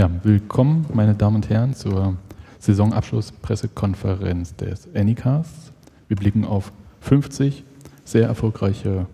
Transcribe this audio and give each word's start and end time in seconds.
Ja, 0.00 0.08
willkommen, 0.22 0.86
meine 0.94 1.14
Damen 1.14 1.36
und 1.36 1.50
Herren, 1.50 1.74
zur 1.74 2.16
Saisonabschlusspressekonferenz 2.58 4.56
des 4.56 4.88
Anycasts. 4.94 5.72
Wir 6.08 6.16
blicken 6.16 6.46
auf 6.46 6.72
50 7.02 7.64
sehr 8.02 8.26
erfolgreiche 8.26 9.04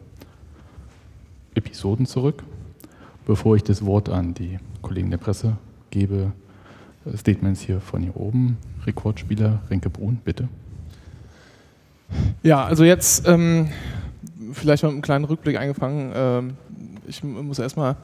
Episoden 1.57 2.07
zurück. 2.07 2.45
Bevor 3.27 3.57
ich 3.57 3.65
das 3.65 3.85
Wort 3.85 4.09
an 4.09 4.35
die 4.35 4.61
Kollegen 4.81 5.11
der 5.11 5.19
Presse 5.19 5.57
gebe, 5.91 6.31
Statements 7.17 7.63
hier 7.63 7.81
von 7.81 8.01
hier 8.05 8.17
oben. 8.17 8.57
Rekordspieler 8.87 9.63
Renke 9.69 9.91
Brun, 9.91 10.21
bitte. 10.25 10.47
Ja, 12.45 12.65
also 12.65 12.85
jetzt 12.85 13.27
ähm, 13.27 13.71
vielleicht 14.53 14.85
mal 14.85 14.91
mit 14.91 14.95
einem 14.95 15.03
kleinen 15.03 15.25
Rückblick 15.25 15.59
eingefangen. 15.59 16.13
Ähm, 16.15 16.57
ich 17.09 17.25
muss 17.25 17.59
erstmal 17.59 17.97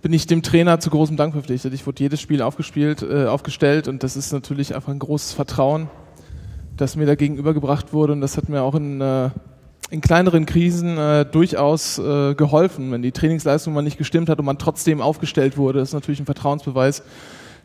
bin 0.00 0.12
ich 0.12 0.26
dem 0.26 0.42
Trainer 0.42 0.78
zu 0.80 0.90
großem 0.90 1.16
Dank 1.16 1.32
verpflichtet. 1.32 1.74
Ich 1.74 1.86
wurde 1.86 2.02
jedes 2.02 2.20
Spiel 2.20 2.42
aufgespielt, 2.42 3.02
äh, 3.02 3.26
aufgestellt 3.26 3.88
und 3.88 4.02
das 4.02 4.16
ist 4.16 4.32
natürlich 4.32 4.74
einfach 4.74 4.92
ein 4.92 4.98
großes 4.98 5.32
Vertrauen, 5.32 5.88
das 6.76 6.96
mir 6.96 7.06
da 7.06 7.14
gegenübergebracht 7.14 7.92
wurde 7.92 8.12
und 8.12 8.20
das 8.20 8.36
hat 8.36 8.48
mir 8.48 8.62
auch 8.62 8.74
in, 8.74 9.00
äh, 9.00 9.30
in 9.90 10.00
kleineren 10.00 10.46
Krisen 10.46 10.96
äh, 10.98 11.24
durchaus 11.24 11.98
äh, 11.98 12.34
geholfen. 12.34 12.92
Wenn 12.92 13.02
die 13.02 13.12
Trainingsleistung 13.12 13.74
mal 13.74 13.82
nicht 13.82 13.98
gestimmt 13.98 14.28
hat 14.28 14.38
und 14.38 14.44
man 14.44 14.58
trotzdem 14.58 15.00
aufgestellt 15.00 15.56
wurde, 15.56 15.80
das 15.80 15.88
ist 15.88 15.94
natürlich 15.94 16.20
ein 16.20 16.26
Vertrauensbeweis. 16.26 17.02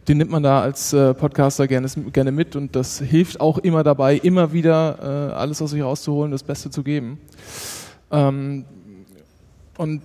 Den 0.08 0.18
nimmt 0.18 0.32
man 0.32 0.44
da 0.44 0.62
als 0.62 0.92
äh, 0.92 1.14
Podcaster 1.14 1.68
gerne, 1.68 1.88
gerne 2.12 2.32
mit 2.32 2.56
und 2.56 2.76
das 2.76 3.00
hilft 3.00 3.40
auch 3.40 3.60
immer 3.60 3.84
dabei, 3.84 4.18
immer 4.18 4.52
wieder 4.52 5.30
äh, 5.32 5.34
alles 5.34 5.62
aus 5.62 5.72
sich 5.72 5.82
rauszuholen, 5.82 6.32
das 6.32 6.44
Beste 6.44 6.70
zu 6.72 6.84
geben. 6.84 7.20
Ähm, 8.12 8.66
und 9.78 10.02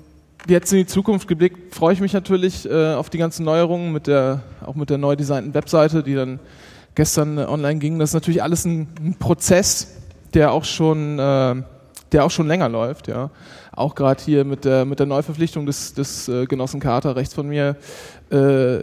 jetzt 0.47 0.73
in 0.73 0.79
die 0.79 0.87
Zukunft 0.87 1.29
geblickt, 1.29 1.75
freue 1.75 1.93
ich 1.93 2.01
mich 2.01 2.13
natürlich 2.13 2.69
äh, 2.69 2.95
auf 2.95 3.11
die 3.11 3.19
ganzen 3.19 3.45
Neuerungen 3.45 3.93
mit 3.93 4.07
der, 4.07 4.43
auch 4.65 4.75
mit 4.75 4.91
der 4.91 4.99
neu 4.99 5.17
designten 5.17 5.55
Webseite, 5.55 6.03
die 6.03 6.15
dann 6.15 6.39
gestern 6.95 7.39
äh, 7.39 7.43
online 7.43 7.79
ging. 7.79 7.99
Das 7.99 8.11
ist 8.11 8.15
natürlich 8.15 8.43
alles 8.43 8.65
ein, 8.65 8.89
ein 9.01 9.15
Prozess, 9.19 9.97
der 10.35 10.53
auch 10.53 10.65
schon, 10.65 11.19
äh, 11.19 11.55
der 12.13 12.25
auch 12.25 12.31
schon 12.31 12.47
länger 12.47 12.69
läuft, 12.69 13.09
ja. 13.09 13.31
Auch 13.73 13.95
gerade 13.95 14.21
hier 14.23 14.45
mit 14.45 14.65
der, 14.65 14.85
mit 14.85 14.99
der 14.99 15.07
Neuverpflichtung 15.07 15.65
des, 15.65 15.95
des 15.95 16.29
äh, 16.29 16.47
Genossen 16.47 16.81
Carter 16.81 17.15
rechts 17.15 17.35
von 17.35 17.49
mir. 17.49 17.77
Äh, 18.31 18.79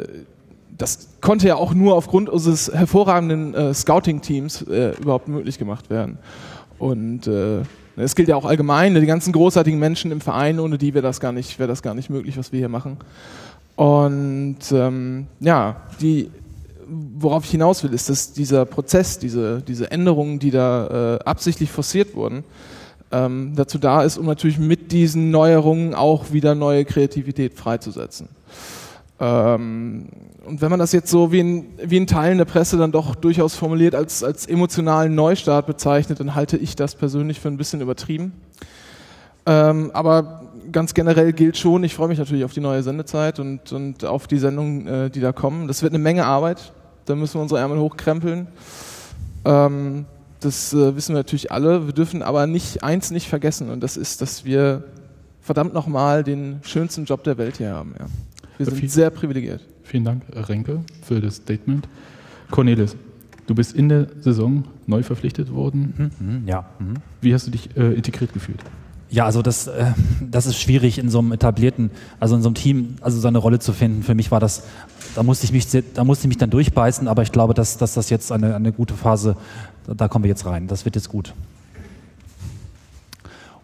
das 0.77 1.09
konnte 1.21 1.47
ja 1.47 1.55
auch 1.55 1.73
nur 1.73 1.95
aufgrund 1.95 2.29
unseres 2.29 2.69
hervorragenden 2.73 3.73
Scouting-Teams 3.73 4.63
überhaupt 4.99 5.29
möglich 5.29 5.57
gemacht 5.57 5.89
werden. 5.89 6.17
Und 6.79 7.29
es 7.97 8.15
gilt 8.15 8.27
ja 8.27 8.35
auch 8.35 8.45
allgemein, 8.45 8.95
die 8.95 9.05
ganzen 9.05 9.31
großartigen 9.31 9.79
Menschen 9.79 10.11
im 10.11 10.21
Verein, 10.21 10.59
ohne 10.59 10.77
die 10.77 10.93
wäre 10.93 11.03
das 11.03 11.19
gar 11.19 11.31
nicht, 11.31 11.59
das 11.59 11.81
gar 11.81 11.93
nicht 11.93 12.09
möglich, 12.09 12.37
was 12.37 12.51
wir 12.51 12.59
hier 12.59 12.69
machen. 12.69 12.97
Und 13.75 14.57
ähm, 14.71 15.27
ja, 15.39 15.77
die, 16.01 16.29
worauf 16.87 17.45
ich 17.45 17.51
hinaus 17.51 17.83
will, 17.83 17.93
ist, 17.93 18.09
dass 18.09 18.33
dieser 18.33 18.65
Prozess, 18.65 19.19
diese, 19.19 19.61
diese 19.61 19.91
Änderungen, 19.91 20.39
die 20.39 20.51
da 20.51 21.17
äh, 21.17 21.23
absichtlich 21.23 21.71
forciert 21.71 22.15
wurden, 22.15 22.43
ähm, 23.11 23.53
dazu 23.55 23.77
da 23.77 24.03
ist, 24.03 24.17
um 24.17 24.25
natürlich 24.25 24.59
mit 24.59 24.91
diesen 24.91 25.31
Neuerungen 25.31 25.93
auch 25.93 26.31
wieder 26.31 26.55
neue 26.55 26.85
Kreativität 26.85 27.53
freizusetzen. 27.53 28.29
Ähm, 29.19 30.07
und 30.45 30.61
wenn 30.61 30.69
man 30.69 30.79
das 30.79 30.91
jetzt 30.91 31.09
so 31.09 31.31
wie 31.31 31.39
in, 31.39 31.65
wie 31.81 31.97
in 31.97 32.07
Teilen 32.07 32.37
der 32.37 32.45
Presse 32.45 32.77
dann 32.77 32.91
doch 32.91 33.15
durchaus 33.15 33.55
formuliert 33.55 33.95
als, 33.95 34.23
als 34.23 34.45
emotionalen 34.45 35.15
Neustart 35.15 35.65
bezeichnet, 35.65 36.19
dann 36.19 36.35
halte 36.35 36.57
ich 36.57 36.75
das 36.75 36.95
persönlich 36.95 37.39
für 37.39 37.47
ein 37.47 37.57
bisschen 37.57 37.81
übertrieben. 37.81 38.33
Ähm, 39.45 39.91
aber 39.93 40.41
ganz 40.71 40.93
generell 40.93 41.33
gilt 41.33 41.57
schon, 41.57 41.83
ich 41.83 41.95
freue 41.95 42.07
mich 42.07 42.19
natürlich 42.19 42.43
auf 42.43 42.53
die 42.53 42.59
neue 42.59 42.83
Sendezeit 42.83 43.39
und, 43.39 43.71
und 43.71 44.03
auf 44.03 44.27
die 44.27 44.37
Sendungen, 44.37 44.87
äh, 44.87 45.09
die 45.09 45.21
da 45.21 45.31
kommen. 45.31 45.67
Das 45.67 45.81
wird 45.81 45.93
eine 45.93 46.03
Menge 46.03 46.25
Arbeit, 46.25 46.73
da 47.05 47.15
müssen 47.15 47.35
wir 47.35 47.41
unsere 47.41 47.59
Ärmel 47.59 47.79
hochkrempeln. 47.79 48.47
Ähm, 49.45 50.05
das 50.39 50.73
äh, 50.73 50.95
wissen 50.95 51.13
wir 51.13 51.19
natürlich 51.19 51.51
alle. 51.51 51.85
Wir 51.87 51.93
dürfen 51.93 52.21
aber 52.21 52.47
nicht 52.47 52.83
eins 52.83 53.11
nicht 53.11 53.29
vergessen 53.29 53.69
und 53.69 53.81
das 53.81 53.97
ist, 53.97 54.21
dass 54.21 54.45
wir 54.45 54.83
verdammt 55.41 55.73
nochmal 55.73 56.23
den 56.23 56.59
schönsten 56.63 57.05
Job 57.05 57.23
der 57.23 57.37
Welt 57.37 57.57
hier 57.57 57.71
haben. 57.71 57.95
Ja. 57.99 58.07
Wir 58.57 58.65
sind 58.65 58.91
sehr 58.91 59.09
privilegiert. 59.09 59.61
Vielen 59.83 60.05
Dank, 60.05 60.23
Renke, 60.33 60.81
für 61.01 61.19
das 61.19 61.35
Statement. 61.37 61.87
Cornelis, 62.51 62.95
du 63.47 63.55
bist 63.55 63.75
in 63.75 63.89
der 63.89 64.07
Saison 64.21 64.63
neu 64.87 65.03
verpflichtet 65.03 65.53
worden. 65.53 66.11
Mhm, 66.19 66.27
mhm 66.27 66.47
ja. 66.47 66.65
Mhm. 66.79 66.95
Wie 67.21 67.33
hast 67.33 67.47
du 67.47 67.51
dich 67.51 67.75
äh, 67.75 67.93
integriert 67.93 68.33
gefühlt? 68.33 68.59
Ja, 69.09 69.25
also 69.25 69.41
das, 69.41 69.67
äh, 69.67 69.93
das 70.19 70.45
ist 70.45 70.59
schwierig 70.59 70.97
in 70.97 71.09
so 71.09 71.19
einem 71.19 71.31
etablierten, 71.31 71.91
also 72.19 72.35
in 72.35 72.41
so 72.41 72.49
einem 72.49 72.55
Team, 72.55 72.95
also 73.01 73.19
seine 73.19 73.37
Rolle 73.37 73.59
zu 73.59 73.71
finden. 73.71 74.03
Für 74.03 74.15
mich 74.15 74.31
war 74.31 74.39
das, 74.39 74.63
da 75.15 75.23
musste 75.23 75.45
ich 75.45 75.51
mich, 75.51 75.67
da 75.93 76.03
musste 76.03 76.25
ich 76.25 76.29
mich 76.29 76.37
dann 76.37 76.49
durchbeißen, 76.49 77.07
aber 77.07 77.21
ich 77.21 77.31
glaube, 77.31 77.53
dass, 77.53 77.77
dass 77.77 77.93
das 77.93 78.09
jetzt 78.09 78.31
eine, 78.31 78.55
eine 78.55 78.71
gute 78.71 78.95
Phase, 78.95 79.37
da 79.87 80.07
kommen 80.07 80.23
wir 80.23 80.29
jetzt 80.29 80.45
rein. 80.45 80.67
Das 80.67 80.85
wird 80.85 80.95
jetzt 80.95 81.09
gut. 81.09 81.33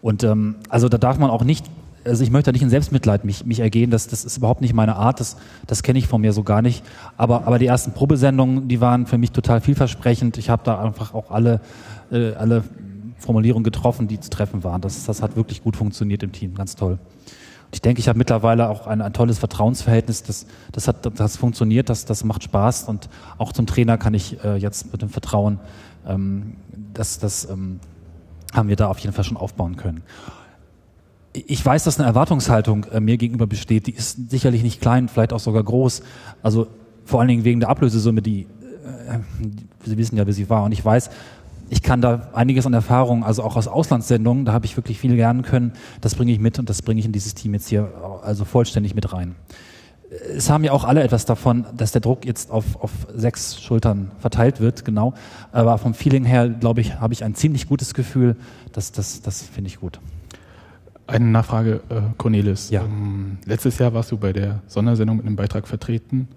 Und 0.00 0.24
ähm, 0.24 0.56
also 0.68 0.88
da 0.88 0.98
darf 0.98 1.18
man 1.18 1.30
auch 1.30 1.44
nicht 1.44 1.66
also 2.04 2.24
ich 2.24 2.30
möchte 2.30 2.50
da 2.50 2.52
nicht 2.52 2.62
in 2.62 2.70
Selbstmitleid 2.70 3.24
mich, 3.24 3.44
mich 3.44 3.60
ergehen, 3.60 3.90
das, 3.90 4.06
das 4.06 4.24
ist 4.24 4.36
überhaupt 4.36 4.60
nicht 4.60 4.74
meine 4.74 4.96
Art, 4.96 5.20
das, 5.20 5.36
das 5.66 5.82
kenne 5.82 5.98
ich 5.98 6.06
von 6.06 6.20
mir 6.20 6.32
so 6.32 6.42
gar 6.42 6.62
nicht. 6.62 6.84
Aber, 7.16 7.46
aber 7.46 7.58
die 7.58 7.66
ersten 7.66 7.92
Probesendungen, 7.92 8.68
die 8.68 8.80
waren 8.80 9.06
für 9.06 9.18
mich 9.18 9.32
total 9.32 9.60
vielversprechend. 9.60 10.38
Ich 10.38 10.50
habe 10.50 10.62
da 10.64 10.80
einfach 10.82 11.14
auch 11.14 11.30
alle, 11.30 11.60
äh, 12.10 12.32
alle 12.34 12.64
Formulierungen 13.18 13.64
getroffen, 13.64 14.08
die 14.08 14.18
zu 14.20 14.30
treffen 14.30 14.64
waren. 14.64 14.80
Das, 14.80 15.04
das 15.04 15.22
hat 15.22 15.36
wirklich 15.36 15.62
gut 15.62 15.76
funktioniert 15.76 16.22
im 16.22 16.32
Team, 16.32 16.54
ganz 16.54 16.76
toll. 16.76 16.92
Und 16.92 17.74
ich 17.74 17.80
denke, 17.80 18.00
ich 18.00 18.08
habe 18.08 18.18
mittlerweile 18.18 18.68
auch 18.68 18.86
ein, 18.86 19.00
ein 19.00 19.12
tolles 19.12 19.38
Vertrauensverhältnis. 19.38 20.22
Das, 20.24 20.46
das, 20.72 20.88
hat, 20.88 21.18
das 21.18 21.36
funktioniert, 21.36 21.88
das, 21.88 22.04
das 22.04 22.24
macht 22.24 22.42
Spaß. 22.42 22.84
Und 22.84 23.08
auch 23.38 23.52
zum 23.52 23.66
Trainer 23.66 23.96
kann 23.96 24.14
ich 24.14 24.42
äh, 24.44 24.56
jetzt 24.56 24.92
mit 24.92 25.02
dem 25.02 25.08
Vertrauen, 25.08 25.58
ähm, 26.06 26.56
das, 26.92 27.18
das 27.18 27.48
ähm, 27.48 27.80
haben 28.52 28.68
wir 28.68 28.76
da 28.76 28.88
auf 28.88 28.98
jeden 28.98 29.14
Fall 29.14 29.24
schon 29.24 29.36
aufbauen 29.36 29.76
können 29.76 30.02
ich 31.32 31.64
weiß, 31.64 31.84
dass 31.84 31.98
eine 31.98 32.06
Erwartungshaltung 32.08 32.84
äh, 32.84 33.00
mir 33.00 33.16
gegenüber 33.16 33.46
besteht, 33.46 33.86
die 33.86 33.92
ist 33.92 34.30
sicherlich 34.30 34.62
nicht 34.62 34.80
klein, 34.80 35.08
vielleicht 35.08 35.32
auch 35.32 35.40
sogar 35.40 35.62
groß. 35.62 36.02
Also 36.42 36.66
vor 37.04 37.20
allen 37.20 37.28
Dingen 37.28 37.44
wegen 37.44 37.60
der 37.60 37.68
Ablösesumme, 37.68 38.22
die, 38.22 38.42
äh, 38.42 39.18
Sie 39.84 39.96
wissen 39.96 40.16
ja, 40.16 40.26
wie 40.26 40.32
sie 40.32 40.48
war. 40.48 40.64
Und 40.64 40.72
ich 40.72 40.84
weiß, 40.84 41.10
ich 41.70 41.82
kann 41.82 42.00
da 42.00 42.28
einiges 42.34 42.66
an 42.66 42.74
Erfahrung, 42.74 43.24
also 43.24 43.42
auch 43.42 43.56
aus 43.56 43.66
Auslandssendungen, 43.66 44.44
da 44.44 44.52
habe 44.52 44.66
ich 44.66 44.76
wirklich 44.76 44.98
viel 44.98 45.14
lernen 45.14 45.42
können. 45.42 45.72
Das 46.00 46.14
bringe 46.14 46.30
ich 46.32 46.38
mit 46.38 46.58
und 46.58 46.68
das 46.68 46.82
bringe 46.82 47.00
ich 47.00 47.06
in 47.06 47.12
dieses 47.12 47.34
Team 47.34 47.54
jetzt 47.54 47.68
hier 47.68 47.90
also 48.22 48.44
vollständig 48.44 48.94
mit 48.94 49.12
rein. 49.12 49.34
Es 50.36 50.50
haben 50.50 50.62
ja 50.62 50.72
auch 50.72 50.84
alle 50.84 51.02
etwas 51.02 51.24
davon, 51.24 51.64
dass 51.74 51.92
der 51.92 52.02
Druck 52.02 52.26
jetzt 52.26 52.50
auf, 52.50 52.76
auf 52.82 52.90
sechs 53.14 53.60
Schultern 53.62 54.10
verteilt 54.18 54.60
wird, 54.60 54.84
genau. 54.84 55.14
Aber 55.52 55.78
vom 55.78 55.94
Feeling 55.94 56.26
her, 56.26 56.50
glaube 56.50 56.82
ich, 56.82 57.00
habe 57.00 57.14
ich 57.14 57.24
ein 57.24 57.34
ziemlich 57.34 57.66
gutes 57.66 57.94
Gefühl. 57.94 58.36
Das, 58.72 58.92
das, 58.92 59.22
das 59.22 59.40
finde 59.40 59.68
ich 59.68 59.80
gut. 59.80 59.98
Eine 61.06 61.26
Nachfrage, 61.26 61.80
äh, 61.88 62.00
Cornelis. 62.16 62.70
Ja. 62.70 62.82
Ähm, 62.82 63.38
letztes 63.44 63.78
Jahr 63.78 63.92
warst 63.92 64.12
du 64.12 64.16
bei 64.16 64.32
der 64.32 64.62
Sondersendung 64.66 65.16
mit 65.16 65.26
einem 65.26 65.36
Beitrag 65.36 65.66
vertreten. 65.66 66.28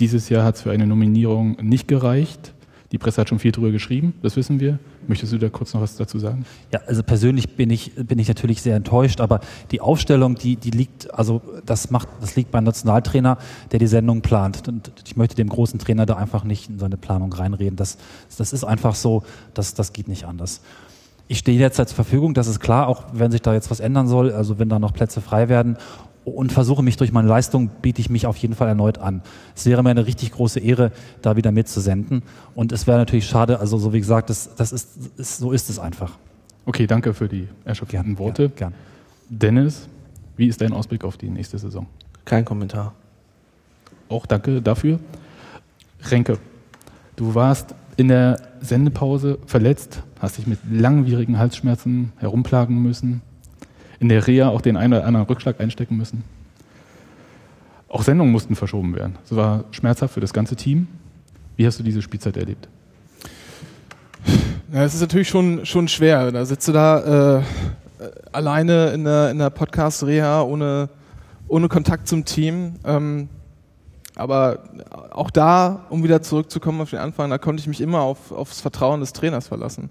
Dieses 0.00 0.28
Jahr 0.28 0.44
hat 0.44 0.56
es 0.56 0.62
für 0.62 0.70
eine 0.70 0.86
Nominierung 0.86 1.56
nicht 1.60 1.88
gereicht. 1.88 2.52
Die 2.92 2.98
Presse 2.98 3.20
hat 3.20 3.28
schon 3.28 3.40
viel 3.40 3.50
darüber 3.50 3.72
geschrieben, 3.72 4.14
das 4.22 4.36
wissen 4.36 4.60
wir. 4.60 4.78
Möchtest 5.08 5.32
du 5.32 5.38
da 5.38 5.48
kurz 5.48 5.74
noch 5.74 5.80
was 5.80 5.96
dazu 5.96 6.18
sagen? 6.20 6.46
Ja, 6.72 6.80
also 6.86 7.02
persönlich 7.02 7.56
bin 7.56 7.68
ich, 7.70 7.92
bin 7.96 8.20
ich 8.20 8.28
natürlich 8.28 8.62
sehr 8.62 8.76
enttäuscht, 8.76 9.20
aber 9.20 9.40
die 9.72 9.80
Aufstellung, 9.80 10.36
die, 10.36 10.54
die 10.54 10.70
liegt, 10.70 11.12
also 11.12 11.42
das 11.66 11.90
macht, 11.90 12.08
das 12.20 12.36
liegt 12.36 12.52
beim 12.52 12.62
Nationaltrainer, 12.62 13.38
der 13.72 13.80
die 13.80 13.88
Sendung 13.88 14.20
plant. 14.20 14.68
Und 14.68 14.92
ich 15.04 15.16
möchte 15.16 15.34
dem 15.34 15.48
großen 15.48 15.80
Trainer 15.80 16.06
da 16.06 16.14
einfach 16.14 16.44
nicht 16.44 16.70
in 16.70 16.78
seine 16.78 16.96
Planung 16.96 17.32
reinreden. 17.32 17.74
Das, 17.74 17.98
das 18.38 18.52
ist 18.52 18.62
einfach 18.62 18.94
so, 18.94 19.24
das, 19.54 19.74
das 19.74 19.92
geht 19.92 20.06
nicht 20.06 20.24
anders. 20.24 20.60
Ich 21.26 21.38
stehe 21.38 21.58
derzeit 21.58 21.88
zur 21.88 21.96
Verfügung, 21.96 22.34
das 22.34 22.46
ist 22.46 22.60
klar, 22.60 22.86
auch 22.86 23.04
wenn 23.12 23.30
sich 23.30 23.40
da 23.40 23.54
jetzt 23.54 23.70
was 23.70 23.80
ändern 23.80 24.08
soll, 24.08 24.32
also 24.32 24.58
wenn 24.58 24.68
da 24.68 24.78
noch 24.78 24.92
Plätze 24.92 25.20
frei 25.20 25.48
werden 25.48 25.78
und 26.24 26.52
versuche 26.52 26.82
mich 26.82 26.96
durch 26.96 27.12
meine 27.12 27.28
Leistung, 27.28 27.70
biete 27.82 28.00
ich 28.00 28.10
mich 28.10 28.26
auf 28.26 28.36
jeden 28.36 28.54
Fall 28.54 28.68
erneut 28.68 28.98
an. 28.98 29.22
Es 29.54 29.66
wäre 29.66 29.82
mir 29.82 29.90
eine 29.90 30.06
richtig 30.06 30.32
große 30.32 30.60
Ehre, 30.60 30.90
da 31.22 31.36
wieder 31.36 31.50
mitzusenden. 31.50 32.22
Und 32.54 32.72
es 32.72 32.86
wäre 32.86 32.98
natürlich 32.98 33.26
schade, 33.26 33.60
also 33.60 33.78
so 33.78 33.92
wie 33.92 34.00
gesagt, 34.00 34.30
das, 34.30 34.54
das 34.56 34.72
ist, 34.72 34.96
ist, 35.16 35.38
so 35.38 35.52
ist 35.52 35.70
es 35.70 35.78
einfach. 35.78 36.18
Okay, 36.66 36.86
danke 36.86 37.12
für 37.12 37.28
die 37.28 37.48
erschöpfenden 37.64 38.18
Worte. 38.18 38.48
Gern, 38.50 38.72
gern. 38.72 38.74
Dennis, 39.28 39.88
wie 40.36 40.48
ist 40.48 40.60
dein 40.60 40.72
Ausblick 40.72 41.04
auf 41.04 41.16
die 41.16 41.28
nächste 41.28 41.58
Saison? 41.58 41.86
Kein 42.24 42.44
Kommentar. 42.44 42.94
Auch 44.08 44.26
danke 44.26 44.62
dafür. 44.62 44.98
Renke, 46.10 46.38
du 47.16 47.34
warst 47.34 47.74
in 47.96 48.08
der 48.08 48.40
Sendepause 48.60 49.38
verletzt, 49.46 50.02
hast 50.20 50.38
dich 50.38 50.46
mit 50.46 50.58
langwierigen 50.70 51.38
Halsschmerzen 51.38 52.12
herumplagen 52.16 52.82
müssen, 52.82 53.22
in 54.00 54.08
der 54.08 54.26
Reha 54.26 54.48
auch 54.48 54.60
den 54.60 54.76
einen 54.76 54.94
oder 54.94 55.06
anderen 55.06 55.26
Rückschlag 55.26 55.60
einstecken 55.60 55.96
müssen. 55.96 56.24
Auch 57.88 58.02
Sendungen 58.02 58.32
mussten 58.32 58.56
verschoben 58.56 58.94
werden. 58.96 59.16
Das 59.28 59.36
war 59.36 59.64
schmerzhaft 59.70 60.14
für 60.14 60.20
das 60.20 60.32
ganze 60.32 60.56
Team. 60.56 60.88
Wie 61.56 61.66
hast 61.66 61.78
du 61.78 61.84
diese 61.84 62.02
Spielzeit 62.02 62.36
erlebt? 62.36 62.68
Ja, 64.72 64.82
es 64.82 64.94
ist 64.94 65.00
natürlich 65.00 65.28
schon, 65.28 65.64
schon 65.64 65.86
schwer. 65.86 66.32
Da 66.32 66.44
sitzt 66.44 66.66
du 66.66 66.72
da 66.72 67.38
äh, 67.38 67.42
alleine 68.32 68.88
in 68.88 69.04
der, 69.04 69.30
in 69.30 69.38
der 69.38 69.50
Podcast-Reha 69.50 70.42
ohne, 70.42 70.88
ohne 71.46 71.68
Kontakt 71.68 72.08
zum 72.08 72.24
Team. 72.24 72.74
Ähm, 72.84 73.28
aber 74.16 74.60
auch 75.10 75.30
da, 75.30 75.86
um 75.90 76.04
wieder 76.04 76.22
zurückzukommen 76.22 76.80
auf 76.80 76.90
den 76.90 77.00
Anfang, 77.00 77.30
da 77.30 77.38
konnte 77.38 77.60
ich 77.60 77.66
mich 77.66 77.80
immer 77.80 78.00
auf, 78.00 78.32
aufs 78.32 78.60
Vertrauen 78.60 79.00
des 79.00 79.12
Trainers 79.12 79.48
verlassen. 79.48 79.90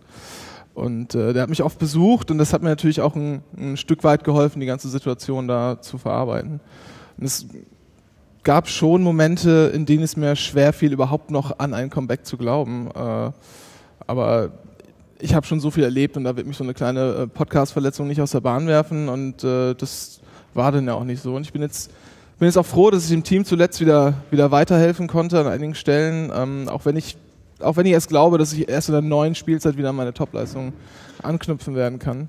Und 0.73 1.13
äh, 1.13 1.33
der 1.33 1.43
hat 1.43 1.49
mich 1.49 1.61
oft 1.61 1.77
besucht 1.77 2.31
und 2.31 2.37
das 2.37 2.53
hat 2.53 2.63
mir 2.63 2.69
natürlich 2.69 3.01
auch 3.01 3.15
ein, 3.15 3.43
ein 3.57 3.77
Stück 3.77 4.03
weit 4.03 4.23
geholfen, 4.23 4.59
die 4.59 4.65
ganze 4.65 4.89
Situation 4.89 5.47
da 5.47 5.81
zu 5.81 5.97
verarbeiten. 5.97 6.61
Und 7.17 7.25
es 7.25 7.47
gab 8.43 8.67
schon 8.67 9.03
Momente, 9.03 9.71
in 9.73 9.85
denen 9.85 10.03
es 10.03 10.17
mir 10.17 10.35
schwer 10.35 10.73
fiel, 10.73 10.91
überhaupt 10.91 11.29
noch 11.29 11.59
an 11.59 11.73
ein 11.73 11.89
Comeback 11.89 12.25
zu 12.25 12.37
glauben. 12.37 12.89
Äh, 12.95 13.31
aber 14.07 14.51
ich 15.19 15.35
habe 15.35 15.45
schon 15.45 15.59
so 15.59 15.69
viel 15.69 15.83
erlebt 15.83 16.17
und 16.17 16.23
da 16.23 16.35
wird 16.35 16.47
mich 16.47 16.57
so 16.57 16.63
eine 16.63 16.73
kleine 16.73 17.13
äh, 17.13 17.27
Podcast-Verletzung 17.27 18.07
nicht 18.07 18.21
aus 18.21 18.31
der 18.31 18.41
Bahn 18.41 18.67
werfen 18.67 19.09
und 19.09 19.43
äh, 19.43 19.75
das 19.75 20.21
war 20.53 20.71
dann 20.71 20.87
ja 20.87 20.95
auch 20.95 21.03
nicht 21.03 21.21
so. 21.21 21.35
Und 21.35 21.43
ich 21.43 21.53
bin 21.53 21.61
jetzt 21.61 21.91
bin 22.39 22.47
jetzt 22.47 22.57
auch 22.57 22.65
froh, 22.65 22.89
dass 22.89 23.03
ich 23.03 23.09
dem 23.09 23.23
Team 23.23 23.45
zuletzt 23.45 23.79
wieder, 23.79 24.15
wieder 24.31 24.51
weiterhelfen 24.51 25.07
konnte 25.07 25.39
an 25.39 25.47
einigen 25.47 25.75
Stellen, 25.75 26.31
ähm, 26.35 26.69
auch 26.69 26.85
wenn 26.85 26.95
ich 26.95 27.17
auch 27.59 27.77
wenn 27.77 27.85
ich 27.85 27.93
erst 27.93 28.09
glaube, 28.09 28.37
dass 28.37 28.51
ich 28.51 28.67
erst 28.67 28.89
in 28.89 28.93
der 28.93 29.01
neuen 29.01 29.35
Spielzeit 29.35 29.77
wieder 29.77 29.89
an 29.89 29.95
meine 29.95 30.13
Topleistung 30.13 30.73
anknüpfen 31.21 31.75
werden 31.75 31.99
kann. 31.99 32.27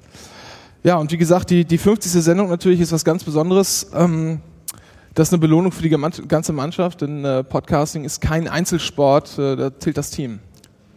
Ja, 0.82 0.96
und 0.96 1.10
wie 1.12 1.16
gesagt, 1.16 1.50
die, 1.50 1.64
die 1.64 1.78
50. 1.78 2.22
Sendung 2.22 2.48
natürlich 2.48 2.80
ist 2.80 2.92
was 2.92 3.04
ganz 3.04 3.24
Besonderes. 3.24 3.90
Ähm, 3.94 4.40
das 5.14 5.28
ist 5.28 5.32
eine 5.32 5.40
Belohnung 5.40 5.72
für 5.72 5.82
die 5.82 5.88
ganze 5.88 6.52
Mannschaft, 6.52 7.00
denn 7.00 7.24
äh, 7.24 7.42
Podcasting 7.44 8.04
ist 8.04 8.20
kein 8.20 8.48
Einzelsport, 8.48 9.38
äh, 9.38 9.56
da 9.56 9.78
zählt 9.78 9.96
das 9.96 10.10
Team. 10.10 10.40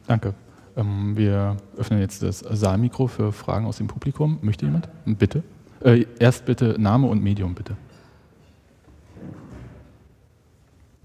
Danke. 0.07 0.33
Ähm, 0.75 1.15
wir 1.15 1.57
öffnen 1.77 1.99
jetzt 1.99 2.23
das 2.23 2.39
Saalmikro 2.39 3.07
für 3.07 3.31
Fragen 3.31 3.65
aus 3.65 3.77
dem 3.77 3.87
Publikum. 3.87 4.39
Möchte 4.41 4.65
jemand? 4.65 4.89
Bitte. 5.05 5.43
Äh, 5.83 6.05
erst 6.19 6.45
bitte 6.45 6.75
Name 6.79 7.07
und 7.07 7.23
Medium, 7.23 7.53
bitte. 7.53 7.77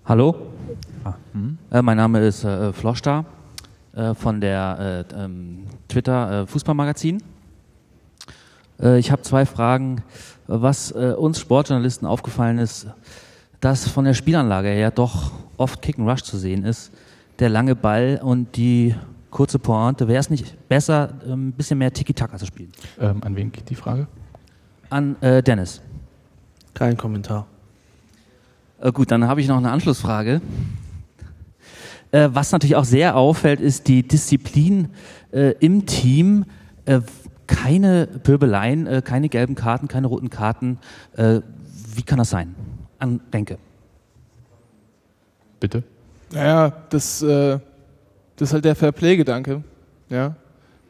Hallo, 0.04 0.34
ah, 1.04 1.14
hm. 1.32 1.58
äh, 1.70 1.80
mein 1.80 1.96
Name 1.96 2.26
ist 2.26 2.42
äh, 2.42 2.72
Floschta 2.72 3.24
äh, 3.94 4.14
von 4.14 4.40
der 4.40 5.06
äh, 5.14 5.14
ähm, 5.14 5.64
Twitter 5.86 6.42
äh, 6.42 6.46
Fußballmagazin. 6.48 7.22
Äh, 8.80 8.98
ich 8.98 9.12
habe 9.12 9.22
zwei 9.22 9.46
Fragen. 9.46 10.02
Was 10.48 10.90
uns 10.90 11.38
Sportjournalisten 11.38 12.06
aufgefallen 12.06 12.58
ist, 12.58 12.88
dass 13.60 13.88
von 13.88 14.04
der 14.04 14.12
Spielanlage 14.12 14.68
her 14.68 14.90
doch 14.90 15.30
oft 15.56 15.80
Kick 15.80 16.00
and 16.00 16.08
Rush 16.08 16.24
zu 16.24 16.36
sehen 16.36 16.64
ist. 16.64 16.92
Der 17.38 17.48
lange 17.48 17.76
Ball 17.76 18.20
und 18.22 18.56
die 18.56 18.96
kurze 19.30 19.60
Pointe. 19.60 20.08
Wäre 20.08 20.18
es 20.18 20.30
nicht 20.30 20.68
besser, 20.68 21.10
ähm, 21.24 21.48
ein 21.48 21.52
bisschen 21.52 21.78
mehr 21.78 21.92
Tiki-Taka 21.92 22.38
zu 22.38 22.46
spielen? 22.46 22.72
Ähm, 23.00 23.22
an 23.22 23.36
wen 23.36 23.52
geht 23.52 23.70
die 23.70 23.76
Frage? 23.76 24.08
An 24.90 25.16
Dennis. 25.20 25.80
Kein 26.74 26.96
Kommentar. 26.96 27.46
Äh, 28.82 28.90
gut, 28.90 29.10
dann 29.10 29.28
habe 29.28 29.40
ich 29.40 29.48
noch 29.48 29.58
eine 29.58 29.70
Anschlussfrage. 29.70 30.40
Äh, 32.10 32.28
was 32.32 32.50
natürlich 32.50 32.76
auch 32.76 32.84
sehr 32.84 33.16
auffällt, 33.16 33.60
ist 33.60 33.86
die 33.86 34.02
Disziplin 34.02 34.88
äh, 35.30 35.52
im 35.60 35.86
Team. 35.86 36.44
Äh, 36.84 37.00
keine 37.46 38.06
Pöbeleien, 38.06 38.86
äh, 38.86 39.02
keine 39.04 39.28
gelben 39.28 39.54
Karten, 39.54 39.86
keine 39.86 40.08
roten 40.08 40.30
Karten. 40.30 40.78
Äh, 41.16 41.40
wie 41.94 42.02
kann 42.02 42.18
das 42.18 42.30
sein? 42.30 42.54
An 42.98 43.20
Denke. 43.32 43.58
Bitte? 45.60 45.84
Naja, 46.32 46.72
das, 46.88 47.20
das 47.20 47.60
ist 48.38 48.52
halt 48.52 48.64
der 48.64 48.74
Fairplay-Gedanke. 48.74 49.62
Ja? 50.08 50.34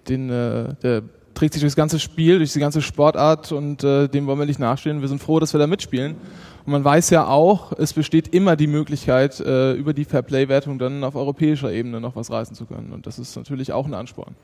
Den, 0.09 0.29
der 0.29 1.03
trägt 1.35 1.55
sich 1.55 1.63
durchs 1.63 1.77
ganze 1.77 1.99
Spiel, 1.99 2.39
durch 2.39 2.53
die 2.53 2.61
ganze 2.61 2.83
Sportart 2.83 3.53
und 3.53 3.83
dem 3.83 4.27
wollen 4.27 4.39
wir 4.39 4.47
nicht 4.47 4.59
nachstehen. 4.59 5.01
Wir 5.01 5.09
sind 5.09 5.21
froh, 5.21 5.41
dass 5.41 5.53
wir 5.55 5.59
da 5.59 5.67
mitspielen. 5.67 6.17
Und 6.65 6.73
man 6.73 6.85
weiß 6.85 7.11
ja 7.11 7.27
auch, 7.27 7.73
es 7.73 7.93
besteht 7.93 8.29
immer 8.29 8.55
die 8.55 8.69
Möglichkeit, 8.69 9.41
äh, 9.41 9.73
über 9.73 9.95
die 9.95 10.05
Fairplay-Wertung 10.05 10.79
dann 10.79 11.03
auf 11.03 11.17
europäischer 11.17 11.73
Ebene 11.73 12.01
noch 12.01 12.15
was 12.15 12.31
reißen 12.31 12.55
zu 12.55 12.67
können. 12.67 12.93
Und 12.93 13.07
das 13.07 13.19
ist 13.19 13.35
natürlich 13.37 13.73
auch 13.73 13.87
ein 13.87 13.95
Ansporn. 13.95 14.35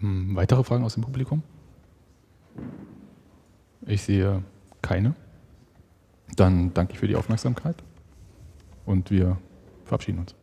Hm, 0.00 0.34
weitere 0.34 0.64
Fragen 0.64 0.84
aus 0.84 0.94
dem 0.94 1.04
Publikum? 1.04 1.42
Ich 3.86 4.02
sehe 4.02 4.42
keine. 4.82 5.14
Dann 6.34 6.74
danke 6.74 6.94
ich 6.94 6.98
für 6.98 7.06
die 7.06 7.14
Aufmerksamkeit 7.14 7.76
und 8.84 9.10
wir 9.12 9.38
verabschieden 9.84 10.18
uns. 10.18 10.35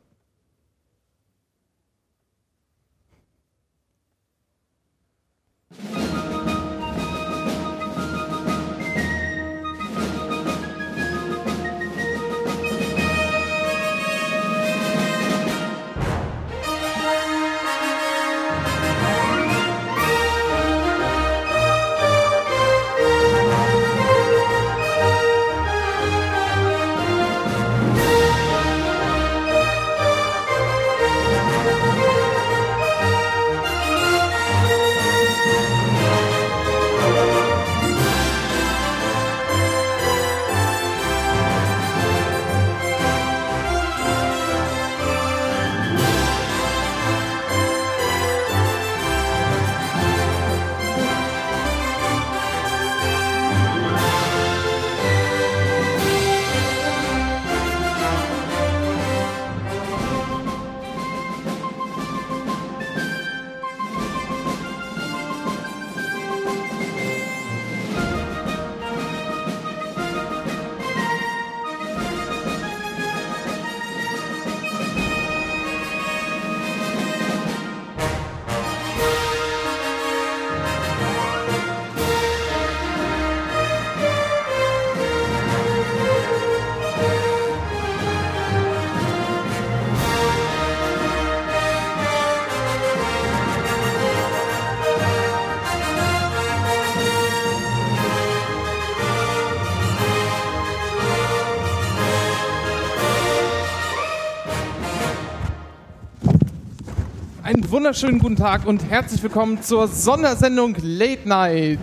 Wunderschönen 107.74 108.20
guten 108.20 108.36
Tag 108.36 108.68
und 108.68 108.88
herzlich 108.88 109.24
willkommen 109.24 109.64
zur 109.64 109.88
Sondersendung 109.88 110.76
Late 110.84 111.28
Night. 111.28 111.80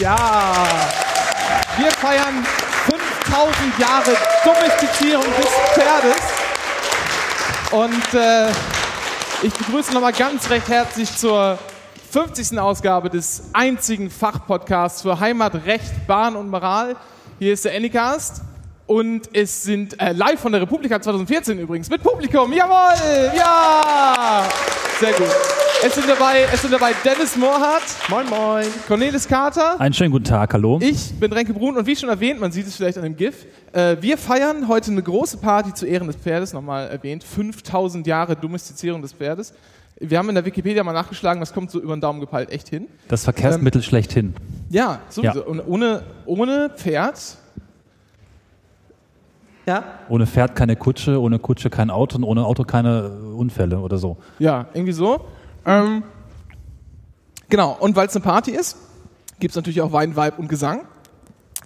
Ja, 0.00 0.66
wir 1.78 1.92
feiern 1.92 2.44
5000 3.22 3.78
Jahre 3.78 4.16
Domestizierung 4.44 5.22
des 5.22 5.46
Pferdes. 5.74 6.22
Und 7.70 8.14
äh, 8.20 8.50
ich 9.46 9.54
begrüße 9.54 9.94
nochmal 9.94 10.12
ganz 10.12 10.50
recht 10.50 10.68
herzlich 10.68 11.16
zur 11.16 11.56
50. 12.10 12.58
Ausgabe 12.58 13.08
des 13.08 13.44
einzigen 13.52 14.10
Fachpodcasts 14.10 15.02
für 15.02 15.20
Heimat, 15.20 15.54
Recht, 15.66 16.08
Bahn 16.08 16.34
und 16.34 16.50
Moral. 16.50 16.96
Hier 17.38 17.52
ist 17.52 17.64
der 17.64 17.76
Anycast. 17.76 18.42
Und 18.86 19.30
es 19.32 19.64
sind 19.64 20.00
äh, 20.00 20.12
live 20.12 20.38
von 20.38 20.52
der 20.52 20.60
Republika 20.60 21.00
2014 21.00 21.58
übrigens 21.58 21.90
mit 21.90 22.02
Publikum. 22.02 22.52
Jawohl! 22.52 23.32
Ja! 23.36 24.48
Sehr 25.00 25.12
gut. 25.12 25.26
Es 25.84 25.92
sind 25.94 26.08
dabei, 26.08 26.46
es 26.52 26.62
sind 26.62 26.72
dabei 26.72 26.92
Dennis 27.04 27.36
Mohrhardt. 27.36 27.82
Moin, 28.08 28.28
moin. 28.28 28.66
Cornelis 28.86 29.26
Carter. 29.26 29.80
Einen 29.80 29.92
schönen 29.92 30.12
guten 30.12 30.24
Tag, 30.24 30.54
hallo. 30.54 30.78
Ich 30.80 31.12
bin 31.18 31.32
Renke 31.32 31.52
Brun 31.52 31.76
und 31.76 31.84
wie 31.86 31.96
schon 31.96 32.08
erwähnt, 32.08 32.40
man 32.40 32.52
sieht 32.52 32.68
es 32.68 32.76
vielleicht 32.76 32.96
an 32.96 33.02
dem 33.02 33.16
GIF, 33.16 33.44
äh, 33.72 33.96
wir 34.00 34.16
feiern 34.16 34.68
heute 34.68 34.92
eine 34.92 35.02
große 35.02 35.38
Party 35.38 35.74
zu 35.74 35.84
Ehren 35.84 36.06
des 36.06 36.16
Pferdes, 36.16 36.52
nochmal 36.52 36.88
erwähnt. 36.88 37.24
5000 37.24 38.06
Jahre 38.06 38.36
Domestizierung 38.36 39.02
des 39.02 39.12
Pferdes. 39.12 39.52
Wir 39.98 40.18
haben 40.18 40.28
in 40.28 40.36
der 40.36 40.44
Wikipedia 40.44 40.84
mal 40.84 40.92
nachgeschlagen, 40.92 41.40
das 41.40 41.52
kommt 41.52 41.72
so 41.72 41.80
über 41.80 41.96
den 41.96 42.00
Daumen 42.00 42.20
gepeilt 42.20 42.50
echt 42.50 42.68
hin. 42.68 42.86
Das 43.08 43.24
Verkehrsmittel 43.24 43.80
ähm, 43.80 43.84
schlechthin. 43.84 44.34
Ja, 44.70 45.00
sowieso. 45.08 45.40
Ja. 45.40 45.46
Und 45.46 45.60
ohne, 45.66 46.04
ohne 46.24 46.70
Pferd 46.70 47.18
Ja? 49.66 49.84
Ohne 50.08 50.26
Pferd 50.26 50.54
keine 50.54 50.76
Kutsche, 50.76 51.20
ohne 51.20 51.38
Kutsche 51.40 51.70
kein 51.70 51.90
Auto 51.90 52.16
und 52.16 52.24
ohne 52.24 52.44
Auto 52.44 52.62
keine 52.62 53.10
äh, 53.10 53.34
Unfälle 53.34 53.80
oder 53.80 53.98
so. 53.98 54.16
Ja, 54.38 54.66
irgendwie 54.72 54.92
so. 54.92 55.20
Ähm, 55.64 56.04
genau, 57.48 57.76
und 57.80 57.96
weil 57.96 58.06
es 58.06 58.14
eine 58.14 58.24
Party 58.24 58.52
ist, 58.52 58.76
gibt 59.40 59.50
es 59.50 59.56
natürlich 59.56 59.82
auch 59.82 59.92
Wein, 59.92 60.16
Vibe 60.16 60.36
und 60.38 60.48
Gesang. 60.48 60.86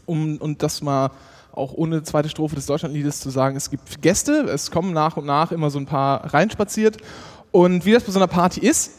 Um, 0.07 0.39
und 0.39 0.63
das 0.63 0.83
mal 0.83 1.11
auch 1.53 1.73
ohne 1.75 2.03
zweite 2.03 2.29
Strophe 2.29 2.57
des 2.57 2.67
Deutschlandliedes 2.67 3.21
zu 3.21 3.31
sagen, 3.31 3.57
es 3.57 3.71
gibt 3.71 4.01
Gäste, 4.01 4.45
es 4.45 4.71
kommen 4.71 4.93
nach 4.93 5.17
und 5.17 5.27
nach 5.27 5.53
immer 5.53 5.71
so 5.71 5.79
ein 5.79 5.87
paar 5.87 6.33
reinspaziert. 6.33 6.97
Und 7.53 7.85
wie 7.85 7.93
das 7.93 8.05
bei 8.05 8.13
so 8.13 8.19
einer 8.19 8.29
Party 8.29 8.61
ist, 8.61 8.93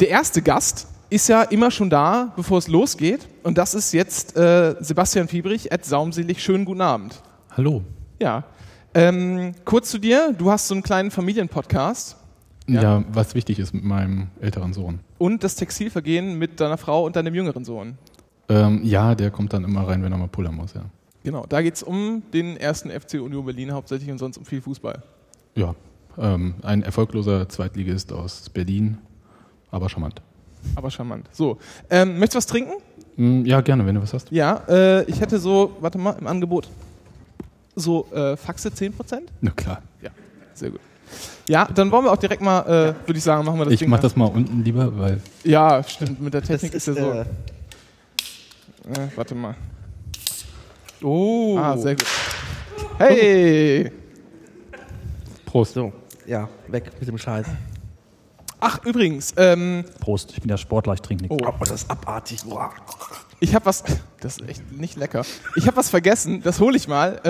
der 0.00 0.08
erste 0.08 0.40
Gast 0.40 0.88
ist 1.10 1.28
ja 1.28 1.42
immer 1.42 1.70
schon 1.70 1.90
da, 1.90 2.32
bevor 2.36 2.58
es 2.58 2.68
losgeht. 2.68 3.28
Und 3.42 3.58
das 3.58 3.74
ist 3.74 3.92
jetzt 3.92 4.36
äh, 4.36 4.76
Sebastian 4.80 5.28
Fiebrich, 5.28 5.72
at 5.72 5.84
Saumselig. 5.84 6.42
Schönen 6.42 6.64
guten 6.64 6.80
Abend. 6.80 7.20
Hallo. 7.56 7.82
Ja. 8.18 8.44
Ähm, 8.94 9.52
kurz 9.64 9.90
zu 9.90 9.98
dir, 9.98 10.32
du 10.36 10.50
hast 10.50 10.68
so 10.68 10.74
einen 10.74 10.82
kleinen 10.82 11.10
Familienpodcast 11.10 12.16
Ja. 12.66 12.82
Ja. 12.82 13.04
was 13.12 13.34
wichtig 13.34 13.58
ist 13.58 13.74
mit 13.74 13.84
meinem 13.84 14.28
älteren 14.40 14.72
Sohn. 14.72 15.00
und 15.18 15.44
das 15.44 15.54
Textilvergehen 15.56 16.38
mit 16.38 16.60
deiner 16.60 16.78
Frau 16.78 17.04
und 17.04 17.14
deinem 17.16 17.34
jüngeren 17.34 17.64
Sohn. 17.64 17.98
Ähm, 18.48 18.80
ja, 18.84 19.14
der 19.14 19.30
kommt 19.30 19.52
dann 19.52 19.64
immer 19.64 19.86
rein, 19.88 20.02
wenn 20.02 20.12
er 20.12 20.18
mal 20.18 20.28
pullern 20.28 20.54
muss, 20.54 20.72
ja. 20.74 20.82
Genau, 21.24 21.44
da 21.48 21.60
geht 21.60 21.74
es 21.74 21.82
um 21.82 22.22
den 22.32 22.56
ersten 22.56 22.90
FC 22.90 23.14
Union 23.20 23.44
Berlin 23.44 23.72
hauptsächlich 23.72 24.10
und 24.10 24.18
sonst 24.18 24.38
um 24.38 24.44
viel 24.44 24.62
Fußball. 24.62 25.02
Ja, 25.56 25.74
ähm, 26.18 26.54
ein 26.62 26.82
erfolgloser 26.82 27.48
Zweitligist 27.48 28.12
aus 28.12 28.48
Berlin, 28.48 28.98
aber 29.70 29.88
charmant. 29.88 30.22
Aber 30.76 30.90
charmant. 30.90 31.28
So, 31.32 31.58
ähm, 31.90 32.18
möchtest 32.18 32.34
du 32.34 32.38
was 32.38 32.46
trinken? 32.46 32.72
Mm, 33.16 33.44
Ja, 33.44 33.60
gerne, 33.60 33.84
wenn 33.84 33.96
du 33.96 34.02
was 34.02 34.14
hast. 34.14 34.30
Ja, 34.30 34.62
äh, 34.68 35.02
ich 35.04 35.20
hätte 35.20 35.38
so, 35.38 35.76
warte 35.80 35.98
mal, 35.98 36.12
im 36.20 36.26
Angebot 36.28 36.68
so 37.76 38.08
äh, 38.12 38.36
Faxe 38.36 38.70
10%? 38.70 38.92
Na 39.40 39.50
klar. 39.52 39.82
Ja, 40.02 40.10
sehr 40.54 40.70
gut. 40.70 40.80
Ja, 41.48 41.66
dann 41.72 41.90
wollen 41.92 42.04
wir 42.04 42.12
auch 42.12 42.16
direkt 42.16 42.42
mal, 42.42 42.62
äh, 42.62 43.06
würde 43.06 43.18
ich 43.18 43.22
sagen, 43.22 43.44
machen 43.44 43.58
wir 43.60 43.66
das 43.66 43.74
Ich 43.74 43.78
Ding 43.80 43.88
mach 43.88 43.98
mal. 43.98 44.02
das 44.02 44.16
mal 44.16 44.24
unten 44.26 44.64
lieber, 44.64 44.98
weil 44.98 45.20
Ja, 45.44 45.82
stimmt, 45.84 46.20
mit 46.20 46.34
der 46.34 46.42
Technik 46.42 46.74
ist, 46.74 46.88
ist, 46.88 46.96
ja 46.98 47.04
so. 47.04 47.10
Äh, 49.00 49.08
warte 49.14 49.34
mal. 49.36 49.54
oh. 51.02 51.56
Ah, 51.58 51.76
sehr 51.76 51.94
gut. 51.94 52.06
Hey! 52.98 53.92
Prost. 55.44 55.74
So, 55.74 55.92
ja, 56.26 56.48
weg 56.68 56.90
mit 56.98 57.08
dem 57.08 57.18
Scheiß. 57.18 57.46
Ach, 58.68 58.84
übrigens, 58.84 59.32
ähm, 59.36 59.84
Prost, 60.00 60.32
ich 60.32 60.40
bin 60.40 60.50
ja 60.50 60.56
Sportler, 60.58 60.94
ich 60.94 61.00
trinke 61.00 61.22
nichts. 61.24 61.36
Oh. 61.40 61.46
Oh, 61.48 61.54
das 61.60 61.70
ist 61.70 61.90
abartig. 61.90 62.42
Boah. 62.44 62.70
ich 63.38 63.54
habe 63.54 63.64
was. 63.66 63.84
Das 64.20 64.38
ist 64.38 64.48
echt 64.48 64.72
nicht 64.72 64.96
lecker. 64.96 65.22
Ich 65.54 65.66
habe 65.68 65.76
was 65.76 65.88
vergessen, 65.90 66.42
das 66.42 66.58
hole 66.58 66.76
ich 66.76 66.88
mal. 66.88 67.20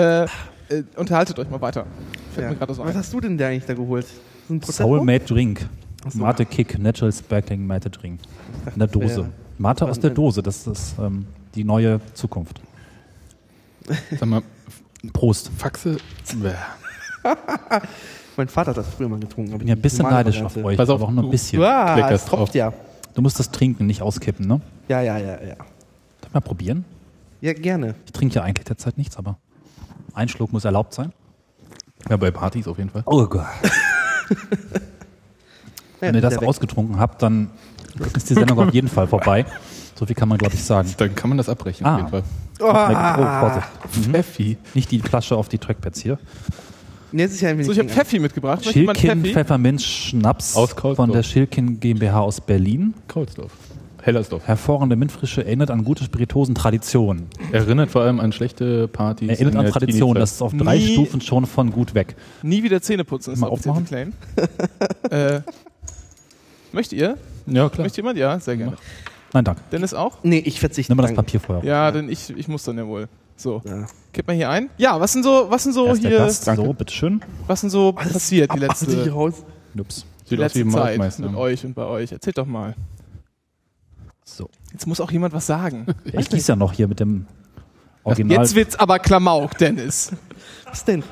Äh, 0.69 0.73
äh, 0.73 0.83
unterhaltet 0.95 1.37
euch 1.37 1.47
mal 1.49 1.61
weiter. 1.61 1.85
Fällt 2.33 2.45
Ja. 2.45 2.49
mir 2.51 2.55
gerade 2.57 2.73
so 2.73 2.83
Was 2.83 2.91
ein. 2.91 2.97
hast 2.97 3.13
du 3.13 3.19
denn 3.21 3.37
da 3.37 3.47
eigentlich 3.49 3.65
da 3.65 3.75
geholt? 3.75 4.07
So? 4.49 4.59
Soulmate 4.71 5.25
Drink. 5.25 5.67
so. 6.09 6.17
Mate 6.17 6.45
Kick, 6.45 6.79
Natural 6.79 7.11
Sparkling 7.11 7.67
Mate 7.67 7.91
Drink. 7.91 8.21
In 8.73 8.79
der 8.79 8.87
Dose. 8.87 9.29
Mate 9.59 9.85
aus 9.85 9.99
der 9.99 10.09
Dose, 10.09 10.41
das 10.41 10.65
ist 10.65 10.95
ähm, 10.97 11.27
die 11.53 11.63
neue 11.63 11.99
Zukunft. 12.15 12.61
Sag 14.17 14.27
mal, 14.27 14.41
Prost. 15.13 15.51
Faxe. 15.55 15.97
Mein 18.37 18.47
Vater 18.47 18.69
hat 18.71 18.77
das 18.77 18.87
früher 18.87 19.09
mal 19.09 19.19
getrunken. 19.19 19.51
Ich 19.53 19.57
bin 19.57 19.67
ja 19.67 19.75
ein 19.75 19.81
bisschen 19.81 20.05
neidisch 20.09 20.41
auf 20.41 20.55
euch, 20.57 20.77
Pass 20.77 20.89
auf, 20.89 21.01
auch 21.01 21.09
nur 21.11 21.23
ein 21.23 21.25
du- 21.25 21.31
bisschen. 21.31 21.59
Kleckerst 21.59 22.11
es 22.25 22.25
tropft 22.29 22.41
drauf. 22.49 22.55
ja. 22.55 22.73
Du 23.15 23.21
musst 23.23 23.39
das 23.39 23.49
trinken, 23.49 23.87
nicht 23.87 24.01
auskippen, 24.03 24.47
ne? 24.47 24.61
Ja, 24.87 25.01
ja, 25.01 25.17
ja, 25.17 25.31
ja. 25.43 25.55
Darf 25.55 25.67
ich 26.27 26.33
mal 26.33 26.41
probieren? 26.41 26.85
Ja, 27.41 27.53
gerne. 27.53 27.95
Ich 28.05 28.11
trinke 28.11 28.35
ja 28.35 28.43
eigentlich 28.43 28.65
derzeit 28.65 28.97
nichts, 28.97 29.17
aber 29.17 29.37
ein 30.13 30.29
Schluck 30.29 30.53
muss 30.53 30.65
erlaubt 30.65 30.93
sein. 30.93 31.11
Ja, 32.09 32.17
bei 32.17 32.29
Partys 32.31 32.67
auf 32.67 32.77
jeden 32.77 32.91
Fall. 32.91 33.01
Oh 33.05 33.25
Gott. 33.25 33.43
Ja, 35.99 36.09
Wenn 36.09 36.15
ihr 36.15 36.21
das 36.21 36.37
ausgetrunken 36.37 36.99
habt, 36.99 37.23
dann 37.23 37.49
ist 38.15 38.29
die 38.29 38.35
Sendung 38.35 38.59
auf 38.59 38.71
jeden 38.71 38.87
Fall 38.87 39.07
vorbei. 39.07 39.45
So 39.95 40.05
viel 40.05 40.15
kann 40.15 40.29
man, 40.29 40.37
glaube 40.37 40.53
ich, 40.53 40.63
sagen. 40.63 40.93
Dann 40.97 41.15
kann 41.15 41.29
man 41.29 41.39
das 41.39 41.49
abbrechen, 41.49 41.87
Ah. 41.87 41.93
auf 41.95 41.97
jeden 41.97 42.09
Fall. 42.11 42.23
Oh, 42.59 43.39
Vorsicht. 43.39 43.67
Pfeffi. 44.11 44.57
Nicht 44.75 44.91
die 44.91 44.99
Flasche 44.99 45.35
auf 45.35 45.49
die 45.49 45.57
Trackpads 45.57 45.99
hier. 46.01 46.19
Nee, 47.11 47.23
es 47.23 47.31
ist 47.33 47.41
ja 47.41 47.49
ein 47.49 47.63
So, 47.63 47.71
ich 47.71 47.79
habe. 47.79 47.89
Pfeffi 47.89 48.19
mitgebracht. 48.19 48.65
Schilkin? 48.65 49.23
Pfefferminz 49.25 49.83
Schnaps 49.83 50.55
Aus 50.55 50.75
Kaulsdorf. 50.75 51.07
von 51.07 51.11
der 51.11 51.23
Schilkin 51.23 51.79
GmbH 51.79 52.19
aus 52.21 52.41
Berlin. 52.41 52.93
Kaulsdorf. 53.07 53.51
Hellersdorf. 54.01 54.47
Hervorragende 54.47 54.95
Mintfrische 54.95 55.43
erinnert 55.45 55.69
an 55.69 55.83
gute 55.83 56.03
Spirituosen-Traditionen. 56.05 57.27
Erinnert 57.51 57.91
vor 57.91 58.01
allem 58.03 58.19
an 58.21 58.31
schlechte 58.31 58.87
Partys. 58.87 59.29
Erinnert 59.29 59.53
in 59.53 59.59
an 59.59 59.65
der 59.65 59.73
Tradition. 59.73 60.13
Teenie-Zeit. 60.15 60.21
Das 60.21 60.31
ist 60.33 60.41
auf 60.41 60.53
drei 60.55 60.77
Nie- 60.77 60.93
Stufen 60.93 61.19
schon 61.21 61.45
von 61.45 61.71
gut 61.71 61.93
weg. 61.93 62.15
Nie 62.41 62.63
wieder 62.63 62.81
Zähne 62.81 63.03
putzen 63.03 63.33
ist 63.33 63.39
Mal 63.39 63.47
aufmachen? 63.47 63.85
Claim. 63.85 64.13
äh, 65.11 65.41
möchtet 66.71 66.99
ihr? 66.99 67.17
Ja, 67.47 67.69
klar. 67.69 67.83
Möchte 67.85 67.97
jemand? 68.01 68.17
Ja, 68.17 68.39
sehr 68.39 68.55
gerne. 68.57 68.77
Nein, 69.33 69.43
danke. 69.43 69.61
Dennis 69.71 69.93
auch? 69.93 70.17
Nee, 70.23 70.39
ich 70.39 70.59
verzichte. 70.59 70.91
Nimm 70.91 70.97
mal 70.97 71.03
das. 71.03 71.13
Papier 71.13 71.39
vorher. 71.41 71.65
Ja, 71.65 71.91
denn 71.91 72.09
ich, 72.09 72.29
ich 72.29 72.47
muss 72.47 72.63
dann 72.63 72.77
ja 72.77 72.87
wohl. 72.87 73.07
So, 73.37 73.61
Ja. 73.65 73.85
kipp 74.13 74.27
mal 74.27 74.35
hier 74.35 74.49
ein. 74.49 74.69
Ja, 74.77 74.99
was 74.99 75.13
sind 75.13 75.23
so, 75.23 75.45
was 75.49 75.63
sind 75.63 75.73
so 75.73 75.85
Erst 75.85 76.01
hier, 76.01 76.17
Gast. 76.17 76.47
danke. 76.47 76.63
So, 76.65 76.73
bitteschön. 76.73 77.21
was 77.45 77.61
sind 77.61 77.69
so 77.69 77.93
Alles 77.95 78.13
passiert 78.13 78.51
die 78.53 78.59
letzte, 78.59 79.09
raus. 79.11 79.35
Ups. 79.79 80.05
Sieht 80.25 80.39
aus 80.39 80.53
letzte 80.55 80.67
Zeit 80.69 81.19
mit 81.19 81.35
euch 81.35 81.63
und 81.63 81.73
bei 81.75 81.85
euch? 81.85 82.11
Erzählt 82.11 82.37
doch 82.37 82.47
mal. 82.47 82.73
So. 84.25 84.49
Jetzt 84.73 84.87
muss 84.87 84.99
auch 84.99 85.11
jemand 85.11 85.33
was 85.33 85.45
sagen. 85.47 85.85
Ich 86.11 86.29
gieße 86.29 86.51
ja 86.51 86.55
noch 86.55 86.73
hier 86.73 86.87
mit 86.87 86.99
dem 86.99 87.27
Original. 88.03 88.39
Jetzt 88.39 88.55
wird's 88.55 88.75
aber 88.75 88.99
Klamauk, 88.99 89.57
Dennis. 89.57 90.11
Was 90.65 90.83
denn? 90.83 91.03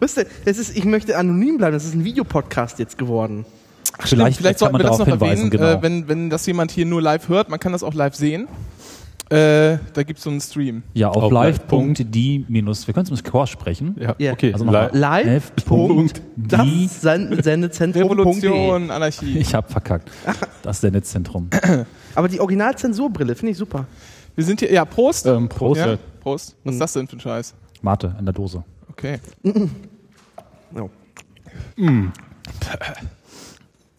Was 0.00 0.14
denn? 0.14 0.26
Es 0.44 0.58
ist, 0.58 0.76
ich 0.76 0.84
möchte 0.84 1.16
anonym 1.16 1.58
bleiben. 1.58 1.72
Das 1.72 1.84
ist 1.84 1.94
ein 1.94 2.04
Videopodcast 2.04 2.78
jetzt 2.80 2.98
geworden. 2.98 3.44
vielleicht, 4.00 4.38
Vielleicht 4.38 4.58
kann 4.58 4.72
sollten 4.72 4.72
man 4.72 4.80
wir 4.82 4.88
das 4.88 4.96
darauf 4.98 5.08
noch 5.08 5.14
hinweisen. 5.26 5.44
erwähnen, 5.44 5.50
Genau. 5.50 5.66
äh, 5.78 5.82
wenn, 5.82 6.08
wenn 6.08 6.30
das 6.30 6.46
jemand 6.46 6.70
hier 6.72 6.86
nur 6.86 7.00
live 7.02 7.28
hört, 7.28 7.48
man 7.48 7.60
kann 7.60 7.70
das 7.72 7.82
auch 7.84 7.94
live 7.94 8.14
sehen. 8.16 8.48
Äh, 9.32 9.78
da 9.94 10.02
gibt's 10.02 10.22
so 10.24 10.30
einen 10.30 10.40
Stream. 10.40 10.82
ja, 10.92 11.08
auf, 11.08 11.22
auf 11.24 11.32
live.die 11.32 12.44
minus, 12.48 12.86
wir 12.86 12.92
können 12.92 13.04
es 13.06 13.10
mit 13.10 13.24
Chor 13.24 13.46
sprechen. 13.46 13.96
Ja, 13.98 14.14
Ja. 14.18 14.32
okay. 14.32 14.52
Also 14.52 14.64
Live. 14.66 15.52
Punkt. 15.64 16.20
Das 16.36 16.62
Die, 16.64 16.86
Sen- 16.86 17.42
Sendezentrum. 17.42 18.02
Revolution, 18.02 18.90
Anarchie. 18.90 19.38
ich 19.38 19.54
habe 19.54 19.70
verkackt. 19.70 20.10
Das 20.62 20.80
Sendezentrum. 20.80 21.48
Aber 22.14 22.28
die 22.28 22.40
Originalzensurbrille 22.40 23.34
finde 23.34 23.52
ich 23.52 23.58
super. 23.58 23.86
Wir 24.34 24.44
sind 24.44 24.60
hier, 24.60 24.70
ja, 24.72 24.84
Prost. 24.84 25.26
Ähm, 25.26 25.48
Prost. 25.48 25.80
Ja. 25.80 25.96
Prost. 26.20 26.54
Was 26.64 26.74
ist 26.74 26.80
das 26.80 26.92
denn 26.92 27.08
für 27.08 27.16
ein 27.16 27.20
Scheiß? 27.20 27.54
Mate 27.80 28.14
in 28.18 28.24
der 28.26 28.34
Dose. 28.34 28.62
Okay. 28.90 29.18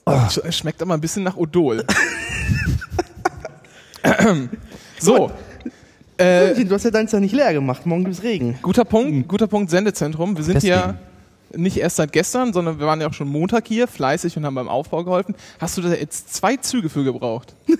Oh. 0.05 0.11
Sch- 0.11 0.41
Es 0.43 0.57
schmeckt 0.57 0.81
aber 0.81 0.93
ein 0.93 1.01
bisschen 1.01 1.23
nach 1.23 1.37
Odol. 1.37 1.83
so. 5.03 5.31
Äh, 6.17 6.65
du 6.65 6.75
hast 6.75 6.83
ja 6.83 6.91
deins 6.91 7.11
ja 7.11 7.19
nicht 7.19 7.33
leer 7.33 7.53
gemacht. 7.53 7.85
Morgen 7.85 8.03
gibt's 8.05 8.23
Regen. 8.23 8.57
guter 8.61 8.85
Punkt, 8.85 9.27
guter 9.27 9.47
Punkt 9.47 9.71
Sendezentrum. 9.71 10.37
Wir 10.37 10.43
sind 10.43 10.55
Deswegen. 10.55 10.75
hier 10.75 10.95
nicht 11.55 11.77
erst 11.77 11.97
seit 11.97 12.11
gestern, 12.11 12.53
sondern 12.53 12.79
wir 12.79 12.85
waren 12.85 13.01
ja 13.01 13.07
auch 13.07 13.13
schon 13.13 13.27
Montag 13.27 13.67
hier, 13.67 13.87
fleißig 13.87 14.37
und 14.37 14.45
haben 14.45 14.55
beim 14.55 14.69
Aufbau 14.69 15.03
geholfen. 15.03 15.35
Hast 15.59 15.77
du 15.77 15.81
da 15.81 15.89
jetzt 15.89 16.33
zwei 16.33 16.57
Züge 16.57 16.89
für 16.89 17.03
gebraucht? 17.03 17.55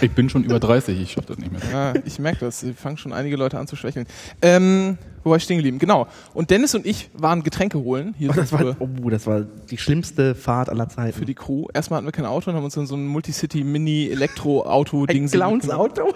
Ich 0.00 0.10
bin 0.12 0.28
schon 0.28 0.44
über 0.44 0.60
30, 0.60 1.00
ich 1.00 1.12
schaffe 1.12 1.28
das 1.28 1.38
nicht 1.38 1.52
mehr. 1.52 1.60
Ja, 1.72 1.94
ich 2.04 2.18
merke 2.18 2.40
das. 2.40 2.60
Sie 2.60 2.72
fangen 2.72 2.96
schon 2.96 3.12
einige 3.12 3.36
Leute 3.36 3.58
an 3.58 3.66
zu 3.66 3.76
schwächeln. 3.76 4.06
Ähm, 4.42 4.98
wo 5.22 5.30
war 5.30 5.36
ich 5.36 5.44
stehen 5.44 5.58
geblieben? 5.58 5.78
Genau. 5.78 6.06
Und 6.34 6.50
Dennis 6.50 6.74
und 6.74 6.86
ich 6.86 7.10
waren 7.14 7.42
Getränke 7.42 7.78
holen. 7.78 8.14
Hier 8.18 8.30
Oh, 8.30 8.32
das, 8.32 8.52
war, 8.52 8.76
oh, 8.78 9.10
das 9.10 9.26
war 9.26 9.42
die 9.42 9.76
schlimmste 9.78 10.34
Fahrt 10.34 10.70
aller 10.70 10.88
Zeiten. 10.88 11.18
für 11.18 11.24
die 11.26 11.34
Crew. 11.34 11.66
Erstmal 11.74 11.98
hatten 11.98 12.06
wir 12.06 12.12
kein 12.12 12.24
Auto 12.26 12.50
und 12.50 12.56
haben 12.56 12.64
uns 12.64 12.74
dann 12.74 12.86
so 12.86 12.96
ein 12.96 13.06
Multicity-Mini-Elektro-Auto-Ding 13.06 15.24
ein 15.24 15.30
Clowns 15.30 15.68
Auto. 15.70 16.14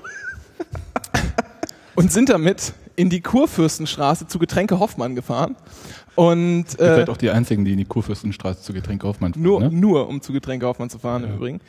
und 1.94 2.12
sind 2.12 2.28
damit 2.30 2.72
in 2.96 3.10
die 3.10 3.20
Kurfürstenstraße 3.20 4.26
zu 4.26 4.38
Getränke 4.38 4.78
Hoffmann 4.78 5.14
gefahren. 5.14 5.56
Und 6.14 6.66
Ihr 6.78 6.80
äh, 6.80 6.96
seid 6.96 7.10
auch 7.10 7.16
die 7.16 7.30
Einzigen, 7.30 7.64
die 7.64 7.72
in 7.72 7.78
die 7.78 7.84
Kurfürstenstraße 7.84 8.62
zu 8.62 8.72
Getränk 8.72 9.02
Hoffmann 9.02 9.34
fahren, 9.34 9.42
nur, 9.42 9.60
ne? 9.60 9.70
nur 9.70 10.08
um 10.08 10.20
zu 10.20 10.32
Getränke 10.32 10.66
Hoffmann 10.66 10.90
zu 10.90 10.98
fahren 10.98 11.24
im 11.24 11.34
Übrigen. 11.34 11.60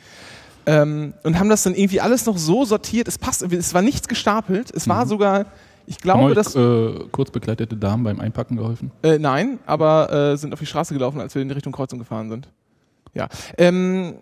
Ähm, 0.66 1.14
und 1.22 1.38
haben 1.38 1.48
das 1.48 1.62
dann 1.62 1.74
irgendwie 1.74 2.00
alles 2.00 2.26
noch 2.26 2.36
so 2.36 2.64
sortiert. 2.64 3.06
Es 3.06 3.18
passt, 3.18 3.42
es 3.42 3.72
war 3.72 3.82
nichts 3.82 4.08
gestapelt. 4.08 4.70
Es 4.74 4.88
war 4.88 5.06
sogar, 5.06 5.46
ich 5.86 5.98
glaube, 5.98 6.34
dass 6.34 6.56
äh, 6.56 6.92
kurz 7.12 7.30
begleitete 7.30 7.76
Damen 7.76 8.02
beim 8.02 8.20
Einpacken 8.20 8.56
geholfen? 8.56 8.90
Äh, 9.02 9.18
nein, 9.18 9.60
aber 9.66 10.12
äh, 10.12 10.36
sind 10.36 10.52
auf 10.52 10.58
die 10.58 10.66
Straße 10.66 10.92
gelaufen, 10.92 11.20
als 11.20 11.34
wir 11.34 11.42
in 11.42 11.50
Richtung 11.50 11.72
Kreuzung 11.72 12.00
gefahren 12.00 12.28
sind. 12.28 12.48
Ja. 13.14 13.28
Ähm, 13.56 14.14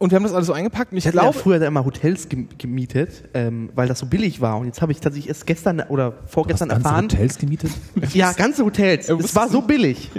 und 0.00 0.10
wir 0.10 0.16
haben 0.16 0.24
das 0.24 0.32
alles 0.32 0.46
so 0.48 0.52
eingepackt 0.52 0.90
und 0.90 0.98
ich 0.98 1.04
Ich 1.04 1.08
hatte 1.08 1.18
ja 1.18 1.22
glaube, 1.24 1.38
früher 1.38 1.58
da 1.60 1.66
immer 1.66 1.84
Hotels 1.84 2.28
gem- 2.28 2.48
gemietet, 2.58 3.22
ähm, 3.34 3.70
weil 3.74 3.86
das 3.86 3.98
so 4.00 4.06
billig 4.06 4.40
war. 4.40 4.58
Und 4.58 4.66
jetzt 4.66 4.82
habe 4.82 4.90
ich 4.90 4.98
tatsächlich 5.00 5.28
erst 5.28 5.46
gestern 5.46 5.80
oder 5.88 6.14
vorgestern 6.26 6.70
Ganze 6.70 6.84
erfahren. 6.84 7.04
Hotels 7.04 7.38
gemietet? 7.38 7.70
Ja, 8.12 8.32
ganze 8.32 8.64
Hotels. 8.64 9.06
Ja, 9.06 9.16
Es 9.16 9.36
war 9.36 9.46
du- 9.46 9.52
so 9.52 9.62
billig. 9.62 10.10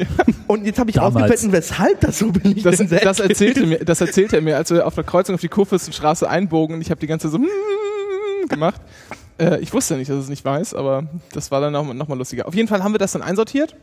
Und 0.47 0.65
jetzt 0.65 0.79
habe 0.79 0.89
ich 0.91 0.97
rausgefunden, 1.01 1.51
weshalb 1.51 1.99
das 1.99 2.19
so 2.19 2.31
billig 2.31 2.63
das, 2.63 2.79
ist. 2.79 2.91
das, 2.91 3.19
erzählte 3.19 3.65
mir, 3.65 3.79
das 3.83 3.99
erzählte 3.99 4.37
er 4.37 4.41
mir, 4.41 4.55
als 4.55 4.69
wir 4.69 4.85
auf 4.87 4.95
der 4.95 5.03
Kreuzung 5.03 5.35
auf 5.35 5.41
die 5.41 5.49
Kurfürstenstraße 5.49 6.29
einbogen 6.29 6.75
und 6.75 6.81
ich 6.81 6.89
habe 6.91 6.99
die 7.01 7.07
ganze 7.07 7.29
Zeit 7.31 7.41
so 7.41 8.47
gemacht. 8.47 8.81
Äh, 9.39 9.59
ich 9.61 9.73
wusste 9.73 9.95
nicht, 9.97 10.09
dass 10.09 10.17
es 10.17 10.29
nicht 10.29 10.45
weiß, 10.45 10.73
aber 10.73 11.07
das 11.33 11.51
war 11.51 11.61
dann 11.61 11.73
nochmal 11.73 11.95
noch 11.95 12.07
mal 12.07 12.17
lustiger. 12.17 12.47
Auf 12.47 12.53
jeden 12.55 12.67
Fall 12.67 12.83
haben 12.83 12.93
wir 12.93 12.99
das 12.99 13.13
dann 13.13 13.21
einsortiert 13.21 13.75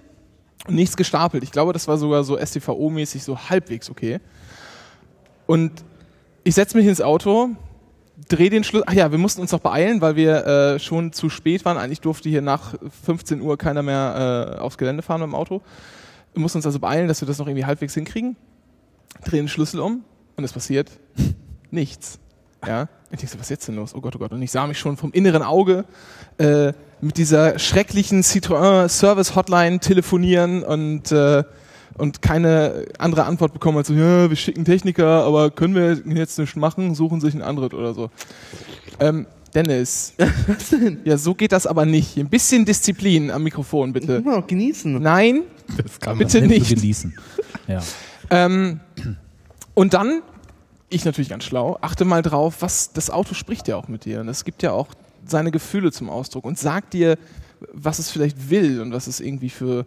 und 0.67 0.75
nichts 0.75 0.97
gestapelt. 0.97 1.43
Ich 1.43 1.51
glaube, 1.53 1.73
das 1.73 1.89
war 1.89 1.97
sogar 1.99 2.23
so 2.25 2.37
STVO-mäßig 2.39 3.23
so 3.23 3.39
halbwegs 3.51 3.91
okay. 3.91 4.21
Und 5.49 5.73
ich 6.45 6.55
setze 6.55 6.77
mich 6.77 6.87
ins 6.87 7.01
Auto, 7.01 7.49
drehe 8.29 8.51
den 8.51 8.65
Schlüssel. 8.65 8.85
Ach 8.87 8.93
ja, 8.93 9.11
wir 9.11 9.19
mussten 9.19 9.41
uns 9.41 9.51
noch 9.51 9.61
beeilen, 9.61 10.03
weil 10.03 10.15
wir 10.15 10.47
äh, 10.47 10.79
schon 10.79 11.11
zu 11.15 11.31
spät 11.31 11.65
waren. 11.65 11.79
Eigentlich 11.79 12.03
durfte 12.03 12.29
hier 12.29 12.43
nach 12.43 12.75
15 13.07 13.41
Uhr 13.41 13.57
keiner 13.57 13.83
mehr 13.83 14.57
äh, 14.57 14.61
aufs 14.61 14.77
Gelände 14.77 15.03
fahren 15.03 15.23
mit 15.23 15.31
dem 15.31 15.35
Auto. 15.35 15.63
Wir 16.35 16.43
mussten 16.43 16.59
uns 16.59 16.67
also 16.67 16.79
beeilen, 16.81 17.09
dass 17.09 17.23
wir 17.23 17.27
das 17.27 17.39
noch 17.39 17.47
irgendwie 17.47 17.65
halbwegs 17.65 17.95
hinkriegen. 17.95 18.37
Drehen 19.25 19.45
den 19.45 19.49
Schlüssel 19.49 19.81
um 19.81 20.05
und 20.37 20.45
es 20.45 20.53
passiert 20.53 20.91
nichts. 21.71 22.19
Ja. 22.67 22.91
Ich 23.11 23.21
denke 23.21 23.33
so, 23.33 23.39
was 23.39 23.47
ist 23.47 23.51
jetzt 23.51 23.69
denn 23.69 23.77
los? 23.77 23.95
Oh 23.95 24.03
Gott, 24.03 24.17
oh 24.17 24.19
Gott. 24.19 24.33
Und 24.33 24.43
ich 24.43 24.51
sah 24.51 24.67
mich 24.67 24.79
schon 24.79 24.99
vom 24.99 25.13
inneren 25.13 25.43
Auge 25.43 25.87
äh, 26.37 26.75
mit 27.01 27.17
dieser 27.17 27.59
schrecklichen 27.59 28.23
Citroën 28.23 28.87
Service 28.89 29.35
Hotline 29.35 29.81
telefonieren 29.81 30.63
und, 30.63 31.11
äh, 31.11 31.43
und 31.99 32.23
keine 32.23 32.87
andere 32.99 33.25
Antwort 33.25 33.53
bekommen 33.53 33.79
als 33.79 33.89
so, 33.89 33.95
ja, 33.95 34.29
wir 34.29 34.37
schicken 34.37 34.65
Techniker, 34.65 35.25
aber 35.25 35.51
können 35.51 35.75
wir 35.75 36.01
jetzt 36.17 36.39
nicht 36.39 36.57
machen, 36.57 36.95
suchen 36.95 37.21
sich 37.21 37.35
ein 37.35 37.43
anderes 37.43 37.73
oder 37.75 37.93
so. 37.95 38.11
Ähm, 39.01 39.27
Dennis. 39.55 40.15
Was 40.47 40.71
denn? 40.71 41.01
Ja, 41.05 41.17
so 41.17 41.35
geht 41.35 41.53
das 41.53 41.67
aber 41.67 41.87
nicht. 41.87 42.17
Ein 42.17 42.29
bisschen 42.29 42.65
Disziplin 42.65 43.31
am 43.31 43.43
Mikrofon, 43.43 43.93
bitte. 43.93 44.17
Immer 44.17 44.37
noch 44.41 44.47
genießen. 44.47 45.01
Nein, 45.01 45.43
Das 45.77 45.99
kann 46.01 46.17
man. 46.17 46.27
bitte 46.27 46.41
nicht. 46.47 46.69
genießen. 46.75 47.15
Ja. 47.67 47.83
Ähm, 48.31 48.81
und 49.75 49.93
dann, 49.93 50.23
ich 50.89 51.05
natürlich 51.05 51.29
ganz 51.29 51.45
schlau, 51.45 51.77
achte 51.83 52.07
mal 52.07 52.23
drauf, 52.23 52.57
was 52.61 52.93
das 52.95 53.11
Auto 53.11 53.35
spricht 53.35 53.69
ja 53.69 53.77
auch 53.77 53.89
mit 53.89 54.07
dir. 54.07 54.21
Und 54.21 54.29
es 54.29 54.45
gibt 54.45 54.63
ja 54.63 54.73
auch 54.73 54.89
seine 55.27 55.51
Gefühle 55.51 55.93
zum 55.93 56.09
Ausdruck 56.09 56.47
und 56.47 56.59
sagt 56.59 56.95
dir, 56.95 57.19
was 57.75 57.99
es 57.99 58.11
vielleicht 58.11 58.49
will 58.49 58.81
und 58.81 58.93
was 58.93 59.07
es 59.07 59.21
irgendwie 59.21 59.51
für, 59.51 59.85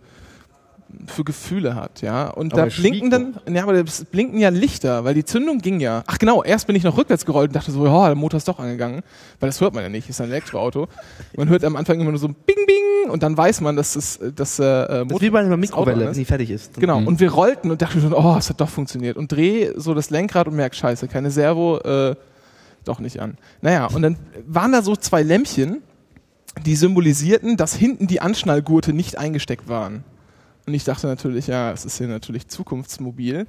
für 1.07 1.23
Gefühle 1.23 1.75
hat, 1.75 2.01
ja. 2.01 2.29
Und 2.29 2.53
Aber 2.53 2.67
da 2.67 2.75
blinken 2.75 3.09
dann, 3.09 3.35
ja, 3.51 3.63
aber 3.63 3.73
es 3.73 4.05
blinken 4.05 4.39
ja 4.39 4.49
Lichter, 4.49 5.03
weil 5.03 5.13
die 5.13 5.25
Zündung 5.25 5.59
ging 5.59 5.79
ja. 5.79 6.03
Ach 6.07 6.17
genau, 6.19 6.43
erst 6.43 6.67
bin 6.67 6.75
ich 6.75 6.83
noch 6.83 6.97
rückwärts 6.97 7.25
gerollt 7.25 7.49
und 7.49 7.55
dachte 7.55 7.71
so, 7.71 7.85
ja, 7.85 8.07
der 8.07 8.15
Motor 8.15 8.37
ist 8.37 8.47
doch 8.47 8.59
angegangen, 8.59 9.01
weil 9.39 9.49
das 9.49 9.59
hört 9.61 9.73
man 9.73 9.83
ja 9.83 9.89
nicht, 9.89 10.09
ist 10.09 10.21
ein 10.21 10.29
Elektroauto. 10.29 10.87
Man 11.35 11.49
hört 11.49 11.63
am 11.63 11.75
Anfang 11.75 11.99
immer 11.99 12.11
nur 12.11 12.19
so 12.19 12.27
Bing 12.27 12.65
Bing 12.67 13.11
und 13.11 13.23
dann 13.23 13.35
weiß 13.35 13.61
man, 13.61 13.75
dass 13.75 13.95
es, 13.95 14.19
dass 14.35 14.59
äh, 14.59 14.63
Das 14.63 15.05
ist 15.11 15.21
wie 15.21 15.29
bei 15.29 15.39
einer 15.39 15.49
das 15.49 15.59
Mikrowelle, 15.59 16.05
wenn 16.07 16.13
sie 16.13 16.25
fertig 16.25 16.49
ist. 16.51 16.75
Genau, 16.79 16.99
Mhm. 17.01 17.07
und 17.07 17.19
wir 17.19 17.31
rollten 17.31 17.71
und 17.71 17.81
dachten 17.81 18.01
schon, 18.01 18.13
oh, 18.13 18.35
es 18.37 18.49
hat 18.49 18.61
doch 18.61 18.69
funktioniert. 18.69 19.17
Und 19.17 19.31
dreh 19.31 19.71
so 19.75 19.93
das 19.93 20.09
Lenkrad 20.09 20.47
und 20.47 20.55
merk, 20.55 20.75
scheiße, 20.75 21.07
keine 21.07 21.31
Servo, 21.31 21.77
äh, 21.79 22.15
doch 22.85 22.99
nicht 22.99 23.19
an. 23.19 23.37
Naja, 23.61 23.87
und 23.87 24.01
dann 24.01 24.17
waren 24.47 24.71
da 24.71 24.81
so 24.81 24.95
zwei 24.95 25.23
Lämpchen, 25.23 25.81
die 26.65 26.75
symbolisierten, 26.75 27.55
dass 27.55 27.73
hinten 27.73 28.07
die 28.07 28.19
Anschnallgurte 28.21 28.91
nicht 28.91 29.17
eingesteckt 29.17 29.69
waren. 29.69 30.03
Und 30.67 30.73
ich 30.73 30.83
dachte 30.83 31.07
natürlich, 31.07 31.47
ja, 31.47 31.71
es 31.71 31.85
ist 31.85 31.97
hier 31.97 32.07
natürlich 32.07 32.47
zukunftsmobil. 32.47 33.47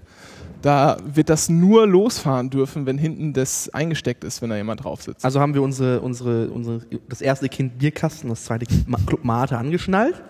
Da 0.62 0.96
wird 1.04 1.28
das 1.28 1.48
nur 1.48 1.86
losfahren 1.86 2.48
dürfen, 2.48 2.86
wenn 2.86 2.96
hinten 2.96 3.32
das 3.32 3.68
eingesteckt 3.68 4.24
ist, 4.24 4.40
wenn 4.40 4.50
da 4.50 4.56
jemand 4.56 4.84
drauf 4.84 5.02
sitzt. 5.02 5.24
Also 5.24 5.40
haben 5.40 5.54
wir 5.54 5.62
unsere, 5.62 6.00
unsere, 6.00 6.48
unsere, 6.48 6.80
das 7.08 7.20
erste 7.20 7.48
Kind 7.48 7.78
Bierkasten, 7.78 8.30
das 8.30 8.44
zweite 8.44 8.66
Kind 8.66 8.86
Club 9.06 9.24
Mate 9.24 9.58
angeschnallt. 9.58 10.22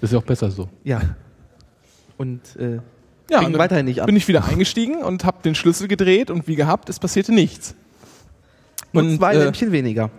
Das 0.00 0.10
ist 0.10 0.12
ja 0.12 0.18
auch 0.18 0.24
besser 0.24 0.50
so. 0.50 0.68
Ja. 0.82 1.00
Und 2.18 2.56
äh, 2.56 2.80
ja, 3.30 3.38
und 3.38 3.44
dann 3.44 3.58
weiterhin 3.58 3.86
nicht 3.86 4.00
ab. 4.00 4.06
bin 4.06 4.16
ich 4.16 4.28
wieder 4.28 4.44
eingestiegen 4.44 5.02
und 5.02 5.24
habe 5.24 5.38
den 5.42 5.54
Schlüssel 5.54 5.88
gedreht 5.88 6.30
und 6.30 6.46
wie 6.46 6.56
gehabt, 6.56 6.90
es 6.90 6.98
passierte 6.98 7.32
nichts. 7.32 7.74
Und 8.92 9.16
zwei 9.16 9.34
äh, 9.34 9.44
Lämpchen 9.44 9.72
weniger. 9.72 10.10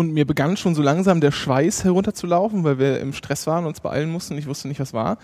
Und 0.00 0.14
mir 0.14 0.26
begann 0.26 0.56
schon 0.56 0.74
so 0.74 0.80
langsam 0.80 1.20
der 1.20 1.30
Schweiß 1.30 1.84
herunterzulaufen, 1.84 2.64
weil 2.64 2.78
wir 2.78 3.00
im 3.00 3.12
Stress 3.12 3.46
waren 3.46 3.64
und 3.64 3.68
uns 3.68 3.80
beeilen 3.80 4.10
mussten. 4.10 4.38
Ich 4.38 4.46
wusste 4.46 4.66
nicht, 4.66 4.80
was 4.80 4.94
war. 4.94 5.18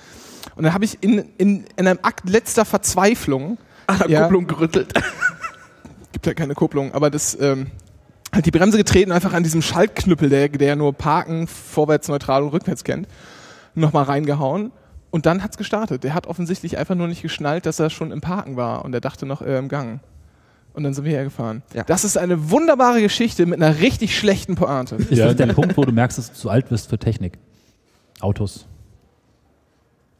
Und 0.54 0.64
dann 0.64 0.74
habe 0.74 0.84
ich 0.84 0.98
in, 1.00 1.24
in, 1.38 1.64
in 1.76 1.86
einem 1.86 1.98
Akt 2.02 2.28
letzter 2.28 2.66
Verzweiflung, 2.66 3.56
An 3.86 4.00
der 4.00 4.10
ja. 4.10 4.22
Kupplung 4.24 4.46
gerüttelt. 4.46 4.92
gibt 6.12 6.26
ja 6.26 6.34
keine 6.34 6.52
Kupplung, 6.52 6.92
aber 6.92 7.08
das 7.08 7.40
ähm, 7.40 7.68
halt 8.34 8.44
die 8.44 8.50
Bremse 8.50 8.76
getreten, 8.76 9.12
einfach 9.12 9.32
an 9.32 9.44
diesem 9.44 9.62
Schaltknüppel, 9.62 10.28
der, 10.28 10.50
der 10.50 10.68
ja 10.68 10.76
nur 10.76 10.92
Parken, 10.92 11.46
vorwärts, 11.46 12.08
neutral 12.08 12.42
und 12.42 12.50
rückwärts 12.50 12.84
kennt, 12.84 13.08
nochmal 13.74 14.04
reingehauen. 14.04 14.72
Und 15.10 15.24
dann 15.24 15.42
hat's 15.42 15.56
gestartet. 15.56 16.04
Der 16.04 16.12
hat 16.12 16.26
offensichtlich 16.26 16.76
einfach 16.76 16.96
nur 16.96 17.08
nicht 17.08 17.22
geschnallt, 17.22 17.64
dass 17.64 17.80
er 17.80 17.88
schon 17.88 18.12
im 18.12 18.20
Parken 18.20 18.56
war 18.56 18.84
und 18.84 18.92
er 18.92 19.00
dachte 19.00 19.24
noch, 19.24 19.40
er 19.40 19.58
im 19.58 19.70
Gang. 19.70 20.00
Und 20.76 20.82
dann 20.84 20.92
sind 20.94 21.04
wir 21.06 21.12
hergefahren. 21.12 21.62
Ja. 21.74 21.84
Das 21.84 22.04
ist 22.04 22.18
eine 22.18 22.50
wunderbare 22.50 23.00
Geschichte 23.00 23.46
mit 23.46 23.60
einer 23.62 23.80
richtig 23.80 24.16
schlechten 24.16 24.54
Pointe. 24.56 24.96
Ist 24.96 25.10
Ja, 25.12 25.26
das 25.26 25.36
der 25.36 25.46
Punkt, 25.54 25.74
wo 25.76 25.84
du 25.84 25.90
merkst, 25.90 26.18
dass 26.18 26.28
du 26.30 26.34
zu 26.36 26.50
alt 26.50 26.70
wirst 26.70 26.90
für 26.90 26.98
Technik? 26.98 27.38
Autos. 28.20 28.66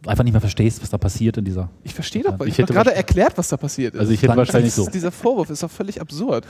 Du 0.03 0.09
einfach 0.09 0.25
nicht 0.25 0.33
mehr 0.33 0.41
verstehst, 0.41 0.83
was 0.83 0.89
da 0.91 0.97
passiert 0.99 1.37
in 1.37 1.45
dieser. 1.45 1.69
Ich 1.85 1.93
verstehe 1.95 2.23
doch, 2.23 2.39
weil 2.39 2.49
Ich 2.49 2.55
ich, 2.55 2.59
habe 2.59 2.65
hätte 2.65 2.73
gerade 2.73 2.95
erklärt, 2.95 3.37
was 3.37 3.49
da 3.49 3.57
passiert 3.59 3.95
ist. 3.95 4.01
Also 4.01 4.13
ich 4.13 4.19
hätte 4.21 4.29
Dann- 4.29 4.39
wahrscheinlich 4.39 4.73
so. 4.73 4.89
Dieser 4.89 5.13
Vorwurf 5.13 5.51
ist 5.51 5.63
doch 5.63 5.71
völlig 5.71 6.01
absurd. 6.01 6.47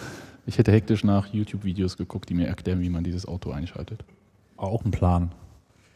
Ich 0.47 0.57
hätte 0.57 0.71
hektisch 0.71 1.03
nach 1.03 1.27
YouTube-Videos 1.27 1.97
geguckt, 1.97 2.29
die 2.29 2.35
mir 2.35 2.47
erklären, 2.47 2.81
wie 2.81 2.90
man 2.90 3.03
dieses 3.03 3.27
Auto 3.27 3.51
einschaltet. 3.51 4.05
Auch 4.57 4.85
ein 4.85 4.92
Plan. 4.92 5.33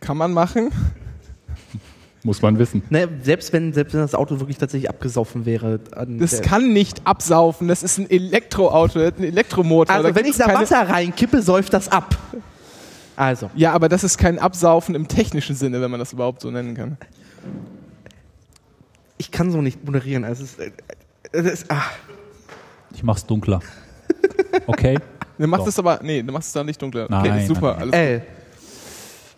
Kann 0.01 0.17
man 0.17 0.33
machen. 0.33 0.71
Muss 2.23 2.43
man 2.43 2.59
wissen. 2.59 2.83
Ne, 2.91 3.09
selbst, 3.23 3.53
wenn, 3.53 3.73
selbst 3.73 3.95
wenn 3.95 4.01
das 4.01 4.15
Auto 4.15 4.41
wirklich 4.41 4.59
tatsächlich 4.59 4.91
abgesoffen 4.91 5.47
wäre. 5.47 5.81
Das 6.19 6.43
kann 6.43 6.73
nicht 6.73 7.07
absaufen. 7.07 7.67
Das 7.67 7.83
ist 7.83 7.99
ein 7.99 8.11
Elektroauto, 8.11 8.99
ein 9.01 9.23
Elektromotor. 9.25 9.95
also 9.95 10.09
Da 10.09 10.15
wenn 10.15 10.27
ich 10.27 10.37
da 10.37 10.53
Wasser 10.53 10.87
reinkippe, 10.89 11.41
säuft 11.41 11.73
das 11.73 11.89
ab. 11.89 12.15
Also. 13.17 13.51
Ja, 13.55 13.73
aber 13.73 13.89
das 13.89 14.05
ist 14.05 14.19
kein 14.19 14.39
Absaufen 14.39 14.95
im 14.95 15.09
technischen 15.09 15.57
Sinne, 15.57 15.81
wenn 15.81 15.91
man 15.91 16.01
das 16.01 16.13
überhaupt 16.13 16.43
so 16.43 16.51
nennen 16.51 16.75
kann. 16.75 16.99
Ich 19.17 19.31
kann 19.31 19.51
so 19.51 19.63
nicht 19.63 19.85
moderieren. 19.85 20.25
Also 20.25 20.45
es 20.45 20.55
ist, 20.55 20.73
es 21.33 21.45
ist, 21.47 21.71
ah. 21.71 21.83
Ich 22.93 23.03
mach's 23.03 23.25
dunkler. 23.25 23.61
Okay? 24.67 24.99
Du 25.39 25.47
machst 25.47 25.63
Doch. 25.63 25.69
es 25.69 25.79
aber, 25.79 26.01
nee, 26.03 26.23
du 26.23 26.35
machst 26.35 26.49
es 26.49 26.53
da 26.53 26.63
nicht 26.63 26.83
dunkler. 26.83 27.07
Nein, 27.09 27.31
okay, 27.31 27.47
super. 27.47 27.77
nein, 27.79 27.95
Alles 27.95 28.23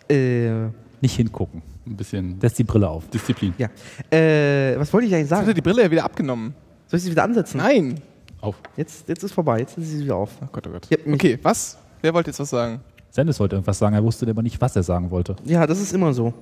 Äh, 0.09 0.65
äh, 0.65 0.69
Nicht 0.99 1.15
hingucken. 1.15 1.61
Ein 1.85 1.97
bisschen 1.97 2.39
Setz 2.39 2.53
die 2.55 2.63
Brille 2.63 2.87
auf. 2.89 3.07
Disziplin. 3.09 3.53
ja. 3.57 3.67
Äh, 4.09 4.79
was 4.79 4.91
wollte 4.93 5.07
ich 5.07 5.13
eigentlich 5.13 5.23
Jetzt 5.23 5.31
hat 5.31 5.39
er 5.39 5.45
sagen? 5.47 5.55
die 5.55 5.61
Brille 5.61 5.83
ja 5.83 5.91
wieder 5.91 6.05
abgenommen. 6.05 6.53
Soll 6.87 6.97
ich 6.97 7.03
sie 7.03 7.11
wieder 7.11 7.23
ansetzen? 7.23 7.57
Nein. 7.57 7.99
Auf. 8.41 8.55
Jetzt, 8.77 9.07
jetzt 9.09 9.23
ist 9.23 9.33
vorbei. 9.33 9.59
Jetzt 9.59 9.77
ist 9.77 9.89
sie 9.89 10.03
wieder 10.03 10.15
auf. 10.15 10.31
Oh 10.41 10.47
Gott, 10.51 10.65
oh 10.67 10.71
Gott. 10.71 10.87
Mich- 11.05 11.15
Okay, 11.15 11.39
was? 11.41 11.77
Wer 12.01 12.13
wollte 12.13 12.29
jetzt 12.29 12.39
was 12.39 12.49
sagen? 12.49 12.79
Sendes 13.09 13.39
wollte 13.39 13.55
irgendwas 13.55 13.77
sagen, 13.77 13.95
er 13.95 14.03
wusste 14.03 14.27
aber 14.29 14.41
nicht, 14.41 14.59
was 14.59 14.75
er 14.75 14.83
sagen 14.83 15.11
wollte. 15.11 15.35
Ja, 15.45 15.65
das 15.67 15.79
ist 15.79 15.93
immer 15.93 16.13
so. 16.13 16.33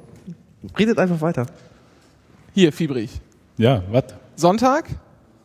Redet 0.80 0.98
einfach 1.00 1.20
weiter. 1.22 1.46
Hier, 2.54 2.72
fiebrig. 2.72 3.20
Ja, 3.58 3.84
was? 3.92 4.06
Sonntag, 4.36 4.86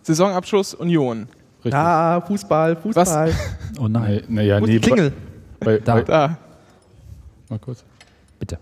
Saisonabschluss, 0.02 0.74
Union. 0.74 1.26
Richtig. 1.64 1.74
Ah, 1.74 2.20
Fußball, 2.20 2.76
Fußball. 2.76 3.32
Oh 3.80 3.88
nein, 3.88 4.22
Naja, 4.28 4.60
nee, 4.60 4.66
die 4.72 4.80
Klingel? 4.80 5.12
Bei, 5.60 5.78
Da. 5.78 5.94
bei, 5.94 6.02
Da. 6.02 6.38
mal 7.48 7.58
kurz. 7.58 7.84
bitte. 8.38 8.58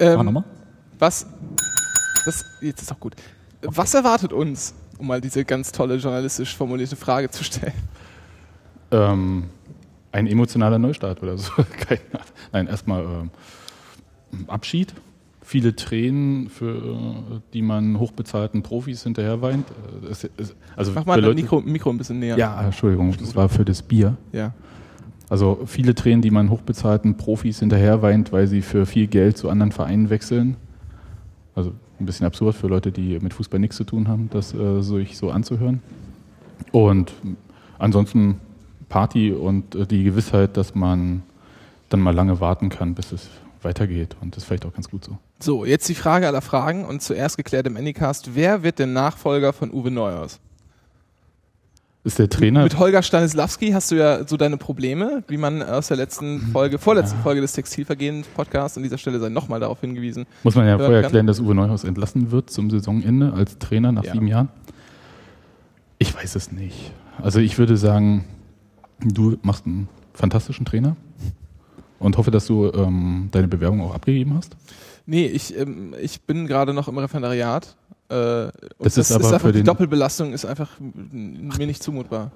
Mach 0.00 0.06
Ähm, 0.20 0.24
nochmal. 0.26 0.44
was? 0.98 1.26
Das, 2.24 2.44
jetzt 2.60 2.82
ist 2.82 2.90
doch 2.90 2.98
gut. 3.00 3.14
Was 3.62 3.94
erwartet 3.94 4.32
uns, 4.32 4.74
um 4.98 5.06
mal 5.06 5.20
diese 5.20 5.44
ganz 5.44 5.72
tolle 5.72 5.96
journalistisch 5.96 6.56
formulierte 6.56 6.96
Frage 6.96 7.30
zu 7.30 7.44
stellen? 7.44 7.72
Ähm, 8.90 9.44
ein 10.12 10.26
emotionaler 10.26 10.78
Neustart 10.78 11.22
oder 11.22 11.38
so. 11.38 11.52
Nein, 12.52 12.66
erstmal 12.66 13.04
ähm, 13.04 13.30
Abschied. 14.48 14.94
Viele 15.42 15.74
Tränen, 15.74 16.48
für 16.48 16.76
äh, 16.76 17.40
die 17.52 17.62
man 17.62 17.98
hochbezahlten 17.98 18.62
Profis 18.62 19.02
hinterher 19.02 19.40
weint. 19.42 19.66
Äh, 19.70 20.14
also 20.76 20.92
Mach 20.94 21.06
mal 21.06 21.16
das 21.16 21.26
Leute- 21.26 21.42
Mikro, 21.42 21.60
Mikro 21.60 21.90
ein 21.90 21.98
bisschen 21.98 22.18
näher. 22.18 22.36
Ja, 22.38 22.60
Entschuldigung, 22.62 23.16
das 23.18 23.34
war 23.34 23.48
für 23.48 23.64
das 23.64 23.82
Bier. 23.82 24.16
ja. 24.32 24.52
Also 25.30 25.60
viele 25.64 25.94
Tränen, 25.94 26.22
die 26.22 26.32
man 26.32 26.50
hochbezahlten 26.50 27.16
Profis 27.16 27.60
hinterher 27.60 28.02
weint, 28.02 28.32
weil 28.32 28.48
sie 28.48 28.62
für 28.62 28.84
viel 28.84 29.06
Geld 29.06 29.38
zu 29.38 29.48
anderen 29.48 29.70
Vereinen 29.70 30.10
wechseln. 30.10 30.56
Also 31.54 31.72
ein 32.00 32.06
bisschen 32.06 32.26
absurd 32.26 32.56
für 32.56 32.66
Leute, 32.66 32.90
die 32.90 33.18
mit 33.20 33.32
Fußball 33.32 33.60
nichts 33.60 33.76
zu 33.76 33.84
tun 33.84 34.08
haben, 34.08 34.28
das 34.32 34.52
äh, 34.52 34.82
sich 34.82 35.16
so 35.16 35.30
anzuhören. 35.30 35.82
Und 36.72 37.12
ansonsten 37.78 38.40
Party 38.88 39.32
und 39.32 39.76
äh, 39.76 39.86
die 39.86 40.02
Gewissheit, 40.02 40.56
dass 40.56 40.74
man 40.74 41.22
dann 41.90 42.00
mal 42.00 42.14
lange 42.14 42.40
warten 42.40 42.68
kann, 42.68 42.94
bis 42.94 43.12
es 43.12 43.28
weitergeht. 43.62 44.16
Und 44.20 44.34
das 44.34 44.42
ist 44.42 44.48
vielleicht 44.48 44.66
auch 44.66 44.72
ganz 44.72 44.90
gut 44.90 45.04
so. 45.04 45.16
So, 45.38 45.64
jetzt 45.64 45.88
die 45.88 45.94
Frage 45.94 46.26
aller 46.26 46.42
Fragen 46.42 46.84
und 46.84 47.02
zuerst 47.02 47.36
geklärt 47.36 47.68
im 47.68 47.76
Anycast. 47.76 48.34
Wer 48.34 48.64
wird 48.64 48.80
der 48.80 48.88
Nachfolger 48.88 49.52
von 49.52 49.70
Uwe 49.70 49.92
Neuhaus? 49.92 50.40
Ist 52.02 52.18
der 52.18 52.30
Trainer? 52.30 52.62
Mit 52.62 52.78
Holger 52.78 53.02
Stanislawski 53.02 53.72
hast 53.72 53.90
du 53.90 53.96
ja 53.96 54.26
so 54.26 54.38
deine 54.38 54.56
Probleme, 54.56 55.22
wie 55.28 55.36
man 55.36 55.62
aus 55.62 55.88
der 55.88 55.98
letzten 55.98 56.40
Folge, 56.40 56.78
vorletzten 56.78 57.18
Folge 57.20 57.42
des 57.42 57.52
Textilvergehen-Podcasts 57.52 58.78
an 58.78 58.82
dieser 58.82 58.96
Stelle 58.96 59.20
sei 59.20 59.28
nochmal 59.28 59.60
darauf 59.60 59.82
hingewiesen. 59.82 60.24
Muss 60.42 60.54
man 60.54 60.66
ja 60.66 60.78
vorher 60.78 60.96
kann. 61.00 61.04
erklären, 61.04 61.26
dass 61.26 61.40
Uwe 61.40 61.54
Neuhaus 61.54 61.84
entlassen 61.84 62.30
wird 62.30 62.48
zum 62.48 62.70
Saisonende 62.70 63.34
als 63.34 63.58
Trainer 63.58 63.92
nach 63.92 64.04
Ja. 64.04 64.12
sieben 64.12 64.26
Jahren? 64.28 64.48
Ich 65.98 66.14
weiß 66.14 66.36
es 66.36 66.52
nicht. 66.52 66.90
Also 67.18 67.38
ich 67.38 67.58
würde 67.58 67.76
sagen, 67.76 68.24
du 69.00 69.36
machst 69.42 69.66
einen 69.66 69.86
fantastischen 70.14 70.64
Trainer 70.64 70.96
und 71.98 72.16
hoffe, 72.16 72.30
dass 72.30 72.46
du 72.46 72.72
ähm, 72.72 73.28
deine 73.30 73.46
Bewerbung 73.46 73.82
auch 73.82 73.94
abgegeben 73.94 74.32
hast. 74.34 74.56
Nee, 75.04 75.26
ich, 75.26 75.54
ähm, 75.54 75.94
ich 76.00 76.22
bin 76.22 76.46
gerade 76.46 76.72
noch 76.72 76.88
im 76.88 76.96
Referendariat. 76.96 77.76
Äh, 78.10 78.44
und 78.44 78.52
Das 78.80 78.94
das, 78.94 79.10
ist 79.10 79.16
aber 79.16 79.26
einfach, 79.26 79.40
für 79.40 79.52
die 79.52 79.60
den- 79.60 79.66
Doppelbelastung 79.66 80.32
ist 80.32 80.44
einfach 80.44 80.70
mir 80.80 81.66
nicht 81.66 81.82
zumutbar. 81.82 82.32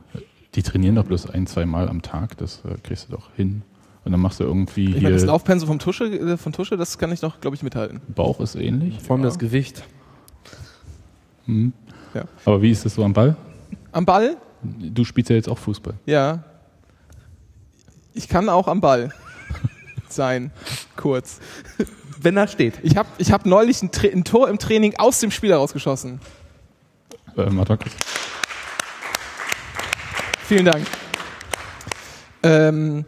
Die 0.55 0.63
trainieren 0.63 0.95
doch 0.95 1.05
bloß 1.05 1.31
ein, 1.31 1.47
zwei 1.49 1.67
Mal 1.67 1.89
am 1.89 2.01
Tag, 2.03 2.37
das 2.39 2.63
äh, 2.65 2.77
kriegst 2.83 3.09
du 3.09 3.13
doch 3.13 3.31
hin. 3.35 3.63
Und 4.05 4.13
dann 4.13 4.21
machst 4.21 4.39
du 4.39 4.45
irgendwie 4.45 4.95
Ich 4.95 5.03
meine, 5.03 5.15
das 5.15 5.25
Laufpensum 5.25 5.67
vom 5.67 5.79
Tusche, 5.79 6.05
äh, 6.05 6.37
von 6.37 6.53
Tusche, 6.53 6.77
das 6.77 6.99
kann 6.99 7.11
ich 7.11 7.23
noch, 7.23 7.41
glaube 7.41 7.57
ich, 7.57 7.63
mithalten. 7.63 8.01
Bauch 8.15 8.39
ist 8.41 8.55
ähnlich. 8.55 9.01
Vor 9.01 9.17
allem 9.17 9.25
das 9.25 9.39
Gewicht. 9.39 9.83
Hm. 11.47 11.73
Ja. 12.15 12.25
Aber 12.45 12.63
wie 12.63 12.71
ist 12.71 12.85
das 12.85 12.95
so 12.95 13.03
am 13.05 13.13
Ball? 13.13 13.35
Am 13.93 14.05
Ball? 14.05 14.37
Du 14.63 15.05
spielst 15.05 15.31
ja 15.31 15.37
jetzt 15.37 15.49
auch 15.49 15.59
Fußball. 15.59 15.95
Ja. 16.07 16.45
Ich 18.13 18.29
kann 18.29 18.49
auch 18.49 18.69
am 18.69 18.81
Ball 18.81 19.11
sein. 20.09 20.53
Kurz. 20.97 21.41
Wenn 22.25 22.39
er 22.39 22.49
steht. 22.49 22.75
Ich 22.83 22.97
habe 22.97 23.09
ich 23.19 23.31
hab 23.31 23.45
neulich 23.45 23.83
ein, 23.83 23.91
Tra- 23.91 24.11
ein 24.11 24.25
Tor 24.25 24.49
im 24.49 24.59
Training 24.59 24.95
aus 24.97 25.21
dem 25.21 25.31
Spiel 25.31 25.51
herausgeschossen. 25.51 26.21
Äh, 27.37 27.51
kurz. 27.51 27.95
Vielen 30.47 30.65
Dank. 30.65 30.87
Ähm, 32.43 33.05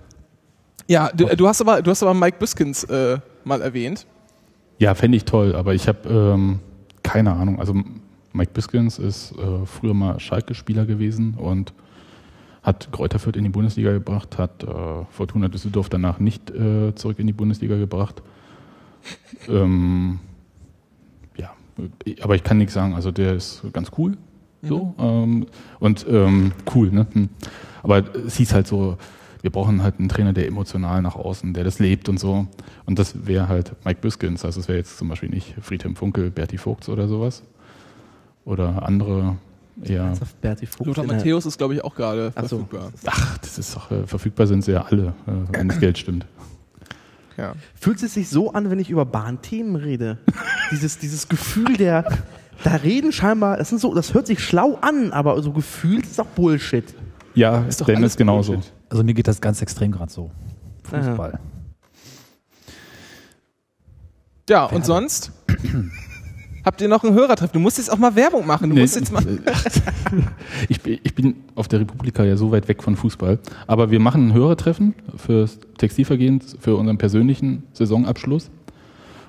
ja, 0.87 1.11
du, 1.15 1.27
du, 1.35 1.49
hast 1.49 1.63
aber, 1.63 1.81
du 1.81 1.91
hast 1.91 2.03
aber 2.03 2.13
Mike 2.13 2.37
Biskins 2.39 2.85
äh, 2.85 3.19
mal 3.45 3.63
erwähnt. 3.63 4.07
Ja, 4.79 4.95
fände 4.95 5.17
ich 5.17 5.25
toll, 5.25 5.55
aber 5.57 5.73
ich 5.73 5.89
habe 5.89 6.09
ähm, 6.09 6.61
keine 7.03 7.33
Ahnung. 7.33 7.59
Also 7.59 7.75
Mike 8.33 8.53
Biskins 8.53 8.99
ist 8.99 9.33
äh, 9.33 9.65
früher 9.65 9.95
mal 9.95 10.21
Schalke-Spieler 10.21 10.85
gewesen 10.85 11.35
und 11.39 11.73
hat 12.63 12.93
Kräuter 12.93 13.19
Fürth 13.19 13.37
in 13.37 13.45
die 13.45 13.51
Bundesliga 13.51 13.93
gebracht, 13.93 14.37
hat 14.37 14.63
äh, 14.63 14.67
Fortuna 15.11 15.49
Düsseldorf 15.49 15.89
danach 15.89 16.19
nicht 16.19 16.51
äh, 16.51 16.95
zurück 16.95 17.19
in 17.19 17.27
die 17.27 17.33
Bundesliga 17.33 17.77
gebracht. 17.77 18.23
Ähm, 19.49 20.19
ja, 21.37 21.51
aber 22.23 22.35
ich 22.35 22.43
kann 22.43 22.59
nichts 22.59 22.75
sagen. 22.75 22.95
Also 22.95 23.11
der 23.11 23.35
ist 23.35 23.63
ganz 23.73 23.91
cool. 23.99 24.17
So, 24.63 24.95
ähm, 24.99 25.47
und 25.79 26.07
ähm, 26.09 26.53
cool, 26.75 26.91
ne? 26.91 27.07
Hm. 27.13 27.29
Aber 27.83 28.03
es 28.27 28.37
hieß 28.37 28.53
halt 28.53 28.67
so, 28.67 28.99
wir 29.43 29.51
brauchen 29.51 29.83
halt 29.83 30.01
einen 30.01 30.09
Trainer, 30.09 30.33
der 30.33 30.49
emotional 30.49 31.03
nach 31.03 31.15
außen, 31.15 31.55
der 31.55 31.63
das 31.63 31.79
lebt 31.79 32.09
und 32.09 32.19
so. 32.19 32.49
Und 32.85 32.99
das 32.99 33.27
wäre 33.27 33.49
halt 33.49 33.73
Mike 33.85 34.01
Biskins. 34.01 34.45
Also 34.45 34.61
es 34.61 34.69
wäre 34.69 34.79
jetzt 34.79 34.99
zum 34.99 35.09
Beispiel 35.09 35.29
nicht 35.29 35.55
Friedhelm 35.61 35.95
Funkel, 35.95 36.31
Berti 36.31 36.59
Vogts 36.59 36.89
oder 36.89 37.07
sowas. 37.07 37.43
Oder 38.45 38.83
andere 38.85 39.37
Fuchs 39.77 40.79
Lothar 40.87 41.05
Matthäus 41.05 41.45
ist, 41.47 41.59
glaube 41.59 41.75
ich, 41.75 41.85
auch 41.85 41.95
gerade 41.95 42.33
so. 42.43 42.59
verfügbar. 42.59 42.93
Ach, 43.07 43.39
das 43.39 43.59
ist 43.59 43.77
doch, 43.77 43.91
äh, 43.91 44.07
verfügbar 44.07 44.47
sind 44.47 44.65
sie 44.65 44.73
ja 44.73 44.83
alle, 44.83 45.15
äh, 45.27 45.33
wenn 45.53 45.69
das 45.69 45.79
Geld 45.79 45.99
stimmt. 45.99 46.27
Ja. 47.37 47.55
Fühlt 47.75 48.03
es 48.03 48.15
sich 48.15 48.29
so 48.29 48.53
an, 48.53 48.71
wenn 48.71 48.79
ich 48.79 48.91
über 48.91 49.05
Bahnthemen 49.05 49.77
rede? 49.77 50.19
dieses, 50.71 50.99
dieses 50.99 51.29
Gefühl 51.29 51.77
der, 51.77 52.05
da 52.65 52.77
reden 52.77 53.13
scheinbar, 53.13 53.57
das, 53.57 53.69
sind 53.69 53.81
so, 53.81 53.95
das 53.95 54.15
hört 54.15 54.27
sich 54.27 54.43
schlau 54.43 54.79
an, 54.81 55.13
aber 55.13 55.41
so 55.43 55.53
gefühlt 55.53 56.07
ist 56.07 56.21
auch 56.21 56.27
Bullshit. 56.27 56.95
Ja, 57.35 57.65
Ist 57.65 57.81
doch 57.81 57.87
Dennis 57.87 58.17
genauso. 58.17 58.53
Bullshit. 58.55 58.73
Also 58.89 59.05
mir 59.05 59.15
geht 59.15 59.29
das 59.29 59.41
ganz 59.41 59.61
extrem 59.61 59.93
gerade 59.93 60.11
so. 60.11 60.31
Fußball. 60.85 61.39
Ja, 64.49 64.65
und 64.67 64.87
sonst? 64.87 65.33
Habt 66.67 66.81
ihr 66.81 66.89
noch 66.89 67.05
einen 67.05 67.15
Hörertreff? 67.15 67.53
Du 67.53 67.61
musst 67.61 67.79
jetzt 67.79 67.91
auch 67.93 67.97
mal 67.97 68.17
Werbung 68.17 68.45
machen. 68.47 68.69
Du 68.71 68.75
Nee, 68.75 68.83
musst 68.83 68.97
jetzt 68.97 69.13
mal. 69.13 69.23
ich, 70.69 70.81
bin- 70.81 70.99
ich 71.05 71.15
bin 71.15 71.37
auf 71.55 71.69
der 71.69 71.79
Republika 71.81 72.25
ja 72.25 72.37
so 72.37 72.51
weit 72.51 72.67
weg 72.69 72.83
von 72.83 72.97
Fußball. 72.97 73.39
Aber 73.69 73.93
wir 73.93 74.01
machen 74.01 74.29
ein 74.29 74.35
Hörertreffen 74.35 74.95
fürs 75.17 75.61
Textilvergehen, 75.79 76.41
für 76.59 76.75
unseren 76.77 76.99
persönlichen 76.99 77.63
Saisonabschluss. 77.73 78.51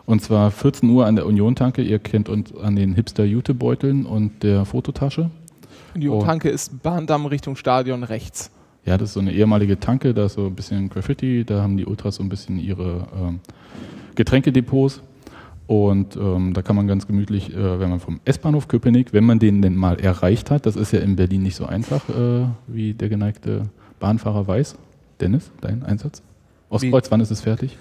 Und 0.07 0.21
zwar 0.23 0.49
14 0.51 0.89
Uhr 0.89 1.05
an 1.05 1.15
der 1.15 1.27
Union-Tanke. 1.27 1.83
Ihr 1.83 1.99
kennt 1.99 2.27
uns 2.27 2.55
an 2.55 2.75
den 2.75 2.93
Hipster-Jutebeuteln 2.95 4.05
und 4.07 4.41
der 4.41 4.65
Fototasche. 4.65 5.29
Die 5.95 6.09
Oh. 6.09 6.21
Tanke 6.23 6.49
ist 6.49 6.81
Bahndamm 6.81 7.27
Richtung 7.27 7.55
Stadion 7.55 8.03
rechts. 8.03 8.49
Ja, 8.85 8.97
das 8.97 9.09
ist 9.09 9.13
so 9.13 9.19
eine 9.19 9.33
ehemalige 9.33 9.79
Tanke, 9.79 10.13
da 10.13 10.25
ist 10.25 10.33
so 10.33 10.45
ein 10.47 10.55
bisschen 10.55 10.89
Graffiti, 10.89 11.43
da 11.45 11.61
haben 11.61 11.75
die 11.77 11.85
Ultras 11.85 12.15
so 12.15 12.23
ein 12.23 12.29
bisschen 12.29 12.57
ihre 12.57 13.05
ähm, 13.19 13.39
Getränkedepots. 14.15 15.01
Und 15.67 16.15
ähm, 16.15 16.53
da 16.53 16.61
kann 16.61 16.77
man 16.77 16.87
ganz 16.87 17.07
gemütlich, 17.07 17.53
äh, 17.53 17.79
wenn 17.79 17.89
man 17.89 17.99
vom 17.99 18.21
S-Bahnhof 18.23 18.69
Köpenick, 18.69 19.11
wenn 19.11 19.25
man 19.25 19.37
den 19.37 19.61
denn 19.61 19.75
mal 19.75 19.99
erreicht 19.99 20.49
hat, 20.49 20.65
das 20.65 20.77
ist 20.77 20.93
ja 20.93 20.99
in 20.99 21.17
Berlin 21.17 21.43
nicht 21.43 21.55
so 21.55 21.65
einfach, 21.65 22.07
äh, 22.07 22.45
wie 22.67 22.93
der 22.93 23.09
geneigte 23.09 23.69
Bahnfahrer 23.99 24.47
weiß. 24.47 24.75
Dennis, 25.19 25.51
dein 25.59 25.83
Einsatz? 25.83 26.21
Ostkreuz, 26.69 27.11
wann 27.11 27.19
ist 27.19 27.31
es 27.31 27.41
fertig? 27.41 27.77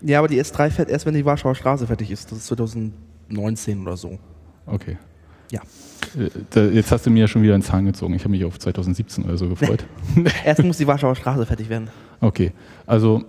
Ja, 0.00 0.18
aber 0.18 0.28
die 0.28 0.40
S3 0.42 0.70
fährt 0.70 0.88
erst, 0.88 1.04
wenn 1.04 1.14
die 1.14 1.24
Warschauer 1.24 1.54
Straße 1.54 1.86
fertig 1.86 2.10
ist. 2.10 2.30
Das 2.30 2.38
ist 2.38 2.46
2019 2.46 3.82
oder 3.82 3.96
so. 3.96 4.18
Okay. 4.66 4.96
Ja. 5.50 5.60
Äh, 6.54 6.68
jetzt 6.68 6.90
hast 6.92 7.06
du 7.06 7.10
mir 7.10 7.20
ja 7.20 7.28
schon 7.28 7.42
wieder 7.42 7.54
einen 7.54 7.62
Zahn 7.62 7.84
gezogen. 7.84 8.14
Ich 8.14 8.22
habe 8.22 8.30
mich 8.30 8.44
auf 8.44 8.58
2017 8.58 9.24
oder 9.24 9.36
so 9.36 9.48
gefreut. 9.48 9.84
Erst 10.44 10.62
muss 10.62 10.78
die 10.78 10.86
Warschauer 10.86 11.16
Straße 11.16 11.44
fertig 11.44 11.68
werden. 11.68 11.88
Okay, 12.20 12.52
also 12.86 13.24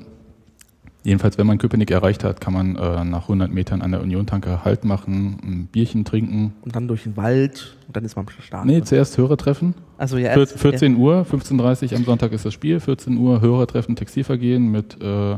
jedenfalls, 1.07 1.37
wenn 1.37 1.47
man 1.47 1.57
Köpenick 1.57 1.89
erreicht 1.89 2.23
hat, 2.23 2.41
kann 2.41 2.53
man 2.53 2.75
äh, 2.75 3.03
nach 3.05 3.23
100 3.23 3.51
Metern 3.51 3.81
an 3.81 3.91
der 3.91 4.01
Union-Tanke 4.01 4.63
Halt 4.65 4.83
machen, 4.83 5.39
ein 5.41 5.67
Bierchen 5.71 6.03
trinken. 6.05 6.53
Und 6.61 6.75
dann 6.75 6.87
durch 6.87 7.03
den 7.03 7.15
Wald 7.17 7.77
und 7.87 7.95
dann 7.95 8.03
ist 8.03 8.15
man 8.15 8.25
am 8.27 8.41
Start. 8.43 8.65
Nee, 8.65 8.81
zuerst 8.81 9.17
Hörertreffen. 9.17 9.73
also 9.97 10.17
ja, 10.17 10.33
Vier- 10.33 10.41
erst, 10.41 10.59
14 10.59 10.95
Uhr, 10.97 11.25
15.30 11.31 11.91
Uhr 11.91 11.97
am 11.97 12.03
Sonntag 12.03 12.33
ist 12.33 12.45
das 12.45 12.53
Spiel. 12.53 12.79
14 12.79 13.17
Uhr 13.17 13.41
Hörertreffen 13.41 13.95
Textilvergehen 13.95 14.69
mit 14.69 15.01
äh, 15.01 15.37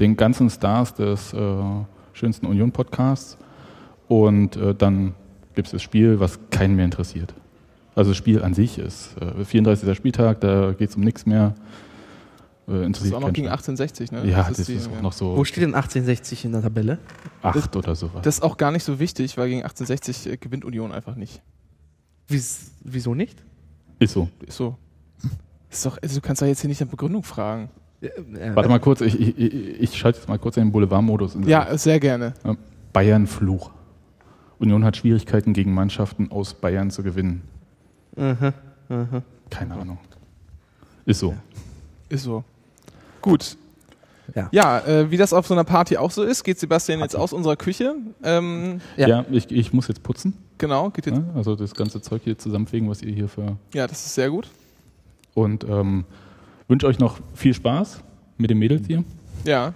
den 0.00 0.16
ganzen 0.16 0.48
Stars 0.48 0.94
des 0.94 1.32
äh, 1.34 1.38
schönsten 2.14 2.46
Union-Podcasts. 2.46 3.36
Und 4.08 4.56
äh, 4.56 4.74
dann 4.74 5.14
gibt 5.54 5.68
es 5.68 5.72
das 5.72 5.82
Spiel, 5.82 6.18
was 6.18 6.38
keinen 6.50 6.76
mehr 6.76 6.86
interessiert. 6.86 7.34
Also 7.94 8.12
das 8.12 8.16
Spiel 8.16 8.42
an 8.42 8.54
sich 8.54 8.78
ist 8.78 9.16
äh, 9.20 9.44
34. 9.44 9.94
Spieltag, 9.96 10.40
da 10.40 10.72
geht 10.72 10.88
es 10.90 10.96
um 10.96 11.02
nichts 11.02 11.26
mehr. 11.26 11.54
Äh, 12.70 12.72
Das 12.72 12.80
ist 12.80 12.86
interessiert 12.86 13.14
auch 13.16 13.20
noch 13.20 13.32
gegen 13.32 13.46
Schwein. 13.48 13.52
1860, 13.58 14.12
ne? 14.12 14.26
Ja, 14.26 14.48
das 14.48 14.58
ist, 14.60 14.68
die- 14.68 14.78
auch 14.78 14.92
ja. 14.94 15.02
noch 15.02 15.12
so 15.12 15.36
Wo 15.36 15.44
steht 15.44 15.62
denn 15.64 15.74
1860 15.74 16.44
in 16.44 16.52
der 16.52 16.62
Tabelle? 16.62 16.98
acht 17.42 17.74
oder 17.76 17.94
sowas. 17.94 18.22
Das 18.22 18.36
ist 18.36 18.42
auch 18.42 18.56
gar 18.56 18.70
nicht 18.70 18.84
so 18.84 18.98
wichtig, 19.00 19.36
weil 19.36 19.48
gegen 19.48 19.62
1860 19.62 20.32
äh, 20.32 20.36
gewinnt 20.36 20.64
Union 20.64 20.92
einfach 20.92 21.16
nicht. 21.16 21.42
Wies, 22.28 22.72
wieso 22.84 23.14
nicht? 23.14 23.42
ist 23.98 24.12
so. 24.12 24.28
Ist 24.46 24.56
so. 24.56 24.76
Ist 25.68 25.84
doch, 25.84 25.98
also 26.02 26.14
du 26.14 26.20
kannst 26.20 26.40
doch 26.42 26.46
jetzt 26.46 26.60
hier 26.60 26.68
nicht 26.68 26.80
nach 26.80 26.88
Begründung 26.88 27.22
fragen. 27.22 27.70
Äh, 28.00 28.08
Warte 28.54 28.68
mal 28.68 28.80
kurz, 28.80 29.00
ich, 29.02 29.18
ich, 29.20 29.36
ich, 29.38 29.98
schalte 29.98 30.18
jetzt 30.18 30.28
mal 30.28 30.38
kurz 30.38 30.56
in 30.56 30.64
den 30.64 30.72
Boulevardmodus. 30.72 31.34
in. 31.34 31.42
Ja, 31.46 31.76
sehr 31.76 32.00
gerne. 32.00 32.32
Bayern-Fluch. 32.92 33.70
Union 34.58 34.84
hat 34.84 34.96
Schwierigkeiten 34.96 35.52
gegen 35.52 35.72
Mannschaften 35.74 36.30
aus 36.30 36.54
Bayern 36.54 36.90
zu 36.90 37.02
gewinnen. 37.02 37.42
aha, 38.16 38.52
aha. 38.88 39.22
Keine 39.50 39.74
Ahnung. 39.74 39.98
Ist 41.04 41.20
so. 41.20 41.34
Ist 42.08 42.24
so. 42.24 42.44
Gut. 43.22 43.56
Ja. 44.34 44.48
Ja, 44.52 44.78
äh, 44.86 45.10
wie 45.10 45.16
das 45.16 45.32
auf 45.32 45.46
so 45.46 45.54
einer 45.54 45.64
Party 45.64 45.96
auch 45.96 46.10
so 46.12 46.22
ist, 46.22 46.44
geht 46.44 46.58
Sebastian 46.60 47.00
jetzt 47.00 47.16
aus 47.16 47.32
unserer 47.32 47.56
Küche. 47.56 47.96
Ähm, 48.22 48.80
Ja. 48.96 49.08
Ja, 49.08 49.24
ich, 49.30 49.50
ich 49.50 49.72
muss 49.72 49.88
jetzt 49.88 50.02
putzen. 50.04 50.34
genau, 50.58 50.90
geht 50.90 51.06
jetzt. 51.06 51.16
Ne? 51.18 51.24
Also 51.34 51.56
das 51.56 51.74
ganze 51.74 52.00
Zeug 52.00 52.22
hier 52.24 52.38
zusammenfegen, 52.38 52.88
was 52.88 53.02
ihr 53.02 53.12
hier 53.12 53.28
für. 53.28 53.56
Ja, 53.74 53.86
das 53.88 54.04
ist 54.06 54.14
sehr 54.14 54.30
gut. 54.30 54.48
Und 55.34 55.64
ähm, 55.64 56.04
wünsche 56.68 56.86
euch 56.86 56.98
noch 57.00 57.18
viel 57.34 57.54
Spaß 57.54 58.00
mit 58.38 58.50
den 58.50 58.58
Mädels 58.58 58.86
hier. 58.86 59.02
Ja. 59.44 59.72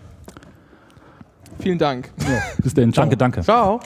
Vielen 1.58 1.78
Dank. 1.78 2.10
Bis 2.62 2.74
dann. 2.74 2.90
Danke, 2.92 3.16
danke. 3.16 3.40
Ciao. 3.42 3.80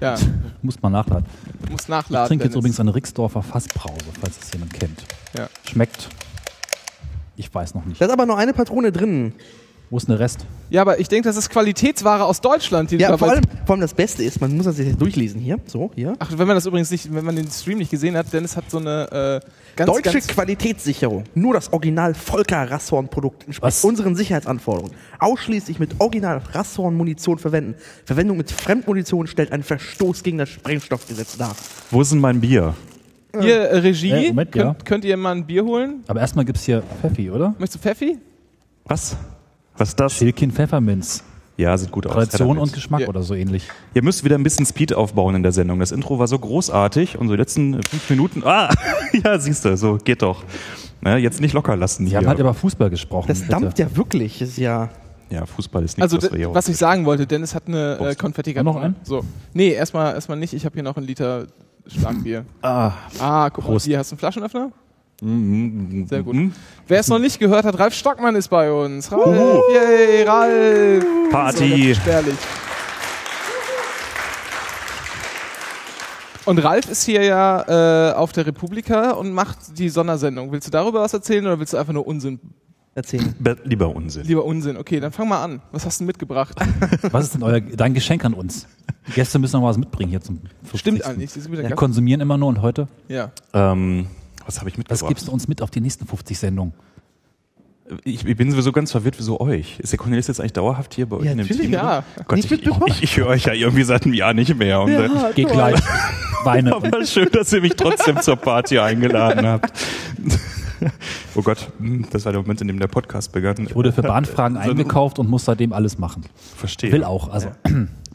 Ja, 0.00 0.16
Muss 0.62 0.80
man 0.80 0.92
nachladen. 0.92 1.26
du 1.66 1.72
musst 1.72 1.84
Ich 1.84 1.88
nachladen. 1.90 2.28
trinke 2.28 2.44
jetzt 2.44 2.52
Dennis. 2.54 2.62
übrigens 2.62 2.80
eine 2.80 2.94
Rixdorfer 2.94 3.42
Fassbrause, 3.42 4.04
falls 4.20 4.38
das 4.38 4.52
jemand 4.52 4.72
kennt. 4.72 5.04
Ja. 5.36 5.48
Schmeckt. 5.68 6.08
Ich 7.40 7.52
weiß 7.54 7.74
noch 7.74 7.86
nicht. 7.86 7.98
Da 7.98 8.04
ist 8.04 8.12
aber 8.12 8.26
noch 8.26 8.36
eine 8.36 8.52
Patrone 8.52 8.92
drin. 8.92 9.32
Wo 9.88 9.96
ist 9.96 10.10
eine 10.10 10.18
Rest? 10.18 10.44
Ja, 10.68 10.82
aber 10.82 11.00
ich 11.00 11.08
denke, 11.08 11.26
das 11.26 11.38
ist 11.38 11.48
Qualitätsware 11.48 12.24
aus 12.24 12.42
Deutschland. 12.42 12.90
Die 12.90 12.96
Ja, 12.96 13.16
vor 13.16 13.30
allem, 13.30 13.42
vor 13.64 13.72
allem 13.74 13.80
das 13.80 13.94
Beste 13.94 14.22
ist, 14.22 14.40
man 14.42 14.54
muss 14.54 14.66
das 14.66 14.78
jetzt 14.78 15.00
durchlesen 15.00 15.40
hier. 15.40 15.58
So, 15.66 15.90
hier. 15.94 16.12
Ach, 16.18 16.30
wenn 16.36 16.46
man 16.46 16.54
das 16.54 16.66
übrigens 16.66 16.90
nicht, 16.90 17.12
wenn 17.12 17.24
man 17.24 17.34
den 17.34 17.50
Stream 17.50 17.78
nicht 17.78 17.90
gesehen 17.90 18.14
hat, 18.14 18.30
Dennis 18.30 18.56
hat 18.56 18.70
so 18.70 18.76
eine 18.76 19.40
äh, 19.42 19.48
ganz, 19.74 19.90
Deutsche 19.90 20.12
ganz 20.12 20.26
Qualitätssicherung. 20.28 21.24
Nur 21.34 21.54
das 21.54 21.72
Original 21.72 22.12
Volker 22.12 22.70
Rasshorn-Produkt 22.70 23.46
entspricht 23.46 23.62
Was? 23.62 23.82
unseren 23.82 24.14
Sicherheitsanforderungen. 24.14 24.94
Ausschließlich 25.18 25.78
mit 25.78 25.98
Original 25.98 26.42
Rasshorn-Munition 26.52 27.38
verwenden. 27.38 27.74
Verwendung 28.04 28.36
mit 28.36 28.52
Fremdmunition 28.52 29.26
stellt 29.26 29.50
einen 29.50 29.62
Verstoß 29.62 30.22
gegen 30.22 30.36
das 30.36 30.50
Sprengstoffgesetz 30.50 31.38
dar. 31.38 31.56
Wo 31.90 32.02
ist 32.02 32.12
denn 32.12 32.20
mein 32.20 32.42
Bier? 32.42 32.74
Hier, 33.38 33.60
äh, 33.70 33.78
Regie, 33.78 34.10
Äh, 34.10 34.28
Moment, 34.28 34.52
könnt, 34.52 34.64
ja. 34.64 34.76
könnt 34.84 35.04
ihr 35.04 35.16
mal 35.16 35.32
ein 35.32 35.46
Bier 35.46 35.64
holen? 35.64 36.02
Aber 36.08 36.20
erstmal 36.20 36.44
gibt 36.44 36.58
es 36.58 36.64
hier 36.64 36.82
Pfeffi, 37.00 37.30
oder? 37.30 37.54
Möchtest 37.58 37.76
du 37.76 37.78
Pfeffi? 37.88 38.18
Was? 38.86 39.16
Was 39.76 39.90
ist 39.90 40.00
das? 40.00 40.14
Schilkin 40.14 40.50
Pfefferminz. 40.50 41.22
Ja, 41.56 41.76
sieht 41.76 41.90
gut 41.90 42.06
aus. 42.06 42.14
Tradition 42.14 42.56
und 42.58 42.72
Geschmack 42.72 43.02
Ja. 43.02 43.08
oder 43.08 43.22
so 43.22 43.34
ähnlich. 43.34 43.68
Ihr 43.94 44.02
müsst 44.02 44.24
wieder 44.24 44.36
ein 44.36 44.42
bisschen 44.42 44.64
Speed 44.64 44.94
aufbauen 44.94 45.34
in 45.34 45.42
der 45.42 45.52
Sendung. 45.52 45.78
Das 45.78 45.92
Intro 45.92 46.18
war 46.18 46.26
so 46.26 46.38
großartig 46.38 47.18
und 47.18 47.28
so 47.28 47.34
die 47.34 47.38
letzten 47.38 47.82
fünf 47.82 48.08
Minuten. 48.08 48.42
Ah, 48.44 48.70
ja, 49.24 49.38
siehst 49.38 49.64
du, 49.66 49.76
so 49.76 49.98
geht 50.02 50.22
doch. 50.22 50.42
Ne, 51.02 51.18
jetzt 51.18 51.40
nicht 51.40 51.52
locker 51.52 51.76
lassen 51.76 52.04
Sie 52.06 52.10
hier. 52.10 52.18
haben 52.18 52.28
halt 52.28 52.38
über 52.38 52.54
Fußball 52.54 52.88
gesprochen. 52.90 53.28
Das 53.28 53.40
bitte. 53.40 53.50
dampft 53.52 53.78
ja 53.78 53.94
wirklich. 53.94 54.40
Ist 54.40 54.56
ja. 54.58 54.88
ja, 55.30 55.44
Fußball 55.46 55.84
ist 55.84 55.98
nicht 55.98 56.02
Also, 56.02 56.16
was 56.16 56.30
wir 56.32 56.38
hier 56.38 56.54
was 56.54 56.68
ich 56.68 56.76
sagen 56.78 57.04
wollte, 57.04 57.26
Dennis 57.26 57.54
hat 57.54 57.64
eine 57.68 57.98
äh, 58.00 58.14
konfetti 58.14 58.54
Noch 58.62 58.76
einen? 58.76 58.96
So. 59.02 59.22
Nee, 59.52 59.72
erstmal 59.72 60.14
erstmal 60.14 60.38
nicht. 60.38 60.54
Ich 60.54 60.64
habe 60.64 60.74
hier 60.74 60.82
noch 60.82 60.96
einen 60.96 61.06
Liter 61.06 61.46
Starkbier. 61.98 62.44
Ah, 62.62 62.92
Ah, 63.18 63.50
guck 63.50 63.64
mal, 63.64 63.70
Prost. 63.70 63.86
hier 63.86 63.98
hast 63.98 64.10
du 64.10 64.14
einen 64.14 64.18
Flaschenöffner? 64.20 64.70
Mhm, 65.22 66.06
Sehr 66.08 66.22
gut. 66.22 66.34
mhm. 66.34 66.52
Wer 66.88 67.00
es 67.00 67.08
noch 67.08 67.18
nicht 67.18 67.38
gehört 67.38 67.64
hat, 67.64 67.78
Ralf 67.78 67.94
Stockmann 67.94 68.34
ist 68.36 68.48
bei 68.48 68.72
uns. 68.72 69.10
Ralf, 69.12 69.62
yay, 69.74 70.22
Ralf. 70.22 71.04
Party. 71.30 71.92
So, 71.94 72.00
spärlich. 72.00 72.36
Und 76.46 76.58
Ralf 76.64 76.88
ist 76.88 77.04
hier 77.04 77.22
ja 77.22 78.10
äh, 78.10 78.14
auf 78.14 78.32
der 78.32 78.46
Republika 78.46 79.10
und 79.12 79.32
macht 79.32 79.78
die 79.78 79.88
Sondersendung. 79.90 80.50
Willst 80.52 80.66
du 80.66 80.70
darüber 80.70 81.02
was 81.02 81.12
erzählen 81.12 81.44
oder 81.46 81.58
willst 81.58 81.74
du 81.74 81.76
einfach 81.76 81.92
nur 81.92 82.06
Unsinn? 82.06 82.40
Erzählen. 82.94 83.34
Be- 83.38 83.56
Lieber 83.64 83.94
Unsinn. 83.94 84.24
Lieber 84.26 84.44
Unsinn. 84.44 84.76
Okay, 84.76 84.98
dann 85.00 85.12
fang 85.12 85.28
mal 85.28 85.42
an. 85.44 85.62
Was 85.72 85.86
hast 85.86 86.00
du 86.00 86.04
mitgebracht? 86.04 86.56
was 87.12 87.24
ist 87.26 87.34
denn 87.34 87.42
euer, 87.44 87.60
dein 87.60 87.94
Geschenk 87.94 88.24
an 88.24 88.34
uns? 88.34 88.66
Die 89.06 89.12
Gäste 89.12 89.38
müssen 89.38 89.60
noch 89.60 89.66
was 89.68 89.78
mitbringen 89.78 90.10
hier 90.10 90.20
zum 90.20 90.40
50. 90.64 90.80
Stimmt 90.80 91.04
eigentlich. 91.04 91.30
Wir 91.50 91.62
Gast- 91.62 91.76
konsumieren 91.76 92.20
immer 92.20 92.36
nur 92.36 92.48
und 92.48 92.62
heute. 92.62 92.88
ja. 93.08 93.30
Ähm, 93.54 94.06
was 94.46 94.58
habe 94.58 94.68
ich 94.70 94.74
Was 94.74 94.78
mitgebracht? 94.78 95.08
gibst 95.08 95.28
du 95.28 95.32
uns 95.32 95.46
mit 95.46 95.62
auf 95.62 95.70
die 95.70 95.80
nächsten 95.80 96.06
50 96.06 96.36
Sendungen? 96.36 96.72
Ich, 98.04 98.24
ich 98.26 98.36
bin 98.36 98.50
sowieso 98.50 98.72
ganz 98.72 98.90
verwirrt, 98.90 99.16
wieso 99.18 99.38
euch? 99.40 99.78
Ist 99.80 99.92
der 99.92 99.98
Cornelis 99.98 100.26
jetzt 100.26 100.40
eigentlich 100.40 100.54
dauerhaft 100.54 100.94
hier 100.94 101.06
bei 101.06 101.16
euch 101.16 101.24
Ja, 101.26 101.32
in 101.32 101.38
dem 101.38 101.42
natürlich, 101.46 101.62
Team? 101.62 101.72
ja. 101.72 102.02
Gott, 102.26 102.38
ich, 102.38 102.50
mitbekommen? 102.50 102.84
ich, 102.88 103.02
ich 103.02 103.16
höre 103.16 103.26
euch 103.28 103.44
ja 103.44 103.52
irgendwie 103.52 103.82
seit 103.84 104.04
einem 104.04 104.14
Jahr 104.14 104.32
nicht 104.34 104.56
mehr. 104.56 104.80
Und, 104.80 104.90
äh, 104.92 105.08
Geh 105.36 105.44
gleich. 105.44 105.78
Weine. 106.44 106.74
aber 106.74 107.04
schön, 107.04 107.28
dass 107.32 107.52
ihr 107.52 107.60
mich 107.60 107.74
trotzdem 107.76 108.20
zur 108.22 108.36
Party 108.36 108.78
eingeladen 108.78 109.46
habt. 109.46 109.72
oh 111.34 111.42
Gott, 111.42 111.70
hm, 111.78 112.06
das 112.10 112.24
war 112.24 112.32
der 112.32 112.40
Moment, 112.42 112.60
in 112.60 112.68
dem 112.68 112.78
der 112.78 112.88
Podcast 112.88 113.32
begann. 113.32 113.56
Ich 113.66 113.74
wurde 113.74 113.92
für 113.92 114.02
Bahnfragen 114.02 114.56
eingekauft 114.56 115.18
und 115.18 115.28
muss 115.28 115.44
seitdem 115.44 115.72
alles 115.72 115.98
machen. 115.98 116.22
Verstehe. 116.56 116.92
Will 116.92 117.04
auch. 117.04 117.28
Also 117.30 117.48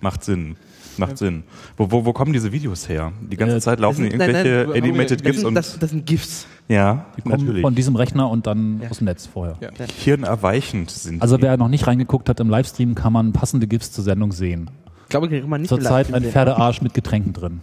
Macht 0.01 0.23
Sinn. 0.23 0.55
Macht 0.97 1.17
Sinn. 1.17 1.43
Wo, 1.77 1.91
wo, 1.91 2.05
wo 2.05 2.13
kommen 2.13 2.31
diese 2.31 2.51
Videos 2.53 2.87
her? 2.87 3.11
Die 3.21 3.35
ganze 3.35 3.57
Äh, 3.57 3.61
Zeit 3.61 3.79
laufen 3.81 4.03
sind- 4.03 4.15
nein, 4.17 4.29
irgendwelche 4.29 4.67
nein, 4.69 4.83
Animated 4.83 5.19
das 5.19 5.23
Das 5.23 5.23
GIFs 5.25 5.37
sind, 5.39 5.47
und 5.47 5.55
das, 5.55 5.79
das 5.79 5.89
sind 5.89 6.05
GIFs. 6.05 6.47
ja, 6.69 7.05
die 7.17 7.21
kommen 7.21 7.35
natürlich. 7.43 7.61
von 7.63 7.75
diesem 7.75 7.95
Rechner 7.97 8.29
und 8.29 8.47
dann 8.47 8.79
Ja. 8.81 8.89
aus 8.89 8.99
dem 8.99 9.05
Netz 9.05 9.25
vorher. 9.25 9.57
Ja. 9.59 9.69
Hirnerweichend 9.97 10.89
sind 10.91 11.21
Also 11.21 11.35
die. 11.35 11.43
wer 11.43 11.57
noch 11.57 11.67
nicht 11.67 11.85
reingeguckt 11.87 12.29
hat 12.29 12.39
im 12.39 12.49
Livestream, 12.49 12.95
kann 12.95 13.11
man 13.11 13.33
passende 13.33 13.67
GIFs 13.67 13.91
zur 13.91 14.03
Sendung 14.05 14.31
sehen. 14.31 14.69
Ich 15.03 15.09
glaube, 15.09 15.27
kann 15.29 15.49
man 15.49 15.61
nicht 15.61 15.69
Zurzeit 15.69 16.13
ein. 16.13 16.23
Pferdearsch 16.23 16.81
mit 16.81 16.93
Getränken 16.93 17.33
drin. 17.33 17.59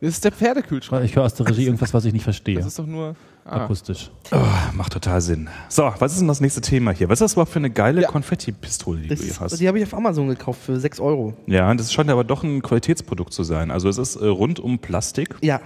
Das 0.00 0.10
ist 0.10 0.24
der 0.24 0.32
Pferdekühlschrank. 0.32 1.04
Ich 1.04 1.16
höre 1.16 1.24
aus 1.24 1.34
der 1.34 1.48
Regie 1.48 1.64
irgendwas, 1.64 1.94
was 1.94 2.04
ich 2.04 2.12
nicht 2.12 2.22
verstehe. 2.24 2.56
Das 2.56 2.66
ist 2.66 2.78
doch 2.78 2.86
nur. 2.86 3.14
Ah. 3.44 3.64
Akustisch. 3.64 4.10
Oh, 4.32 4.36
macht 4.74 4.92
total 4.92 5.20
Sinn. 5.20 5.48
So, 5.68 5.90
was 6.00 6.12
ist 6.12 6.18
denn 6.20 6.26
das 6.28 6.40
nächste 6.40 6.60
Thema 6.60 6.90
hier? 6.90 7.08
Was 7.08 7.20
ist 7.20 7.24
das 7.26 7.32
überhaupt 7.34 7.52
für 7.52 7.60
eine 7.60 7.70
geile 7.70 8.02
Ja. 8.02 8.08
Konfetti-Pistole, 8.08 9.02
die 9.02 9.08
Das 9.08 9.18
du 9.20 9.24
hier 9.24 9.32
ist, 9.32 9.40
hast? 9.40 9.60
die 9.60 9.68
habe 9.68 9.78
ich 9.78 9.84
auf 9.84 9.94
Amazon 9.94 10.26
gekauft 10.28 10.60
für 10.62 10.78
6 10.80 10.98
Euro. 11.00 11.34
Ja, 11.46 11.72
das 11.74 11.92
scheint 11.92 12.10
aber 12.10 12.24
doch 12.24 12.42
ein 12.42 12.60
Qualitätsprodukt 12.60 13.32
zu 13.32 13.44
sein. 13.44 13.70
Also 13.70 13.88
es 13.88 13.98
ist 13.98 14.16
äh, 14.16 14.26
rund 14.26 14.58
um 14.58 14.80
Plastik 14.80 15.36
Ja. 15.42 15.60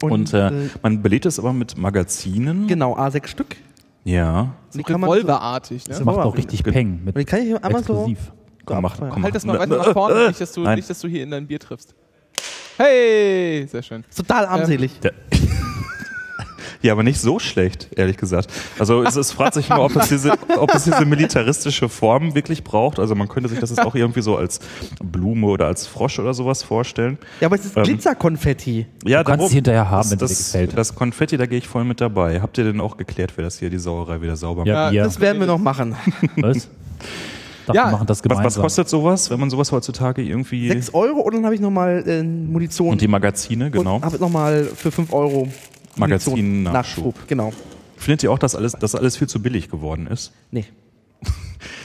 und, 0.00 0.32
äh, 0.32 0.46
äh, 0.66 0.68
man 0.82 1.02
belädt 1.02 1.26
es 1.26 1.38
aber 1.40 1.52
mit 1.52 1.76
Magazinen. 1.76 2.68
genau, 2.68 2.96
A6 2.96 3.26
Stück. 3.26 3.56
Ja. 4.04 4.54
So 4.70 4.78
Die 4.78 4.84
kann 4.84 5.00
man 5.00 5.10
Revolverartig, 5.10 5.84
Das 5.84 5.98
ne? 5.98 6.04
macht 6.04 6.16
Mauer- 6.18 6.26
auch 6.26 6.36
richtig 6.36 6.62
Peng 6.62 7.00
mit 7.04 7.16
Und 7.16 7.20
die 7.20 7.24
kann 7.24 7.40
ich 7.40 7.46
hier 7.46 7.64
einmal 7.64 7.82
so. 7.82 7.94
exklusiv. 7.94 8.32
Komm, 8.64 8.82
mach, 8.82 8.96
komm, 8.96 9.10
Halt 9.10 9.18
mach. 9.22 9.30
das 9.32 9.44
noch 9.44 9.58
weiter 9.58 9.76
nach 9.76 9.92
vorne, 9.92 10.28
nicht 10.28 10.40
dass, 10.40 10.52
du, 10.52 10.60
nicht, 10.68 10.88
dass 10.88 11.00
du 11.00 11.08
hier 11.08 11.22
in 11.24 11.30
dein 11.32 11.46
Bier 11.48 11.58
triffst. 11.58 11.94
Hey! 12.76 13.66
Sehr 13.70 13.82
schön. 13.82 14.04
Total 14.16 14.46
armselig. 14.46 15.00
Der- 15.00 15.12
Ja, 16.82 16.92
aber 16.92 17.02
nicht 17.02 17.18
so 17.18 17.38
schlecht, 17.38 17.88
ehrlich 17.96 18.18
gesagt. 18.18 18.50
Also 18.78 19.02
es, 19.04 19.16
es 19.16 19.32
fragt 19.32 19.54
sich 19.54 19.70
nur, 19.70 19.78
ob 19.78 19.96
es, 19.96 20.08
diese, 20.08 20.32
ob 20.58 20.74
es 20.74 20.84
diese 20.84 21.06
militaristische 21.06 21.88
Form 21.88 22.34
wirklich 22.34 22.62
braucht. 22.62 22.98
Also 22.98 23.14
man 23.14 23.26
könnte 23.26 23.48
sich 23.48 23.58
das 23.58 23.70
jetzt 23.70 23.80
auch 23.80 23.94
irgendwie 23.94 24.20
so 24.20 24.36
als 24.36 24.60
Blume 25.02 25.46
oder 25.46 25.64
als 25.66 25.86
Frosch 25.86 26.18
oder 26.18 26.34
sowas 26.34 26.62
vorstellen. 26.62 27.16
Ja, 27.40 27.46
aber 27.48 27.56
es 27.56 27.64
ist 27.64 27.74
Ähm, 27.78 27.84
Glitzerkonfetti. 27.84 28.84
Ja, 29.06 29.20
Du 29.20 29.24
kannst 29.24 29.28
darum- 29.38 29.46
es 29.46 29.52
hinterher 29.54 29.88
haben, 29.90 30.10
das, 30.10 30.10
wenn 30.10 30.18
es 30.18 30.18
dir 30.18 30.26
das, 30.36 30.46
gefällt. 30.52 30.76
das 30.76 30.94
Konfetti, 30.94 31.36
da 31.38 31.46
gehe 31.46 31.56
ich 31.56 31.68
voll 31.68 31.84
mit 31.84 32.02
dabei. 32.02 32.42
Habt 32.42 32.58
ihr 32.58 32.64
denn 32.64 32.82
auch 32.82 32.98
geklärt, 32.98 33.32
wer 33.36 33.44
das 33.46 33.58
hier 33.58 33.70
die 33.70 33.78
Sauerei 33.78 34.20
wieder 34.20 34.36
sauber 34.36 34.66
macht? 34.66 34.92
Ja. 34.92 35.04
Das 35.04 35.20
werden 35.20 35.40
wir 35.40 35.46
noch 35.46 35.58
machen. 35.58 35.96
Was? 36.36 36.68
Dachte, 37.66 37.76
Ja. 37.76 37.90
machen 37.90 38.06
das 38.06 38.18
Was, 38.18 38.22
gemeinsam. 38.22 38.44
was 38.44 38.56
kostet 38.56 38.88
sowas, 38.88 39.30
wenn 39.30 39.40
man 39.40 39.50
sowas 39.50 39.72
heutzutage 39.72 40.22
irgendwie... 40.22 40.68
6 40.68 40.94
Euro 40.94 41.20
und 41.20 41.34
dann 41.34 41.44
habe 41.44 41.54
ich 41.54 41.60
nochmal 41.60 42.02
äh, 42.06 42.22
Munition. 42.22 42.90
Und 42.90 43.00
die 43.00 43.08
Magazine, 43.08 43.70
genau. 43.70 43.96
Und 43.96 44.04
habe 44.04 44.18
nochmal 44.18 44.64
für 44.64 44.90
5 44.90 45.12
Euro 45.12 45.48
Magazin 45.96 46.32
Munition- 46.34 46.62
Nachschub. 46.72 47.14
Genau. 47.28 47.52
Findet 47.96 48.22
ihr 48.24 48.32
auch, 48.32 48.38
dass 48.38 48.54
alles, 48.54 48.72
dass 48.72 48.94
alles 48.94 49.16
viel 49.16 49.28
zu 49.28 49.40
billig 49.40 49.70
geworden 49.70 50.06
ist? 50.06 50.32
Nee. 50.50 50.64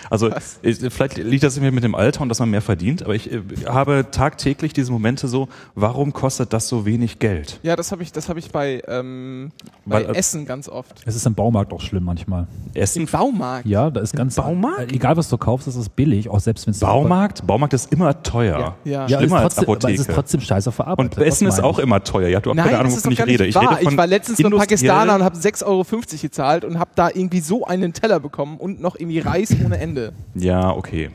Also 0.10 0.32
Was? 0.32 0.60
ich, 0.62 0.78
vielleicht 0.92 1.18
liegt 1.18 1.44
das 1.44 1.56
irgendwie 1.58 1.76
mit 1.76 1.84
dem 1.84 1.96
Alter 1.96 2.22
und 2.22 2.30
dass 2.30 2.40
man 2.40 2.50
mehr 2.50 2.62
verdient, 2.62 3.04
aber 3.04 3.16
ich 3.16 3.32
äh, 3.32 3.42
habe 3.68 4.06
tagtäglich 4.12 4.74
diese 4.74 4.92
Momente 4.92 5.28
so, 5.28 5.48
warum 5.76 6.14
kostet 6.14 6.54
das 6.54 6.68
so 6.68 6.86
wenig 6.86 7.20
Geld? 7.20 7.60
Ja, 7.64 7.76
das 7.76 7.92
habe 7.92 8.04
ich, 8.04 8.12
das 8.12 8.30
hab 8.30 8.38
ich 8.38 8.52
bei, 8.52 8.82
ähm, 8.88 9.52
bei 9.86 10.06
Weil, 10.08 10.16
äh, 10.16 10.18
Essen 10.18 10.46
ganz 10.46 10.68
oft. 10.70 11.02
Es 11.06 11.16
ist 11.16 11.26
im 11.26 11.36
Baumarkt 11.36 11.74
auch 11.74 11.82
schlimm 11.82 12.04
manchmal. 12.04 12.48
Essen, 12.74 13.02
Im 13.04 13.08
Baumarkt. 13.08 13.66
Ja, 13.66 13.90
da 13.90 14.02
ist 14.02 14.16
ganz. 14.16 14.36
Baumarkt? 14.36 14.92
Äh, 14.92 14.96
Egal, 14.96 15.18
was 15.18 15.30
du 15.30 15.38
kaufst, 15.38 15.68
ist 15.68 15.76
es 15.76 15.90
billig, 15.90 16.30
auch 16.30 16.40
selbst 16.40 16.66
wenn 16.68 16.72
es. 16.72 16.80
Baumarkt? 16.80 17.46
Baumarkt 17.46 17.74
ist 17.74 17.92
immer 17.92 18.22
teuer. 18.24 18.76
Ja. 18.84 18.90
Ja, 18.90 19.06
ist 19.06 19.14
Schlimmer 19.18 19.38
als 19.40 19.56
trotzdem, 19.56 19.64
aber 19.70 19.78
es 19.78 19.84
ist 19.84 19.90
Apotheke. 20.02 20.14
trotzdem 20.14 20.42
scheiße 20.42 20.72
verarbeitet. 20.72 21.18
Und 21.18 21.26
Essen 21.26 21.46
das 21.46 21.56
ist 21.58 21.64
auch 21.64 21.80
immer 21.80 22.04
teuer. 22.04 22.30
Ja, 22.30 22.40
du 22.40 22.50
hast 22.52 22.56
Nein, 22.58 22.66
keine 22.66 22.80
Ahnung, 22.80 22.92
das 22.92 23.00
ist 23.00 23.06
wovon 23.06 23.14
ich 23.14 23.26
rede. 23.26 23.46
Ich 23.46 23.56
rede 23.56 23.76
von 23.84 23.92
ich 23.94 23.98
war 23.98 24.08
letztens 24.08 24.38
beim 24.38 24.54
industriell- 24.54 24.60
Pakistaner 24.60 25.16
und 25.16 25.24
habe 25.24 25.38
6,50 25.38 25.66
Euro 25.66 25.86
gezahlt 26.22 26.66
und 26.66 26.80
habe 26.80 26.92
da 26.96 27.10
irgendwie 27.10 27.40
so 27.40 27.66
einen 27.66 27.94
Teller 27.94 28.20
bekommen 28.20 28.58
und 28.58 28.82
noch 28.82 28.96
irgendwie 28.96 29.20
Reis 29.20 29.56
ohne 29.64 29.78
Ende. 29.78 29.99
Ja, 30.36 30.72
okay. 30.76 31.10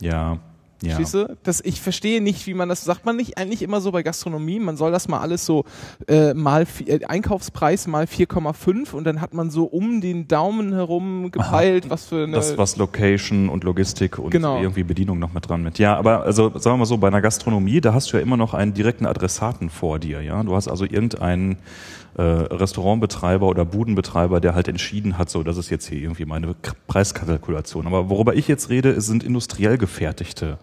Ja. 0.00 0.38
Ja. 0.82 0.96
Du? 0.98 1.36
Das, 1.42 1.60
ich 1.60 1.78
verstehe 1.80 2.22
nicht, 2.22 2.46
wie 2.46 2.54
man 2.54 2.70
das 2.70 2.84
sagt 2.84 3.04
man 3.04 3.14
nicht 3.16 3.36
eigentlich 3.36 3.60
immer 3.60 3.82
so 3.82 3.92
bei 3.92 4.02
Gastronomie. 4.02 4.58
Man 4.58 4.78
soll 4.78 4.90
das 4.90 5.08
mal 5.08 5.20
alles 5.20 5.44
so 5.44 5.64
äh, 6.08 6.32
mal 6.32 6.66
äh, 6.86 7.04
Einkaufspreis 7.04 7.86
mal 7.86 8.04
4,5 8.04 8.94
und 8.94 9.04
dann 9.04 9.20
hat 9.20 9.34
man 9.34 9.50
so 9.50 9.64
um 9.64 10.00
den 10.00 10.26
Daumen 10.26 10.72
herum 10.72 11.30
gepeilt, 11.32 11.90
was 11.90 12.06
für 12.06 12.24
eine. 12.24 12.32
Das, 12.32 12.56
was 12.56 12.76
Location 12.76 13.50
und 13.50 13.62
Logistik 13.64 14.18
und 14.18 14.30
Genau. 14.30 14.58
irgendwie 14.60 14.84
Bedienung 14.84 15.18
noch 15.18 15.34
mit 15.34 15.48
dran 15.50 15.62
mit. 15.62 15.78
Ja, 15.78 15.96
aber 15.98 16.22
also 16.22 16.48
sagen 16.58 16.76
wir 16.76 16.78
mal 16.78 16.86
so, 16.86 16.96
bei 16.96 17.08
einer 17.08 17.20
Gastronomie, 17.20 17.82
da 17.82 17.92
hast 17.92 18.12
du 18.12 18.16
ja 18.16 18.22
immer 18.22 18.38
noch 18.38 18.54
einen 18.54 18.72
direkten 18.72 19.04
Adressaten 19.04 19.68
vor 19.68 19.98
dir. 19.98 20.22
Ja, 20.22 20.42
Du 20.42 20.56
hast 20.56 20.66
also 20.68 20.86
irgendeinen 20.86 21.58
äh, 22.16 22.22
Restaurantbetreiber 22.22 23.46
oder 23.46 23.64
Budenbetreiber, 23.64 24.40
der 24.40 24.54
halt 24.54 24.68
entschieden 24.68 25.18
hat, 25.18 25.30
so, 25.30 25.42
das 25.42 25.56
ist 25.56 25.70
jetzt 25.70 25.86
hier 25.88 25.98
irgendwie 25.98 26.24
meine 26.24 26.54
Preiskalkulation. 26.86 27.86
Aber 27.86 28.10
worüber 28.10 28.34
ich 28.34 28.48
jetzt 28.48 28.68
rede, 28.70 28.90
es 28.90 29.06
sind 29.06 29.22
industriell 29.22 29.78
gefertigte 29.78 30.58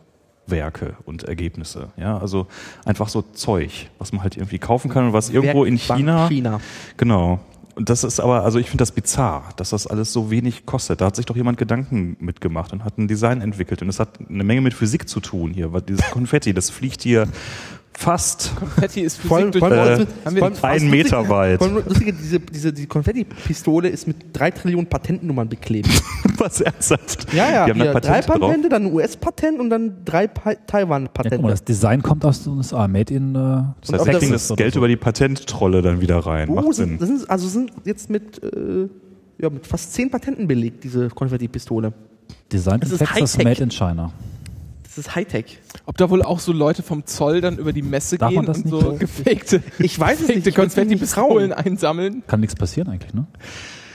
Werke 0.46 0.96
und 1.06 1.24
Ergebnisse. 1.24 1.90
Ja, 1.98 2.18
also 2.18 2.48
einfach 2.86 3.10
so 3.10 3.22
Zeug, 3.22 3.90
was 4.00 4.12
man 4.12 4.24
halt 4.24 4.38
irgendwie 4.38 4.60
kaufen 4.60 4.90
kann 4.90 5.08
und 5.08 5.14
was 5.14 5.30
irgendwo 5.30 5.66
in 5.66 5.78
China 5.78 6.28
China. 6.28 6.60
Genau. 6.96 7.40
Und 7.76 7.90
das 7.92 8.04
ist 8.04 8.20
aber, 8.20 8.44
also 8.44 8.58
ich 8.58 8.72
finde 8.72 8.82
das 8.82 8.92
bizarr, 8.92 9.50
dass 9.56 9.70
das 9.70 9.86
alles 9.86 10.12
so 10.12 10.32
wenig 10.32 10.66
kostet. 10.66 11.00
Da 11.00 11.06
hat 11.06 11.16
sich 11.16 11.28
doch 11.28 11.36
jemand 11.36 11.60
Gedanken 11.60 12.18
mitgemacht 12.20 12.74
und 12.74 12.84
hat 12.84 12.98
ein 12.98 13.08
Design 13.08 13.40
entwickelt. 13.40 13.84
Und 13.84 13.90
es 13.90 14.00
hat 14.00 14.18
eine 14.28 14.44
Menge 14.44 14.62
mit 14.62 14.74
Physik 14.74 15.08
zu 15.08 15.20
tun 15.20 15.52
hier, 15.54 15.74
weil 15.74 15.82
dieses 15.84 16.10
Konfetti, 16.10 16.56
das 16.56 16.72
fliegt 16.72 17.04
hier 17.04 17.28
fast 18.00 18.56
Konfetti 18.56 19.02
ist 19.02 19.18
Physik 19.18 19.32
allem- 19.32 19.52
durch 19.52 19.64
vor 19.64 19.72
allem- 19.72 20.02
äh, 20.02 20.06
haben 20.24 20.36
wir 20.36 20.52
vor 20.52 20.70
allem- 20.70 20.82
einen 20.84 20.92
Meter 20.92 21.18
Lustige- 21.18 21.30
weit. 21.30 22.16
diese, 22.22 22.40
diese 22.40 22.72
die 22.74 22.86
Konfetti-Pistole 22.86 23.90
ist 23.90 24.06
mit 24.08 24.18
drei 24.34 24.52
Trillionen 24.52 24.86
Patentnummern 24.88 25.50
beklebt. 25.50 25.90
was 26.38 26.62
ernsthaft. 26.62 27.34
Ja, 27.34 27.50
ja, 27.52 27.66
Die 27.66 27.72
haben 27.72 27.82
hier 27.82 27.94
da 27.94 28.00
drei 28.00 28.22
Patente 28.22 28.62
drauf. 28.62 28.70
Dann 28.70 28.86
ein 28.86 28.94
US-Patent 28.94 29.60
und 29.60 29.72
dann 29.72 29.94
drei 30.06 30.26
Ja, 30.26 30.54
Taiwan-Patente. 30.68 31.40
mal, 31.42 31.50
das 31.50 31.64
Design 31.64 32.04
kommt 32.04 32.24
aus 32.24 32.44
den 32.44 32.54
USA, 32.58 32.88
made 32.88 33.12
in. 33.12 33.34
Äh, 33.34 33.38
Das 33.82 34.06
heißt, 34.06 34.22
sie 34.22 34.30
das 34.32 34.48
das 34.50 34.58
Geld 34.58 34.74
so. 34.76 34.80
über 34.80 34.88
die 34.88 34.96
Patenttrolle 34.98 35.82
dann 35.82 36.00
wieder 36.00 36.20
rein. 36.20 36.50
oh, 36.50 36.54
Macht 36.54 36.74
sind, 36.76 36.90
Sinn. 36.90 36.98
das 37.00 37.08
sind, 37.10 37.30
also 37.30 37.48
sind 37.48 37.72
jetzt 37.84 38.12
mit, 38.12 38.44
äh, 38.44 38.88
ja, 39.42 39.50
mit 39.50 39.66
fast 39.66 39.94
zehn 39.94 40.12
Patenten 40.12 40.48
belegt, 40.48 40.84
diese 40.84 41.10
Konfetti-Pistole. 41.10 41.94
Design 42.54 42.80
Das 42.80 42.90
in 42.92 42.96
ist 42.98 43.00
Texas, 43.14 43.38
made 43.40 43.64
in 43.64 43.72
China. 43.72 44.12
Das 44.98 45.06
ist 45.06 45.16
Hightech. 45.16 45.60
Ob 45.86 45.96
da 45.98 46.10
wohl 46.10 46.24
auch 46.24 46.40
so 46.40 46.52
Leute 46.52 46.82
vom 46.82 47.06
Zoll 47.06 47.40
dann 47.40 47.58
über 47.60 47.72
die 47.72 47.84
Messe 47.84 48.18
Darf 48.18 48.32
gehen 48.32 48.46
das 48.46 48.58
und 48.64 48.70
so 48.70 48.82
so? 48.82 48.94
gefakte, 48.94 49.62
Ich 49.78 50.00
weiß 50.00 50.22
es 50.22 50.28
nicht. 50.28 50.48
ich 50.48 50.56
Konfetti-Pistolen 50.56 51.54
einsammeln? 51.54 52.24
Kann 52.26 52.40
nichts 52.40 52.56
passieren 52.56 52.90
eigentlich, 52.90 53.14
ne? 53.14 53.28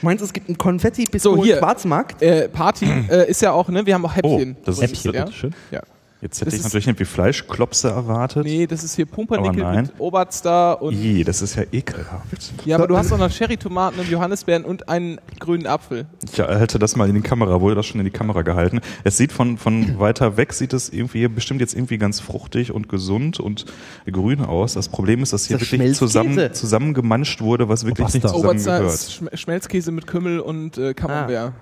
Meinst 0.01 0.21
du, 0.21 0.27
es 0.27 0.33
gibt 0.33 0.47
einen 0.49 0.55
So, 0.55 0.62
hier. 0.62 1.59
Konfetti-Pistolen-Schwarzmarkt? 1.59 2.23
Äh, 2.23 2.49
Party 2.49 2.87
äh, 3.11 3.29
ist 3.29 3.43
ja 3.43 3.51
auch, 3.51 3.69
ne? 3.69 3.85
Wir 3.85 3.95
haben 3.95 4.05
auch 4.07 4.15
Oh, 4.23 4.37
Häppchen. 4.38 4.57
das 4.65 4.77
ist 4.77 4.83
Häppchen, 4.83 5.12
ja? 5.15 5.25
bitteschön. 5.25 5.55
Ja. 5.73 5.81
Jetzt 6.22 6.40
hätte 6.40 6.50
Das 6.50 6.54
ich 6.61 6.62
natürlich 6.62 6.87
irgendwie 6.87 7.04
Fleischklopse 7.04 7.88
erwartet. 7.90 8.44
Nee, 8.44 8.68
das 8.68 8.85
ist 8.85 8.94
hier 8.94 9.06
Pumpernickel 9.06 9.74
mit 9.74 9.92
Oberster 9.98 10.80
und. 10.80 10.94
Ih, 10.94 11.24
das 11.24 11.42
ist 11.42 11.56
ja 11.56 11.64
ekelhaft. 11.72 12.52
Ja, 12.64 12.76
aber 12.76 12.87
du 12.87 12.96
hast 12.96 13.12
auch 13.12 13.18
noch 13.18 13.28
Cherry-Tomaten 13.28 13.98
und 13.98 14.08
Johannisbeeren 14.08 14.64
und 14.64 14.88
einen 14.88 15.20
grünen 15.40 15.66
Apfel. 15.66 16.06
Ich 16.32 16.38
halte 16.38 16.78
das 16.78 16.94
mal 16.94 17.08
in 17.08 17.16
die 17.16 17.22
Kamera, 17.22 17.61
wurde 17.61 17.74
das 17.74 17.87
schon 17.87 18.00
in 18.00 18.04
die 18.04 18.12
Kamera 18.12 18.42
gehalten. 18.42 18.80
Es 19.02 19.16
sieht 19.16 19.32
von, 19.32 19.58
von 19.58 19.98
weiter 19.98 20.37
weg, 20.37 20.52
sieht 20.52 20.72
es 20.74 20.90
irgendwie 20.90 21.26
bestimmt 21.26 21.61
jetzt 21.61 21.74
irgendwie 21.74 21.98
ganz 21.98 22.20
fruchtig 22.20 22.70
und 22.70 22.88
gesund 22.88 23.40
und 23.40 23.64
grün 24.06 24.42
aus. 24.42 24.74
Das 24.74 24.88
Problem 24.88 25.24
ist, 25.24 25.32
dass 25.32 25.46
hier 25.46 25.58
Das 25.58 25.72
wirklich 25.72 25.96
zusammen, 25.96 26.54
zusammengemanscht 26.54 27.40
wurde, 27.40 27.68
was 27.68 27.85
wirklich 27.85 28.14
nicht 28.14 28.24
Oberster. 28.26 28.38
Oberster 28.38 28.58
zusammengehört. 28.58 28.94
ist 28.94 29.12
Schm 29.12 29.28
Schmelzkäse 29.35 29.90
mit 29.90 30.06
Kümmel 30.06 30.38
und 30.38 30.78
äh, 30.78 30.94
Camembert. 30.94 31.52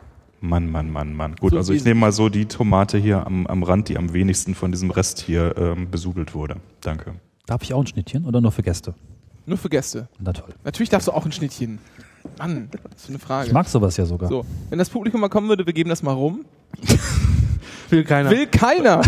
Mann, 0.41 0.71
Mann, 0.71 0.91
Mann, 0.91 1.15
Mann. 1.15 1.37
Gut, 1.37 1.51
So 1.53 1.57
also 1.59 1.73
ich 1.73 1.85
nehme 1.85 2.01
mal 2.01 2.13
so 2.13 2.29
die 2.29 2.47
Tomate 2.47 2.99
hier 2.99 3.27
am, 3.27 3.47
am 3.47 3.63
Rand, 3.63 3.89
die 3.89 3.99
am 3.99 4.13
wenigsten 4.13 4.55
von 4.55 4.73
diesem 4.73 4.91
Rest 4.91 5.21
hier 5.21 5.55
ähm, 5.59 5.91
besudelt 5.91 6.35
wurde. 6.35 6.57
Danke. 6.81 7.15
Darf 7.47 7.63
ich 7.63 7.75
auch 7.75 7.81
ein 7.81 7.87
Schnittchen 7.87 8.25
oder 8.25 8.41
nur 8.41 8.53
für 8.53 8.63
Gäste? 8.63 8.95
Nur 9.47 9.59
für 9.59 9.69
Gäste. 9.69 10.09
Na 10.19 10.33
toll. 10.33 10.51
Natürlich 10.65 10.89
darfst 10.89 11.09
du 11.09 11.13
auch 11.13 11.25
ein 11.27 11.33
Schnittchen. 11.33 11.79
Mann, 12.39 12.69
das 12.91 13.05
ist 13.05 13.09
eine 13.11 13.19
Frage. 13.19 13.49
Ich 13.49 13.53
mag 13.53 13.67
sowas 13.69 13.97
ja 13.97 14.05
sogar. 14.07 14.29
so, 14.29 14.45
wenn 14.69 14.79
das 14.79 14.91
Publikum 14.91 15.21
mal 15.21 15.29
kommen 15.29 15.49
würde, 15.49 15.67
wir 15.67 15.73
geben 15.73 15.91
das 15.91 16.03
mal 16.03 16.13
rum. 16.13 16.45
Will 17.91 18.05
keiner. 18.05 18.31
Will 18.31 18.47
keiner. 18.47 19.03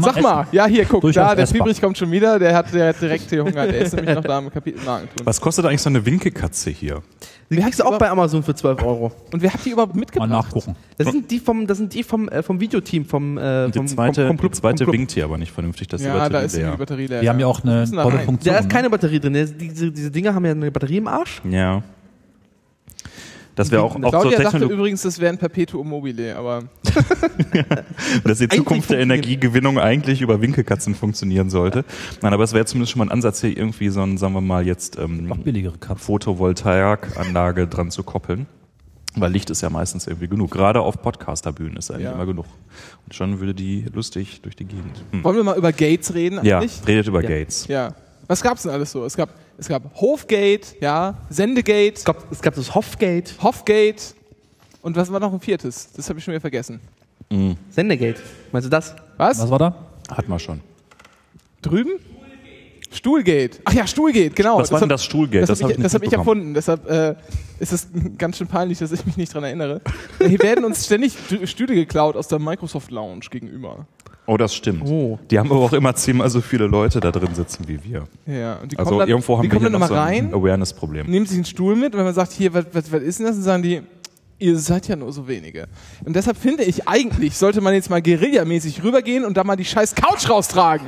Sag 0.00 0.12
essen. 0.12 0.22
mal, 0.22 0.46
ja 0.52 0.66
hier, 0.66 0.84
guck, 0.84 1.00
Durchaus 1.02 1.28
da, 1.28 1.34
der 1.34 1.44
essbar. 1.44 1.58
Fiebrich 1.58 1.80
kommt 1.80 1.96
schon 1.98 2.10
wieder, 2.10 2.38
der 2.38 2.54
hat, 2.54 2.72
der 2.74 2.88
hat 2.88 3.00
direkt 3.00 3.30
hier 3.30 3.44
Hunger. 3.44 3.66
Der 3.66 3.78
ist 3.80 3.94
nämlich 3.94 4.14
noch 4.14 4.22
da 4.24 4.38
im 4.38 4.50
Kapitelmarken 4.52 5.08
tun. 5.10 5.26
Was 5.26 5.40
kostet 5.40 5.64
eigentlich 5.66 5.82
so 5.82 5.90
eine 5.90 6.04
Winkekatze 6.04 6.70
hier? 6.70 7.02
Die 7.50 7.56
kriegst 7.60 7.78
du 7.78 7.84
auch 7.84 7.98
bei 7.98 8.08
Amazon 8.10 8.42
für 8.42 8.54
12 8.54 8.82
Euro. 8.82 9.12
Und 9.32 9.42
wer 9.42 9.52
hat 9.52 9.64
die 9.64 9.70
überhaupt 9.70 9.94
Mal 9.94 10.00
mitgebracht? 10.00 10.30
nachgucken. 10.30 10.74
Das 10.96 11.08
sind 11.12 11.30
die 11.30 11.38
vom, 11.38 11.66
das 11.66 11.78
sind 11.78 11.92
die 11.94 12.02
vom, 12.02 12.28
äh, 12.28 12.42
vom 12.42 12.58
Videoteam, 12.58 13.04
vom, 13.04 13.36
äh, 13.38 13.66
Die 13.70 13.78
vom, 13.78 13.86
zweite, 13.86 14.22
vom, 14.22 14.28
vom 14.28 14.38
Club. 14.38 14.52
die 14.52 14.58
zweite 14.60 14.84
vom 14.84 14.86
Club. 14.92 14.98
winkt 15.00 15.12
hier 15.12 15.24
aber 15.24 15.38
nicht 15.38 15.52
vernünftig. 15.52 15.86
Das 15.88 16.00
ist 16.00 16.06
Ja, 16.06 16.14
die 16.14 16.18
da 16.18 16.24
Batterie 16.24 16.46
ist 16.46 16.56
die 16.56 16.60
leer. 16.60 16.76
Batterie 16.76 17.06
leer. 17.06 17.20
Wir 17.22 17.28
haben 17.28 17.38
ja 17.40 17.46
auch 17.46 17.62
eine 17.62 17.86
da 17.86 18.02
tolle. 18.02 18.18
Funktion. 18.20 18.52
Da 18.54 18.58
ist 18.60 18.66
ne? 18.66 18.72
keine 18.72 18.90
Batterie 18.90 19.20
drin. 19.20 19.34
Der- 19.34 19.44
Diese, 19.46 19.92
diese 19.92 20.10
Dinger 20.10 20.34
haben 20.34 20.44
ja 20.46 20.50
eine 20.52 20.70
Batterie 20.70 20.96
im 20.96 21.06
Arsch. 21.06 21.42
Ja. 21.48 21.82
Das 23.54 23.70
wäre 23.70 23.82
auch, 23.82 23.94
auch 23.94 24.10
Claudia 24.10 24.36
so 24.38 24.42
dachte 24.42 24.64
übrigens, 24.64 25.02
das 25.02 25.20
wäre 25.20 25.32
ein 25.32 25.38
Perpetuum 25.38 25.88
mobile, 25.88 26.36
aber 26.36 26.64
dass 28.24 28.38
die 28.38 28.48
Zukunft 28.48 28.90
der 28.90 28.98
Energiegewinnung 28.98 29.78
eigentlich 29.78 30.20
über 30.22 30.40
Winkelkatzen 30.40 30.94
funktionieren 30.94 31.50
sollte. 31.50 31.84
Nein, 32.20 32.32
aber 32.32 32.42
es 32.44 32.52
wäre 32.52 32.64
zumindest 32.64 32.92
schon 32.92 32.98
mal 32.98 33.06
ein 33.06 33.12
Ansatz, 33.12 33.40
hier 33.40 33.56
irgendwie 33.56 33.90
so 33.90 34.02
ein, 34.02 34.18
sagen 34.18 34.34
wir 34.34 34.40
mal, 34.40 34.66
jetzt 34.66 34.98
ähm. 34.98 35.32
Photovoltaikanlage 35.96 37.66
dran 37.68 37.90
zu 37.90 38.02
koppeln. 38.02 38.46
Weil 39.16 39.30
Licht 39.30 39.48
ist 39.50 39.60
ja 39.60 39.70
meistens 39.70 40.08
irgendwie 40.08 40.26
genug. 40.26 40.50
Gerade 40.50 40.80
auf 40.80 41.00
Podcasterbühnen 41.00 41.76
ist 41.76 41.90
eigentlich 41.90 42.04
Ja. 42.06 42.12
immer 42.12 42.26
genug. 42.26 42.46
Und 43.04 43.14
schon 43.14 43.38
würde 43.38 43.54
die 43.54 43.84
lustig 43.94 44.40
durch 44.42 44.56
die 44.56 44.64
Gegend. 44.64 45.04
Hm. 45.12 45.22
wollen 45.22 45.36
wir 45.36 45.44
mal 45.44 45.56
über 45.56 45.72
Gates 45.72 46.14
reden 46.14 46.40
Ja, 46.42 46.58
eigentlich? 46.58 46.80
redet 46.86 47.06
über 47.06 47.22
Ja. 47.22 47.28
Gates. 47.28 47.68
Ja. 47.68 47.94
Was 48.26 48.42
gab's 48.42 48.62
denn 48.62 48.72
alles 48.72 48.90
so? 48.90 49.04
Es 49.04 49.16
gab, 49.16 49.28
es 49.58 49.68
gab 49.68 49.94
Hofgate, 50.00 50.76
ja, 50.80 51.16
Sendegate, 51.30 51.94
Es 51.96 52.04
gab, 52.04 52.30
es 52.30 52.40
gab 52.42 52.54
das 52.54 52.74
Hofgate, 52.74 53.32
Hofgate 53.42 54.14
und 54.82 54.96
was 54.96 55.10
war 55.12 55.20
noch 55.20 55.32
ein 55.32 55.40
viertes? 55.40 55.90
Das 55.92 56.08
habe 56.08 56.18
ich 56.18 56.24
schon 56.24 56.32
wieder 56.32 56.40
vergessen. 56.40 56.80
Sendegate. 57.70 58.20
Meinst 58.52 58.66
du 58.66 58.70
das? 58.70 58.94
Was? 59.16 59.40
Was 59.40 59.50
war 59.50 59.58
da? 59.58 59.74
Hat 60.10 60.28
man 60.28 60.38
schon. 60.38 60.60
Drüben? 61.62 61.92
Stuhlgate. 62.92 63.58
Ach 63.64 63.72
ja, 63.72 63.86
Stuhlgate, 63.88 64.30
genau. 64.34 64.58
Was 64.58 64.70
war 64.70 64.78
denn 64.78 64.88
das 64.88 65.04
Stuhlgate? 65.04 65.40
Das, 65.40 65.58
Das 65.58 65.62
habe 65.62 65.72
hab 65.72 65.78
ich, 65.78 65.82
das 65.82 65.94
hab 65.94 66.02
ich 66.04 66.12
erfunden. 66.12 66.54
Deshalb 66.54 66.88
äh, 66.88 67.16
ist 67.58 67.72
es 67.72 67.88
ganz 68.18 68.36
schön 68.38 68.46
peinlich, 68.46 68.78
dass 68.78 68.92
ich 68.92 69.04
mich 69.04 69.16
nicht 69.16 69.34
dran 69.34 69.42
erinnere. 69.42 69.80
Hier 70.24 70.38
werden 70.38 70.64
uns 70.64 70.84
ständig 70.86 71.14
Stü- 71.28 71.44
Stühle 71.46 71.74
geklaut 71.74 72.14
aus 72.16 72.28
der 72.28 72.38
Microsoft 72.38 72.92
Lounge 72.92 73.24
gegenüber. 73.30 73.86
Oh, 74.26 74.36
das 74.38 74.54
stimmt. 74.54 74.84
Oh. 74.86 75.18
Die 75.30 75.38
haben 75.38 75.50
aber 75.50 75.60
auch 75.60 75.72
immer 75.74 75.94
zehnmal 75.94 76.30
so 76.30 76.40
viele 76.40 76.66
Leute 76.66 76.98
da 77.00 77.10
drin 77.10 77.34
sitzen 77.34 77.64
wie 77.68 77.78
wir. 77.84 78.04
Ja, 78.26 78.54
und 78.54 78.72
die 78.72 78.78
Also 78.78 78.90
kommen 78.90 79.00
dann, 79.00 79.08
irgendwo 79.10 79.36
haben 79.36 79.42
die 79.42 79.48
wir 79.52 79.58
kommen 79.58 79.70
hier 79.70 79.78
noch 79.78 79.86
so 79.86 79.94
rein, 79.94 80.28
ein 80.28 80.34
Awareness-Problem. 80.34 81.06
nehmen 81.06 81.26
sich 81.26 81.36
einen 81.36 81.44
Stuhl 81.44 81.76
mit 81.76 81.92
und 81.92 81.98
wenn 81.98 82.06
man 82.06 82.14
sagt, 82.14 82.32
hier, 82.32 82.54
was, 82.54 82.64
was, 82.72 82.90
was 82.90 83.02
ist 83.02 83.18
denn 83.18 83.26
das? 83.26 83.36
Dann 83.36 83.44
sagen 83.44 83.62
die, 83.62 83.82
ihr 84.38 84.58
seid 84.58 84.88
ja 84.88 84.96
nur 84.96 85.12
so 85.12 85.28
wenige. 85.28 85.66
Und 86.04 86.16
deshalb 86.16 86.38
finde 86.38 86.64
ich, 86.64 86.88
eigentlich 86.88 87.36
sollte 87.36 87.60
man 87.60 87.74
jetzt 87.74 87.90
mal 87.90 88.00
guerillamäßig 88.00 88.82
rübergehen 88.82 89.24
und 89.26 89.36
da 89.36 89.44
mal 89.44 89.56
die 89.56 89.64
scheiß 89.64 89.94
Couch 89.94 90.28
raustragen. 90.30 90.86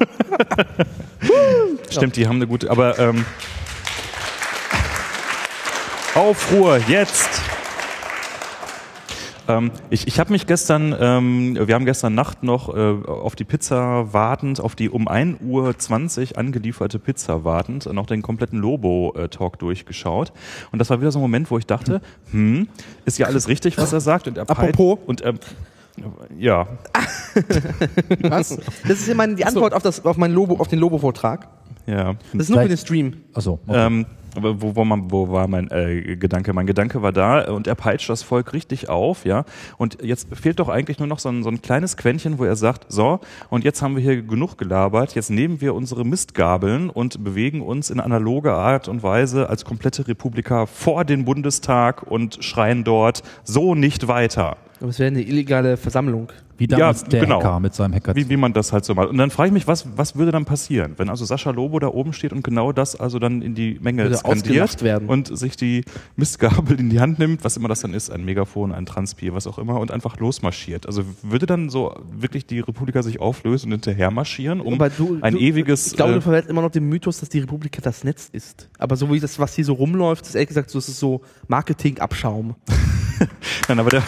Stimmt, 1.91 2.17
die 2.17 2.27
haben 2.27 2.37
eine 2.37 2.47
gute, 2.47 2.71
aber 2.71 2.99
ähm, 2.99 3.25
Aufruhr, 6.15 6.79
jetzt! 6.89 7.43
Ähm, 9.49 9.71
ich 9.91 10.07
ich 10.07 10.19
habe 10.19 10.33
mich 10.33 10.47
gestern, 10.47 10.95
ähm, 10.99 11.57
wir 11.67 11.75
haben 11.75 11.85
gestern 11.85 12.15
Nacht 12.15 12.43
noch 12.43 12.75
äh, 12.75 12.79
auf 13.07 13.37
die 13.37 13.45
Pizza 13.45 14.13
wartend, 14.13 14.61
auf 14.61 14.75
die 14.75 14.91
um 14.91 15.09
1 15.09 15.39
Uhr 15.43 15.77
20 15.79 16.37
angelieferte 16.39 16.99
Pizza 16.99 17.45
wartend, 17.45 17.87
noch 17.93 18.07
den 18.07 18.23
kompletten 18.23 18.59
Lobo-Talk 18.59 19.59
durchgeschaut. 19.59 20.33
Und 20.73 20.79
das 20.81 20.91
war 20.91 21.01
wieder 21.01 21.13
so 21.13 21.19
ein 21.19 21.23
Moment, 21.23 21.51
wo 21.51 21.59
ich 21.59 21.67
dachte, 21.67 22.01
hm, 22.33 22.69
ist 23.05 23.19
ja 23.19 23.27
alles 23.27 23.49
richtig, 23.49 23.79
was 23.79 23.93
er 23.93 24.01
sagt. 24.01 24.27
Und 24.29 24.39
er 24.39 24.49
Apropos. 24.51 24.99
Und 25.07 25.25
ähm, 25.25 25.39
ja, 26.39 26.67
Was? 28.21 28.59
Das 28.87 28.99
ist 29.01 29.09
immer 29.09 29.27
die 29.29 29.45
Antwort 29.45 29.73
auf, 29.73 29.83
das, 29.83 30.05
auf, 30.05 30.17
mein 30.17 30.33
Lobo, 30.33 30.57
auf 30.57 30.69
den 30.69 30.79
Lobo-Vortrag. 30.79 31.49
ja. 31.87 32.15
Das 32.33 32.43
ist 32.43 32.49
nur 32.51 32.59
für 32.61 32.67
Vielleicht- 32.67 32.71
den 32.71 32.77
Stream. 32.79 33.17
Achso. 33.33 33.59
Okay. 33.67 33.87
Ähm, 33.87 34.07
wo, 34.43 34.77
wo, 34.77 34.85
man, 34.85 35.11
wo 35.11 35.31
war 35.31 35.49
mein 35.49 35.71
äh, 35.71 36.17
Gedanke? 36.17 36.53
Mein 36.53 36.67
Gedanke 36.67 37.03
war 37.03 37.13
da 37.13 37.51
und 37.51 37.67
er 37.67 37.75
peitscht 37.75 38.09
das 38.09 38.23
Volk 38.23 38.53
richtig 38.53 38.89
auf, 38.89 39.25
ja. 39.25 39.45
Und 39.79 40.03
jetzt 40.03 40.29
fehlt 40.35 40.59
doch 40.59 40.69
eigentlich 40.69 40.99
nur 40.99 41.09
noch 41.09 41.19
so 41.19 41.29
ein, 41.29 41.43
so 41.43 41.51
ein 41.51 41.63
kleines 41.63 41.97
Quäntchen, 41.97 42.39
wo 42.39 42.45
er 42.45 42.57
sagt, 42.57 42.87
so, 42.89 43.21
und 43.51 43.65
jetzt 43.65 43.83
haben 43.83 43.97
wir 43.97 44.03
hier 44.03 44.23
genug 44.23 44.59
gelabert, 44.59 45.15
jetzt 45.15 45.31
nehmen 45.31 45.61
wir 45.61 45.75
unsere 45.75 46.05
Mistgabeln 46.05 46.91
und 46.91 47.23
bewegen 47.23 47.63
uns 47.63 47.91
in 47.91 48.01
analoger 48.01 48.57
Art 48.57 48.89
und 48.89 49.03
Weise 49.03 49.49
als 49.49 49.65
komplette 49.65 50.09
Republika 50.09 50.67
vor 50.67 51.05
den 51.05 51.25
Bundestag 51.25 52.03
und 52.03 52.39
schreien 52.45 52.85
dort 52.85 53.23
so 53.45 53.75
nicht 53.75 54.09
weiter. 54.09 54.57
Aber 54.81 54.91
es 54.91 54.99
wäre 54.99 55.09
eine 55.09 55.23
illegale 55.23 55.77
Versammlung. 55.77 56.31
Wie 56.59 56.67
damals 56.67 57.03
ja, 57.03 57.09
der 57.09 57.21
genau. 57.21 57.39
Hacker 57.39 57.61
mit 57.61 57.75
seinem 57.75 57.95
Hacker. 57.95 58.17
Wie, 58.17 58.29
wie 58.31 58.37
man 58.37 58.53
das 58.53 58.73
halt 58.73 58.85
so 58.85 58.95
macht. 58.95 59.09
Und 59.09 59.19
dann 59.19 59.31
frage 59.31 59.49
ich 59.49 59.53
mich, 59.53 59.67
was, 59.67 59.87
was 59.97 60.17
würde 60.17 60.33
dann 60.33 60.47
passieren, 60.47 60.95
wenn 60.97 61.11
also 61.11 61.25
Sascha 61.25 61.51
Lobo 61.51 61.79
da 61.79 61.89
oben 61.89 62.13
steht 62.13 62.33
und 62.33 62.43
genau 62.43 62.73
das 62.73 62.99
also 62.99 63.19
dann 63.19 63.43
in 63.43 63.55
die 63.55 63.79
Menge 63.81 64.05
Würde 64.05 64.17
skandiert 64.17 64.83
werden. 64.83 65.09
und 65.09 65.37
sich 65.37 65.57
die 65.57 65.85
Mistgabel 66.17 66.81
in 66.81 66.89
die 66.89 67.01
Hand 67.01 67.19
nimmt, 67.19 67.45
was 67.45 67.57
immer 67.57 67.69
das 67.69 67.81
dann 67.81 67.93
ist, 67.93 68.11
ein 68.11 68.25
Megafon, 68.25 68.73
ein 68.73 68.87
Transpier, 68.87 69.35
was 69.35 69.47
auch 69.47 69.59
immer, 69.59 69.81
und 69.81 69.91
einfach 69.91 70.19
losmarschiert. 70.19 70.87
Also 70.87 71.05
würde 71.23 71.45
dann 71.45 71.69
so 71.69 71.95
wirklich 72.11 72.47
die 72.47 72.61
Republika 72.61 73.03
sich 73.03 73.21
auflösen 73.21 73.67
und 73.67 73.85
hinterher 73.85 74.11
marschieren, 74.11 74.61
um 74.61 74.79
du, 74.97 75.19
ein 75.21 75.35
du, 75.35 75.39
ewiges... 75.39 75.89
Ich 75.89 75.97
glaube, 75.97 76.13
du 76.13 76.19
äh, 76.19 76.23
verwendest 76.23 76.51
immer 76.51 76.63
noch 76.63 76.71
den 76.71 76.89
Mythos, 76.89 77.21
dass 77.21 77.29
die 77.29 77.41
Republik 77.41 77.79
das 77.83 78.03
Netz 78.03 78.31
ist. 78.33 78.69
Aber 78.79 78.97
so 78.97 79.13
wie 79.13 79.21
das, 79.21 79.39
was 79.39 79.55
hier 79.55 79.65
so 79.65 79.75
rumläuft, 79.75 80.25
ist 80.25 80.35
ehrlich 80.35 80.49
gesagt 80.49 80.71
so, 80.71 80.79
es 80.79 80.89
ist 80.89 80.99
so 80.99 81.21
Marketing-Abschaum. 81.49 82.55
nein, 83.69 83.79
aber 83.79 83.91
der, 83.91 84.03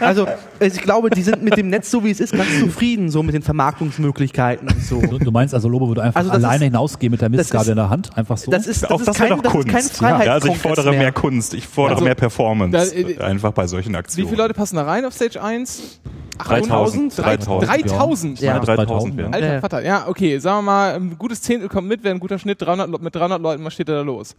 Also, 0.00 0.26
ich 0.60 0.74
glaube, 0.82 1.10
die 1.10 1.22
sind 1.22 1.42
mit 1.42 1.56
dem 1.56 1.68
Netz, 1.68 1.90
so 1.90 2.04
wie 2.04 2.10
es 2.10 2.20
ist, 2.20 2.32
ganz 2.32 2.48
zufrieden, 2.60 3.10
so 3.10 3.22
mit 3.22 3.34
den 3.34 3.42
Vermarktungsmöglichkeiten 3.42 4.68
und 4.68 4.82
so. 4.82 5.00
du, 5.00 5.30
meinst 5.30 5.54
also, 5.54 5.68
Lobo 5.68 5.88
würde 5.88 6.02
einfach 6.02 6.20
Also 6.20 6.32
alleine 6.32 6.56
ist- 6.56 6.70
hinausgehen 6.72 7.10
mit 7.10 7.20
der 7.20 7.28
Mistgabel 7.28 7.62
ist- 7.66 7.68
in 7.70 7.76
der 7.76 7.90
Hand? 7.90 8.16
Einfach 8.16 8.36
so? 8.36 8.50
Das 8.50 8.66
ist, 8.66 8.82
das 8.82 8.90
auch 8.90 9.00
ist 9.00 9.08
das 9.08 9.16
kein, 9.16 9.30
doch 9.30 9.42
das 9.42 9.54
ist 9.54 9.64
kein 9.66 9.82
Kunst. 9.82 10.00
ja, 10.00 10.16
also 10.32 10.48
ich 10.48 10.58
fordere 10.58 10.90
mehr. 10.90 10.98
mehr. 10.98 11.12
Kunst, 11.12 11.54
ich 11.54 11.66
fordere 11.66 11.94
Also, 11.96 12.04
mehr 12.04 12.14
Performance, 12.14 12.94
da- 12.94 12.96
äh, 12.96 13.18
einfach 13.18 13.52
bei 13.52 13.66
solchen 13.66 13.92
Wie 13.92 13.96
Aktionen. 13.96 14.28
viele 14.28 14.42
Leute 14.42 14.54
passen 14.54 14.76
da 14.76 14.82
rein 14.84 15.04
auf 15.04 15.14
Stage 15.14 15.42
1? 15.42 16.00
3000. 16.38 17.16
3000. 17.16 17.70
3000. 17.70 18.40
Ja. 18.40 18.58
3000 18.58 19.16
wären. 19.16 19.32
Alter 19.32 19.54
Ja. 19.54 19.60
Vater, 19.60 19.82
ja, 19.82 20.04
okay, 20.06 20.38
sagen 20.38 20.58
wir 20.58 20.62
mal, 20.62 20.94
ein 20.96 21.16
gutes 21.16 21.40
Zehntel 21.40 21.68
kommt 21.68 21.88
mit, 21.88 22.04
wäre 22.04 22.14
ein 22.14 22.20
guter 22.20 22.38
Schnitt, 22.38 22.60
300, 22.60 22.90
Le- 22.90 22.98
mit 23.00 23.14
300 23.14 23.40
Leuten 23.40 23.62
marschiert 23.62 23.88
er 23.88 23.96
da 23.96 24.02
los. 24.02 24.36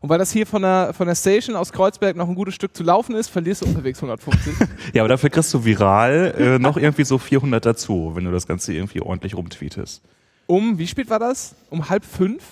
Und 0.00 0.08
weil 0.08 0.18
das 0.18 0.30
hier 0.30 0.46
von 0.46 0.62
der, 0.62 0.92
von 0.94 1.06
der 1.06 1.14
Station 1.14 1.56
aus 1.56 1.72
Kreuzberg 1.72 2.16
noch 2.16 2.28
ein 2.28 2.34
gutes 2.34 2.54
Stück 2.54 2.76
zu 2.76 2.84
laufen 2.84 3.16
ist, 3.16 3.28
verlierst 3.28 3.62
du 3.62 3.66
unterwegs 3.66 3.98
150. 3.98 4.54
Ja, 4.94 5.02
aber 5.02 5.08
dafür 5.08 5.30
kriegst 5.30 5.52
du 5.52 5.64
viral 5.64 6.34
äh, 6.38 6.58
noch 6.58 6.76
irgendwie 6.76 7.04
so 7.04 7.18
400 7.18 7.64
dazu, 7.64 8.12
wenn 8.14 8.24
du 8.24 8.30
das 8.30 8.46
Ganze 8.46 8.72
irgendwie 8.72 9.00
ordentlich 9.00 9.34
rumtweetest. 9.34 10.02
Um, 10.46 10.78
wie 10.78 10.86
spät 10.86 11.10
war 11.10 11.18
das? 11.18 11.54
Um 11.68 11.88
halb 11.90 12.04
fünf? 12.04 12.42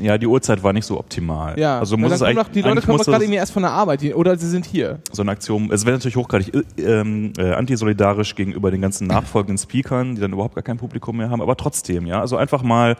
Ja, 0.00 0.18
die 0.18 0.26
Uhrzeit 0.26 0.64
war 0.64 0.72
nicht 0.72 0.86
so 0.86 0.98
optimal. 0.98 1.56
Ja, 1.58 1.78
also 1.78 1.96
muss 1.96 2.08
dann 2.08 2.16
es 2.16 2.22
eigentlich, 2.22 2.46
doch, 2.46 2.52
die 2.52 2.62
Leute 2.62 2.72
eigentlich 2.72 2.86
kommen 2.86 2.98
gerade 2.98 3.12
das 3.12 3.22
irgendwie 3.22 3.38
erst 3.38 3.52
von 3.52 3.62
der 3.62 3.70
Arbeit, 3.70 4.00
die, 4.00 4.12
oder 4.12 4.36
sie 4.36 4.48
sind 4.48 4.66
hier. 4.66 4.98
so 5.12 5.22
eine 5.22 5.30
Aktion, 5.30 5.70
es 5.70 5.86
wäre 5.86 5.96
natürlich 5.96 6.16
hochgradig 6.16 6.52
äh, 6.52 6.82
ähm, 6.82 7.32
äh, 7.38 7.52
antisolidarisch 7.52 8.34
gegenüber 8.34 8.72
den 8.72 8.80
ganzen 8.80 9.06
nachfolgenden 9.06 9.56
Speakern, 9.56 10.16
die 10.16 10.20
dann 10.20 10.32
überhaupt 10.32 10.56
gar 10.56 10.64
kein 10.64 10.78
Publikum 10.78 11.18
mehr 11.18 11.30
haben, 11.30 11.40
aber 11.40 11.56
trotzdem, 11.56 12.06
ja, 12.06 12.20
also 12.20 12.36
einfach 12.36 12.64
mal 12.64 12.96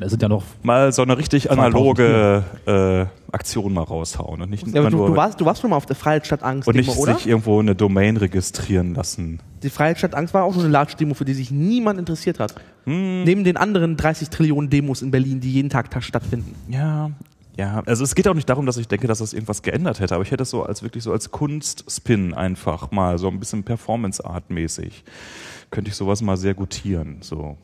Da 0.00 0.08
sind 0.08 0.22
ja 0.22 0.28
noch 0.30 0.44
mal 0.62 0.92
so 0.92 1.02
eine 1.02 1.18
richtig 1.18 1.42
2000 1.44 1.62
analoge 1.74 2.44
äh, 2.64 3.34
Aktion 3.34 3.74
mal 3.74 3.82
raushauen 3.82 4.40
und 4.40 4.48
nicht 4.50 4.66
Ja, 4.68 4.88
du, 4.88 4.96
nur 4.96 5.08
du, 5.08 5.16
warst, 5.16 5.40
du 5.40 5.44
warst 5.44 5.60
schon 5.60 5.70
mal 5.70 5.76
auf 5.76 5.86
der 5.86 5.96
Freiheitsstadt 5.96 6.42
Angst 6.42 6.68
und 6.68 6.74
Demo, 6.74 6.90
nicht 6.90 6.98
oder? 6.98 7.16
sich 7.16 7.26
irgendwo 7.26 7.60
eine 7.60 7.74
Domain 7.74 8.16
registrieren 8.16 8.94
lassen. 8.94 9.40
Die 9.62 9.70
Freiheitsstadt 9.70 10.14
Angst 10.14 10.32
war 10.34 10.44
auch 10.44 10.54
nur 10.54 10.62
eine 10.62 10.72
Large-Demo, 10.72 11.14
für 11.14 11.24
die 11.24 11.34
sich 11.34 11.50
niemand 11.50 11.98
interessiert 11.98 12.38
hat. 12.38 12.54
Hm. 12.84 13.24
Neben 13.24 13.44
den 13.44 13.56
anderen 13.56 13.96
30 13.96 14.28
Trillionen 14.28 14.68
Demos 14.70 15.00
in 15.02 15.10
Berlin, 15.10 15.40
die 15.40 15.50
jeden 15.50 15.70
Tag 15.70 15.90
ta- 15.90 16.00
stattfinden. 16.14 16.54
Ja, 16.68 17.10
Ja, 17.56 17.82
also 17.86 18.02
es 18.02 18.14
geht 18.16 18.26
auch 18.26 18.34
nicht 18.34 18.48
darum, 18.48 18.66
dass 18.66 18.76
ich 18.76 18.88
denke, 18.88 19.06
dass 19.06 19.18
das 19.18 19.32
irgendwas 19.32 19.62
geändert 19.62 20.00
hätte, 20.00 20.14
aber 20.14 20.24
ich 20.24 20.30
hätte 20.32 20.42
es 20.42 20.50
so 20.50 20.64
als 20.64 20.82
wirklich 20.82 21.04
so 21.04 21.12
als 21.12 21.30
Kunstspin 21.30 22.34
einfach 22.34 22.90
mal, 22.90 23.16
so 23.18 23.28
ein 23.28 23.38
bisschen 23.38 23.62
Performance-Art-mäßig. 23.62 25.04
Könnte 25.70 25.90
ich 25.90 25.96
sowas 25.96 26.20
mal 26.20 26.36
sehr 26.36 26.54
gutieren, 26.54 27.18
so. 27.20 27.56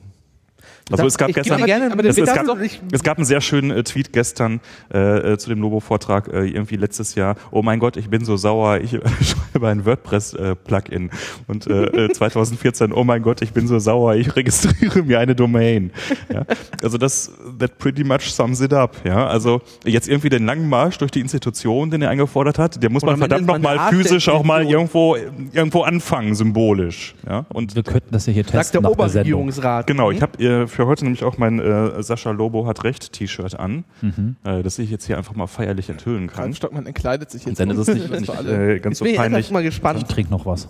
Also 0.91 1.07
es 1.07 1.17
gab 1.19 1.33
gestern, 1.33 1.65
gerne 1.65 1.87
es, 2.09 2.19
es, 2.19 2.25
gab, 2.35 2.45
doch- 2.47 2.61
ich- 2.61 2.81
es 2.93 3.03
gab 3.03 3.17
einen 3.19 3.25
sehr 3.25 3.41
schönen 3.41 3.71
äh, 3.71 3.83
Tweet 3.85 4.13
gestern 4.13 4.61
äh, 4.93 5.33
äh, 5.35 5.39
zu 5.39 5.49
dem 5.51 5.61
Lobo-Vortrag 5.61 6.29
äh, 6.29 6.47
irgendwie 6.47 6.77
letztes 6.77 7.15
Jahr. 7.15 7.37
Oh 7.51 7.63
mein 7.63 7.79
Gott, 7.79 7.97
ich 7.97 8.09
bin 8.11 8.25
so 8.25 8.37
sauer, 8.37 8.79
ich 8.79 8.95
äh, 8.95 9.01
schreibe 9.23 9.69
ein 9.69 9.85
WordPress-Plugin. 9.85 11.11
Und 11.47 11.67
äh, 11.67 12.07
äh, 12.07 12.09
2014, 12.13 12.93
oh 12.93 13.05
mein 13.05 13.23
Gott, 13.23 13.43
ich 13.43 13.53
bin 13.53 13.67
so 13.67 13.79
sauer, 13.79 14.15
ich 14.17 14.35
registriere 14.37 15.03
mir 15.03 15.19
eine 15.21 15.35
Domain. 15.35 15.91
Ja? 16.33 16.45
Also 16.83 16.99
das, 16.99 17.31
that 17.59 17.79
pretty 17.79 18.05
much 18.05 18.33
sums 18.33 18.61
it 18.61 18.73
up. 18.73 18.97
Ja? 19.05 19.27
Also 19.27 19.61
jetzt 19.85 20.09
irgendwie 20.09 20.29
den 20.29 20.47
langen 20.47 20.69
Marsch 20.69 20.99
durch 20.99 21.11
die 21.11 21.21
Institution, 21.21 21.91
den 21.91 22.03
er 22.03 22.11
eingefordert 22.11 22.59
hat, 22.59 22.83
der 22.83 22.91
muss 22.91 23.03
Oder 23.03 23.13
man 23.13 23.21
verdammt 23.21 23.47
nochmal 23.47 23.91
physisch 23.91 24.29
auch 24.29 24.45
mal 24.45 24.65
irgendwo, 24.65 25.17
irgendwo 25.53 25.83
anfangen, 25.83 26.35
symbolisch. 26.35 27.15
Ja? 27.29 27.47
Und 27.51 27.75
Wir 27.77 27.83
könnten 27.83 28.13
das 28.13 28.27
ja 28.27 28.33
hier 28.33 28.45
Sagt 28.45 28.53
testen 28.57 28.83
nach 28.83 28.91
der. 28.91 28.99
Oberregierungsrat. 28.99 29.87
Genau, 29.87 30.11
ich 30.11 30.23
habe 30.23 30.43
äh, 30.43 30.67
für 30.81 30.87
heute 30.87 31.05
nämlich 31.05 31.25
auch 31.25 31.37
mein 31.37 31.59
äh, 31.61 32.03
Sascha 32.03 32.31
Lobo 32.31 32.65
hat 32.67 32.85
recht 32.85 33.13
T-Shirt 33.13 33.59
an, 33.61 33.85
Mhm. 34.01 34.37
äh, 34.45 34.63
das 34.63 34.79
ich 34.79 34.91
jetzt 34.91 35.05
hier 35.07 35.19
einfach 35.19 35.35
mal 35.35 35.47
feierlich 35.47 35.91
enthüllen 35.91 36.27
kann. 36.29 36.45
Ralf 36.45 36.57
Stockmann 36.57 36.87
entkleidet 36.87 37.31
sich 37.31 37.45
jetzt. 37.45 37.61
Und 37.61 37.69
dann 37.69 37.71
ist 37.79 37.87
es 37.89 37.95
nicht, 37.95 38.11
nicht 38.21 38.25
für 38.27 38.39
alle. 38.39 38.75
äh, 38.77 38.79
ganz 38.81 38.93
Jetzt 38.95 38.99
so 39.01 39.05
bin 39.05 39.13
ich 39.13 39.19
peinlich. 39.21 39.41
echt 39.41 39.53
mal 39.53 39.63
gespannt. 39.63 39.99
Ich 40.01 40.05
trink 40.09 40.31
noch 40.31 40.47
was. 40.47 40.69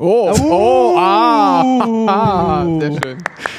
Oh, 0.00 0.30
oh, 0.48 0.94
ah, 0.98 1.62
ah, 2.06 2.66
sehr 2.78 2.92
schön. 2.92 3.18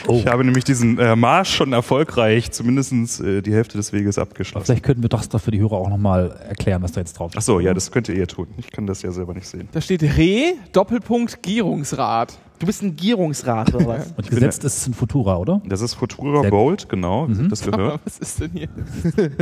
Ich 0.10 0.26
habe 0.28 0.46
nämlich 0.46 0.64
diesen 0.64 0.98
äh, 1.00 1.16
Marsch 1.16 1.54
schon 1.56 1.74
erfolgreich, 1.74 2.52
zumindest 2.52 3.20
äh, 3.20 3.42
die 3.42 3.52
Hälfte 3.54 3.78
des 3.78 3.92
Weges 3.92 4.18
abgeschlossen. 4.18 4.66
Vielleicht 4.68 4.84
könnten 4.84 5.02
wir 5.02 5.10
das 5.10 5.28
doch 5.28 5.42
für 5.42 5.52
die 5.52 5.60
Hörer 5.60 5.74
auch 5.74 5.90
nochmal 5.90 6.40
erklären, 6.48 6.82
was 6.84 6.92
da 6.94 7.02
jetzt 7.02 7.14
drauf 7.20 7.32
Ach 7.36 7.42
so, 7.42 7.60
ja, 7.60 7.74
das 7.74 7.92
könnt 7.92 8.08
ihr 8.10 8.28
tun. 8.28 8.48
Ich 8.58 8.72
kann 8.72 8.86
das 8.88 9.02
ja 9.02 9.12
selber 9.12 9.34
nicht 9.34 9.48
sehen. 9.48 9.68
Da 9.72 9.82
steht 9.82 10.02
Re, 10.04 10.54
Doppelpunkt, 10.72 11.42
Gierungsrat. 11.44 12.38
Du 12.60 12.66
bist 12.66 12.84
ein 12.84 12.96
Gierungsrat 12.96 13.74
oder 13.74 13.88
was? 13.88 14.12
Und 14.18 14.30
gesetzt 14.30 14.66
ist 14.66 14.78
es 14.78 14.88
in 14.88 14.94
Futura, 14.94 15.38
oder? 15.38 15.62
Das 15.66 15.80
ist 15.80 15.94
Futura 15.94 16.42
Sehr 16.42 16.52
Gold, 16.52 16.90
genau, 16.90 17.28
das 17.28 17.62
gehört. 17.62 18.02
Was 18.06 18.20
ist 18.20 18.42
denn 18.42 18.52
hier? 18.52 18.68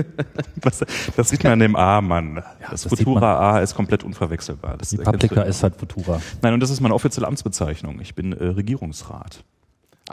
Was, 0.61 0.85
das 1.15 1.29
sieht 1.29 1.43
man 1.43 1.53
an 1.53 1.59
dem 1.59 1.75
A, 1.75 1.99
Mann. 1.99 2.43
das, 2.69 2.83
das 2.83 2.91
sieht 2.91 2.99
Futura 2.99 3.55
A 3.55 3.59
ist 3.59 3.73
komplett 3.73 4.03
unverwechselbar. 4.03 4.77
Das 4.77 4.89
Die 4.89 4.97
du. 4.97 5.41
ist 5.41 5.63
halt 5.63 5.75
Futura. 5.75 6.21
Nein, 6.43 6.53
und 6.53 6.59
das 6.59 6.69
ist 6.69 6.79
meine 6.79 6.93
offizielle 6.93 7.27
Amtsbezeichnung. 7.27 7.99
Ich 8.01 8.13
bin 8.13 8.33
äh, 8.33 8.45
Regierungsrat. 8.45 9.43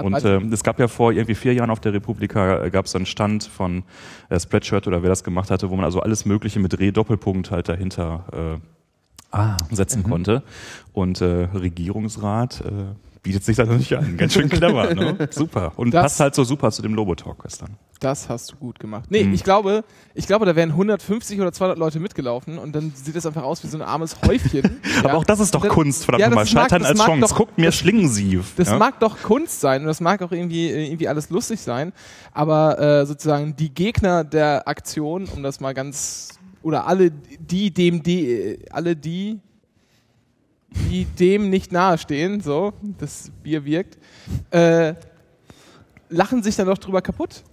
Und 0.03 0.25
äh, 0.25 0.39
es 0.39 0.65
gab 0.65 0.81
ja 0.81 0.89
vor 0.89 1.13
irgendwie 1.13 1.35
vier 1.35 1.55
Jahren 1.55 1.71
auf 1.71 1.81
der 1.81 1.93
Republika 1.93 2.65
äh, 2.65 2.71
gab 2.71 2.87
es 2.87 2.97
einen 2.97 3.07
Stand 3.07 3.45
von 3.45 3.85
äh, 4.29 4.41
Spreadshirt 4.41 4.87
oder 4.87 5.03
wer 5.03 5.11
das 5.11 5.23
gemacht 5.23 5.51
hatte, 5.51 5.71
wo 5.71 5.77
man 5.77 5.85
also 5.85 6.01
alles 6.01 6.25
Mögliche 6.25 6.59
mit 6.59 6.79
Re-Doppelpunkt 6.81 7.51
halt 7.51 7.69
dahinter 7.69 8.61
Ah, 9.35 9.57
setzen 9.71 10.03
konnte. 10.03 10.43
Und 10.93 11.21
äh, 11.21 11.49
Regierungsrat 11.55 12.61
äh, 12.61 12.71
bietet 13.23 13.43
sich 13.45 13.57
da 13.57 13.65
nicht 13.65 13.93
an. 13.97 14.17
Ganz 14.17 14.35
schön 14.35 14.49
clever, 14.49 14.95
ne? 14.95 15.29
Super. 15.31 15.73
Und 15.77 15.93
Das- 15.95 16.03
passt 16.03 16.21
halt 16.21 16.35
so 16.35 16.45
super 16.45 16.71
zu 16.71 16.83
dem 16.83 16.95
Lobo-Talk 16.95 17.43
gestern. 17.43 17.71
Das 18.01 18.29
hast 18.29 18.53
du 18.53 18.57
gut 18.57 18.79
gemacht. 18.79 19.07
Nee, 19.09 19.23
Hm. 19.23 19.33
ich 19.33 19.43
glaube, 19.45 19.83
ich 20.15 20.27
glaube, 20.27 20.45
da 20.45 20.55
wären 20.57 20.71
150 20.73 21.41
oder 21.41 21.53
200 21.53 21.79
Leute 21.79 22.01
mitgelaufen 22.01 22.59
und 22.59 22.75
dann 22.75 22.93
sieht 22.95 23.17
es 23.17 23.25
einfach 23.25 23.43
aus 23.45 23.65
wie 23.65 23.69
so 23.69 23.79
ein 23.79 23.83
armes 23.83 24.17
Häufchen. 24.27 24.79
Aber 24.99 25.09
Ja. 25.09 25.15
auch 25.15 25.25
das 25.25 25.41
ist 25.41 25.55
doch 25.55 25.63
Das- 25.63 25.73
Kunst, 25.73 26.05
verdammt 26.05 26.21
ja, 26.21 26.29
mag- 26.29 26.47
Scheitern 26.47 26.85
als 26.85 26.99
Chance. 27.01 27.29
doch- 27.31 27.37
Guckt 27.37 27.57
mir 27.57 27.73
Schlingensief. 27.73 28.53
Das 28.57 28.69
ja? 28.69 28.77
mag 28.77 29.01
doch 29.01 29.23
Kunst 29.23 29.61
sein 29.61 29.81
und 29.83 29.87
das 29.87 30.01
mag 30.03 30.21
auch 30.23 30.33
irgendwie, 30.33 30.69
irgendwie 30.71 31.09
alles 31.09 31.31
lustig 31.31 31.61
sein, 31.61 31.93
aber 32.35 32.79
äh, 32.79 33.07
sozusagen 33.07 33.57
die 33.57 33.73
Gegner 33.73 34.23
der 34.23 34.69
Aktion, 34.69 35.25
um 35.35 35.43
das 35.43 35.61
mal 35.61 35.73
ganz, 35.73 36.29
oder 36.65 36.87
alle 36.87 37.11
die, 37.11 37.71
dem, 37.71 38.03
die, 38.03 38.59
alle 38.71 38.97
die, 38.97 39.39
die 40.91 41.05
dem 41.05 41.51
nicht 41.51 41.71
nahestehen, 41.71 42.41
so, 42.41 42.73
das 42.99 43.31
Bier 43.43 43.65
wirkt, 43.65 43.99
äh, 44.51 44.95
lachen 46.09 46.43
sich 46.43 46.57
dann 46.57 46.67
doch 46.67 46.79
drüber 46.79 47.03
kaputt. 47.03 47.45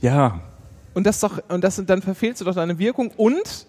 ja, 0.00 0.40
Und 0.94 1.06
das 1.06 1.20
doch, 1.20 1.40
und 1.48 1.64
das, 1.64 1.82
dann 1.86 2.02
verfehlst 2.02 2.40
du 2.40 2.44
doch 2.44 2.54
deine 2.54 2.78
Wirkung 2.78 3.10
und 3.16 3.66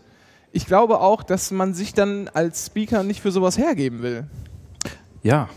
ich 0.51 0.65
glaube 0.65 0.99
auch, 0.99 1.23
dass 1.23 1.51
man 1.51 1.73
sich 1.73 1.93
dann 1.93 2.27
als 2.33 2.65
Speaker 2.65 3.03
nicht 3.03 3.21
für 3.21 3.31
sowas 3.31 3.57
hergeben 3.57 4.03
will. 4.03 4.27
ja. 5.23 5.49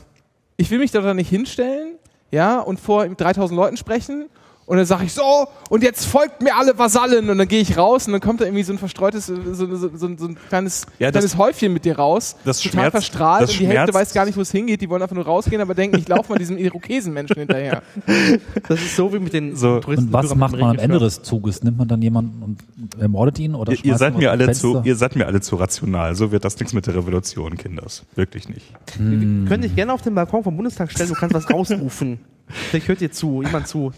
Ich 0.56 0.70
will 0.70 0.78
mich 0.78 0.92
doch 0.92 1.02
da 1.02 1.14
nicht 1.14 1.28
hinstellen, 1.28 1.98
ja, 2.30 2.60
und 2.60 2.78
vor 2.78 3.08
3000 3.08 3.56
Leuten 3.56 3.76
sprechen 3.76 4.26
und 4.66 4.76
dann 4.78 4.86
sage 4.86 5.04
ich 5.04 5.12
so, 5.12 5.22
und 5.68 5.82
jetzt 5.82 6.06
folgt 6.06 6.42
mir 6.42 6.56
alle 6.56 6.78
Vasallen 6.78 7.28
und 7.30 7.38
dann 7.38 7.48
gehe 7.48 7.60
ich 7.60 7.76
raus 7.76 8.06
und 8.06 8.12
dann 8.12 8.20
kommt 8.20 8.40
da 8.40 8.44
irgendwie 8.46 8.62
so 8.62 8.72
ein 8.72 8.78
verstreutes, 8.78 9.26
so, 9.26 9.36
so, 9.52 9.76
so, 9.76 9.90
so 9.96 10.06
ein 10.26 10.38
kleines, 10.48 10.86
Ja, 10.98 11.10
das- 11.10 11.20
kleines 11.20 11.36
Häufchen 11.36 11.72
mit 11.72 11.84
dir 11.84 11.96
raus, 11.96 12.36
das 12.44 12.60
total 12.60 12.72
schmerzt- 12.72 12.90
verstrahlt 12.92 13.42
das 13.42 13.50
und 13.52 13.60
die 13.60 13.66
Hälfte 13.66 13.92
weiß 13.94 14.14
gar 14.14 14.24
nicht, 14.24 14.36
wo 14.36 14.40
es 14.40 14.50
hingeht, 14.50 14.80
die 14.80 14.88
wollen 14.88 15.02
einfach 15.02 15.14
nur 15.16 15.24
rausgehen, 15.26 15.60
aber 15.60 15.74
denken, 15.74 15.98
ich 15.98 16.08
laufe 16.08 16.32
mal 16.32 16.38
diesem 16.38 16.56
Irokesenmenschen 16.58 17.36
hinterher. 17.36 17.82
Das 18.68 18.80
ist 18.80 18.96
so 18.96 19.12
wie 19.12 19.18
mit 19.18 19.32
den 19.32 19.56
So. 19.56 19.80
Touristen. 19.80 20.06
und 20.06 20.12
was 20.12 20.34
macht 20.34 20.52
man 20.58 20.70
am 20.70 20.78
Ende 20.78 20.98
des 20.98 21.22
Zuges? 21.22 21.62
Nimmt 21.62 21.76
man 21.78 21.88
dann 21.88 22.00
jemanden 22.00 22.42
und 22.42 22.98
ermordet 23.00 23.38
ihn? 23.38 23.54
Oder 23.54 23.72
Ihr, 23.72 23.78
ihr, 23.78 23.82
schmeißt 23.84 23.98
seid 23.98 24.12
man 24.14 24.22
mir 24.22 24.30
alle 24.30 24.52
zu, 24.52 24.72
Fenster? 24.72 24.88
ihr 24.88 24.96
seid 24.96 25.16
mir 25.16 25.26
alle 25.26 25.40
zu 25.40 25.56
rational. 25.56 26.14
So 26.14 26.32
wird 26.32 26.44
das 26.44 26.58
nichts 26.58 26.72
mit 26.72 26.86
der 26.86 26.94
Revolution, 26.94 27.56
Kinders. 27.56 28.04
Wirklich 28.14 28.48
nicht. 28.48 28.64
Wir 28.98 29.48
können 29.48 29.62
dich 29.62 29.74
gerne 29.76 29.92
auf 29.92 30.02
den 30.02 30.14
Balkon 30.14 30.42
vom 30.42 30.56
Bundestag 30.56 30.90
stellen, 30.90 31.08
du 31.10 31.14
kannst 31.14 31.34
was 31.34 31.50
rausrufen. 31.50 32.18
Vielleicht 32.48 32.88
hört 32.88 33.00
dir 33.00 33.10
zu, 33.10 33.42
jemand 33.42 33.68
zu. 33.68 33.92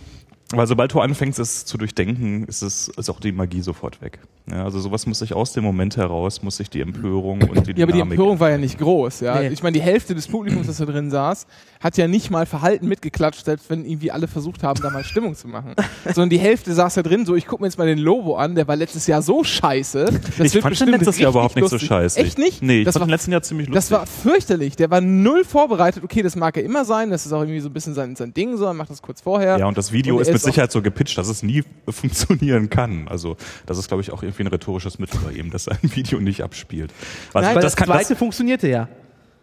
Weil 0.50 0.66
sobald 0.66 0.92
du 0.92 1.00
anfängst, 1.00 1.38
es 1.38 1.64
zu 1.64 1.76
durchdenken, 1.76 2.44
ist 2.44 2.62
es 2.62 2.88
ist 2.88 3.10
auch 3.10 3.20
die 3.20 3.32
Magie 3.32 3.62
sofort 3.62 4.00
weg. 4.00 4.20
Ja, 4.48 4.62
also 4.62 4.78
sowas 4.78 5.06
muss 5.06 5.18
sich 5.18 5.34
aus 5.34 5.52
dem 5.54 5.64
Moment 5.64 5.96
heraus, 5.96 6.40
muss 6.42 6.56
sich 6.58 6.70
die 6.70 6.80
Empörung 6.80 7.42
und 7.42 7.66
die 7.66 7.72
Ja, 7.72 7.82
aber 7.82 7.86
die 7.86 7.98
Dynamik. 7.98 8.12
Empörung 8.12 8.38
war 8.38 8.50
ja 8.50 8.58
nicht 8.58 8.78
groß. 8.78 9.20
Ja? 9.20 9.40
Nee. 9.40 9.48
Ich 9.48 9.62
meine, 9.64 9.72
die 9.72 9.82
Hälfte 9.82 10.14
des 10.14 10.28
Publikums, 10.28 10.68
das 10.68 10.76
da 10.76 10.84
drin 10.84 11.10
saß, 11.10 11.48
hat 11.80 11.96
ja 11.96 12.06
nicht 12.06 12.30
mal 12.30 12.46
verhalten 12.46 12.86
mitgeklatscht, 12.86 13.44
selbst 13.44 13.68
wenn 13.70 13.84
irgendwie 13.84 14.12
alle 14.12 14.28
versucht 14.28 14.62
haben, 14.62 14.80
da 14.80 14.90
mal 14.90 15.02
Stimmung 15.02 15.34
zu 15.34 15.48
machen. 15.48 15.74
Sondern 16.04 16.30
die 16.30 16.38
Hälfte 16.38 16.72
saß 16.74 16.94
da 16.94 17.02
drin, 17.02 17.26
so, 17.26 17.34
ich 17.34 17.46
gucke 17.46 17.62
mir 17.62 17.66
jetzt 17.66 17.76
mal 17.76 17.88
den 17.88 17.98
Lobo 17.98 18.36
an, 18.36 18.54
der 18.54 18.68
war 18.68 18.76
letztes 18.76 19.08
Jahr 19.08 19.20
so 19.20 19.42
scheiße. 19.42 20.04
Das 20.04 20.46
ich 20.46 20.54
wird 20.54 20.62
fand 20.62 20.80
den 20.80 20.88
letztes 20.90 21.18
Jahr 21.18 21.32
überhaupt 21.32 21.56
nicht 21.56 21.68
so 21.68 21.78
scheiße. 21.78 22.20
Echt 22.20 22.38
nicht? 22.38 22.62
Nee, 22.62 22.78
ich 22.80 22.84
das 22.84 22.92
fand 22.94 23.00
war 23.00 23.06
den 23.08 23.10
letzten 23.10 23.32
Jahr 23.32 23.42
ziemlich 23.42 23.66
lustig. 23.66 23.88
das 23.88 23.90
war 23.90 24.06
fürchterlich. 24.06 24.76
Der 24.76 24.90
war 24.92 25.00
null 25.00 25.42
vorbereitet. 25.44 26.04
Okay, 26.04 26.22
das 26.22 26.36
mag 26.36 26.56
er 26.56 26.62
immer 26.62 26.84
sein. 26.84 27.10
Das 27.10 27.26
ist 27.26 27.32
auch 27.32 27.40
irgendwie 27.40 27.60
so 27.60 27.68
ein 27.68 27.72
bisschen 27.72 27.94
sein, 27.94 28.14
sein 28.14 28.32
Ding 28.32 28.56
so. 28.56 28.64
Er 28.66 28.74
macht 28.74 28.90
das 28.90 29.02
kurz 29.02 29.20
vorher. 29.20 29.58
ja, 29.58 29.66
und 29.66 29.76
das 29.76 29.90
Video 29.90 30.16
Und 30.16 30.22
ist 30.22 30.32
mit 30.32 30.40
Sicherheit 30.40 30.70
so 30.70 30.82
gepitcht, 30.82 31.18
dass 31.18 31.26
es 31.26 31.42
nie 31.42 31.64
funktionieren 31.88 32.70
kann. 32.70 33.08
Also 33.08 33.36
das 33.66 33.78
ist, 33.78 33.88
glaube 33.88 34.02
ich, 34.02 34.12
auch 34.12 34.22
irgendwie 34.22 34.35
ein 34.44 34.48
rhetorisches 34.48 34.98
Mittel 34.98 35.20
bei 35.24 35.32
ihm, 35.32 35.50
dass 35.50 35.66
er 35.66 35.78
ein 35.82 35.94
Video 35.94 36.20
nicht 36.20 36.42
abspielt. 36.42 36.92
Also 37.32 37.46
Nein, 37.46 37.54
das, 37.56 37.64
das, 37.64 37.76
kann, 37.76 37.86
zweite 37.86 38.08
das, 38.10 38.18
funktionierte 38.18 38.68
ja. 38.68 38.88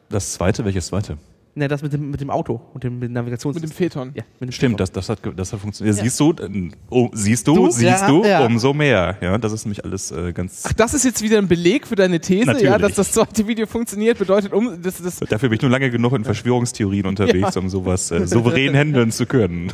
das 0.10 0.34
zweite, 0.34 0.66
welches 0.66 0.88
zweite? 0.88 1.18
Ne, 1.56 1.68
das 1.68 1.84
mit 1.84 1.94
dem, 1.94 2.10
mit 2.10 2.20
dem 2.20 2.32
Auto 2.32 2.60
und 2.74 2.84
dem, 2.84 2.98
Navigations... 3.00 3.54
mit 3.54 3.64
dem 3.64 3.72
Phaeton. 3.72 4.12
ja, 4.16 4.24
mit 4.40 4.50
dem 4.50 4.52
Stimmt, 4.52 4.80
das, 4.80 4.92
das, 4.92 5.08
hat, 5.08 5.20
das 5.36 5.54
hat 5.54 5.60
funktioniert. 5.60 5.96
Siehst 5.98 6.20
du, 6.20 6.32
äh, 6.32 6.72
oh, 6.90 7.10
siehst 7.14 7.48
du, 7.48 7.54
Du? 7.54 7.70
siehst 7.70 7.84
Ja, 7.84 8.08
du, 8.08 8.26
ja. 8.26 8.44
umso 8.44 8.74
mehr. 8.74 9.18
Ja, 9.22 9.38
das 9.38 9.52
ist 9.52 9.66
nämlich 9.66 9.86
alles 9.86 10.12
äh, 10.12 10.34
ganz. 10.34 10.64
Ach, 10.66 10.74
das 10.74 10.96
ist 10.96 11.06
jetzt 11.06 11.22
wieder 11.22 11.38
ein 11.38 11.48
Beleg 11.48 11.86
für 11.86 11.96
deine 11.96 12.20
These, 12.20 12.48
Natürlich. 12.48 12.66
ja, 12.72 12.80
dass 12.80 12.96
das 12.96 13.12
zweite 13.12 13.48
Video 13.48 13.68
funktioniert, 13.68 14.18
bedeutet 14.18 14.52
um, 14.52 14.82
das, 14.82 15.00
das, 15.00 15.20
Dafür 15.20 15.50
bin 15.50 15.58
ich 15.58 15.62
nur 15.62 15.70
lange 15.70 15.92
genug 15.92 16.14
in 16.14 16.24
Verschwörungstheorien 16.24 17.06
unterwegs, 17.06 17.56
um 17.56 17.70
sowas 17.70 18.10
äh, 18.10 18.26
souverän 18.26 18.74
handeln 18.76 19.12
zu 19.12 19.28
können. 19.28 19.72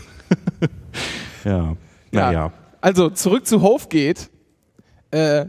ja, 1.46 1.78
naja. 2.12 2.52
Also 2.82 3.10
zurück 3.10 3.48
zu 3.48 3.62
Hofgeht. 3.62 4.30
Äh, 5.12 5.46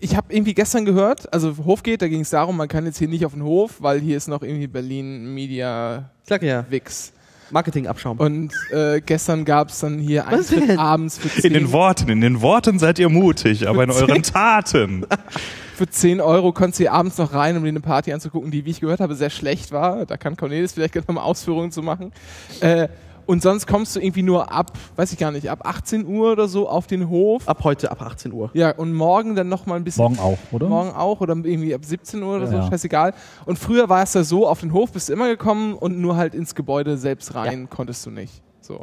ich 0.00 0.16
habe 0.16 0.32
irgendwie 0.34 0.54
gestern 0.54 0.84
gehört, 0.84 1.32
also 1.32 1.56
Hofgeht, 1.64 2.02
da 2.02 2.08
ging 2.08 2.22
es 2.22 2.30
darum, 2.30 2.56
man 2.56 2.68
kann 2.68 2.84
jetzt 2.86 2.98
hier 2.98 3.08
nicht 3.08 3.24
auf 3.24 3.32
den 3.32 3.44
Hof, 3.44 3.76
weil 3.80 4.00
hier 4.00 4.16
ist 4.16 4.28
noch 4.28 4.42
irgendwie 4.42 4.66
Berlin 4.66 5.32
Media 5.32 6.10
sag 6.24 6.42
ja, 6.42 6.64
Wix. 6.70 7.12
Marketingabschaum. 7.50 8.18
Und 8.18 8.52
äh, 8.70 9.02
gestern 9.02 9.44
gab 9.44 9.68
es 9.68 9.80
dann 9.80 9.98
hier 9.98 10.24
Was 10.26 10.50
Eintritt 10.50 10.70
denn? 10.70 10.78
abends 10.78 11.18
für 11.18 11.28
10, 11.28 11.44
In 11.44 11.52
den 11.52 11.72
Worten, 11.72 12.08
in 12.08 12.20
den 12.22 12.40
Worten 12.40 12.78
seid 12.78 12.98
ihr 12.98 13.10
mutig, 13.10 13.68
aber 13.68 13.84
in 13.84 13.90
euren 13.90 14.22
Taten. 14.22 15.04
für 15.76 15.86
10 15.86 16.22
Euro 16.22 16.52
konntest 16.52 16.80
du 16.80 16.84
hier 16.84 16.92
abends 16.94 17.18
noch 17.18 17.34
rein, 17.34 17.56
um 17.58 17.62
dir 17.62 17.68
eine 17.68 17.80
Party 17.80 18.12
anzugucken, 18.12 18.50
die, 18.50 18.64
wie 18.64 18.70
ich 18.70 18.80
gehört 18.80 19.00
habe, 19.00 19.14
sehr 19.14 19.28
schlecht 19.28 19.70
war. 19.70 20.06
Da 20.06 20.16
kann 20.16 20.36
Cornelis 20.36 20.72
vielleicht 20.72 20.94
gleich 20.94 21.06
nochmal 21.06 21.24
Ausführungen 21.24 21.72
zu 21.72 21.82
machen. 21.82 22.12
Äh, 22.60 22.88
und 23.26 23.42
sonst 23.42 23.66
kommst 23.66 23.94
du 23.96 24.00
irgendwie 24.00 24.22
nur 24.22 24.50
ab, 24.52 24.72
weiß 24.96 25.12
ich 25.12 25.18
gar 25.18 25.30
nicht, 25.30 25.48
ab 25.50 25.60
18 25.64 26.06
Uhr 26.06 26.32
oder 26.32 26.48
so 26.48 26.68
auf 26.68 26.86
den 26.86 27.08
Hof. 27.08 27.48
Ab 27.48 27.64
heute, 27.64 27.90
ab 27.90 28.02
18 28.02 28.32
Uhr. 28.32 28.50
Ja, 28.54 28.70
und 28.76 28.92
morgen 28.92 29.34
dann 29.34 29.48
nochmal 29.48 29.76
ein 29.78 29.84
bisschen 29.84 30.02
Morgen 30.02 30.18
auch, 30.18 30.38
oder? 30.50 30.68
Morgen 30.68 30.90
auch 30.90 31.20
oder 31.20 31.34
irgendwie 31.34 31.74
ab 31.74 31.84
17 31.84 32.22
Uhr 32.22 32.36
oder 32.36 32.46
so, 32.46 32.54
Ja. 32.56 32.68
scheißegal. 32.68 33.14
Und 33.46 33.58
früher 33.58 33.88
war 33.88 34.02
es 34.02 34.14
ja 34.14 34.24
so, 34.24 34.46
auf 34.48 34.60
den 34.60 34.72
Hof 34.72 34.92
bist 34.92 35.08
du 35.08 35.12
immer 35.12 35.28
gekommen 35.28 35.74
und 35.74 35.98
nur 36.00 36.16
halt 36.16 36.34
ins 36.34 36.54
Gebäude 36.54 36.96
selbst 36.96 37.34
rein 37.34 37.68
konntest 37.70 38.04
du 38.06 38.10
nicht. 38.10 38.42
So. 38.60 38.80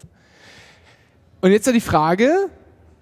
Und 1.42 1.52
jetzt 1.52 1.68
ja 1.68 1.74
die 1.74 1.80
Frage, 1.80 2.50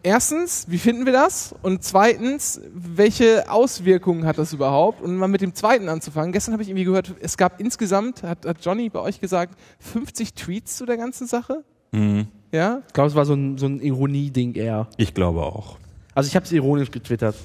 erstens, 0.08 0.66
wie 0.70 0.78
finden 0.78 1.06
wir 1.06 1.14
das? 1.14 1.54
Und 1.62 1.84
zweitens, 1.84 2.62
welche 2.74 3.52
Auswirkungen 3.52 4.26
hat 4.26 4.38
das 4.38 4.54
überhaupt? 4.54 5.02
Und 5.02 5.18
mal 5.18 5.28
mit 5.28 5.42
dem 5.42 5.54
zweiten 5.54 5.90
anzufangen. 5.90 6.32
Gestern 6.32 6.54
habe 6.54 6.64
ich 6.64 6.70
irgendwie 6.70 6.86
gehört, 6.86 7.14
es 7.20 7.38
gab 7.38 7.60
insgesamt, 7.60 8.24
hat, 8.24 8.46
hat 8.46 8.58
Johnny 8.64 8.90
bei 8.90 9.00
euch 9.00 9.20
gesagt, 9.20 9.60
50 9.80 10.34
Tweets 10.34 10.78
zu 10.78 10.86
der 10.86 10.98
ganzen 10.98 11.28
Sache? 11.28 11.64
Mhm. 11.92 12.28
Ja? 12.52 12.82
Ich 12.88 12.94
glaube, 12.94 13.10
es 13.10 13.16
war 13.16 13.26
so 13.26 13.34
ein, 13.34 13.58
so 13.58 13.66
ein 13.66 13.80
Ironie-Ding 13.82 14.56
eher. 14.56 14.88
Ich 14.98 15.14
glaube 15.14 15.42
auch. 15.42 15.78
Also 16.16 16.28
ich 16.30 16.36
habe 16.36 16.46
es 16.46 16.52
ironisch 16.52 16.90
getwittert. 16.90 17.36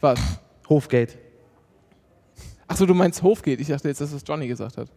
Was? 0.00 0.20
Hofgate. 0.68 1.23
Achso, 2.66 2.86
du 2.86 2.94
meinst 2.94 3.22
Hofgeht. 3.22 3.60
Ich 3.60 3.68
dachte 3.68 3.88
jetzt, 3.88 4.00
dass 4.00 4.12
das 4.12 4.22
Johnny 4.26 4.48
gesagt 4.48 4.78
hat. 4.78 4.88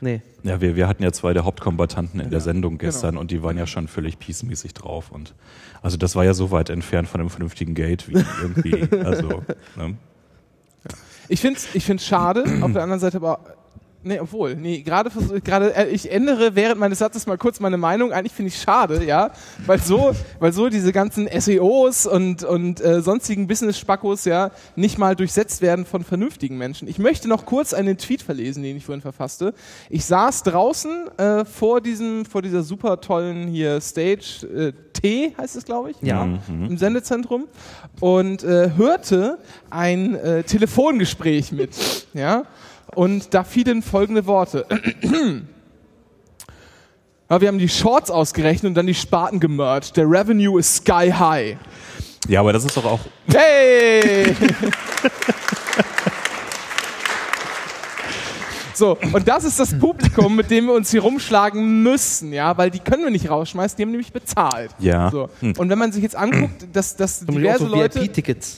Nee. 0.00 0.22
Ja, 0.42 0.60
wir, 0.60 0.76
wir 0.76 0.86
hatten 0.86 1.02
ja 1.02 1.12
zwei 1.12 1.32
der 1.32 1.44
Hauptkombattanten 1.44 2.20
in 2.20 2.30
der 2.30 2.40
Sendung 2.40 2.78
genau. 2.78 2.90
gestern 2.90 3.16
und 3.16 3.30
die 3.30 3.42
waren 3.42 3.58
ja 3.58 3.66
schon 3.66 3.88
völlig 3.88 4.18
peacemäßig 4.18 4.74
drauf. 4.74 5.10
Und 5.10 5.34
also 5.82 5.96
das 5.96 6.14
war 6.14 6.24
ja 6.24 6.34
so 6.34 6.50
weit 6.50 6.70
entfernt 6.70 7.08
von 7.08 7.20
einem 7.20 7.30
vernünftigen 7.30 7.74
Gate 7.74 8.08
wie 8.08 8.24
irgendwie. 8.42 8.86
Also, 9.06 9.42
ne? 9.76 9.96
Ich 11.28 11.40
finde 11.40 11.58
es 11.58 11.74
ich 11.74 11.84
find's 11.84 12.06
schade, 12.06 12.44
auf 12.62 12.72
der 12.72 12.82
anderen 12.82 13.00
Seite 13.00 13.16
aber. 13.18 13.40
Nee, 14.08 14.20
obwohl, 14.20 14.54
nee, 14.54 14.82
gerade 14.82 15.10
gerade 15.42 15.74
äh, 15.74 15.88
ich 15.88 16.12
ändere 16.12 16.54
während 16.54 16.78
meines 16.78 17.00
Satzes 17.00 17.26
mal 17.26 17.36
kurz 17.36 17.58
meine 17.58 17.76
Meinung. 17.76 18.12
Eigentlich 18.12 18.32
finde 18.32 18.50
ich 18.50 18.60
schade, 18.60 19.04
ja, 19.04 19.32
weil 19.66 19.80
so, 19.80 20.12
weil 20.38 20.52
so 20.52 20.68
diese 20.68 20.92
ganzen 20.92 21.28
SEOs 21.28 22.06
und 22.06 22.44
und 22.44 22.80
äh, 22.80 23.00
sonstigen 23.00 23.48
Business-Spackos 23.48 24.24
ja 24.24 24.52
nicht 24.76 24.96
mal 24.96 25.16
durchsetzt 25.16 25.60
werden 25.60 25.84
von 25.86 26.04
vernünftigen 26.04 26.56
Menschen. 26.56 26.86
Ich 26.86 27.00
möchte 27.00 27.26
noch 27.28 27.46
kurz 27.46 27.74
einen 27.74 27.98
Tweet 27.98 28.22
verlesen, 28.22 28.62
den 28.62 28.76
ich 28.76 28.84
vorhin 28.84 29.02
verfasste. 29.02 29.54
Ich 29.90 30.04
saß 30.04 30.44
draußen 30.44 31.08
äh, 31.18 31.44
vor 31.44 31.80
diesem 31.80 32.24
vor 32.26 32.42
dieser 32.42 32.62
super 32.62 33.00
tollen 33.00 33.48
hier 33.48 33.80
Stage 33.80 34.46
äh, 34.54 34.72
T 34.92 35.34
heißt 35.36 35.56
es, 35.56 35.64
glaube 35.64 35.90
ich, 35.90 35.96
Ja. 36.00 36.22
im 36.48 36.78
Sendezentrum 36.78 37.48
und 38.00 38.44
äh, 38.44 38.70
hörte 38.76 39.38
ein 39.68 40.14
äh, 40.14 40.42
Telefongespräch 40.44 41.52
mit, 41.52 42.06
ja, 42.14 42.44
und 42.96 43.34
da 43.34 43.44
fielen 43.44 43.82
folgende 43.82 44.26
Worte. 44.26 44.66
Ja, 47.28 47.40
wir 47.40 47.48
haben 47.48 47.58
die 47.58 47.68
Shorts 47.68 48.08
ausgerechnet 48.08 48.70
und 48.70 48.74
dann 48.76 48.86
die 48.86 48.94
Sparten 48.94 49.40
gemerged. 49.40 49.96
Der 49.96 50.08
Revenue 50.08 50.60
ist 50.60 50.76
sky 50.76 51.10
high. 51.10 51.56
Ja, 52.28 52.38
aber 52.38 52.52
das 52.52 52.64
ist 52.64 52.76
doch 52.76 52.84
auch. 52.84 53.00
Hey! 53.26 54.26
So, 58.76 58.98
und 59.14 59.26
das 59.26 59.44
ist 59.44 59.58
das 59.58 59.78
Publikum, 59.78 60.36
mit 60.36 60.50
dem 60.50 60.66
wir 60.66 60.74
uns 60.74 60.90
hier 60.90 61.00
rumschlagen 61.00 61.82
müssen, 61.82 62.32
ja, 62.34 62.58
weil 62.58 62.70
die 62.70 62.78
können 62.78 63.04
wir 63.04 63.10
nicht 63.10 63.30
rausschmeißen, 63.30 63.74
die 63.78 63.84
haben 63.84 63.90
nämlich 63.90 64.12
bezahlt. 64.12 64.70
Ja. 64.78 65.10
So. 65.10 65.30
Und 65.40 65.70
wenn 65.70 65.78
man 65.78 65.92
sich 65.92 66.02
jetzt 66.02 66.14
anguckt, 66.14 66.66
dass, 66.74 66.94
dass 66.94 67.20
diverse 67.20 67.66
so 67.66 67.74
Leute, 67.74 68.06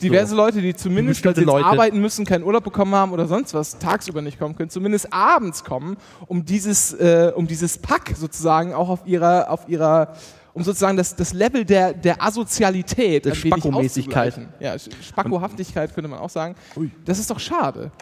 diverse 0.03 0.35
Leute, 0.35 0.61
die 0.61 0.75
zumindest, 0.75 1.25
weil 1.25 1.37
sie 1.37 1.43
jetzt 1.43 1.47
Leute. 1.47 1.67
arbeiten 1.67 2.01
müssen, 2.01 2.25
keinen 2.25 2.43
Urlaub 2.43 2.65
bekommen 2.65 2.97
haben 2.97 3.13
oder 3.13 3.29
sonst 3.29 3.55
was, 3.55 3.79
tagsüber 3.79 4.21
nicht 4.21 4.41
kommen 4.41 4.57
können, 4.57 4.71
zumindest 4.71 5.13
abends 5.13 5.63
kommen, 5.63 5.97
um 6.27 6.45
dieses, 6.45 6.95
äh, 6.95 7.33
um 7.37 7.47
dieses 7.47 7.79
Pack 7.79 8.15
sozusagen 8.17 8.75
auch 8.75 8.89
auf 8.89 9.07
ihrer, 9.07 9.49
auf 9.51 9.69
ihrer, 9.69 10.15
um 10.53 10.65
sozusagen 10.65 10.97
das, 10.97 11.15
das 11.15 11.33
Level 11.33 11.65
der, 11.65 11.93
der 11.93 12.21
Asozialität, 12.21 13.25
Der 13.25 13.35
Spackomäßigkeit. 13.37 14.35
Ja, 14.59 14.75
Spackohaftigkeit 14.79 15.95
könnte 15.95 16.09
man 16.09 16.19
auch 16.19 16.31
sagen. 16.31 16.57
Das 17.05 17.21
ist 17.21 17.31
doch 17.31 17.39
schade. 17.39 17.93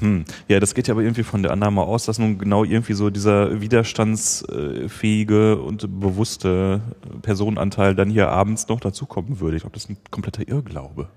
Hm. 0.00 0.24
Ja, 0.48 0.60
das 0.60 0.74
geht 0.74 0.88
ja 0.88 0.94
aber 0.94 1.02
irgendwie 1.02 1.22
von 1.22 1.42
der 1.42 1.52
Annahme 1.52 1.82
aus, 1.82 2.06
dass 2.06 2.18
nun 2.18 2.38
genau 2.38 2.64
irgendwie 2.64 2.94
so 2.94 3.10
dieser 3.10 3.60
widerstandsfähige 3.60 5.58
und 5.60 6.00
bewusste 6.00 6.80
Personenanteil 7.22 7.94
dann 7.94 8.10
hier 8.10 8.28
abends 8.28 8.68
noch 8.68 8.80
dazukommen 8.80 9.40
würde. 9.40 9.56
Ich 9.56 9.62
glaube, 9.62 9.74
das 9.74 9.84
ist 9.84 9.90
ein 9.90 9.98
kompletter 10.10 10.46
Irrglaube. 10.48 11.08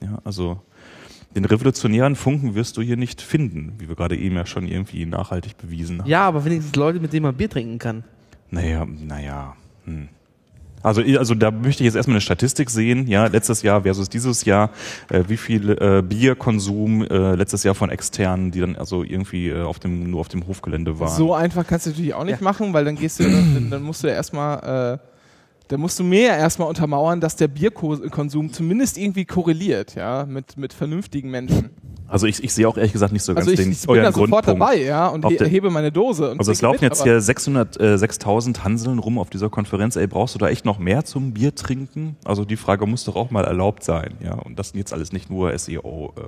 Ja, 0.00 0.18
also 0.24 0.60
den 1.34 1.44
revolutionären 1.44 2.16
Funken 2.16 2.54
wirst 2.54 2.76
du 2.76 2.82
hier 2.82 2.96
nicht 2.96 3.20
finden, 3.20 3.74
wie 3.78 3.88
wir 3.88 3.94
gerade 3.94 4.16
eben 4.16 4.36
ja 4.36 4.46
schon 4.46 4.66
irgendwie 4.66 5.04
nachhaltig 5.04 5.58
bewiesen 5.58 6.00
haben. 6.00 6.08
Ja, 6.08 6.26
aber 6.26 6.44
wenigstens 6.44 6.74
Leute, 6.76 7.00
mit 7.00 7.12
denen 7.12 7.24
man 7.24 7.34
Bier 7.34 7.50
trinken 7.50 7.78
kann. 7.78 8.04
Naja, 8.50 8.86
naja. 8.86 9.54
Hm. 9.84 10.08
Also, 10.82 11.02
also 11.02 11.34
da 11.34 11.50
möchte 11.50 11.82
ich 11.82 11.86
jetzt 11.86 11.96
erstmal 11.96 12.14
eine 12.14 12.20
Statistik 12.20 12.70
sehen, 12.70 13.08
ja, 13.08 13.26
letztes 13.26 13.62
Jahr 13.62 13.82
versus 13.82 14.08
dieses 14.08 14.44
Jahr, 14.44 14.70
äh, 15.08 15.24
wie 15.26 15.36
viel 15.36 15.70
äh, 15.70 16.02
Bierkonsum 16.02 17.02
äh, 17.02 17.34
letztes 17.34 17.64
Jahr 17.64 17.74
von 17.74 17.90
externen, 17.90 18.50
die 18.50 18.60
dann 18.60 18.76
also 18.76 19.02
irgendwie 19.02 19.48
äh, 19.48 19.62
auf 19.62 19.78
dem, 19.78 20.10
nur 20.10 20.20
auf 20.20 20.28
dem 20.28 20.46
Hofgelände 20.46 21.00
waren. 21.00 21.16
So 21.16 21.34
einfach 21.34 21.66
kannst 21.66 21.86
du 21.86 21.90
natürlich 21.90 22.14
auch 22.14 22.24
nicht 22.24 22.40
machen, 22.40 22.72
weil 22.72 22.84
dann 22.84 22.96
gehst 22.96 23.18
du, 23.18 23.24
dann, 23.24 23.68
dann 23.70 23.82
musst 23.82 24.04
du 24.04 24.08
ja 24.08 24.14
erstmal, 24.14 24.94
äh, 24.94 24.98
dann 25.68 25.80
musst 25.80 25.98
du 25.98 26.04
mir 26.04 26.22
ja 26.22 26.36
erstmal 26.36 26.68
untermauern, 26.68 27.20
dass 27.20 27.34
der 27.34 27.48
Bierkonsum 27.48 28.52
zumindest 28.52 28.98
irgendwie 28.98 29.24
korreliert, 29.24 29.96
ja, 29.96 30.24
mit, 30.24 30.56
mit 30.56 30.72
vernünftigen 30.72 31.30
Menschen. 31.30 31.70
Also 32.08 32.26
ich, 32.26 32.42
ich 32.44 32.52
sehe 32.54 32.68
auch 32.68 32.76
ehrlich 32.76 32.92
gesagt 32.92 33.12
nicht 33.12 33.22
so 33.22 33.34
ganz 33.34 33.46
Also 33.48 33.52
ich, 33.52 33.58
den 33.60 33.72
ich 33.72 33.86
bin 33.86 33.96
da 33.96 34.12
sofort 34.12 34.30
Grundpunkt. 34.30 34.60
dabei, 34.60 34.82
ja, 34.82 35.08
und 35.08 35.26
he- 35.28 35.38
hebe 35.44 35.70
meine 35.70 35.90
Dose. 35.92 36.30
Und 36.30 36.38
Also 36.38 36.52
es 36.52 36.62
laufen 36.62 36.76
mit, 36.82 36.92
jetzt 36.92 37.02
hier 37.02 37.20
600, 37.20 37.80
äh, 37.80 37.98
6000 37.98 38.64
Hanseln 38.64 38.98
rum 38.98 39.18
auf 39.18 39.30
dieser 39.30 39.50
Konferenz. 39.50 39.96
Ey, 39.96 40.06
brauchst 40.06 40.34
du 40.34 40.38
da 40.38 40.48
echt 40.48 40.64
noch 40.64 40.78
mehr 40.78 41.04
zum 41.04 41.32
Bier 41.32 41.54
trinken? 41.54 42.16
Also 42.24 42.44
die 42.44 42.56
Frage 42.56 42.86
muss 42.86 43.04
doch 43.04 43.16
auch 43.16 43.30
mal 43.30 43.44
erlaubt 43.44 43.82
sein, 43.84 44.14
ja. 44.22 44.34
Und 44.34 44.58
das 44.58 44.70
sind 44.70 44.78
jetzt 44.78 44.92
alles 44.92 45.12
nicht 45.12 45.30
nur 45.30 45.56
SEO. 45.58 46.12
Äh, 46.16 46.20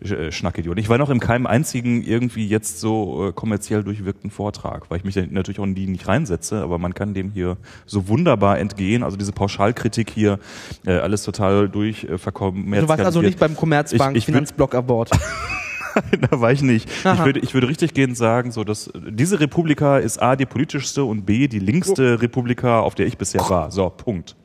Äh, 0.00 0.30
Schnackidioten. 0.30 0.78
Ich 0.80 0.88
war 0.88 0.96
noch 0.98 1.10
in 1.10 1.18
keinem 1.18 1.46
einzigen 1.46 2.02
irgendwie 2.04 2.46
jetzt 2.46 2.78
so 2.78 3.28
äh, 3.28 3.32
kommerziell 3.32 3.82
durchwirkten 3.82 4.30
Vortrag, 4.30 4.88
weil 4.90 4.98
ich 4.98 5.04
mich 5.04 5.16
natürlich 5.30 5.58
auch 5.58 5.64
in 5.64 5.74
die 5.74 5.86
nicht 5.88 6.06
reinsetze, 6.06 6.62
aber 6.62 6.78
man 6.78 6.94
kann 6.94 7.14
dem 7.14 7.30
hier 7.30 7.56
so 7.84 8.06
wunderbar 8.08 8.58
entgehen. 8.60 9.02
Also 9.02 9.16
diese 9.16 9.32
Pauschalkritik 9.32 10.10
hier, 10.10 10.38
äh, 10.86 10.92
alles 10.92 11.24
total 11.24 11.68
durch 11.68 12.04
äh, 12.04 12.16
verkommerzialisiert. 12.16 12.82
Du 12.84 12.88
warst 12.88 13.04
also 13.04 13.22
nicht 13.22 13.38
beim 13.40 13.56
Commerzbank 13.56 14.12
Ich- 14.16 14.18
ich 14.22 14.26
Finanzblock 14.26 14.74
Award. 14.76 15.10
da 16.30 16.40
war 16.40 16.52
ich 16.52 16.62
nicht. 16.62 16.88
Ich 16.88 17.24
würde, 17.24 17.40
ich 17.40 17.54
würde 17.54 17.66
richtig 17.68 17.92
gehend 17.92 18.16
sagen, 18.16 18.52
so 18.52 18.62
dass 18.62 18.92
diese 18.94 19.40
Republika 19.40 19.98
ist 19.98 20.22
A 20.22 20.36
die 20.36 20.46
politischste 20.46 21.02
und 21.02 21.26
B 21.26 21.48
die 21.48 21.58
linkste 21.58 22.22
Republika, 22.22 22.80
auf 22.80 22.94
der 22.94 23.06
ich 23.06 23.18
bisher 23.18 23.40
war. 23.50 23.72
So, 23.72 23.90
Punkt. 23.90 24.36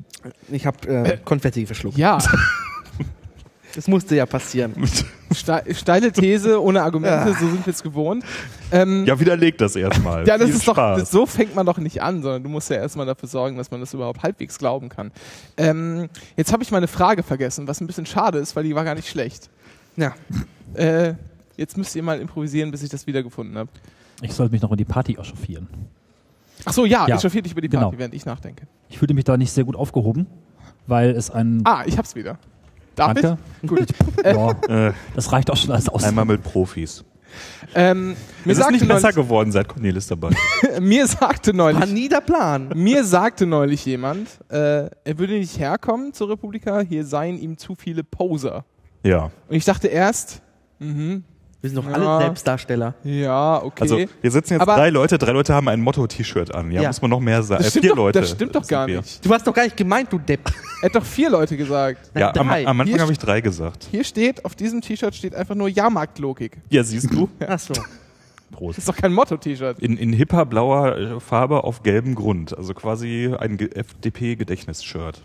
Ich 0.52 0.66
habe 0.66 0.88
äh, 0.88 1.18
Konfetti 1.24 1.66
verschluckt. 1.68 1.98
Ja, 1.98 2.18
Das 3.76 3.88
musste 3.88 4.16
ja 4.16 4.26
passieren. 4.28 4.74
ste 5.34 5.64
steile 5.74 6.12
These 6.12 6.62
ohne 6.62 6.84
Argumente, 6.84 7.30
Ja. 7.32 7.34
so 7.34 7.48
sind 7.50 7.66
wir 7.66 7.72
es 7.74 7.82
gewohnt. 7.82 8.24
Ähm, 8.72 9.04
Ja, 9.06 9.20
widerlegt 9.20 9.62
das 9.62 9.76
erstmal. 9.76 10.28
Ja, 10.28 10.38
das 10.38 10.48
Viel 10.48 10.58
ist 10.58 10.68
doch, 10.68 10.74
Spaß. 10.76 11.00
das, 11.00 11.12
so 11.12 11.26
fängt 11.26 11.56
man 11.56 11.66
doch 11.66 11.80
nicht 11.80 12.02
an, 12.04 12.22
sondern 12.22 12.44
du 12.44 12.50
musst 12.50 12.70
ja 12.70 12.76
erstmal 12.76 13.08
dafür 13.08 13.28
sorgen, 13.28 13.58
dass 13.58 13.72
man 13.72 13.80
das 13.80 13.92
überhaupt 13.94 14.22
halbwegs 14.22 14.60
glauben 14.60 14.90
kann. 14.90 15.12
Ähm, 15.58 16.08
jetzt 16.38 16.54
habe 16.54 16.62
ich 16.62 16.70
meine 16.72 16.88
Frage 16.88 17.24
vergessen, 17.24 17.68
was 17.68 17.82
ein 17.82 17.88
bisschen 17.88 18.06
schade 18.06 18.38
ist, 18.38 18.56
weil 18.56 18.64
die 18.64 18.76
war 18.76 18.84
gar 18.84 18.94
nicht 18.96 19.08
schlecht. 19.10 19.50
Ja. 19.96 20.14
Äh, 20.76 21.16
jetzt 21.58 21.76
müsst 21.78 21.96
ihr 21.96 22.04
mal 22.04 22.20
improvisieren, 22.20 22.70
bis 22.70 22.84
ich 22.84 22.90
das 22.90 23.08
wiedergefunden 23.08 23.58
habe. 23.58 23.70
Ich 24.22 24.34
sollte 24.34 24.52
mich 24.52 24.62
noch 24.62 24.72
in 24.72 24.78
die 24.78 24.86
Party 24.86 25.14
echauffieren. 25.14 25.68
Ach 26.66 26.74
so, 26.74 26.86
ja, 26.86 27.08
Ja, 27.08 27.16
echauffier 27.18 27.42
dich 27.42 27.52
über 27.54 27.62
die 27.62 27.70
Party, 27.70 27.86
genau. 27.90 27.98
während 28.00 28.14
ich 28.14 28.26
nachdenke. 28.26 28.68
Ich 28.90 29.00
fühlte 29.00 29.16
mich 29.16 29.24
da 29.26 29.36
nicht 29.36 29.52
sehr 29.52 29.64
gut 29.64 29.76
aufgehoben, 29.76 30.28
weil 30.86 31.10
es 31.10 31.32
ein. 31.32 31.62
Ah, 31.66 31.84
ich 31.88 31.98
hab's 31.98 32.16
wieder. 32.16 32.38
Darf 32.96 33.14
Danke. 33.14 33.38
ich? 33.62 33.70
Gut. 33.70 33.88
Ja, 34.26 34.52
Äh, 34.90 34.94
das 35.16 35.32
reicht 35.32 35.50
auch 35.52 35.58
schon 35.58 35.72
als 35.72 35.90
Aus. 35.90 36.04
einmal 36.04 36.26
mit 36.26 36.44
Profis. 36.44 37.04
Ähm, 37.76 38.16
mir, 38.46 38.52
Es 38.52 38.60
ist 38.60 38.70
nicht 38.72 38.88
besser 38.88 39.02
neulich, 39.08 39.16
geworden, 39.16 39.52
seit 39.52 39.68
Cornelis 39.68 40.06
dabei 40.06 40.30
mir 40.80 41.08
sagte 41.08 41.50
War 41.58 41.74
neulich, 41.74 41.92
nie 41.92 42.08
der 42.08 42.22
Plan. 42.22 42.70
mir 42.76 43.04
sagte 43.04 43.48
neulich 43.48 43.84
jemand, 43.88 44.30
äh, 44.50 44.86
er 45.04 45.18
würde 45.18 45.34
nicht 45.34 45.58
herkommen 45.58 46.14
zur 46.14 46.30
Republika, 46.30 46.82
hier 46.82 47.04
seien 47.06 47.40
ihm 47.40 47.58
zu 47.58 47.74
viele 47.74 48.04
Poser. 48.04 48.66
Ja. 49.04 49.32
Und 49.50 49.56
ich 49.56 49.66
dachte 49.66 49.88
erst, 49.88 50.44
mhm, 50.78 51.24
Wir 51.64 51.70
sind 51.70 51.78
doch 51.78 51.90
Ja. 51.90 51.94
alle 51.94 52.26
Selbstdarsteller. 52.26 52.94
ja, 53.06 53.64
okay. 53.64 53.82
Also 53.84 53.98
wir 54.22 54.32
sitzen 54.32 54.54
jetzt 54.56 54.62
Aber- 54.64 54.76
drei 54.76 54.90
Leute, 54.90 55.18
drei 55.18 55.32
Leute 55.32 55.54
haben 55.54 55.70
ein 55.70 55.80
Motto-T-Shirt 55.80 56.54
an. 56.54 56.70
Ja, 56.72 56.82
Ja. 56.82 56.90
muss 56.90 57.02
man 57.02 57.10
noch 57.12 57.22
mehr 57.22 57.42
sagen. 57.42 57.60
das 57.64 57.68
Äh, 57.68 57.70
stimmt 57.72 57.84
vier 57.86 57.90
doch, 57.92 57.98
Leute. 57.98 58.20
Das 58.20 58.32
stimmt 58.32 58.54
doch 58.54 58.68
gar 58.68 58.86
wir. 58.86 58.98
nicht. 58.98 59.26
Du 59.26 59.34
hast 59.34 59.48
doch 59.48 59.54
gar 59.54 59.64
nicht 59.64 59.78
gemeint, 59.78 60.12
du 60.12 60.20
Depp. 60.20 60.42
Er 60.84 60.90
hat 60.90 60.96
doch 60.96 61.06
vier 61.06 61.30
Leute 61.30 61.56
gesagt. 61.56 62.12
Ja, 62.14 62.36
am, 62.36 62.50
Drei. 62.50 62.68
am 62.68 62.82
Anfang 62.82 63.00
habe 63.00 63.14
ich 63.14 63.18
drei 63.18 63.40
gesagt. 63.40 63.88
Hier 63.90 64.04
steht, 64.04 64.44
auf 64.44 64.54
diesem 64.56 64.82
T-Shirt 64.82 65.16
steht 65.16 65.34
einfach 65.36 65.56
nur 65.56 65.70
Jahrmarktlogik. 65.70 66.58
Ja, 66.70 66.84
siehst 66.84 67.14
du? 67.14 67.30
Ach 67.48 67.58
so. 67.58 67.74
Prost. 68.52 68.78
Das 68.78 68.84
ist 68.84 68.90
doch 68.90 68.98
kein 68.98 69.14
Motto-T-Shirt. 69.14 69.80
In, 69.80 69.96
in 69.96 70.12
hipper 70.12 70.46
blauer 70.46 71.22
Farbe 71.22 71.64
auf 71.64 71.82
gelbem 71.84 72.14
Grund. 72.16 72.58
Also 72.58 72.74
quasi 72.74 73.34
ein 73.40 73.58
FDP-Gedächtnis-Shirt. 73.58 75.22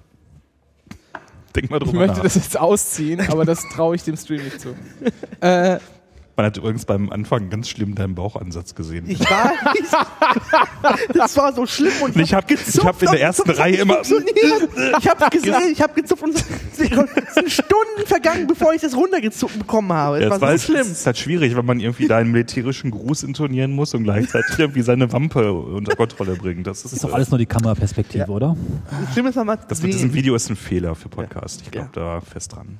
Denk 1.56 1.70
mal 1.70 1.78
Ich 1.82 1.88
drüber 1.88 1.98
möchte 2.06 2.18
nach. 2.18 2.22
das 2.22 2.36
jetzt 2.36 2.56
ausziehen, 2.58 3.20
aber 3.28 3.44
das 3.44 3.62
traue 3.74 3.96
ich 3.96 4.04
dem 4.04 4.16
Stream 4.16 4.44
nicht 4.44 4.60
zu. 4.60 4.68
Äh, 5.40 5.78
Man 6.38 6.46
hat 6.46 6.56
übrigens 6.56 6.84
beim 6.84 7.10
Anfang 7.10 7.50
ganz 7.50 7.68
schlimm 7.68 7.96
deinen 7.96 8.14
Bauchansatz 8.14 8.76
gesehen. 8.76 9.06
Ich 9.08 9.18
war. 9.28 9.50
das 11.12 11.36
war 11.36 11.52
so 11.52 11.66
schlimm 11.66 11.90
und 12.00 12.16
ich 12.16 12.32
habe 12.32 12.54
ich 12.54 12.84
hab 12.84 13.02
in 13.02 13.10
der 13.10 13.20
ersten 13.20 13.50
Reihe 13.50 13.74
immer. 13.78 13.98
Ich 14.02 15.08
habe 15.08 15.30
gesehen, 15.36 15.72
ich 15.72 15.82
habe 15.82 15.94
gezupft 16.00 16.22
und 16.22 16.36
es 16.36 16.44
sind 17.34 17.50
Stunden 17.50 18.06
vergangen, 18.06 18.46
bevor 18.46 18.72
ich 18.72 18.80
das 18.80 18.94
runtergezuckt 18.94 19.58
bekommen 19.58 19.92
habe. 19.92 20.20
Ja, 20.22 20.28
Das 20.28 20.38
das 20.38 20.40
war 20.48 20.56
so 20.58 20.64
schlimm. 20.66 20.80
Es 20.82 20.90
ist 20.92 21.06
halt 21.06 21.18
schwierig, 21.18 21.56
wenn 21.56 21.66
man 21.66 21.80
irgendwie 21.80 22.06
da 22.06 22.18
einen 22.18 22.30
militärischen 22.30 22.92
Gruß 22.92 23.24
intonieren 23.24 23.72
muss 23.72 23.94
und 23.94 24.04
gleichzeitig 24.04 24.56
irgendwie 24.60 24.82
seine 24.82 25.12
Wampe 25.12 25.52
unter 25.52 25.96
Kontrolle 25.96 26.36
bringt. 26.36 26.68
Das 26.68 26.78
ist, 26.78 26.84
Das 26.84 26.92
ist 26.92 27.02
doch 27.04 27.14
alles 27.14 27.30
nur 27.30 27.38
die 27.38 27.46
Kameraperspektive, 27.46 28.26
Ja. 28.26 28.28
oder? 28.28 28.56
Das 29.06 29.12
Schlimme 29.12 29.30
ist 29.30 29.36
Das 29.68 29.82
mit 29.82 29.92
diesem 29.92 30.14
Video 30.14 30.36
ist 30.36 30.48
ein 30.50 30.54
Fehler 30.56 30.94
für 30.94 31.08
Podcast. 31.08 31.62
Ich 31.64 31.72
glaube 31.72 31.90
Ja. 31.96 32.00
da 32.18 32.20
fest 32.20 32.54
dran. 32.54 32.78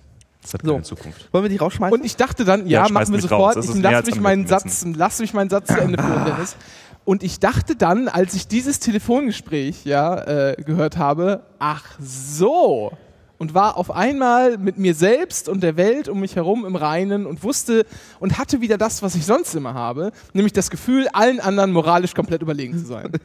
Das 0.48 0.54
hat 0.54 0.62
So. 0.64 0.72
keine 0.72 0.82
Zukunft. 0.82 1.32
Wollen 1.32 1.44
wir 1.44 1.48
dich 1.50 1.60
rausschmeißen? 1.60 1.98
und 1.98 2.04
ich 2.06 2.16
dachte 2.16 2.44
dann, 2.46 2.66
Ja, 2.66 2.86
ja, 2.86 2.92
machen 2.92 3.12
wir 3.12 3.20
sofort. 3.20 3.56
Ich 3.62 3.74
lass 3.82 3.94
als 3.94 4.06
mich 4.06 4.20
meinen. 4.20 4.46
Satz, 4.46 4.86
lass 4.94 5.18
mich 5.20 5.34
meinen 5.34 5.50
Satz 5.50 5.68
zu 5.68 5.78
Ende 5.78 6.02
führen, 6.02 6.24
Dennis. 6.26 6.56
Und 7.04 7.22
ich 7.22 7.38
dachte 7.38 7.76
dann, 7.76 8.08
als 8.08 8.34
ich 8.34 8.48
dieses 8.48 8.80
Telefongespräch 8.80 9.84
ja, 9.84 10.50
äh, 10.52 10.62
gehört 10.62 10.96
habe, 10.96 11.42
ach 11.58 11.84
so. 12.00 12.92
Und 13.36 13.54
war 13.54 13.76
auf 13.76 13.90
einmal 13.90 14.58
mit 14.58 14.78
mir 14.78 14.94
selbst 14.94 15.48
und 15.48 15.62
der 15.62 15.76
Welt 15.76 16.08
um 16.08 16.18
mich 16.20 16.34
herum 16.34 16.64
im 16.66 16.76
Reinen 16.76 17.24
und 17.24 17.44
wusste 17.44 17.86
und 18.18 18.36
hatte 18.36 18.60
wieder 18.60 18.78
das, 18.78 19.02
was 19.02 19.14
ich 19.14 19.26
sonst 19.26 19.54
immer 19.54 19.74
habe, 19.74 20.12
nämlich 20.32 20.52
das 20.52 20.70
Gefühl, 20.70 21.08
allen 21.12 21.38
anderen 21.40 21.72
moralisch 21.72 22.14
komplett 22.14 22.42
überlegen 22.42 22.76
zu 22.78 22.86
sein. 22.86 23.12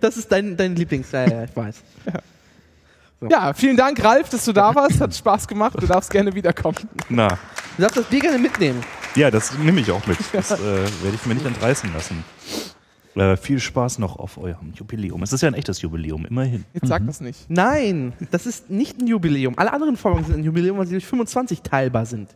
Das 0.00 0.16
ist 0.16 0.32
dein, 0.32 0.56
dein 0.56 0.76
Lieblings... 0.76 1.12
Ja, 1.12 1.26
ja, 1.28 1.44
ich 1.44 1.54
weiß. 1.54 1.82
Ja, 2.06 2.20
vielen 3.54 3.76
Dank, 3.76 4.02
Ralf, 4.02 4.28
dass 4.30 4.44
du 4.44 4.52
da 4.52 4.74
warst. 4.74 5.00
Hat 5.00 5.14
Spaß 5.14 5.46
gemacht. 5.48 5.76
Du 5.80 5.86
darfst 5.86 6.10
gerne 6.10 6.34
wiederkommen. 6.34 6.76
Na, 7.08 7.38
Du 7.76 7.82
darfst 7.82 7.96
das 7.98 8.06
Bier 8.06 8.20
gerne 8.20 8.38
mitnehmen. 8.38 8.82
ja, 9.14 9.30
das 9.30 9.56
nehme 9.58 9.80
ich 9.80 9.90
auch 9.90 10.06
mit. 10.06 10.18
Das 10.32 10.50
äh, 10.50 10.58
werde 10.58 11.14
ich 11.14 11.24
mir 11.26 11.34
nicht 11.34 11.46
entreißen 11.46 11.90
lassen. 11.94 12.24
Äh, 13.14 13.36
viel 13.36 13.58
Spaß 13.58 13.98
noch 13.98 14.18
auf 14.18 14.38
eurem 14.38 14.72
Jubiläum. 14.74 15.22
Es 15.22 15.32
ist 15.32 15.40
ja 15.40 15.48
ein 15.48 15.54
echtes 15.54 15.80
Jubiläum, 15.82 16.26
immerhin. 16.26 16.64
Jetzt 16.74 16.88
sag 16.88 17.06
das 17.06 17.20
nicht. 17.20 17.48
Nein, 17.48 18.12
das 18.30 18.46
ist 18.46 18.70
nicht 18.70 19.00
ein 19.00 19.06
Jubiläum. 19.06 19.54
Alle 19.58 19.72
anderen 19.72 19.96
Folgen 19.96 20.24
sind 20.24 20.36
ein 20.38 20.44
Jubiläum, 20.44 20.78
weil 20.78 20.86
sie 20.86 20.92
durch 20.94 21.06
25 21.06 21.62
teilbar 21.62 22.06
sind. 22.06 22.28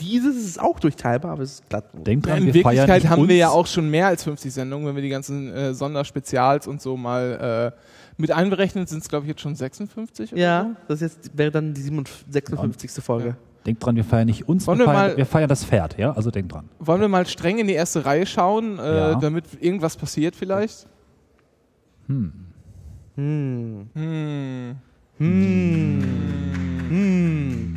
Dieses 0.00 0.36
ist 0.36 0.60
auch 0.60 0.78
durchteilbar, 0.78 1.32
aber 1.32 1.42
es 1.42 1.54
ist 1.54 1.68
glatt. 1.68 1.84
Denkt 1.94 2.26
dran, 2.26 2.38
In 2.46 2.52
wir 2.54 2.62
feiern 2.62 2.86
Wirklichkeit 2.88 3.10
haben 3.10 3.22
uns. 3.22 3.28
wir 3.28 3.36
ja 3.36 3.48
auch 3.48 3.66
schon 3.66 3.90
mehr 3.90 4.06
als 4.06 4.24
50 4.24 4.52
Sendungen. 4.52 4.86
Wenn 4.86 4.94
wir 4.94 5.02
die 5.02 5.08
ganzen 5.08 5.52
äh, 5.52 5.74
Sonderspezials 5.74 6.66
und 6.66 6.80
so 6.82 6.96
mal 6.96 7.72
äh, 7.74 8.05
mit 8.18 8.30
einberechnen, 8.32 8.86
sind 8.86 9.02
es, 9.02 9.08
glaube 9.08 9.24
ich, 9.26 9.28
jetzt 9.30 9.40
schon 9.42 9.54
56 9.54 10.32
oder 10.32 10.40
Ja, 10.40 10.70
das 10.88 11.02
ist 11.02 11.16
jetzt, 11.24 11.36
wäre 11.38 11.50
dann 11.50 11.74
die 11.74 11.80
57, 11.82 12.32
56. 12.32 12.90
Folge. 13.04 13.36
Denkt 13.66 13.84
dran, 13.84 13.96
wir 13.96 14.04
feiern 14.04 14.26
nicht 14.26 14.48
uns, 14.48 14.66
wir 14.66 14.78
wir 14.78 14.84
feiern, 14.84 14.96
mal- 15.10 15.16
wir 15.16 15.26
feiern 15.26 15.48
das 15.48 15.64
Pferd, 15.64 15.98
ja? 15.98 16.12
Also 16.12 16.30
denkt 16.30 16.52
dran. 16.52 16.68
so. 16.78 16.86
Wollen 16.86 17.00
wir 17.00 17.08
mal 17.08 17.26
streng 17.26 17.58
in 17.58 17.66
die 17.66 17.72
erste 17.74 18.04
Reihe 18.04 18.24
schauen, 18.26 18.78
äh, 18.78 18.96
Ja. 18.96 19.14
damit 19.16 19.44
irgendwas 19.60 19.96
passiert 19.96 20.36
vielleicht? 20.36 20.86
Hm. 22.06 22.32
Hm. 23.16 23.88
Hm. 23.94 24.76
Hm. 25.18 26.04
Hm. 26.88 27.76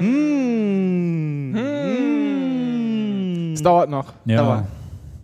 Hm. 0.00 1.54
Hm. 1.54 3.52
Es 3.54 3.62
dauert 3.62 3.90
noch. 3.90 4.12
Ja. 4.24 4.40
Aber- 4.42 4.66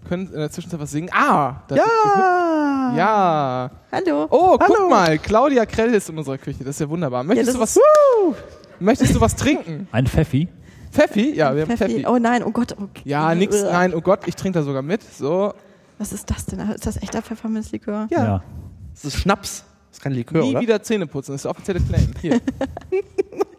Können 0.08 0.26
in 0.26 0.38
der 0.38 0.50
Zwischenzeit 0.50 0.80
was 0.80 0.90
singen? 0.90 1.10
Ah! 1.12 1.62
das- 1.68 1.78
Ja! 1.78 2.92
Ja. 2.96 3.70
Hallo. 3.92 4.26
Oh, 4.30 4.56
guck 4.58 4.62
Hallo. 4.62 4.88
mal, 4.88 5.18
Claudia 5.18 5.66
Krell 5.66 5.92
ist 5.94 6.08
in 6.08 6.16
unserer 6.18 6.38
Küche. 6.38 6.60
Das 6.64 6.76
ist 6.76 6.80
ja 6.80 6.88
wunderbar. 6.88 7.24
Möchtest, 7.24 7.48
das 7.48 7.54
du, 7.56 7.60
was, 7.60 7.76
ist- 7.76 8.80
möchtest 8.80 9.14
du 9.14 9.20
was 9.20 9.34
trinken? 9.34 9.88
Ein 9.92 10.06
Pfeffi. 10.06 10.48
Pfeffi? 10.92 11.34
Ja, 11.34 11.54
wir 11.54 11.62
haben 11.62 11.76
Pfeffi. 11.76 11.94
Pfeffi. 11.94 12.06
Oh 12.06 12.18
nein, 12.18 12.42
oh 12.44 12.50
Gott. 12.52 12.72
Okay. 12.72 13.02
Ja, 13.04 13.34
nix, 13.34 13.60
nein, 13.62 13.92
oh 13.94 14.00
Gott, 14.00 14.20
ich 14.26 14.36
trinke 14.36 14.58
da 14.60 14.64
sogar 14.64 14.82
mit. 14.82 15.02
So, 15.02 15.52
Was 15.98 16.12
ist 16.12 16.30
das 16.30 16.46
denn? 16.46 16.60
Ist 16.70 16.86
das 16.86 16.96
echter 17.02 17.20
Pfefferminzlikör? 17.22 18.06
Ja. 18.10 18.42
Das 18.94 19.04
ist 19.04 19.16
Schnaps. 19.16 19.64
Das 19.90 19.98
ist 19.98 20.02
kein 20.02 20.12
Likör, 20.12 20.42
nie 20.42 20.50
oder? 20.50 20.60
wieder 20.60 20.82
Zähne 20.82 21.06
putzen, 21.06 21.32
das 21.32 21.40
ist 21.40 21.44
der 21.44 21.50
offizielle 21.50 21.80
Claim. 21.80 22.10
Hier. 22.20 22.40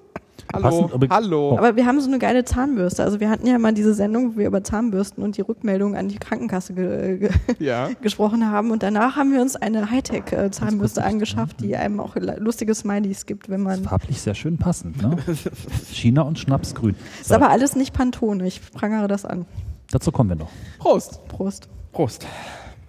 Hallo, 0.54 0.88
Passend 0.88 1.12
hallo. 1.12 1.58
Aber 1.58 1.76
wir 1.76 1.86
haben 1.86 2.00
so 2.00 2.08
eine 2.08 2.20
geile 2.20 2.46
Zahnbürste. 2.46 3.04
Also 3.04 3.20
wir 3.20 3.30
hatten 3.30 3.46
ja 3.48 3.58
mal 3.60 3.74
diese 3.74 3.94
Sendung, 3.94 4.34
wo 4.36 4.40
wir 4.40 4.48
über 4.48 4.64
Zahnbürsten 4.64 5.24
und 5.24 5.36
die 5.38 5.42
Rückmeldung 5.42 5.96
an 5.96 6.08
die 6.08 6.18
Krankenkasse 6.18 6.74
ge 6.74 7.18
ge 7.18 7.30
Ja. 7.60 7.90
gesprochen 8.02 8.50
haben. 8.50 8.72
Und 8.72 8.82
danach 8.84 9.16
haben 9.18 9.34
wir 9.34 9.42
uns 9.42 9.56
eine 9.56 9.92
Hightech-Zahnbürste 9.92 11.04
angeschafft, 11.04 11.60
die 11.60 11.76
einem 11.76 12.00
auch 12.00 12.16
lustige 12.16 12.74
Smileys 12.74 13.26
gibt, 13.26 13.50
wenn 13.50 13.62
man. 13.62 13.84
Farblich 13.84 14.22
sehr 14.22 14.36
schön 14.36 14.58
passend, 14.58 15.02
ne? 15.02 15.18
China 15.92 16.22
und 16.24 16.40
Schnapsgrün. 16.40 16.96
Ist 17.22 17.32
aber 17.32 17.50
alles 17.50 17.76
nicht 17.76 17.94
Pantone. 17.94 18.48
Ich 18.48 18.62
prangere 18.72 19.08
das 19.08 19.26
an. 19.26 19.46
Dazu 19.92 20.12
kommen 20.12 20.30
wir 20.30 20.36
noch. 20.38 20.50
Prost. 20.80 21.28
Prost. 21.28 21.68
Prost. 21.92 22.26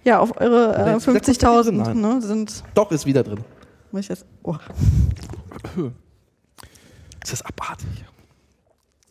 Ja, 0.05 0.19
auf 0.19 0.39
eure 0.39 0.75
äh, 0.75 0.93
Jetzt- 0.93 1.05
jetzt 1.05 1.05
kommt 1.05 1.27
die 1.27 1.31
50.000 1.31 1.83
drin, 1.83 2.01
ne, 2.01 2.21
sind. 2.21 2.63
Doch, 2.73 2.89
ist 2.91 3.05
wieder 3.05 3.23
drin. 3.23 3.39
Muss 3.91 4.01
ich 4.01 4.09
jetzt. 4.09 4.25
Oh. 4.43 4.55
Ist 7.31 7.41
das 7.41 7.45
abartig? 7.45 7.87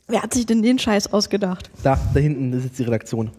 Wer 0.09 0.23
hat 0.23 0.35
sich 0.35 0.45
denn 0.45 0.61
den 0.61 0.79
Scheiß 0.81 1.13
ausgedacht? 1.13 1.71
Da, 1.85 1.97
da 2.15 2.19
hinten 2.21 2.59
sitzt 2.61 2.79
die 2.81 2.83
Redaktion. 2.83 3.31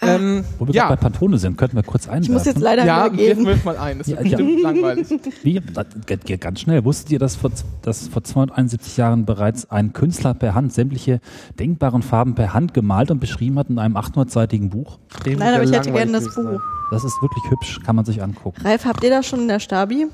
Ähm, 0.00 0.44
Wo 0.60 0.68
wir 0.68 0.74
ja, 0.74 0.86
gerade 0.86 0.96
bei 0.96 1.02
Pantone 1.08 1.38
sind, 1.38 1.56
könnten 1.58 1.74
wir 1.74 1.82
kurz 1.82 2.06
einwerfen. 2.06 2.22
Ich 2.22 2.30
muss 2.30 2.44
jetzt 2.44 2.60
leider 2.60 2.84
ja 2.84 3.08
gehen. 3.08 3.44
wirf 3.44 3.64
mal 3.64 3.76
ein, 3.76 3.98
das 3.98 4.06
wird 4.06 4.20
Ja, 4.20 4.26
ja. 4.26 4.36
bestimmt 4.36 4.62
langweilig. 4.62 5.08
Wie, 5.42 5.58
das 5.58 5.86
geht- 6.06 6.24
geht 6.26 6.40
ganz 6.40 6.60
schnell. 6.60 6.84
Wusstet 6.84 7.10
ihr, 7.10 7.18
dass 7.18 7.34
vor, 7.34 7.50
dass 7.82 8.06
vor 8.06 8.22
271 8.22 8.96
Jahren 8.96 9.26
bereits 9.26 9.68
ein 9.72 9.92
Künstler 9.92 10.34
per 10.34 10.54
Hand 10.54 10.72
sämtliche 10.72 11.20
denkbaren 11.58 12.02
Farben 12.02 12.36
per 12.36 12.54
Hand 12.54 12.72
gemalt 12.74 13.10
und 13.10 13.18
beschrieben 13.18 13.58
hat 13.58 13.70
in 13.70 13.80
einem 13.80 13.96
800-seitigen 13.96 14.70
Buch? 14.70 15.00
Dem 15.26 15.40
Nein, 15.40 15.54
aber 15.54 15.64
ich 15.64 15.72
hätte 15.72 15.90
gerne 15.90 16.12
das 16.12 16.32
Buch. 16.32 16.60
Das 16.92 17.02
ist 17.02 17.20
wirklich 17.20 17.42
hübsch, 17.50 17.80
kann 17.84 17.96
man 17.96 18.04
sich 18.04 18.22
angucken. 18.22 18.60
Ralf, 18.64 18.84
habt 18.84 19.02
ihr 19.02 19.10
das 19.10 19.26
schon 19.26 19.40
in 19.40 19.48
der 19.48 19.58
Stabi? 19.58 20.06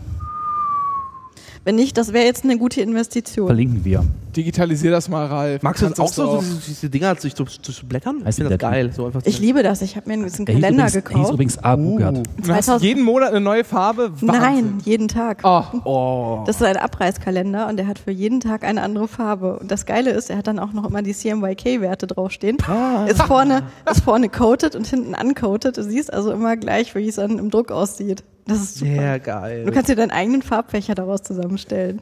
Wenn 1.64 1.76
nicht, 1.76 1.96
das 1.96 2.12
wäre 2.12 2.26
jetzt 2.26 2.44
eine 2.44 2.58
gute 2.58 2.82
Investition. 2.82 3.46
Verlinken 3.46 3.84
wir. 3.84 4.04
Digitalisier 4.36 4.90
das 4.90 5.08
mal, 5.08 5.26
Ralf. 5.26 5.62
Magst 5.62 5.80
du 5.82 5.86
das 5.88 5.98
auch 6.00 6.12
so, 6.12 6.40
so 6.40 6.44
diese 6.66 6.90
Dinger 6.90 7.14
sich 7.14 7.34
zu, 7.34 7.44
zu, 7.44 7.72
zu 7.72 7.86
blättern? 7.86 8.16
Ich 8.18 8.26
Heißt 8.26 8.38
finde 8.38 8.58
das 8.58 8.70
geil. 8.70 8.92
So 8.92 9.06
einfach 9.06 9.22
Ich 9.24 9.38
liebe 9.38 9.62
das. 9.62 9.80
Ich 9.80 9.96
habe 9.96 10.08
mir 10.08 10.14
einen, 10.14 10.24
einen 10.24 10.44
Der 10.44 10.54
hieß 10.56 10.62
Kalender 10.62 10.86
übrigens, 10.86 10.92
hieß 10.92 11.04
gekauft. 11.04 11.32
übrigens 11.32 11.58
Abugard. 11.58 12.18
Uh. 12.18 12.22
Du 12.42 12.52
hast 12.52 12.64
2000 12.66 12.82
jeden 12.82 13.02
Monat 13.04 13.30
eine 13.30 13.40
neue 13.40 13.64
Farbe? 13.64 14.10
Wahnsinn. 14.12 14.26
Nein, 14.28 14.78
jeden 14.84 15.08
Tag. 15.08 15.40
Oh, 15.44 15.62
Oh. 15.84 16.42
Das 16.46 16.56
ist 16.56 16.62
ein 16.62 16.76
Abreißkalender 16.76 17.68
und 17.68 17.76
der 17.78 17.86
hat 17.86 17.98
für 17.98 18.10
jeden 18.10 18.40
Tag 18.40 18.64
eine 18.64 18.82
andere 18.82 19.08
Farbe. 19.08 19.58
Und 19.60 19.70
das 19.70 19.86
Geile 19.86 20.10
ist, 20.10 20.30
er 20.30 20.38
hat 20.38 20.48
dann 20.48 20.58
auch 20.58 20.72
noch 20.72 20.84
immer 20.86 21.02
die 21.02 21.14
CMYK-Werte 21.14 22.08
draufstehen. 22.08 22.58
Ah. 22.66 23.06
Ist, 23.06 23.22
vorne, 23.22 23.62
ist 23.90 24.02
vorne 24.02 24.28
coated 24.28 24.74
und 24.74 24.86
hinten 24.86 25.14
uncoated. 25.14 25.76
Du 25.76 25.82
siehst 25.84 26.12
also 26.12 26.32
immer 26.32 26.56
gleich, 26.56 26.94
wie 26.94 27.08
es 27.08 27.14
dann 27.16 27.38
im 27.38 27.50
Druck 27.50 27.70
aussieht. 27.70 28.24
Das 28.46 28.58
ist 28.58 28.78
super. 28.78 28.92
Sehr 28.92 29.20
geil. 29.20 29.64
Du 29.64 29.72
kannst 29.72 29.88
dir 29.88 29.96
deinen 29.96 30.10
eigenen 30.10 30.42
Farbfächer 30.42 30.94
daraus 30.94 31.22
zusammenstellen. 31.22 32.00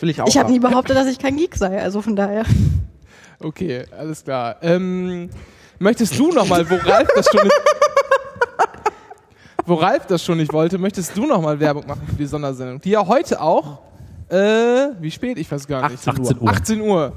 Will 0.00 0.10
ich 0.10 0.20
auch 0.20 0.28
Ich 0.28 0.38
habe 0.38 0.50
nie 0.50 0.60
behauptet, 0.60 0.96
dass 0.96 1.06
ich 1.08 1.18
kein 1.18 1.36
Geek 1.36 1.56
sei, 1.56 1.80
also 1.82 2.00
von 2.00 2.14
daher. 2.14 2.44
okay, 3.40 3.84
alles 3.96 4.22
klar. 4.22 4.56
Ähm, 4.62 5.30
möchtest 5.78 6.16
du 6.18 6.30
nochmal, 6.30 6.68
wo 6.70 6.76
Ralf 6.76 7.08
das 7.16 7.26
schon 7.26 7.42
nicht, 7.42 7.62
wo 9.66 9.74
Ralf 9.74 10.06
das 10.06 10.22
schon 10.24 10.38
nicht 10.38 10.52
wollte, 10.52 10.78
möchtest 10.78 11.16
du 11.16 11.26
nochmal 11.26 11.58
Werbung 11.58 11.86
machen 11.86 12.02
für 12.06 12.16
die 12.16 12.26
Sondersendung, 12.26 12.80
die 12.80 12.90
ja 12.90 13.04
heute 13.06 13.40
auch, 13.40 13.80
äh, 14.28 14.36
wie 15.00 15.10
spät? 15.10 15.38
Ich 15.38 15.50
weiß 15.50 15.66
gar 15.66 15.88
nicht. 15.90 16.06
18 16.06 16.38
Uhr. 16.40 16.48
18 16.50 16.80
Uhr 16.80 17.12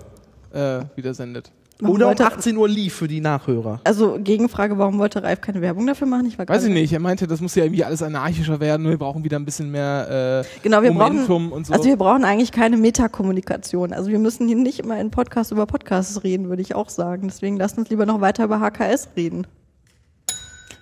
äh, 0.54 0.80
wieder 0.96 1.14
sendet. 1.14 1.52
Warum 1.80 1.96
Oder 1.96 2.06
um 2.06 2.10
wollte- 2.10 2.26
18 2.26 2.58
Uhr 2.58 2.68
lief 2.68 2.96
für 2.96 3.08
die 3.08 3.22
Nachhörer. 3.22 3.82
Also 3.84 4.18
Gegenfrage, 4.20 4.80
warum 4.80 4.98
wollte 4.98 5.22
Ralf 5.22 5.42
keine 5.42 5.62
Werbung 5.62 5.86
dafür 5.86 6.08
machen? 6.08 6.26
Ich 6.26 6.40
war 6.40 6.48
Weiß 6.50 6.64
ich 6.64 6.74
nicht, 6.74 6.92
er 6.92 7.00
meinte, 7.00 7.28
das 7.28 7.40
muss 7.40 7.54
ja 7.54 7.66
irgendwie 7.66 7.84
alles 7.84 8.02
anarchischer 8.02 8.60
werden, 8.60 8.90
wir 8.90 8.98
brauchen 8.98 9.24
wieder 9.24 9.38
ein 9.38 9.46
bisschen 9.46 9.70
mehr 9.70 10.44
äh, 10.44 10.60
Genau, 10.64 10.82
wir 10.82 10.92
Momentum 10.92 11.50
brauchen, 11.50 11.52
und 11.52 11.68
so. 11.68 11.74
also 11.74 11.86
wir 11.86 11.96
brauchen 11.98 12.24
eigentlich 12.26 12.52
keine 12.52 12.78
Metakommunikation. 12.78 13.94
Also 13.94 14.10
wir 14.10 14.18
müssen 14.18 14.48
hier 14.48 14.58
nicht 14.58 14.80
immer 14.80 15.00
in 15.00 15.12
Podcasts 15.12 15.52
über 15.52 15.68
Podcasts 15.68 16.24
reden, 16.24 16.50
würde 16.50 16.64
ich 16.64 16.74
auch 16.74 16.90
sagen. 16.90 17.28
Deswegen 17.28 17.58
lasst 17.58 17.78
uns 17.78 17.90
lieber 17.92 18.08
noch 18.08 18.22
weiter 18.22 18.46
über 18.46 18.60
HKS 18.60 19.10
reden. 19.16 19.46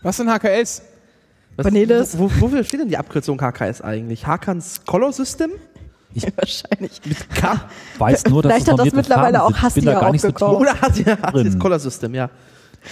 Was 0.01 0.15
sind 0.17 0.29
HKS? 0.29 0.81
Was, 1.57 1.63
Cornelis. 1.65 2.17
Wo, 2.17 2.29
wofür 2.39 2.63
steht 2.63 2.79
denn 2.81 2.89
die 2.89 2.97
Abkürzung 2.97 3.39
HKS 3.41 3.81
eigentlich? 3.81 4.25
Hakans 4.27 4.85
Color 4.85 5.11
System? 5.11 5.51
Wahrscheinlich. 6.35 7.01
K? 7.33 7.61
Weiß 7.97 8.25
nur, 8.25 8.41
dass 8.41 8.51
Vielleicht 8.51 8.67
es 8.67 8.73
hat 8.73 8.79
das 8.79 8.93
mittlerweile 8.93 9.39
Farben 9.39 9.55
auch. 9.55 9.61
Hasti 9.61 9.81
bin 9.81 9.87
da 9.87 9.99
gar 9.99 10.11
nicht 10.11 10.21
so 10.21 10.31
tief. 10.31 10.47
Oder 10.47 10.73
Drin. 10.73 11.45
das 11.45 11.59
Color 11.59 11.79
System, 11.79 12.13
ja. 12.13 12.29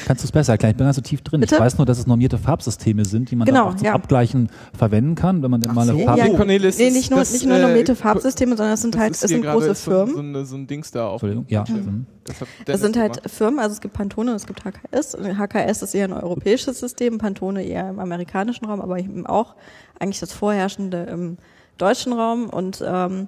Kannst 0.06 0.24
du 0.24 0.26
es 0.28 0.32
besser 0.32 0.54
erklären? 0.54 0.72
Ich 0.72 0.78
bin 0.78 0.86
ganz 0.86 0.96
so 0.96 1.02
tief 1.02 1.22
drin. 1.22 1.42
Bitte? 1.42 1.56
Ich 1.56 1.62
weiß 1.62 1.78
nur, 1.78 1.86
dass 1.86 2.00
es 2.00 2.08
normierte 2.08 2.38
Farbsysteme 2.38 3.06
sind, 3.06 3.32
die 3.32 3.36
man 3.36 3.46
Genau, 3.46 3.66
dann 3.66 3.74
auch 3.74 3.78
zum 3.78 3.86
ja. 3.86 3.94
Abgleichen 3.94 4.50
verwenden 4.76 5.16
kann, 5.16 5.44
wenn 5.44 5.52
man 5.52 5.62
dann 5.62 5.76
mal 5.76 5.88
eine 5.88 6.00
so. 6.00 6.06
Farbe... 6.06 6.20
Ja, 6.20 6.26
Okay, 6.26 6.38
Cornelis, 6.38 6.78
nee, 6.78 6.90
nicht 6.90 7.12
nur, 7.12 7.20
das, 7.20 7.34
nicht 7.34 7.46
nur 7.46 7.58
äh, 7.58 7.62
normierte 7.62 7.96
Farbsysteme, 7.96 8.56
sondern 8.58 8.74
es 8.74 8.82
sind 8.82 8.98
halt, 8.98 9.14
es 9.14 9.20
sind 9.22 9.44
große 9.44 9.76
so, 9.76 9.92
Firmen. 9.92 10.14
So, 10.14 10.20
eine, 10.20 10.46
so 10.46 10.56
ein 10.56 10.68
Dings 10.68 10.92
da 10.92 11.08
auf. 11.08 11.22
Entschuldigung, 11.22 11.46
ja. 11.50 11.64
mhm. 11.68 12.06
Das 12.24 12.36
Dennis 12.66 12.82
sind 12.82 12.98
halt 12.98 13.14
gemacht. 13.18 13.32
Firmen, 13.32 13.60
also 13.60 13.74
es 13.74 13.82
gibt 13.82 13.94
Pantone 13.94 14.32
und 14.32 14.38
es 14.38 14.48
gibt 14.48 14.64
HKS. 14.64 15.16
Und 15.16 15.38
HKS 15.38 15.82
ist 15.84 15.94
eher 15.94 16.06
ein 16.06 16.14
europäisches 16.14 16.80
System, 16.80 17.18
Pantone 17.18 17.64
eher 17.64 17.90
im 17.90 18.00
amerikanischen 18.00 18.66
Raum, 18.66 18.82
aber 18.82 18.98
eben 18.98 19.26
auch 19.26 19.56
eigentlich 20.00 20.20
das 20.20 20.34
vorherrschende 20.34 21.04
im 21.04 21.38
deutschen 21.78 22.14
Raum 22.14 22.50
und 22.50 22.84
ähm, 22.86 23.28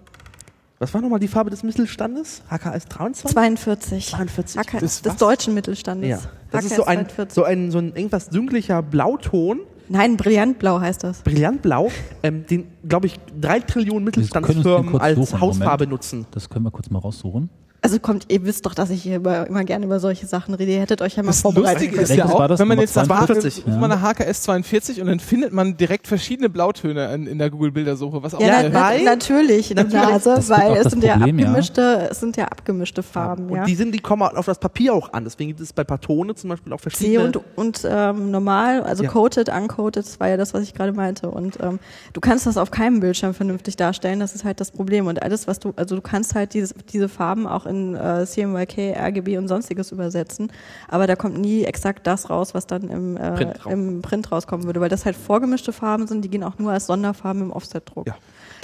Was 0.80 0.94
war 0.94 1.02
nochmal 1.02 1.20
die 1.20 1.28
Farbe 1.28 1.50
des 1.50 1.64
Mittelstandes? 1.64 2.42
HKS 2.50 2.86
23? 2.88 3.32
42. 3.32 4.08
42. 4.10 4.62
HKS, 4.62 4.80
Das 4.82 5.02
des 5.02 5.12
was? 5.14 5.18
deutschen 5.18 5.54
Mittelstandes. 5.54 6.10
Ja. 6.10 6.20
Das 6.52 6.62
HKS 6.66 6.72
ist 6.72 6.76
so 6.78 6.86
ein, 6.86 6.98
42. 7.10 7.34
so 7.36 7.44
ein, 7.44 7.72
so 7.72 7.78
ein 7.80 7.96
irgendwas 7.96 8.30
dünklicher 8.30 8.82
Blauton, 8.82 9.60
Nein, 9.88 10.18
brillantblau 10.18 10.80
heißt 10.80 11.04
das. 11.04 11.22
brillantblau, 11.22 11.92
ähm, 12.24 12.46
den, 12.48 12.68
glaube 12.88 13.06
ich, 13.08 13.20
drei 13.40 13.60
Trillionen 13.60 14.04
Mittelstandsfirmen 14.04 14.98
als 15.00 15.16
suchen, 15.18 15.40
Hausfarbe 15.42 15.84
Moment. 15.86 15.92
nutzen. 15.92 16.26
Das 16.32 16.50
können 16.50 16.66
wir 16.66 16.72
kurz 16.72 16.90
mal 16.90 17.00
raussuchen. 17.00 17.50
Also 17.86 18.00
kommt, 18.00 18.26
ihr 18.30 18.44
wisst 18.46 18.66
doch, 18.66 18.74
dass 18.74 18.90
ich 18.90 19.04
hier 19.04 19.18
immer, 19.18 19.48
immer 19.48 19.64
gerne 19.64 19.86
über 19.86 20.00
solche 20.00 20.26
Sachen 20.26 20.54
rede. 20.56 20.72
Ihr 20.74 20.80
hättet 20.82 21.02
euch 21.02 21.16
ja 21.16 21.24
mal 21.24 21.28
Das 21.28 21.42
vorbereitet. 21.42 21.82
Lustige 21.94 22.02
ist 22.02 22.16
ja 22.16 22.26
auch, 22.26 22.48
das? 22.48 22.60
wenn 22.60 22.68
man 22.68 22.80
jetzt 22.80 22.96
nach 22.96 23.06
42? 23.06 23.56
sucht 23.56 23.68
man 23.68 23.92
eine 23.92 24.02
HKS 24.02 24.42
42 24.44 25.02
und 25.02 25.08
dann 25.08 25.20
findet 25.20 25.54
man 25.54 25.78
direkt 25.78 26.08
verschiedene 26.08 26.50
Blautöne 26.50 27.14
in, 27.14 27.28
in 27.28 27.38
der 27.38 27.50
Google-Bildersuche, 27.50 28.22
was 28.24 28.34
auch 28.36 28.40
Ja, 28.42 28.64
na, 28.64 28.70
Nein. 28.70 29.04
natürlich, 29.04 29.70
in 29.72 29.76
der 29.78 29.86
Nase, 29.86 30.36
Das 30.36 30.50
weil 30.50 30.74
es 30.78 30.84
das 30.84 30.92
sind 30.94 31.04
ja 31.04 31.14
Problem, 31.18 31.40
ja. 31.40 31.46
abgemischte, 31.48 32.08
es 32.12 32.20
sind 32.20 32.38
ja 32.38 32.46
abgemischte 32.46 33.04
Farben, 33.04 33.50
ja. 33.54 33.62
Und 33.62 33.68
die 33.68 33.76
sind, 33.76 33.94
die 33.94 34.00
kommen 34.00 34.24
auf 34.24 34.46
das 34.46 34.58
Papier 34.60 34.94
auch 34.94 35.14
an. 35.14 35.24
Deswegen 35.24 35.50
gibt 35.50 35.60
es 35.62 35.72
bei 35.74 35.84
Patone 35.84 36.34
zum 36.36 36.50
Beispiel 36.50 36.74
auch 36.74 36.78
C 36.82 36.90
verschiedene. 36.90 37.26
und, 37.26 37.40
und 37.56 37.88
ähm, 37.88 38.32
normal, 38.32 38.82
also 38.84 39.04
Ja. 39.04 39.10
coated, 39.12 39.50
uncoated, 39.50 40.06
das 40.06 40.20
war 40.20 40.30
ja 40.30 40.38
das, 40.38 40.54
was 40.54 40.64
ich 40.64 40.74
gerade 40.74 40.94
meinte. 40.94 41.30
Und 41.30 41.58
ähm, 41.62 41.80
du 42.14 42.22
kannst 42.22 42.46
das 42.48 42.58
auf 42.58 42.72
keinem 42.72 43.00
Bildschirm 43.00 43.34
vernünftig 43.34 43.76
darstellen, 43.76 44.20
das 44.20 44.34
ist 44.34 44.44
halt 44.44 44.60
das 44.60 44.72
Problem. 44.72 45.08
Und 45.08 45.22
alles, 45.22 45.48
was 45.48 45.60
du, 45.60 45.74
also 45.76 45.96
du 45.96 46.02
kannst 46.02 46.34
halt 46.36 46.54
dieses, 46.54 46.74
diese 46.92 47.10
Farben 47.10 47.46
auch 47.46 47.66
in 47.66 47.75
äh, 47.96 48.26
CMYK, 48.26 48.96
RGB 48.98 49.38
und 49.38 49.48
sonstiges 49.48 49.92
übersetzen, 49.92 50.52
aber 50.88 51.08
da 51.08 51.16
kommt 51.16 51.38
nie 51.38 51.64
exakt 51.64 52.08
das 52.08 52.30
raus, 52.30 52.54
was 52.54 52.68
dann 52.68 52.90
im, 52.90 53.18
äh, 53.18 53.32
Print 53.32 53.60
im 53.70 54.02
Print 54.02 54.32
rauskommen 54.32 54.66
würde, 54.66 54.82
weil 54.82 54.90
das 54.90 55.06
halt 55.06 55.16
vorgemischte 55.16 55.74
Farben 55.74 56.08
sind, 56.08 56.24
die 56.24 56.30
gehen 56.30 56.44
auch 56.44 56.58
nur 56.58 56.72
als 56.72 56.88
Sonderfarben 56.88 57.42
im 57.42 57.52
Offsetdruck. 57.52 58.08
Ja. 58.08 58.16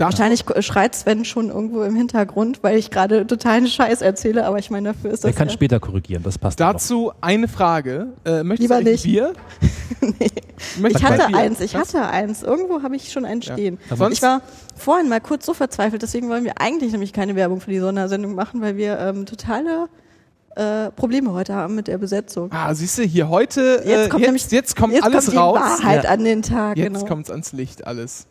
Wahrscheinlich 0.06 0.46
schreit 0.60 0.96
Sven 0.96 1.26
schon 1.26 1.50
irgendwo 1.50 1.84
im 1.84 1.96
Hintergrund, 1.96 2.64
weil 2.64 2.78
ich 2.78 2.92
gerade 2.92 3.26
totalen 3.28 3.68
Scheiß 3.68 4.02
erzähle, 4.02 4.46
aber 4.46 4.60
ich 4.60 4.70
meine, 4.70 4.94
dafür 4.94 5.12
ist 5.12 5.24
das 5.24 5.36
kann 5.36 5.48
ja 5.48 5.54
später 5.54 5.80
korrigieren, 5.80 6.24
das 6.24 6.38
passt. 6.38 6.60
Dazu 6.60 7.12
eine 7.22 7.48
Frage. 7.48 8.08
Äh, 8.26 8.44
möchtest 8.44 8.70
Lieber 8.70 8.84
du 8.84 8.90
nicht. 8.92 9.04
Bier? 9.04 9.34
Möchtest 10.80 11.04
Ich 11.04 11.10
hatte 11.10 11.28
Bier? 11.28 11.38
eins, 11.38 11.60
ich 11.60 11.74
Ja? 11.74 11.80
hatte 11.82 12.02
eins. 12.08 12.44
Irgendwo 12.44 12.82
habe 12.84 12.96
ich 12.96 13.12
schon 13.12 13.26
einen 13.26 13.42
stehen. 13.42 13.78
Sonst- 13.96 14.18
Ich 14.18 14.22
war 14.22 14.42
vorhin 14.76 15.10
mal 15.10 15.22
kurz 15.22 15.46
so 15.46 15.54
verzweifelt, 15.54 16.02
deswegen 16.02 16.30
wollen 16.30 16.44
wir 16.44 16.60
eigentlich 16.60 16.92
nämlich 16.92 17.14
keine 17.14 17.36
Werbung 17.36 17.62
für 17.62 17.72
die 17.72 17.80
Sondersendung 17.80 18.36
machen, 18.36 18.62
weil 18.62 18.78
wir 18.78 19.00
ähm, 19.00 19.26
totale 19.26 19.88
äh, 20.56 20.92
Probleme 20.92 21.32
heute 21.34 21.54
haben 21.56 21.76
mit 21.76 21.88
der 21.88 21.98
Besetzung. 21.98 22.52
Ah, 22.52 22.74
siehst 22.74 22.98
du, 22.98 23.04
hier 23.04 23.30
heute, 23.30 23.82
Jetzt 23.86 24.06
äh, 24.06 24.10
kommt 24.10 24.22
jetzt, 24.22 24.28
nämlich- 24.28 24.52
jetzt 24.52 24.76
kommt 24.76 24.94
Jetzt 24.94 25.04
alles 25.04 25.26
kommt 25.26 25.34
die 25.34 25.38
raus. 25.40 25.60
Wahrheit 25.60 26.06
an 26.06 26.24
den 26.24 26.42
Tag. 26.42 26.78
Jetzt 26.78 26.94
genau. 26.94 27.06
kommt's 27.06 27.30
ans 27.30 27.54
Licht 27.54 27.88
alles. 27.88 28.28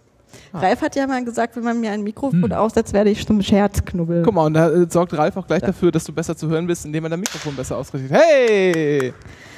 Ralf 0.53 0.83
hat 0.83 0.97
ja 0.97 1.07
mal 1.07 1.25
gesagt, 1.25 1.57
wenn 1.57 1.65
man 1.65 1.81
mir 1.81 1.93
ein 1.93 2.03
Mikrofon 2.03 2.53
aufsetzt, 2.53 2.93
werde 2.93 3.11
ich 3.11 3.27
zum 3.27 3.43
Scherzknubbel. 3.43 4.23
Guck 4.23 4.35
mal, 4.35 4.47
und 4.47 4.55
da 4.55 4.71
äh, 4.71 4.87
sorgt 4.89 5.17
Ralf 5.17 5.37
auch 5.37 5.47
gleich 5.47 5.63
dafür, 5.63 5.93
dass 5.93 6.05
du 6.05 6.13
besser 6.13 6.37
zu 6.37 6.49
hören 6.49 6.67
bist, 6.67 6.85
indem 6.85 7.05
er 7.05 7.11
dein 7.11 7.21
Mikrofon 7.21 7.55
besser 7.55 7.77
ausrichtet. 7.77 8.11
Hey! 8.13 9.13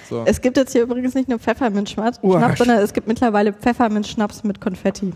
So. 0.09 0.24
Es 0.26 0.40
gibt 0.40 0.57
jetzt 0.59 0.72
hier 0.72 0.82
übrigens 0.82 1.14
nicht 1.14 1.28
nur 1.28 1.38
Pfefferminzschnaps, 1.38 2.20
sondern 2.22 2.78
es 2.80 2.93
gibt 2.93 3.09
mittlerweile 3.09 3.53
Pfefferminzschnaps 3.53 4.45
mit 4.45 4.61
Konfetti. 4.61 5.12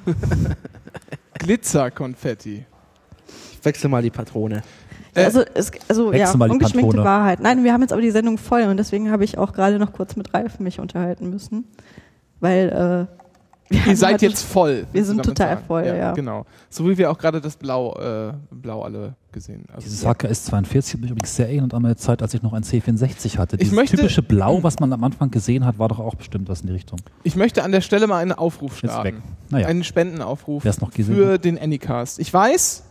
Glitzerkonfetti. 1.39 2.65
Ich 3.53 3.65
wechsle 3.65 3.91
mal 3.91 4.03
die 4.03 4.11
Patrone. 4.11 4.63
Äh, 5.15 5.25
also, 5.25 5.43
es, 5.55 5.71
also 5.89 6.13
ja, 6.13 6.31
ungeschminkte 6.33 6.97
Patrone. 6.97 7.05
Wahrheit. 7.05 7.41
Nein, 7.41 7.65
wir 7.65 7.73
haben 7.73 7.83
jetzt 7.83 7.93
aber 7.93 8.03
die 8.03 8.11
Sendung 8.11 8.39
voll 8.39 8.63
und 8.63 8.77
deswegen 8.77 9.11
habe 9.11 9.25
ich 9.25 9.37
auch 9.39 9.53
gerade 9.53 9.79
noch 9.79 9.93
kurz 9.93 10.17
mit 10.17 10.33
Ralf 10.33 10.61
mich 10.61 10.81
unterhalten 10.81 11.31
müssen. 11.31 11.65
Weil 12.41 13.09
äh, 13.11 13.26
Ihr 13.69 13.97
seid 13.97 14.23
jetzt 14.23 14.43
voll. 14.45 14.87
Wir 14.93 15.05
sind 15.05 15.23
total 15.25 15.55
sagen. 15.57 15.65
voll, 15.67 15.85
ja. 15.87 16.13
Genau. 16.13 16.47
So 16.71 16.89
wie 16.89 16.97
wir 16.97 17.11
auch 17.11 17.19
gerade 17.19 17.41
das 17.41 17.57
Blau, 17.57 17.95
äh, 17.99 18.33
Blau 18.51 18.83
alle 18.83 19.15
gesehen 19.33 19.65
haben. 19.69 19.75
Also, 19.77 19.85
Dieses 19.89 20.05
HKS 20.07 20.45
42 20.45 20.95
hat 20.95 21.01
mich 21.01 21.11
übrigens 21.11 21.35
sehr 21.35 21.49
erinnert 21.49 21.75
an 21.75 21.83
meine 21.83 21.97
Zeit, 21.97 22.23
als 22.23 22.33
ich 22.33 22.43
noch 22.43 22.53
ein 22.53 22.63
C64 22.63 23.39
hatte. 23.39 23.57
Dieses 23.57 23.75
möchte- 23.75 23.97
typische 23.97 24.23
Blau, 24.23 24.63
was 24.63 24.79
man 24.79 24.93
am 24.93 25.03
Anfang 25.03 25.31
gesehen 25.31 25.65
hat, 25.65 25.79
war 25.79 25.89
doch 25.89 25.99
auch 25.99 26.15
bestimmt 26.15 26.49
was 26.49 26.61
in 26.61 26.69
die 26.69 26.73
Richtung. 26.75 27.01
ich 27.25 27.35
möchte 27.37 27.65
an 27.65 27.73
der 27.73 27.81
Stelle 27.81 28.07
mal 28.07 28.19
einen 28.19 28.33
Aufruf 28.33 28.75
Jetzt 28.83 28.83
weg. 28.85 28.91
starten. 29.17 29.23
Naja, 29.51 29.67
Einen 29.67 29.85
Spendenaufruf 29.85 30.63
für 30.63 31.39
den 31.39 31.59
Anycast. 31.59 32.19
Ich 32.21 32.33
weiß, 32.33 32.85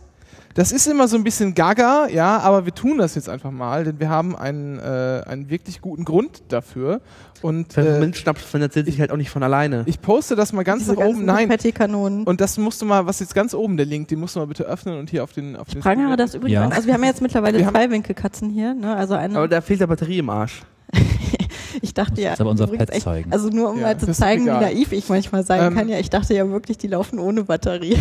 das 0.56 0.72
ist 0.72 0.86
immer 0.86 1.06
so 1.06 1.16
ein 1.16 1.22
bisschen 1.22 1.54
gaga, 1.54 2.08
ja, 2.08 2.38
aber 2.38 2.64
wir 2.64 2.74
tun 2.74 2.96
das 2.96 3.14
jetzt 3.14 3.28
einfach 3.28 3.50
mal, 3.50 3.84
denn 3.84 4.00
wir 4.00 4.08
haben 4.08 4.34
einen, 4.34 4.78
äh, 4.78 5.22
einen 5.26 5.50
wirklich 5.50 5.82
guten 5.82 6.04
Grund 6.04 6.42
dafür. 6.48 7.02
Und 7.42 7.72
äh, 7.72 7.82
Pfefferminzschnaps 7.82 8.42
finanziert 8.42 8.86
sich 8.86 8.98
halt 8.98 9.12
auch 9.12 9.18
nicht 9.18 9.28
von 9.28 9.42
alleine. 9.42 9.82
ich 9.84 10.00
poste 10.00 10.34
das 10.34 10.54
mal 10.54 10.64
ganz 10.64 10.84
diese 10.84 10.94
nach 10.94 11.04
oben. 11.04 11.26
Nein. 11.26 11.48
Konfettikanonen. 11.48 12.24
Und 12.24 12.40
das 12.40 12.56
musst 12.56 12.80
du 12.80 12.86
mal, 12.86 13.06
was 13.06 13.20
jetzt 13.20 13.34
ganz 13.34 13.52
oben 13.52 13.76
der 13.76 13.84
Link, 13.84 14.08
den 14.08 14.18
musst 14.18 14.34
du 14.34 14.40
mal 14.40 14.46
bitte 14.46 14.64
öffnen 14.64 14.98
und 14.98 15.10
hier 15.10 15.22
auf 15.22 15.32
den 15.34 15.56
auf 15.56 15.68
den 15.68 15.80
Prangere 15.82 16.16
das 16.16 16.34
übrigens 16.34 16.54
Ja. 16.54 16.68
Also 16.68 16.86
wir 16.86 16.94
haben 16.94 17.02
ja 17.02 17.10
jetzt 17.10 17.20
mittlerweile 17.20 17.58
Wir 17.58 17.68
zwei 17.68 17.90
Winkelkatzen 17.90 18.48
hier. 18.48 18.72
Ne? 18.72 18.96
Also 18.96 19.14
eine, 19.14 19.36
aber 19.36 19.48
da 19.48 19.60
fehlt 19.60 19.80
der 19.80 19.86
Batterie 19.88 20.18
im 20.18 20.30
Arsch. 20.30 20.62
ich 21.82 21.92
dachte 21.92 22.20
ja, 22.22 22.30
jetzt 22.30 22.40
aber 22.40 22.50
unser 22.50 22.64
übrigens 22.64 22.90
Pad 22.90 23.02
zeigen. 23.02 23.30
also 23.30 23.50
nur 23.50 23.70
um 23.70 23.76
Ja, 23.76 23.88
mal 23.88 23.98
zu 23.98 24.06
das 24.06 24.16
ist 24.16 24.20
zeigen, 24.20 24.46
wie 24.46 24.50
naiv 24.50 24.92
ich 24.92 25.08
manchmal 25.10 25.44
sein 25.44 25.68
Ähm, 25.68 25.74
kann. 25.74 25.88
Ja, 25.90 25.98
ich 25.98 26.08
dachte 26.08 26.32
ja 26.32 26.48
wirklich, 26.48 26.78
die 26.78 26.88
laufen 26.88 27.18
ohne 27.18 27.44
Batterie. 27.44 27.98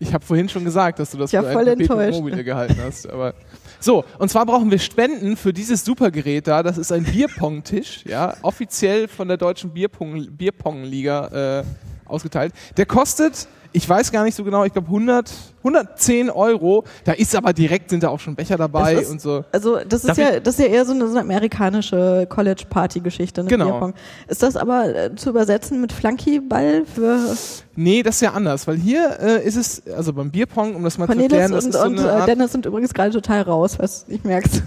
Ich 0.00 0.14
habe 0.14 0.24
vorhin 0.24 0.48
schon 0.48 0.64
gesagt, 0.64 0.98
dass 0.98 1.10
du 1.10 1.18
das 1.18 1.32
war 1.32 1.42
für 1.42 1.48
ein 1.48 1.54
voll 1.54 1.68
enttäuscht. 1.68 2.20
mobile 2.20 2.44
gehalten 2.44 2.76
hast. 2.82 3.08
Aber 3.10 3.34
so, 3.80 4.04
und 4.18 4.28
zwar 4.28 4.46
brauchen 4.46 4.70
wir 4.70 4.78
Spenden 4.78 5.36
für 5.36 5.52
dieses 5.52 5.84
Supergerät 5.84 6.46
da. 6.46 6.62
Das 6.62 6.78
ist 6.78 6.92
ein 6.92 7.04
Bierpong-Tisch, 7.04 8.04
ja, 8.06 8.34
offiziell 8.42 9.08
von 9.08 9.28
der 9.28 9.36
deutschen 9.36 9.72
Bierpong- 9.72 10.30
Bierpong-Liga 10.30 11.60
äh, 11.60 11.64
ausgeteilt. 12.08 12.52
Der 12.76 12.86
kostet, 12.86 13.46
ich 13.72 13.88
weiß 13.88 14.10
gar 14.12 14.24
nicht 14.24 14.34
so 14.34 14.44
genau, 14.44 14.64
ich 14.64 14.72
glaube 14.72 14.88
100, 14.88 15.30
110 15.58 16.30
Euro. 16.30 16.84
Da 17.04 17.12
ist 17.12 17.36
aber 17.36 17.52
direkt 17.52 17.90
sind 17.90 18.02
da 18.02 18.08
auch 18.08 18.20
schon 18.20 18.34
Becher 18.34 18.56
dabei 18.56 18.94
ist- 18.94 19.10
und 19.10 19.20
so. 19.20 19.44
Also 19.52 19.78
das 19.86 20.00
ist 20.00 20.08
Darf 20.08 20.18
ja, 20.18 20.40
das 20.40 20.58
ist 20.58 20.64
ja 20.64 20.72
eher 20.72 20.84
so 20.84 20.92
eine, 20.92 21.06
so 21.06 21.12
eine 21.12 21.20
amerikanische 21.20 22.26
College-Party-Geschichte, 22.28 23.42
ne? 23.42 23.48
Genau. 23.48 23.66
Bierpong. 23.66 23.94
Ist 24.26 24.42
das 24.42 24.56
aber 24.56 24.94
äh, 24.94 25.14
zu 25.14 25.30
übersetzen 25.30 25.80
mit 25.80 25.92
Flunkyball 25.92 26.84
für 26.86 27.36
Nee, 27.76 28.02
das 28.02 28.16
ist 28.16 28.22
ja 28.22 28.32
anders, 28.32 28.66
weil 28.66 28.76
hier 28.76 29.18
äh, 29.20 29.46
ist 29.46 29.56
es, 29.56 29.82
also 29.94 30.12
beim 30.12 30.30
Bierpong, 30.30 30.74
um 30.74 30.82
das 30.82 30.98
mal 30.98 31.06
zu 31.06 31.12
erklären, 31.12 31.50
Cornelis 31.50 31.64
das 31.64 31.64
und, 31.64 31.70
ist 31.70 31.80
so 31.80 31.86
und 31.86 31.98
eine 31.98 32.08
äh, 32.08 32.20
Art 32.20 32.28
Dennis 32.28 32.52
sind 32.52 32.66
übrigens 32.66 32.92
gerade 32.94 33.10
total 33.10 33.42
raus, 33.42 33.78
was 33.78 34.06
ich 34.08 34.24
merk's. 34.24 34.62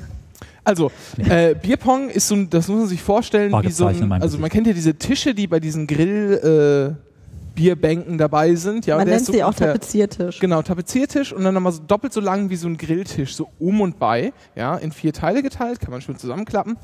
Also, 0.63 0.91
äh, 1.17 1.55
Bierpong 1.55 2.09
ist 2.09 2.27
so 2.27 2.35
ein, 2.35 2.49
das 2.49 2.67
muss 2.67 2.77
man 2.77 2.87
sich 2.87 3.01
vorstellen, 3.01 3.51
wie 3.63 3.71
so 3.71 3.87
ein, 3.87 4.11
also 4.11 4.37
man 4.37 4.49
kennt 4.49 4.67
ja 4.67 4.73
diese 4.73 4.93
Tische, 4.93 5.33
die 5.33 5.47
bei 5.47 5.59
diesen 5.59 5.87
Grill, 5.87 6.95
äh, 6.95 7.10
Bierbänken 7.55 8.17
dabei 8.17 8.55
sind. 8.55 8.85
Ja, 8.85 8.97
Man 8.97 9.05
der 9.05 9.15
nennt 9.15 9.21
ist 9.21 9.27
so 9.27 9.33
sie 9.33 9.43
auch 9.43 9.53
Tapeziertisch. 9.53 10.39
Genau, 10.39 10.61
Tapeziertisch 10.61 11.33
und 11.33 11.43
dann 11.43 11.53
nochmal 11.53 11.73
so 11.73 11.81
doppelt 11.85 12.13
so 12.13 12.21
lang 12.21 12.49
wie 12.49 12.55
so 12.55 12.67
ein 12.67 12.77
Grilltisch, 12.77 13.35
so 13.35 13.49
um 13.59 13.81
und 13.81 13.99
bei, 13.99 14.33
ja, 14.55 14.75
in 14.77 14.91
vier 14.91 15.13
Teile 15.13 15.43
geteilt, 15.43 15.79
kann 15.79 15.91
man 15.91 16.01
schön 16.01 16.17
zusammenklappen. 16.17 16.77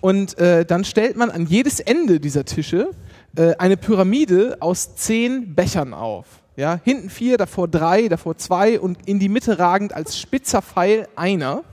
Und 0.00 0.38
äh, 0.38 0.64
dann 0.64 0.84
stellt 0.84 1.16
man 1.16 1.30
an 1.30 1.46
jedes 1.46 1.80
Ende 1.80 2.20
dieser 2.20 2.44
Tische 2.44 2.90
äh, 3.36 3.54
eine 3.56 3.76
Pyramide 3.76 4.56
aus 4.60 4.94
zehn 4.94 5.54
Bechern 5.54 5.94
auf. 5.94 6.26
Ja, 6.56 6.80
hinten 6.84 7.10
vier, 7.10 7.36
davor 7.36 7.68
drei, 7.68 8.08
davor 8.08 8.38
zwei 8.38 8.80
und 8.80 8.98
in 9.06 9.18
die 9.18 9.28
Mitte 9.28 9.58
ragend 9.58 9.92
als 9.92 10.18
spitzer 10.18 10.62
Pfeil 10.62 11.06
einer 11.14 11.64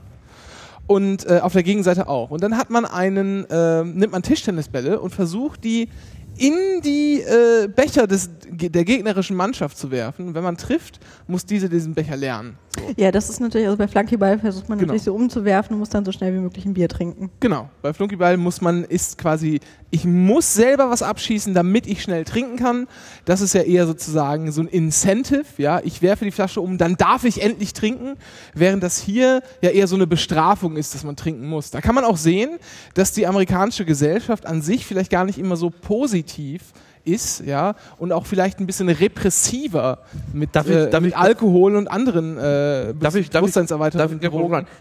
und 0.86 1.26
äh, 1.26 1.40
auf 1.40 1.54
der 1.54 1.62
Gegenseite 1.62 2.08
auch. 2.08 2.30
Und 2.30 2.42
dann 2.42 2.58
hat 2.58 2.70
man 2.70 2.84
einen, 2.84 3.48
äh, 3.48 3.82
nimmt 3.82 4.12
man 4.12 4.22
Tischtennisbälle 4.22 5.00
und 5.00 5.10
versucht 5.10 5.64
die 5.64 5.88
in 6.36 6.80
die 6.82 7.20
äh, 7.20 7.68
Becher 7.68 8.06
des, 8.06 8.28
der 8.50 8.84
gegnerischen 8.84 9.36
Mannschaft 9.36 9.78
zu 9.78 9.90
werfen. 9.90 10.34
Wenn 10.34 10.42
man 10.42 10.56
trifft, 10.56 11.00
muss 11.26 11.46
diese 11.46 11.68
diesen 11.68 11.94
Becher 11.94 12.16
lernen. 12.16 12.58
So. 12.74 12.82
Ja, 12.96 13.12
das 13.12 13.30
ist 13.30 13.40
natürlich, 13.40 13.66
also 13.66 13.78
bei 13.78 13.86
Flunkyball 13.88 14.38
versucht 14.38 14.68
man 14.68 14.78
Genau. 14.78 14.88
natürlich 14.88 15.04
so 15.04 15.14
umzuwerfen 15.14 15.74
und 15.74 15.78
muss 15.80 15.90
dann 15.90 16.04
so 16.04 16.10
schnell 16.12 16.34
wie 16.34 16.38
möglich 16.40 16.64
ein 16.64 16.74
Bier 16.74 16.88
trinken. 16.88 17.30
Genau, 17.40 17.68
bei 17.82 17.92
Flunkyball 17.92 18.36
muss 18.36 18.60
man, 18.60 18.84
ist 18.84 19.16
quasi, 19.18 19.60
ich 19.94 20.04
muss 20.04 20.54
selber 20.54 20.90
was 20.90 21.02
abschießen, 21.02 21.54
damit 21.54 21.86
ich 21.86 22.02
schnell 22.02 22.24
trinken 22.24 22.56
kann. 22.56 22.88
Das 23.26 23.40
ist 23.40 23.54
ja 23.54 23.62
eher 23.62 23.86
sozusagen 23.86 24.50
so 24.50 24.60
ein 24.60 24.66
Incentive, 24.66 25.44
ja. 25.56 25.80
Ich 25.84 26.02
werfe 26.02 26.24
die 26.24 26.32
Flasche 26.32 26.60
um, 26.60 26.78
dann 26.78 26.96
darf 26.96 27.22
ich 27.22 27.40
endlich 27.40 27.74
trinken, 27.74 28.16
während 28.54 28.82
das 28.82 28.98
hier 28.98 29.40
ja 29.62 29.70
eher 29.70 29.86
so 29.86 29.94
eine 29.94 30.08
Bestrafung 30.08 30.76
ist, 30.76 30.96
dass 30.96 31.04
man 31.04 31.14
trinken 31.14 31.46
muss. 31.46 31.70
Da 31.70 31.80
kann 31.80 31.94
man 31.94 32.02
auch 32.02 32.16
sehen, 32.16 32.58
dass 32.94 33.12
die 33.12 33.24
amerikanische 33.24 33.84
Gesellschaft 33.84 34.46
an 34.46 34.62
sich 34.62 34.84
vielleicht 34.84 35.12
gar 35.12 35.24
nicht 35.24 35.38
immer 35.38 35.54
so 35.54 35.70
positiv 35.70 36.72
ist, 37.04 37.44
ja, 37.44 37.74
und 37.98 38.12
auch 38.12 38.26
vielleicht 38.26 38.60
ein 38.60 38.66
bisschen 38.66 38.88
repressiver 38.88 39.98
mit, 40.32 40.54
Darf 40.56 40.66
ich- 40.68 40.74
äh, 40.74 40.90
darf 40.90 41.00
mit 41.02 41.10
ich- 41.12 41.16
Alkohol 41.16 41.76
und 41.76 41.88
anderen 41.88 42.38
äh, 42.38 42.94
Darf 42.98 43.14
ich, 43.14 43.30
darf 43.30 43.46
ich, 43.46 43.52
darf 43.52 44.12
ich 44.12 44.22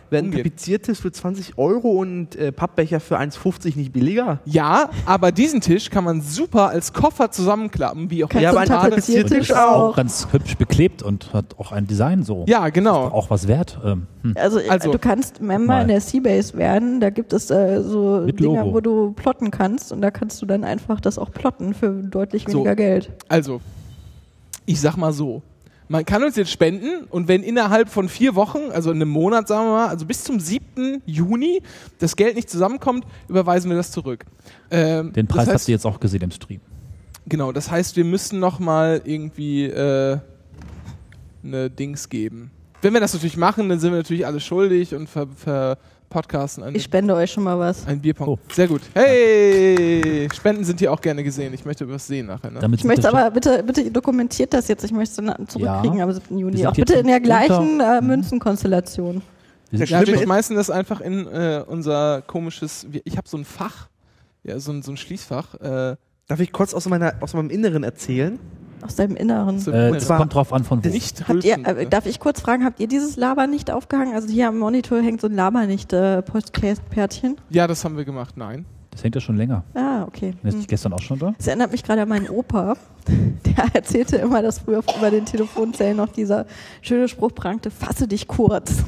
Werden 0.10 0.32
tapeziertes 0.32 1.00
für 1.00 1.12
20 1.12 1.58
Euro 1.58 1.90
und 1.92 2.36
äh, 2.36 2.52
Pappbecher 2.52 3.00
für 3.00 3.18
1,50 3.20 3.76
nicht 3.78 3.92
billiger? 3.94 4.40
Ja, 4.46 4.90
aber 5.06 5.32
diesen 5.32 5.62
Tisch 5.62 5.90
kann 5.90 6.04
man 6.04 6.22
super 6.22 6.70
als 6.70 6.94
Koffer 6.94 7.32
zusammenklappen, 7.32 8.10
wie 8.10 8.24
auch 8.24 8.32
Ja, 8.34 8.52
aber 8.52 8.62
ein 8.62 8.68
ist 8.94 9.54
auch. 9.56 9.90
auch 9.92 9.96
ganz 9.96 10.28
hübsch 10.32 10.58
beklebt 10.58 11.04
und 11.04 11.34
hat 11.34 11.46
auch 11.58 11.72
ein 11.72 11.88
Design 11.88 12.24
so. 12.24 12.46
Ja, 12.48 12.70
genau. 12.70 13.06
Auch 13.08 13.30
was 13.30 13.48
wert. 13.48 13.80
Ähm, 13.84 14.08
hm. 14.22 14.36
Also, 14.38 14.60
Also, 14.70 14.92
du 14.92 15.00
kannst 15.00 15.42
Member 15.42 15.74
mal. 15.74 15.82
in 15.84 15.88
der 15.90 16.02
Seabase 16.02 16.58
werden, 16.58 17.00
da 17.00 17.10
gibt 17.10 17.34
es 17.34 17.50
äh, 17.50 17.82
so 17.82 18.26
Dinger, 18.26 18.66
wo 18.74 18.80
du 18.80 19.12
plotten 19.12 19.52
kannst 19.52 19.92
und 19.92 20.02
da 20.02 20.12
kannst 20.12 20.42
du 20.42 20.46
dann 20.46 20.64
einfach 20.64 21.00
das 21.02 21.18
auch 21.18 21.32
plotten 21.32 21.74
für 21.74 21.92
deutlich 22.14 22.44
So. 22.48 22.60
weniger 22.60 22.76
Geld. 22.76 23.10
Also, 23.28 23.62
ich 24.66 24.80
sag 24.80 24.98
mal 24.98 25.14
so. 25.14 25.42
Man 25.90 26.06
kann 26.06 26.24
uns 26.24 26.36
jetzt 26.38 26.50
spenden 26.52 27.04
und 27.10 27.28
wenn 27.28 27.44
innerhalb 27.44 27.90
von 27.90 28.08
vier 28.08 28.36
Wochen, 28.36 28.72
also 28.72 28.90
in 28.92 28.98
einem 28.98 29.10
Monat, 29.10 29.48
sagen 29.48 29.68
wir 29.68 29.74
mal, 29.74 29.88
also 29.90 30.06
bis 30.06 30.24
zum 30.24 30.40
7. 30.40 31.02
Juni, 31.06 31.62
das 32.00 32.16
Geld 32.16 32.36
nicht 32.36 32.50
zusammenkommt, 32.50 33.06
überweisen 33.28 33.70
wir 33.70 33.78
das 33.78 33.92
zurück. 33.92 34.26
Ähm, 34.72 35.12
Den 35.14 35.28
Preis 35.28 35.46
das 35.46 35.54
heißt, 35.56 35.64
habt 35.64 35.70
ihr 35.70 35.74
jetzt 35.74 35.86
auch 35.86 36.00
gesehen 36.00 36.22
im 36.22 36.32
Stream. 36.32 36.62
Genau, 37.28 37.52
das 37.52 37.70
heißt, 37.70 37.96
wir 37.96 38.06
müssen 38.06 38.40
noch 38.40 38.60
mal 38.60 39.02
irgendwie 39.04 39.66
äh, 39.66 40.18
eine 41.44 41.70
Dings 41.70 42.10
geben. 42.10 42.52
Wenn 42.82 42.94
wir 42.94 43.00
das 43.00 43.14
natürlich 43.14 43.38
machen, 43.38 43.70
dann 43.70 43.80
sind 43.80 43.92
wir 43.92 43.98
natürlich 43.98 44.26
alle 44.26 44.40
schuldig 44.40 44.96
und 44.96 45.08
ver, 45.10 45.28
ver 45.36 45.78
podcasten 46.14 46.64
ein, 46.64 46.76
Ich 46.76 46.84
spende 46.84 47.14
euch 47.16 47.32
schon 47.32 47.44
mal 47.44 47.58
was. 47.60 47.86
ein 47.88 48.00
Bierpong. 48.00 48.28
Oh. 48.30 48.40
Sehr 48.52 48.68
gut. 48.68 48.82
Hey! 48.94 50.30
Spenden 50.34 50.64
sind 50.64 50.80
hier 50.80 50.92
auch 50.94 51.02
gerne 51.02 51.24
gesehen. 51.24 51.54
Ich 51.54 51.66
möchte 51.66 51.90
was 51.90 52.08
sehen 52.08 52.28
nachher. 52.28 52.52
Ne? 52.52 52.60
Damit 52.60 52.80
Ich 52.80 52.86
möchte 52.86 53.10
aber, 53.10 53.30
bitte, 53.32 53.64
bitte 53.64 53.90
dokumentiert 53.92 54.54
das 54.54 54.68
jetzt. 54.68 54.84
Ich 54.86 54.92
möchte 54.92 55.22
es 55.22 55.28
dann 55.28 55.48
zurückkriegen 55.48 55.98
Ja. 55.98 56.06
am 56.06 56.12
7. 56.14 56.24
Wir 56.30 56.38
Juni. 56.40 56.68
Auch 56.68 56.74
bitte 56.74 56.94
in 56.94 57.08
der 57.08 57.20
gleichen 57.20 57.80
äh, 57.82 58.00
Münzenkonstellation. 58.02 59.22
wir 59.72 59.80
sind 59.80 59.90
Ja, 59.90 60.06
wir 60.08 60.18
schmeißen 60.18 60.56
das 60.56 60.70
einfach 60.70 61.02
in 61.02 61.28
äh, 61.28 61.64
unser 61.68 62.22
komisches. 62.22 62.86
Ich 63.04 63.18
habe 63.18 63.28
so 63.28 63.38
ein 63.38 63.46
Fach, 63.46 63.90
ja, 64.44 64.60
so 64.60 64.72
ein, 64.72 64.82
so 64.84 64.92
ein 64.92 64.98
Schließfach. 64.98 65.56
Äh, 65.56 65.96
Darf 66.28 66.40
ich 66.40 66.54
kurz 66.54 66.74
aus, 66.74 66.88
meiner, 66.88 67.16
aus 67.20 67.34
meinem 67.34 67.50
Inneren 67.50 67.84
erzählen? 67.84 68.40
Aus 68.84 68.96
deinem 68.96 69.16
Inneren. 69.16 69.60
so 69.60 69.72
Äh, 69.72 69.92
das 69.92 70.08
kommt 70.08 70.34
drauf 70.34 70.52
an, 70.54 70.64
von 70.64 70.84
wo. 70.84 70.90
nicht 70.90 71.28
Habt 71.28 71.44
ihr, 71.44 71.66
äh, 71.66 71.86
darf 71.88 72.06
ich 72.06 72.20
kurz 72.20 72.42
fragen, 72.42 72.66
habt 72.66 72.80
ihr 72.80 72.88
dieses 72.88 73.16
Laber 73.16 73.48
nicht 73.48 73.72
aufgehangen? 73.72 74.14
Also 74.14 74.28
hier 74.28 74.48
am 74.50 74.60
Monitor 74.60 75.02
hängt 75.02 75.22
so 75.22 75.28
ein 75.28 75.34
Laber 75.36 75.66
nicht 75.66 75.94
äh, 75.94 76.22
ja, 77.50 77.68
das 77.68 77.86
haben 77.86 77.98
wir 77.98 78.06
gemacht. 78.06 78.36
Nein. 78.38 78.66
Das 78.92 79.04
hängt 79.04 79.16
ja 79.16 79.22
schon 79.22 79.38
länger. 79.38 79.64
Ah, 79.74 80.04
okay. 80.04 80.36
Ist 80.44 80.52
Hm. 80.52 80.58
nicht 80.60 80.70
gestern 80.70 80.94
auch 80.94 81.02
schon 81.02 81.18
da? 81.18 81.34
Das 81.38 81.48
erinnert 81.48 81.72
mich 81.72 81.84
gerade 81.84 82.04
an 82.04 82.10
meinen 82.10 82.30
Opa. 82.30 82.76
Der 83.46 83.66
erzählte 83.74 84.18
immer, 84.18 84.42
dass 84.44 84.60
früher 84.60 84.84
über 84.98 85.10
den 85.10 85.26
Telefonzellen 85.26 85.98
noch 85.98 86.10
dieser 86.10 86.46
schöne 86.82 87.08
Spruch 87.08 87.34
prangte, 87.34 87.72
fasse 87.72 88.08
dich 88.08 88.28
kurz. 88.28 88.84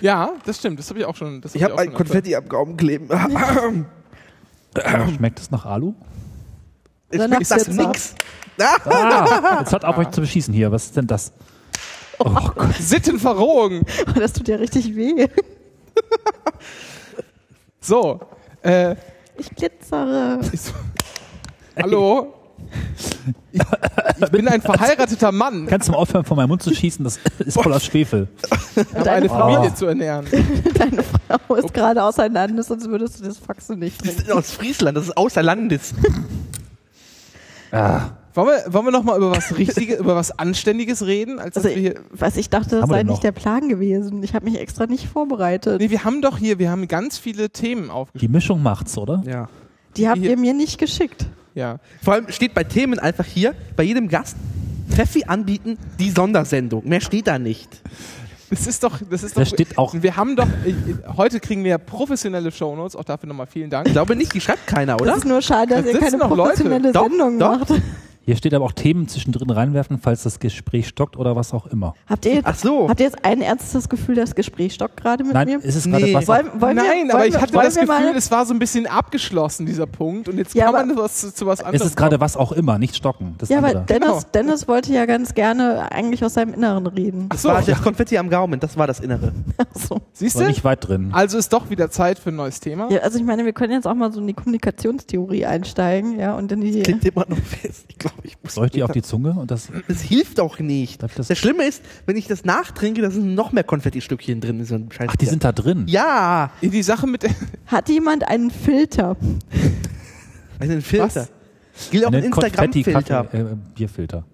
Ja, 0.00 0.30
das 0.46 0.58
stimmt. 0.58 0.78
Das 0.78 0.88
habe 0.88 1.00
ich 1.00 1.04
auch 1.04 1.16
schon. 1.16 1.40
Das 1.42 1.52
hab 1.52 1.56
Ich 1.56 1.62
habe 1.64 1.74
auch 1.74 1.78
ein. 1.78 1.92
Konfetti 1.92 2.34
am 2.34 2.48
Gaumen 2.48 2.76
kleben. 2.76 3.08
Schmeckt 5.16 5.40
es 5.40 5.50
nach 5.50 5.66
Alu? 5.66 5.94
Ich 7.10 7.20
hab's 7.20 7.48
das 7.48 7.66
jetzt 7.66 7.76
nix. 7.76 8.14
Ah, 8.60 9.58
jetzt 9.60 9.72
hat 9.72 9.84
auf 9.84 9.96
euch 9.98 10.10
zu 10.10 10.20
beschießen 10.20 10.52
hier. 10.52 10.70
Was 10.70 10.86
ist 10.86 10.96
denn 10.96 11.06
das? 11.06 11.32
Oh 12.18 12.24
Gott. 12.54 12.74
Sittenverrohung. 12.78 13.82
Oh, 14.08 14.18
das 14.18 14.32
tut 14.34 14.48
ja 14.48 14.56
richtig 14.56 14.94
weh. 14.94 15.26
So. 17.80 18.20
Äh, 18.62 18.94
Ich 19.38 19.50
glitzere. 19.56 20.38
ich, 20.52 20.60
hallo? 21.82 22.34
Ich, 23.52 23.60
ich 24.20 24.30
bin 24.30 24.46
ein 24.48 24.60
verheirateter 24.60 25.32
Mann. 25.32 25.66
Kannst 25.66 25.88
du 25.88 25.92
mal 25.92 25.98
aufhören, 25.98 26.24
von 26.24 26.36
meinem 26.36 26.50
Mund 26.50 26.62
zu 26.62 26.74
schießen? 26.74 27.02
Das 27.02 27.18
ist 27.38 27.54
voller 27.54 27.80
Schwefel. 27.80 28.28
Ich 28.76 28.94
habe 28.94 29.10
eine 29.10 29.28
Familie 29.30 29.74
zu 29.74 29.86
ernähren. 29.86 30.26
deine 30.74 31.02
Frau 31.02 31.54
ist 31.54 31.72
gerade 31.72 32.02
außer 32.04 32.28
Landes, 32.28 32.66
sonst 32.66 32.86
würdest 32.88 33.18
du 33.20 33.24
das 33.24 33.38
Faxen 33.38 33.78
nicht 33.78 34.06
Das 34.06 34.16
ist 34.16 34.30
aus 34.30 34.50
Friesland, 34.52 34.96
das 34.98 35.04
ist 35.06 35.16
außer 35.16 35.42
Landes. 35.42 35.94
Ah, 37.72 38.10
Wollen 38.34 38.48
wir, 38.64 38.72
wollen 38.72 38.84
wir 38.86 38.92
noch 38.92 39.02
mal 39.02 39.16
über 39.16 39.32
was 39.32 39.56
Richtiges, 39.58 39.98
über 39.98 40.14
was 40.14 40.30
Anständiges 40.38 41.04
reden? 41.04 41.40
Als 41.40 41.56
Also, 41.56 41.68
wir 41.68 41.76
hier, 41.76 41.94
was 42.12 42.36
ich 42.36 42.48
dachte, 42.48 42.80
das 42.80 42.88
sei 42.88 43.02
nicht 43.02 43.24
der 43.24 43.32
Plan 43.32 43.68
gewesen. 43.68 44.22
Ich 44.22 44.34
habe 44.34 44.44
mich 44.44 44.58
extra 44.60 44.86
nicht 44.86 45.08
vorbereitet. 45.08 45.80
nee, 45.80 45.90
wir 45.90 46.04
haben 46.04 46.22
doch 46.22 46.38
hier, 46.38 46.58
wir 46.60 46.70
haben 46.70 46.86
ganz 46.86 47.18
viele 47.18 47.50
Themen 47.50 47.84
die 47.86 47.90
aufgeschrieben. 47.90 48.32
Mischung 48.32 48.62
macht's, 48.62 48.96
oder? 48.96 49.22
Ja. 49.26 49.48
Die 49.96 50.08
habt 50.08 50.18
hier- 50.20 50.30
ihr 50.30 50.36
mir 50.36 50.54
nicht 50.54 50.78
geschickt. 50.78 51.26
Ja. 51.56 51.78
Vor 52.02 52.14
allem 52.14 52.26
steht 52.28 52.54
bei 52.54 52.62
Themen 52.62 53.00
einfach 53.00 53.24
hier, 53.24 53.54
bei 53.76 53.82
jedem 53.82 54.08
Gast, 54.08 54.36
Treffi 54.94 55.24
anbieten, 55.26 55.76
die 55.98 56.10
Sondersendung. 56.10 56.86
Mehr 56.88 57.00
steht 57.00 57.26
da 57.26 57.38
nicht. 57.40 57.82
Das 58.50 58.66
ist 58.66 58.82
doch, 58.82 58.98
das 59.08 59.22
ist 59.22 59.36
Da 59.36 59.42
doch. 59.42 59.48
steht 59.48 59.78
auch- 59.78 59.94
Wir 59.94 60.16
haben 60.16 60.34
doch, 60.36 60.46
ich, 60.64 60.74
heute 61.16 61.38
kriegen 61.40 61.62
wir 61.64 61.78
professionelle 61.78 62.50
Shownotes, 62.50 62.96
auch 62.96 63.04
dafür 63.04 63.28
nochmal 63.28 63.46
vielen 63.46 63.70
Dank. 63.70 63.86
Ich 63.86 63.92
glaube 63.92 64.16
nicht, 64.16 64.34
die 64.34 64.40
schreibt 64.40 64.66
keiner, 64.66 64.96
oder? 64.96 65.06
Das 65.06 65.18
ist 65.18 65.24
nur 65.24 65.40
schade, 65.40 65.76
dass 65.76 65.84
Da 65.84 65.90
ihr 65.92 65.98
keine 65.98 66.16
noch 66.18 66.30
Leute. 66.30 66.42
professionelle 66.42 66.92
Doch, 66.92 67.08
Sendung 67.08 67.38
doch. 67.38 67.58
macht. 67.60 67.72
Hier 68.26 68.36
steht 68.36 68.54
aber 68.54 68.64
auch 68.64 68.72
Themen 68.72 69.08
zwischendrin 69.08 69.50
reinwerfen, 69.50 69.98
falls 69.98 70.22
das 70.22 70.38
Gespräch 70.38 70.88
stockt 70.88 71.16
oder 71.16 71.36
was 71.36 71.52
auch 71.54 71.66
immer. 71.66 71.94
Habt 72.06 72.26
ihr, 72.26 72.34
jetzt, 72.34 72.46
Ach 72.46 72.54
so. 72.54 72.88
habt 72.88 73.00
ihr 73.00 73.06
jetzt 73.06 73.24
ein 73.24 73.40
ernstes 73.40 73.88
Gefühl, 73.88 74.14
das 74.14 74.34
Gespräch 74.34 74.74
stockt 74.74 74.98
gerade 74.98 75.24
mit 75.24 75.32
Nein, 75.32 75.48
mir? 75.48 75.58
ist 75.64 75.74
es 75.74 75.84
gerade 75.84 76.04
Nee. 76.04 76.14
Wasser? 76.14 76.28
Wollen, 76.28 76.60
wollen 76.60 76.76
Nein, 76.76 77.08
wir, 77.08 77.14
aber 77.14 77.26
ich 77.26 77.40
hatte 77.40 77.52
das 77.54 77.74
Gefühl, 77.74 77.86
mal, 77.86 78.14
es 78.16 78.30
war 78.30 78.44
so 78.46 78.52
ein 78.54 78.58
bisschen 78.58 78.86
abgeschlossen, 78.86 79.66
dieser 79.66 79.86
Punkt. 79.86 80.28
Und 80.28 80.38
jetzt 80.38 80.54
Ja, 80.54 80.70
kann 80.70 80.88
man 80.88 80.96
was, 80.98 81.34
zu 81.34 81.46
was 81.46 81.60
Es 81.60 81.64
anderem 81.64 81.86
ist 81.86 81.96
gerade 81.96 82.20
was 82.20 82.36
auch 82.36 82.52
immer, 82.52 82.78
nicht 82.78 82.94
stocken. 82.94 83.34
Das 83.38 83.48
Ja, 83.48 83.58
aber. 83.58 83.74
Dennis, 83.74 83.86
Genau. 84.08 84.20
Dennis 84.34 84.68
wollte 84.68 84.92
ja 84.92 85.06
ganz 85.06 85.34
gerne 85.34 85.90
eigentlich 85.90 86.24
aus 86.24 86.34
seinem 86.34 86.54
Inneren 86.54 86.86
reden. 86.86 87.26
Ach 87.30 87.34
Das 87.34 87.42
so, 87.42 87.48
war 87.48 87.62
das 87.62 87.82
Konfetti 87.82 88.16
am 88.18 88.28
Gaumen, 88.30 88.60
das 88.60 88.76
war 88.76 88.86
das 88.86 89.00
Innere. 89.00 89.32
So. 89.74 90.00
siehst 90.12 90.38
du? 90.38 90.44
nicht 90.44 90.62
weit 90.64 90.86
drin. 90.86 91.10
Also 91.12 91.38
ist 91.38 91.52
doch 91.52 91.70
wieder 91.70 91.90
Zeit 91.90 92.18
für 92.18 92.30
ein 92.30 92.36
neues 92.36 92.60
Thema. 92.60 92.90
Ja, 92.90 93.00
also 93.00 93.18
ich 93.18 93.24
meine, 93.24 93.44
wir 93.44 93.52
können 93.52 93.72
jetzt 93.72 93.86
auch 93.86 93.94
mal 93.94 94.12
so 94.12 94.20
in 94.20 94.26
die 94.26 94.34
Kommunikationstheorie 94.34 95.46
einsteigen, 95.46 96.18
ja, 96.18 96.34
und 96.36 96.52
in 96.52 96.60
die. 96.60 96.82
Klingt 96.82 97.04
immer 97.04 97.24
noch 97.28 97.38
fest. 97.38 97.84
Ich 97.88 97.98
glaube, 98.12 98.26
ich 98.28 98.36
muss. 98.42 98.54
Soll 98.54 98.66
ich 98.66 98.72
die 98.72 98.82
auf 98.82 98.92
die 98.92 99.02
Zunge? 99.02 99.30
Und 99.32 99.50
das, 99.50 99.68
Das 99.88 100.00
hilft 100.02 100.40
auch 100.40 100.58
nicht. 100.58 101.02
Das- 101.02 101.14
Das 101.28 101.38
Schlimme 101.38 101.64
ist, 101.64 101.82
wenn 102.06 102.16
ich 102.16 102.26
das 102.26 102.44
nachtrinke, 102.44 103.02
da 103.02 103.10
sind 103.10 103.34
noch 103.34 103.52
mehr 103.52 103.64
Konfetti-Stückchen 103.64 104.40
drin. 104.40 104.60
in 104.60 104.64
So 104.66 104.78
ach, 105.06 105.16
die 105.16 105.26
sind 105.26 105.44
da 105.44 105.52
drin. 105.52 105.84
Ja, 105.88 106.50
Die 106.62 106.82
Sache 106.82 107.06
mit 107.06 107.24
Hat 107.66 107.88
jemand 107.88 108.26
einen 108.28 108.50
Filter? 108.50 109.16
also 110.58 110.72
ein 110.72 110.82
Filter. 110.82 111.04
Was? 111.06 111.28
Gilt 111.90 112.04
auch 112.04 112.08
ein 112.12 112.16
Eine 112.16 112.28
Konfetti- 112.30 112.78
Instagram-Filter. 112.84 113.52
Äh, 113.52 113.56
Bierfilter. 113.74 114.24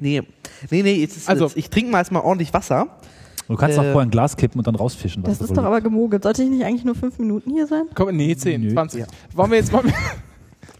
Nee, 0.00 0.22
nee, 0.70 0.82
nee, 0.82 0.94
jetzt 0.94 1.16
ist, 1.16 1.28
Also- 1.28 1.44
also, 1.44 1.56
ich 1.56 1.68
trinke 1.70 1.90
mal 1.90 1.98
erstmal 1.98 2.22
ordentlich 2.22 2.52
Wasser. 2.54 2.88
Du 3.46 3.56
kannst 3.56 3.76
Äh, 3.76 3.80
auch 3.80 3.84
vorher 3.84 4.00
ein 4.02 4.10
Glas 4.10 4.36
kippen 4.38 4.58
und 4.58 4.66
dann 4.66 4.74
rausfischen. 4.74 5.22
was 5.22 5.32
Das 5.32 5.38
da 5.38 5.44
ist 5.44 5.50
doch 5.50 5.56
liegt. 5.56 5.66
aber 5.66 5.80
gemogelt. 5.82 6.22
Sollte 6.22 6.42
ich 6.42 6.48
nicht 6.48 6.64
eigentlich 6.64 6.84
nur 6.84 6.94
fünf 6.94 7.18
Minuten 7.18 7.50
hier 7.52 7.66
sein? 7.66 7.82
komm, 7.94 8.16
nee, 8.16 8.34
10, 8.34 8.62
Nö. 8.62 8.72
20. 8.72 9.00
Ja. 9.02 9.06
Wollen 9.34 9.50
wir 9.50 9.58
jetzt 9.58 9.70
mal 9.70 9.82
mit, 9.84 9.94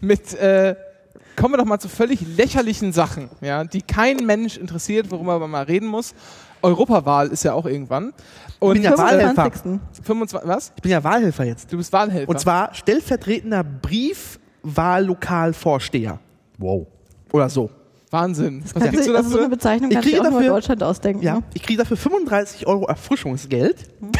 mit 0.01 0.33
äh, 0.39 0.75
kommen 1.35 1.53
wir 1.53 1.57
doch 1.57 1.65
mal 1.65 1.79
zu 1.79 1.89
völlig 1.89 2.21
lächerlichen 2.37 2.93
Sachen, 2.93 3.29
ja, 3.41 3.63
die 3.63 3.81
kein 3.81 4.17
Mensch 4.25 4.57
interessiert, 4.57 5.11
worüber 5.11 5.39
man 5.39 5.49
mal 5.51 5.63
reden 5.63 5.87
muss. 5.87 6.13
Europawahl 6.61 7.27
ist 7.27 7.43
ja 7.43 7.53
auch 7.53 7.65
irgendwann. 7.65 8.13
Und 8.59 8.73
bin 8.73 8.83
ja 8.83 8.97
Wahlhelfer. 8.97 9.51
25. 9.51 10.05
25, 10.05 10.49
was? 10.49 10.71
Ich 10.75 10.81
bin 10.81 10.91
ja 10.91 11.03
Wahlhelfer 11.03 11.43
jetzt. 11.43 11.71
Du 11.71 11.77
bist 11.77 11.93
Wahlhelfer. 11.93 12.29
Und 12.29 12.39
zwar 12.39 12.73
stellvertretender 12.73 13.63
Briefwahllokalvorsteher. 13.63 16.19
Wow. 16.57 16.87
Oder 17.31 17.49
so. 17.49 17.69
Wahnsinn. 18.11 18.63
Was 18.63 18.73
Kannst 18.83 19.07
du, 19.07 19.11
du 19.11 19.17
also 19.17 19.29
so 19.29 19.37
eine? 19.39 19.49
Bezeichnung 19.49 19.91
Ich 19.91 19.99
kriege 19.99 20.19
auch 20.21 20.23
nur 20.23 20.31
in 20.31 20.35
dafür- 20.37 20.49
Deutschland 20.55 20.81
ausdenken. 20.83 21.21
Ja, 21.23 21.35
ne? 21.35 21.43
ich 21.53 21.61
kriege 21.63 21.79
dafür 21.79 21.97
35 21.97 22.65
Euro 22.67 22.85
Erfrischungsgeld. 22.87 23.77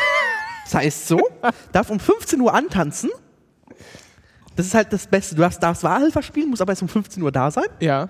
Das 0.66 0.74
heißt 0.74 1.08
so, 1.10 1.20
darf 1.74 1.92
um 1.92 2.00
15 2.00 2.42
Uhr 2.42 2.52
antanzen. 2.52 3.12
Das 4.56 4.66
ist 4.66 4.74
halt 4.74 4.92
das 4.94 5.08
Beste. 5.08 5.36
Du 5.36 5.42
darfst, 5.42 5.62
darfst 5.62 5.84
Wahlhelfer 5.84 6.22
spielen, 6.22 6.50
musst 6.50 6.62
aber 6.62 6.72
erst 6.72 6.82
um 6.82 6.88
15 6.88 7.22
Uhr 7.24 7.32
da 7.32 7.52
sein 7.52 7.66
Ja. 7.80 8.10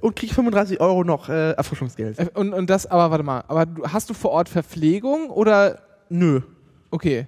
und 0.00 0.16
krieg 0.16 0.32
35 0.32 0.80
Euro 0.80 1.04
noch 1.04 1.28
äh, 1.28 1.52
Erfrischungsgeld. 1.52 2.18
Äh, 2.18 2.28
Und, 2.34 2.52
und 2.54 2.68
das, 2.70 2.86
aber 2.86 3.10
warte 3.10 3.24
mal, 3.24 3.44
aber 3.48 3.66
du, 3.66 3.82
hast 3.86 4.08
du 4.10 4.14
vor 4.14 4.30
Ort 4.32 4.48
Verpflegung 4.48 5.30
oder, 5.30 5.78
Nö. 6.08 6.40
okay. 6.90 7.26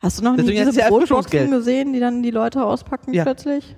Hast 0.00 0.18
du 0.18 0.24
noch 0.24 0.32
nie 0.32 0.38
Deswegen 0.38 0.60
hat's 0.60 0.70
diese 0.70 0.80
ja 0.80 0.88
Brotboxen 0.88 1.16
Erfrischungsgeld. 1.16 1.50
gesehen, 1.50 1.92
die 1.92 2.00
dann 2.00 2.22
die 2.22 2.30
Leute 2.32 2.64
auspacken 2.64 3.12
Ja. 3.14 3.22
plötzlich? 3.24 3.76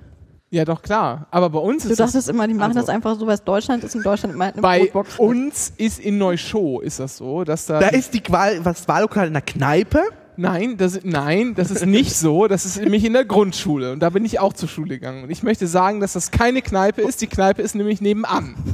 Ja, 0.50 0.64
doch, 0.64 0.80
klar. 0.82 1.26
Aber 1.32 1.50
bei 1.50 1.58
uns 1.58 1.82
Du 1.82 1.90
ist 1.90 1.98
das, 1.98 2.12
dachtest 2.12 2.28
immer, 2.28 2.46
die 2.46 2.54
machen 2.54 2.68
also- 2.76 2.80
das 2.80 2.88
einfach 2.88 3.18
so, 3.18 3.26
weil 3.26 3.34
es 3.34 3.42
Deutschland 3.42 3.82
ist. 3.82 3.96
In 3.96 4.02
Deutschland 4.02 4.36
meint 4.36 4.54
eine 4.54 4.62
bei 4.62 4.86
Brotbox. 4.86 5.18
uns 5.18 5.72
ist 5.76 5.98
in 5.98 6.16
Neuschow 6.16 6.80
ist 6.82 7.00
das 7.00 7.16
so, 7.16 7.42
dass 7.42 7.66
da, 7.66 7.80
Da 7.80 7.88
ist 7.88 8.14
die 8.14 8.22
Wahl, 8.30 8.64
was 8.64 8.86
Wahllokal 8.86 9.26
in 9.26 9.32
der 9.32 9.42
Kneipe. 9.42 10.00
Nein, 10.36 10.76
das, 10.76 11.00
nein, 11.04 11.54
das 11.54 11.70
ist 11.70 11.86
nicht 11.86 12.14
so. 12.16 12.46
Das 12.48 12.64
ist 12.64 12.80
nämlich 12.80 13.04
in 13.04 13.12
der 13.12 13.24
Grundschule 13.24 13.92
und 13.92 14.00
da 14.00 14.10
bin 14.10 14.24
ich 14.24 14.40
auch 14.40 14.52
zur 14.52 14.68
Schule 14.68 14.94
gegangen. 14.98 15.24
Und 15.24 15.30
ich 15.30 15.42
möchte 15.42 15.66
sagen, 15.66 16.00
dass 16.00 16.14
das 16.14 16.30
keine 16.30 16.62
Kneipe 16.62 17.02
ist. 17.02 17.20
Die 17.20 17.26
Kneipe 17.26 17.62
ist 17.62 17.74
nämlich 17.74 18.00
nebenan. 18.00 18.54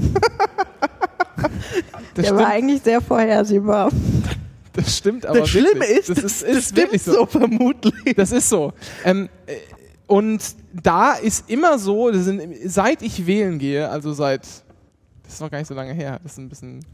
Das 2.14 2.26
Der 2.26 2.34
war 2.34 2.40
stimmt, 2.42 2.54
eigentlich 2.54 2.82
sehr 2.82 3.00
vorhersehbar. 3.00 3.90
das 4.72 4.96
stimmt 4.96 5.24
aber 5.24 5.40
das 5.40 5.48
Schlimme 5.48 5.80
wirklich. 5.80 5.98
ist, 5.98 6.08
das 6.10 6.18
ist, 6.18 6.42
ist 6.42 6.64
stimmt 6.70 6.76
wirklich 6.78 7.02
so 7.02 7.24
vermutlich. 7.24 8.14
Das 8.16 8.32
ist 8.32 8.48
so. 8.48 8.72
Ähm, 9.04 9.28
äh, 9.46 9.56
und 10.06 10.42
da 10.82 11.12
ist 11.14 11.48
immer 11.48 11.78
so, 11.78 12.10
das 12.10 12.24
sind, 12.24 12.42
seit 12.66 13.00
ich 13.02 13.26
wählen 13.26 13.58
gehe, 13.58 13.88
also 13.88 14.12
seit, 14.12 14.42
das 14.42 15.34
ist 15.34 15.40
noch 15.40 15.50
gar 15.50 15.58
nicht 15.58 15.68
so 15.68 15.74
lange 15.74 15.92
her, 15.94 16.18
das 16.22 16.32
ist 16.32 16.38
ein 16.38 16.48
bisschen, 16.48 16.84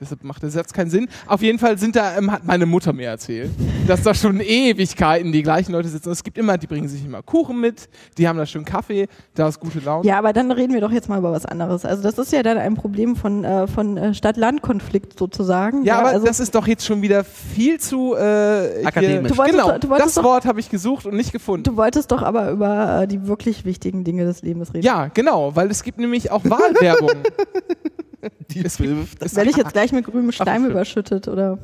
deshalb 0.00 0.24
macht 0.24 0.42
der 0.42 0.50
Satz 0.50 0.72
keinen 0.72 0.90
Sinn. 0.90 1.08
Auf 1.26 1.42
jeden 1.42 1.58
Fall 1.58 1.78
sind 1.78 1.96
da, 1.96 2.16
ähm, 2.16 2.30
hat 2.30 2.44
meine 2.44 2.66
Mutter 2.66 2.92
mir 2.92 3.08
erzählt, 3.08 3.50
dass 3.86 4.02
da 4.02 4.14
schon 4.14 4.40
Ewigkeiten 4.40 5.32
die 5.32 5.42
gleichen 5.42 5.72
Leute 5.72 5.88
sitzen. 5.88 6.10
Es 6.10 6.22
gibt 6.24 6.38
immer, 6.38 6.58
die 6.58 6.66
bringen 6.66 6.88
sich 6.88 7.04
immer 7.04 7.22
Kuchen 7.22 7.60
mit, 7.60 7.88
die 8.18 8.28
haben 8.28 8.38
da 8.38 8.46
schön 8.46 8.64
Kaffee, 8.64 9.08
da 9.34 9.48
ist 9.48 9.60
gute 9.60 9.80
Laune. 9.80 10.06
Ja, 10.06 10.18
aber 10.18 10.32
dann 10.32 10.50
reden 10.50 10.72
wir 10.74 10.80
doch 10.80 10.90
jetzt 10.92 11.08
mal 11.08 11.18
über 11.18 11.32
was 11.32 11.46
anderes. 11.46 11.84
Also 11.84 12.02
das 12.02 12.18
ist 12.18 12.32
ja 12.32 12.42
dann 12.42 12.58
ein 12.58 12.74
Problem 12.74 13.16
von, 13.16 13.44
äh, 13.44 13.66
von 13.66 13.96
äh, 13.96 14.14
Stadt-Land-Konflikt 14.14 15.18
sozusagen. 15.18 15.84
Ja, 15.84 15.98
aber 16.00 16.08
also, 16.08 16.26
das 16.26 16.40
ist 16.40 16.54
doch 16.54 16.66
jetzt 16.66 16.84
schon 16.84 17.02
wieder 17.02 17.24
viel 17.24 17.78
zu 17.80 18.14
äh, 18.14 18.84
Akademisch. 18.84 19.30
Du 19.32 19.38
wolltest 19.38 19.58
genau, 19.58 19.78
du 19.78 19.88
wolltest 19.88 20.08
das 20.08 20.14
doch- 20.16 20.24
Wort 20.24 20.44
habe 20.46 20.60
ich 20.60 20.70
gesucht 20.70 21.06
und 21.06 21.14
nicht 21.16 21.32
gefunden. 21.32 21.64
Du 21.64 21.76
wolltest 21.76 22.10
doch 22.12 22.22
aber 22.22 22.50
über 22.50 23.02
äh, 23.02 23.06
die 23.06 23.26
wirklich 23.26 23.64
wichtigen 23.64 24.04
Dinge 24.04 24.24
des 24.24 24.42
Lebens 24.42 24.72
reden. 24.74 24.84
Ja, 24.84 25.08
genau, 25.12 25.54
weil 25.56 25.70
es 25.70 25.82
gibt 25.82 25.98
nämlich 25.98 26.30
auch 26.30 26.44
Wahlwerbung. 26.44 27.10
Die 28.50 28.64
es 28.64 28.76
gibt, 28.76 29.22
es 29.22 29.36
Werde 29.36 29.50
ich 29.50 29.56
jetzt 29.56 29.72
gleich 29.72 29.92
mit 29.92 30.04
grünem 30.04 30.32
Schleim 30.32 30.66
überschüttet 30.66 31.28
oder? 31.28 31.58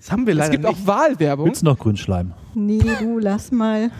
Das 0.00 0.12
haben 0.12 0.26
wir 0.26 0.32
Es 0.32 0.38
leider 0.38 0.50
gibt 0.52 0.66
auch 0.66 0.76
nicht. 0.76 0.86
Wahlwerbung. 0.86 1.46
Willst 1.46 1.62
du 1.62 1.66
noch 1.66 1.76
Grünschleim? 1.78 2.32
Nee, 2.54 2.80
du, 3.00 3.18
lass 3.18 3.50
mal. 3.50 3.90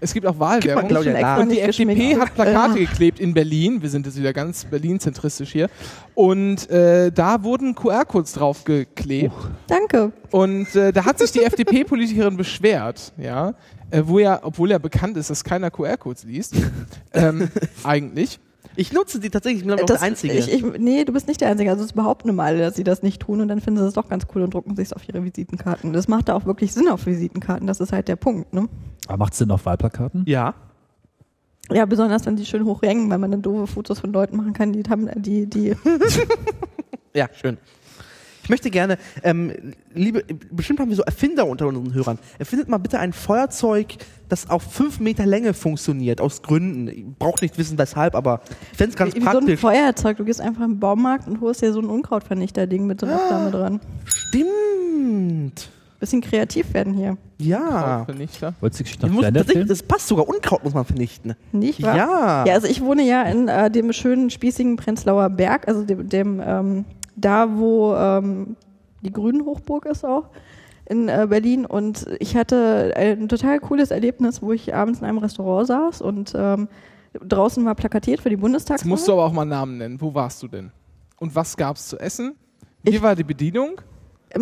Es 0.00 0.14
gibt 0.14 0.26
auch 0.26 0.32
Gib 0.32 0.40
mal 0.40 0.46
Wahlwerbung. 0.62 0.88
Claudia. 0.88 1.36
Und 1.36 1.50
die 1.50 1.60
FDP 1.60 2.16
hat 2.16 2.34
Plakate 2.34 2.78
Äh. 2.78 2.84
geklebt 2.86 3.20
in 3.20 3.34
Berlin. 3.34 3.82
Wir 3.82 3.90
sind 3.90 4.06
jetzt 4.06 4.18
wieder 4.18 4.32
ganz 4.32 4.64
Berlin-zentristisch 4.64 5.52
hier. 5.52 5.68
Und 6.14 6.70
äh, 6.70 7.12
da 7.12 7.42
wurden 7.44 7.74
QR-Codes 7.74 8.32
draufgeklebt. 8.32 9.34
Danke. 9.66 10.12
Und 10.30 10.74
äh, 10.74 10.90
da 10.90 11.04
hat 11.04 11.18
sich 11.18 11.32
die 11.32 11.42
FDP-Politikerin 11.42 12.36
beschwert, 12.38 13.12
ja, 13.18 13.52
äh, 13.90 14.02
wo 14.06 14.18
ja, 14.18 14.40
obwohl 14.42 14.70
ja 14.70 14.78
bekannt 14.78 15.18
ist, 15.18 15.28
dass 15.28 15.44
keiner 15.44 15.70
QR-Codes 15.70 16.24
liest, 16.24 16.54
ähm, 17.12 17.50
eigentlich. 17.84 18.40
Ich 18.76 18.92
nutze 18.92 19.20
die 19.20 19.30
tatsächlich, 19.30 19.62
ich 19.62 19.66
bin 19.66 19.76
glaube 19.76 19.80
ich 19.80 19.84
auch 19.84 19.94
Das, 19.94 20.00
der 20.00 20.08
Einzige. 20.08 20.34
Ich, 20.34 20.52
ich, 20.52 20.62
nee, 20.78 21.04
du 21.04 21.12
bist 21.12 21.28
nicht 21.28 21.40
der 21.40 21.48
Einzige. 21.48 21.70
Also 21.70 21.84
es 21.84 21.92
behaupten 21.92 22.28
immer 22.28 22.44
alle, 22.44 22.58
dass 22.58 22.74
sie 22.76 22.84
das 22.84 23.02
nicht 23.02 23.20
tun 23.20 23.40
und 23.40 23.48
dann 23.48 23.60
finden 23.60 23.80
sie 23.80 23.86
es 23.86 23.94
doch 23.94 24.08
ganz 24.08 24.26
cool 24.34 24.42
und 24.42 24.54
drucken 24.54 24.76
sich 24.76 24.86
es 24.86 24.92
auf 24.92 25.06
ihre 25.08 25.22
Visitenkarten. 25.24 25.92
Das 25.92 26.08
macht 26.08 26.28
da 26.28 26.34
auch 26.34 26.46
wirklich 26.46 26.72
Sinn 26.72 26.88
auf 26.88 27.06
Visitenkarten. 27.06 27.66
Das 27.66 27.80
ist 27.80 27.92
halt 27.92 28.08
der 28.08 28.16
Punkt. 28.16 28.52
Ne? 28.54 28.68
Aber 29.06 29.18
macht 29.18 29.32
es 29.32 29.38
Sinn 29.38 29.50
auf 29.50 29.66
Wahlplakaten? 29.66 30.24
ja. 30.26 30.54
Ja, 31.70 31.86
besonders 31.86 32.26
wenn 32.26 32.34
die 32.36 32.44
schön 32.44 32.64
hochhängen, 32.64 33.08
weil 33.08 33.18
man 33.18 33.30
dann 33.30 33.40
doofe 33.40 33.68
Fotos 33.68 34.00
von 34.00 34.12
Leuten 34.12 34.36
machen 34.36 34.52
kann, 34.52 34.72
die 34.72 34.82
haben 34.90 35.08
die, 35.22 35.46
die. 35.46 35.76
Ja, 37.14 37.28
schön. 37.32 37.58
Ich 38.52 38.54
möchte 38.54 38.70
gerne, 38.70 38.98
ähm, 39.22 39.72
liebe, 39.94 40.22
bestimmt 40.50 40.78
haben 40.78 40.90
wir 40.90 40.96
so 40.96 41.04
Erfinder 41.04 41.46
unter 41.46 41.66
unseren 41.68 41.94
Hörern. 41.94 42.18
Erfindet 42.38 42.68
mal 42.68 42.76
bitte 42.76 42.98
ein 42.98 43.14
Feuerzeug, 43.14 43.94
das 44.28 44.50
auf 44.50 44.62
fünf 44.62 45.00
Meter 45.00 45.24
Länge 45.24 45.54
funktioniert, 45.54 46.20
aus 46.20 46.42
Gründen. 46.42 46.86
Ich 46.88 47.02
brauche 47.18 47.42
nicht 47.42 47.56
wissen, 47.56 47.78
weshalb, 47.78 48.14
aber 48.14 48.42
ich 48.72 48.76
fände 48.76 48.90
es 48.90 48.96
ganz 48.96 49.14
wie 49.14 49.22
so 49.22 49.26
ein 49.26 49.32
praktisch. 49.32 49.58
Feuerzeug. 49.58 50.18
Du 50.18 50.26
gehst 50.26 50.42
einfach 50.42 50.66
im 50.66 50.78
Baumarkt 50.78 51.28
und 51.28 51.40
holst 51.40 51.62
dir 51.62 51.72
so 51.72 51.80
ein 51.80 51.86
Unkrautvernichter-Ding 51.86 52.86
mit 52.86 53.00
Drahtdame 53.00 53.50
dran. 53.52 53.80
Stimmt. 54.04 55.70
Bisschen 55.98 56.20
kreativ 56.20 56.74
werden 56.74 56.92
hier. 56.92 57.16
Ja. 57.38 58.04
Vernichter. 58.04 58.52
Wolltest 58.60 58.80
du 58.80 58.84
Geschichte 58.84 59.06
Ich 59.06 59.12
noch 59.14 59.22
tatsächlich, 59.22 59.66
das 59.66 59.82
passt 59.82 60.08
sogar. 60.08 60.28
Unkraut 60.28 60.62
muss 60.62 60.74
man 60.74 60.84
vernichten. 60.84 61.36
Nicht 61.52 61.80
wahr? 61.80 61.96
Ja. 61.96 62.44
Ja, 62.44 62.52
also 62.52 62.66
ich 62.66 62.82
wohne 62.82 63.02
ja 63.02 63.22
in 63.22 63.48
äh, 63.48 63.70
dem 63.70 63.94
schönen, 63.94 64.28
spießigen 64.28 64.76
Prenzlauer 64.76 65.30
Berg, 65.30 65.66
also 65.68 65.84
dem, 65.84 66.06
dem 66.10 66.42
ähm, 66.44 66.84
da, 67.16 67.58
wo 67.58 67.94
ähm, 67.94 68.56
die 69.02 69.12
Grünen 69.12 69.44
Hochburg 69.44 69.86
ist 69.86 70.04
auch 70.04 70.28
in 70.86 71.08
äh, 71.08 71.26
Berlin. 71.28 71.66
Und 71.66 72.06
ich 72.20 72.36
hatte 72.36 72.92
ein 72.96 73.28
total 73.28 73.58
cooles 73.60 73.90
Erlebnis, 73.90 74.42
wo 74.42 74.52
ich 74.52 74.74
abends 74.74 75.00
in 75.00 75.06
einem 75.06 75.18
Restaurant 75.18 75.66
saß 75.66 76.00
und 76.02 76.32
ähm, 76.36 76.68
draußen 77.20 77.64
war 77.64 77.74
plakatiert 77.74 78.20
für 78.20 78.28
die 78.30 78.34
Jetzt 78.36 78.40
Bundestagswahl. 78.42 78.88
musst 78.88 79.06
du 79.08 79.12
aber 79.12 79.24
auch 79.26 79.32
mal 79.32 79.44
Namen 79.44 79.78
nennen. 79.78 80.00
Wo 80.00 80.14
warst 80.14 80.42
du 80.42 80.48
denn? 80.48 80.72
Und 81.18 81.34
was 81.34 81.56
gab's 81.56 81.88
zu 81.88 81.98
essen? 81.98 82.34
Wie 82.82 82.90
Ich- 82.90 83.02
war 83.02 83.14
die 83.14 83.24
Bedienung? 83.24 83.80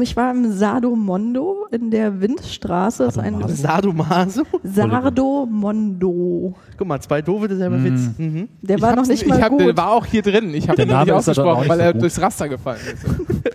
Ich 0.00 0.16
war 0.16 0.30
im 0.30 0.52
Sado 0.52 0.94
Mondo 0.94 1.66
in 1.72 1.90
der 1.90 2.20
Windstraße. 2.20 3.04
Das 3.06 3.16
ist 3.16 3.22
ein 3.22 3.42
Sadomaso. 3.48 4.44
Sardo 4.62 5.46
Mondo. 5.50 6.54
Guck 6.76 6.86
mal, 6.86 7.00
zwei 7.00 7.22
doofe, 7.22 7.48
derselbe 7.48 7.76
Mm. 7.78 7.84
Witz. 7.84 8.00
Mhm. 8.18 8.48
Der 8.62 8.76
Ich 8.76 8.82
war 8.82 8.94
noch 8.94 9.06
nicht 9.06 9.26
mal 9.26 9.38
ich 9.38 9.42
hab, 9.42 9.50
gut. 9.50 9.60
Der 9.62 9.76
war 9.76 9.90
auch 9.92 10.06
hier 10.06 10.22
drin. 10.22 10.54
Ich 10.54 10.68
habe 10.68 10.76
den 10.76 10.88
nicht 10.88 10.94
Name 10.94 11.04
ist 11.18 11.28
aber 11.28 11.52
auch 11.52 11.56
ausgesprochen, 11.58 11.68
weil 11.68 11.80
er 11.80 11.92
durchs 11.94 12.20
Raster 12.20 12.48
gefallen 12.48 12.80
ist. 12.92 13.04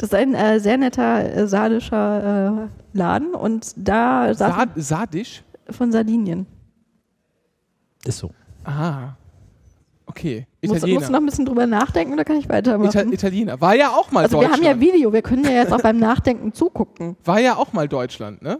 Das 0.00 0.10
ist 0.10 0.14
ein 0.14 0.32
äh, 0.32 0.60
sehr 0.60 0.76
netter 0.78 1.34
äh, 1.38 1.48
sardischer 1.48 2.68
äh, 2.94 2.96
Laden 2.96 3.34
und 3.34 3.72
da 3.76 4.32
Sa 4.32 4.66
Sadisch? 4.76 5.42
von 5.70 5.90
Sardinien. 5.90 6.46
Ist 8.04 8.18
so. 8.18 8.30
Ah. 8.64 9.16
Okay. 10.08 10.46
Muss, 10.62 10.70
musst 10.70 10.82
du 10.82 10.86
Italiener. 10.88 11.10
noch 11.10 11.20
ein 11.20 11.26
bisschen 11.26 11.44
drüber 11.46 11.66
nachdenken 11.66 12.14
oder 12.14 12.24
kann 12.24 12.36
ich 12.36 12.48
weitermachen? 12.48 12.88
Ita 12.90 13.02
Italiener. 13.02 13.60
War 13.60 13.74
ja 13.76 13.90
auch 13.90 14.10
mal 14.10 14.24
also 14.24 14.40
wir 14.40 14.48
Deutschland. 14.48 14.66
haben 14.66 14.80
ja 14.80 14.86
Video, 14.94 15.12
wir 15.12 15.22
können 15.22 15.44
ja 15.44 15.50
jetzt 15.50 15.72
auch 15.72 15.80
beim 15.82 15.98
Nachdenken 15.98 16.52
zugucken. 16.52 17.16
war 17.24 17.38
ja 17.40 17.56
auch 17.56 17.72
mal 17.72 17.86
Deutschland, 17.88 18.42
ne? 18.42 18.58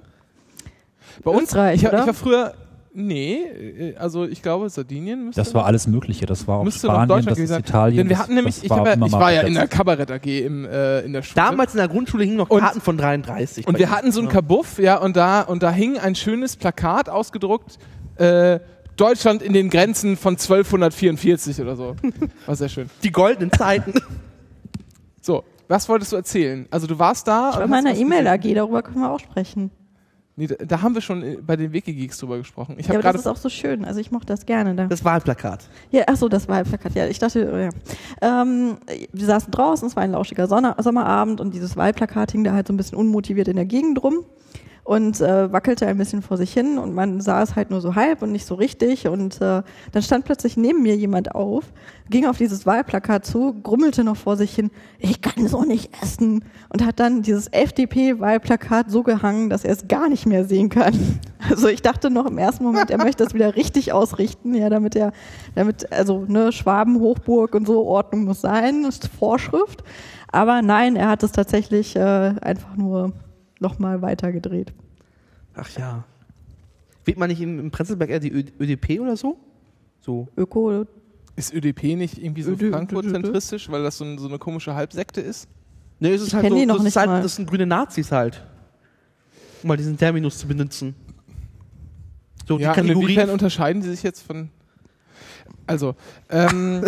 Bei 1.24 1.30
uns, 1.30 1.44
Österreich, 1.44 1.76
ich, 1.80 1.84
hab- 1.86 1.92
oder? 1.94 2.02
ich 2.02 2.06
war 2.06 2.14
früher, 2.14 2.54
nee, 2.92 3.36
äh, 3.36 3.96
also 3.96 4.24
ich 4.26 4.42
glaube 4.42 4.68
Sardinien 4.68 5.24
müsste 5.26 5.40
Das 5.40 5.52
war 5.54 5.64
alles 5.64 5.86
Mögliche. 5.88 6.26
Das 6.26 6.46
war 6.46 6.58
auch 6.58 6.70
Spanien, 6.70 7.08
Deutschland 7.08 7.30
das 7.30 7.38
ist 7.38 7.48
sein. 7.48 7.60
Italien. 7.60 7.96
Denn 7.96 8.08
wir 8.10 8.18
hatten 8.18 8.34
nämlich, 8.34 8.62
ich, 8.62 8.70
hab 8.70 8.86
ja, 8.86 8.94
ich 8.94 9.12
war 9.12 9.32
ja 9.32 9.40
in 9.42 9.54
der. 9.54 9.66
Kabarett 9.66 10.10
AG 10.10 10.26
im, 10.26 10.64
äh, 10.64 11.00
in 11.00 11.12
der 11.14 11.22
Schule. 11.22 11.34
Damals 11.34 11.72
in 11.74 11.78
der 11.78 11.88
Grundschule 11.88 12.24
hingen 12.24 12.36
noch 12.36 12.50
Und- 12.50 12.60
Karten 12.60 12.80
von 12.80 12.96
33. 12.98 13.66
Und 13.66 13.78
wir 13.78 13.90
hatten 13.90 14.12
so 14.12 14.20
ein 14.20 14.28
Kabuff, 14.28 14.78
ja, 14.78 14.98
und 14.98 15.16
da, 15.16 15.40
und 15.42 15.62
da 15.62 15.72
hing 15.72 15.98
ein 15.98 16.14
schönes 16.14 16.56
Plakat 16.56 17.08
ausgedruckt, 17.08 17.78
äh, 18.16 18.60
Deutschland 19.00 19.42
in 19.42 19.52
den 19.52 19.70
Grenzen 19.70 20.16
von 20.16 20.34
1244 20.34 21.60
oder 21.60 21.76
so. 21.76 21.96
War 22.46 22.56
sehr 22.56 22.68
schön. 22.68 22.90
Die 23.02 23.12
goldenen 23.12 23.50
Zeiten. 23.52 23.94
So, 25.22 25.44
was 25.68 25.88
wolltest 25.88 26.12
du 26.12 26.16
erzählen? 26.16 26.66
Also 26.70 26.86
du 26.86 26.98
warst 26.98 27.26
da. 27.28 27.50
Ich 27.50 27.56
war 27.56 27.64
in 27.64 27.70
meiner 27.70 27.90
hast 27.90 27.96
was 27.96 28.02
E-Mail 28.02 28.24
gesehen. 28.24 28.52
AG, 28.52 28.54
darüber 28.54 28.82
können 28.82 29.00
wir 29.00 29.10
auch 29.10 29.20
sprechen. 29.20 29.70
Nee, 30.36 30.46
da, 30.46 30.54
da 30.64 30.82
haben 30.82 30.94
wir 30.94 31.02
schon 31.02 31.22
äh, 31.24 31.38
bei 31.44 31.56
den 31.56 31.72
Wikigeeks 31.72 32.18
drüber 32.18 32.38
gesprochen. 32.38 32.76
Ich 32.78 32.86
Ja, 32.86 32.94
habe 32.94 33.00
aber 33.00 33.12
das 33.12 33.22
ist 33.22 33.26
auch 33.26 33.36
so 33.36 33.48
schön, 33.48 33.84
also 33.84 33.98
ich 33.98 34.12
mochte 34.12 34.26
das 34.28 34.46
gerne 34.46 34.72
da. 34.76 34.86
Das 34.86 35.04
Wahlplakat. 35.04 35.68
Ja, 35.90 36.04
ach 36.06 36.16
so, 36.16 36.28
das 36.28 36.46
Wahlplakat. 36.46 36.94
Ja, 36.94 37.08
ich 37.08 37.18
dachte, 37.18 37.70
ja. 38.22 38.42
Ähm, 38.42 38.78
wir 39.12 39.26
saßen 39.26 39.50
draußen, 39.50 39.88
es 39.88 39.96
war 39.96 40.04
ein 40.04 40.12
lauschiger 40.12 40.46
Sonne 40.46 40.76
Sommerabend 40.78 41.40
und 41.40 41.54
dieses 41.54 41.76
Wahlplakat 41.76 42.30
hing 42.30 42.44
da 42.44 42.52
halt 42.52 42.68
so 42.68 42.72
ein 42.72 42.76
bisschen 42.76 42.96
unmotiviert 42.96 43.48
in 43.48 43.56
der 43.56 43.64
Gegend 43.64 44.00
rum 44.02 44.24
und 44.88 45.20
äh, 45.20 45.52
wackelte 45.52 45.86
ein 45.86 45.98
bisschen 45.98 46.22
vor 46.22 46.38
sich 46.38 46.50
hin 46.50 46.78
und 46.78 46.94
man 46.94 47.20
sah 47.20 47.42
es 47.42 47.56
halt 47.56 47.68
nur 47.68 47.82
so 47.82 47.94
halb 47.94 48.22
und 48.22 48.32
nicht 48.32 48.46
so 48.46 48.54
richtig 48.54 49.06
und 49.06 49.38
äh, 49.42 49.62
dann 49.92 50.02
stand 50.02 50.24
plötzlich 50.24 50.56
neben 50.56 50.82
mir 50.82 50.96
jemand 50.96 51.34
auf, 51.34 51.64
ging 52.08 52.24
auf 52.24 52.38
dieses 52.38 52.64
Wahlplakat 52.64 53.26
zu, 53.26 53.52
grummelte 53.62 54.02
noch 54.02 54.16
vor 54.16 54.38
sich 54.38 54.54
hin, 54.54 54.70
ich 54.98 55.20
kann 55.20 55.46
so 55.46 55.62
nicht 55.62 55.90
essen 56.02 56.42
und 56.70 56.86
hat 56.86 57.00
dann 57.00 57.20
dieses 57.20 57.48
FDP-Wahlplakat 57.52 58.90
so 58.90 59.02
gehangen, 59.02 59.50
dass 59.50 59.62
er 59.62 59.72
es 59.72 59.88
gar 59.88 60.08
nicht 60.08 60.24
mehr 60.24 60.46
sehen 60.46 60.70
kann. 60.70 60.94
Also 61.50 61.68
ich 61.68 61.82
dachte 61.82 62.10
noch 62.10 62.26
im 62.26 62.36
ersten 62.36 62.64
Moment, 62.64 62.90
er 62.90 62.98
möchte 62.98 63.22
das 63.22 63.32
wieder 63.32 63.54
richtig 63.54 63.92
ausrichten, 63.92 64.54
ja, 64.54 64.68
damit 64.68 64.96
er, 64.96 65.12
damit, 65.54 65.90
also 65.92 66.24
ne, 66.26 66.50
Schwaben, 66.50 66.98
Hochburg 66.98 67.54
und 67.54 67.64
so, 67.66 67.86
Ordnung 67.86 68.24
muss 68.24 68.40
sein, 68.40 68.84
ist 68.84 69.06
Vorschrift. 69.06 69.84
Aber 70.32 70.62
nein, 70.62 70.96
er 70.96 71.08
hat 71.08 71.22
es 71.22 71.30
tatsächlich 71.30 71.94
äh, 71.94 72.00
einfach 72.40 72.76
nur 72.76 73.12
nochmal 73.60 74.02
weitergedreht. 74.02 74.72
Ach 75.54 75.68
ja. 75.76 76.04
Wählt 77.04 77.18
man 77.18 77.28
nicht 77.30 77.40
im, 77.40 77.58
im 77.58 77.70
Prenzlberg 77.70 78.10
eher 78.10 78.20
die 78.20 78.32
Ö 78.32 78.44
ÖDP 78.60 79.00
oder 79.00 79.16
so? 79.16 79.38
So. 80.00 80.28
Öko, 80.36 80.86
Ist 81.36 81.52
ÖDP 81.52 81.96
nicht 81.96 82.18
irgendwie 82.18 82.42
so 82.42 82.56
Frankfurt-zentristisch, 82.56 83.70
weil 83.70 83.82
das 83.82 83.98
so, 83.98 84.04
ein, 84.04 84.18
so 84.18 84.28
eine 84.28 84.38
komische 84.38 84.74
Halbsekte 84.74 85.20
ist? 85.20 85.48
Ne, 86.00 86.10
es 86.10 86.22
ist 86.22 86.28
Ich 86.28 86.34
halt 86.34 86.48
so, 86.48 86.54
die 86.54 86.66
noch 86.66 86.76
das, 86.76 86.82
ist 86.82 86.84
nicht 86.84 86.96
halt, 86.96 87.08
mal. 87.08 87.22
das 87.22 87.36
sind 87.36 87.48
grüne 87.48 87.66
Nazis 87.66 88.12
halt. 88.12 88.44
Um 89.62 89.68
mal 89.68 89.76
diesen 89.76 89.96
Terminus 89.96 90.38
zu 90.38 90.46
benutzen. 90.46 90.94
So, 92.46 92.58
ja, 92.58 92.72
die 92.72 92.80
Kategorie. 92.80 93.02
inwiefern 93.04 93.30
unterscheiden 93.30 93.82
die 93.82 93.88
sich 93.88 94.02
jetzt 94.02 94.22
von. 94.22 94.50
Also, 95.66 95.96
ähm, 96.30 96.84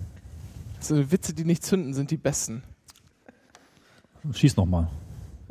so 0.80 1.10
Witze, 1.10 1.32
die 1.32 1.44
nicht 1.44 1.64
zünden, 1.64 1.94
sind 1.94 2.10
die 2.10 2.16
besten. 2.16 2.62
Schieß 4.32 4.56
nochmal. 4.56 4.88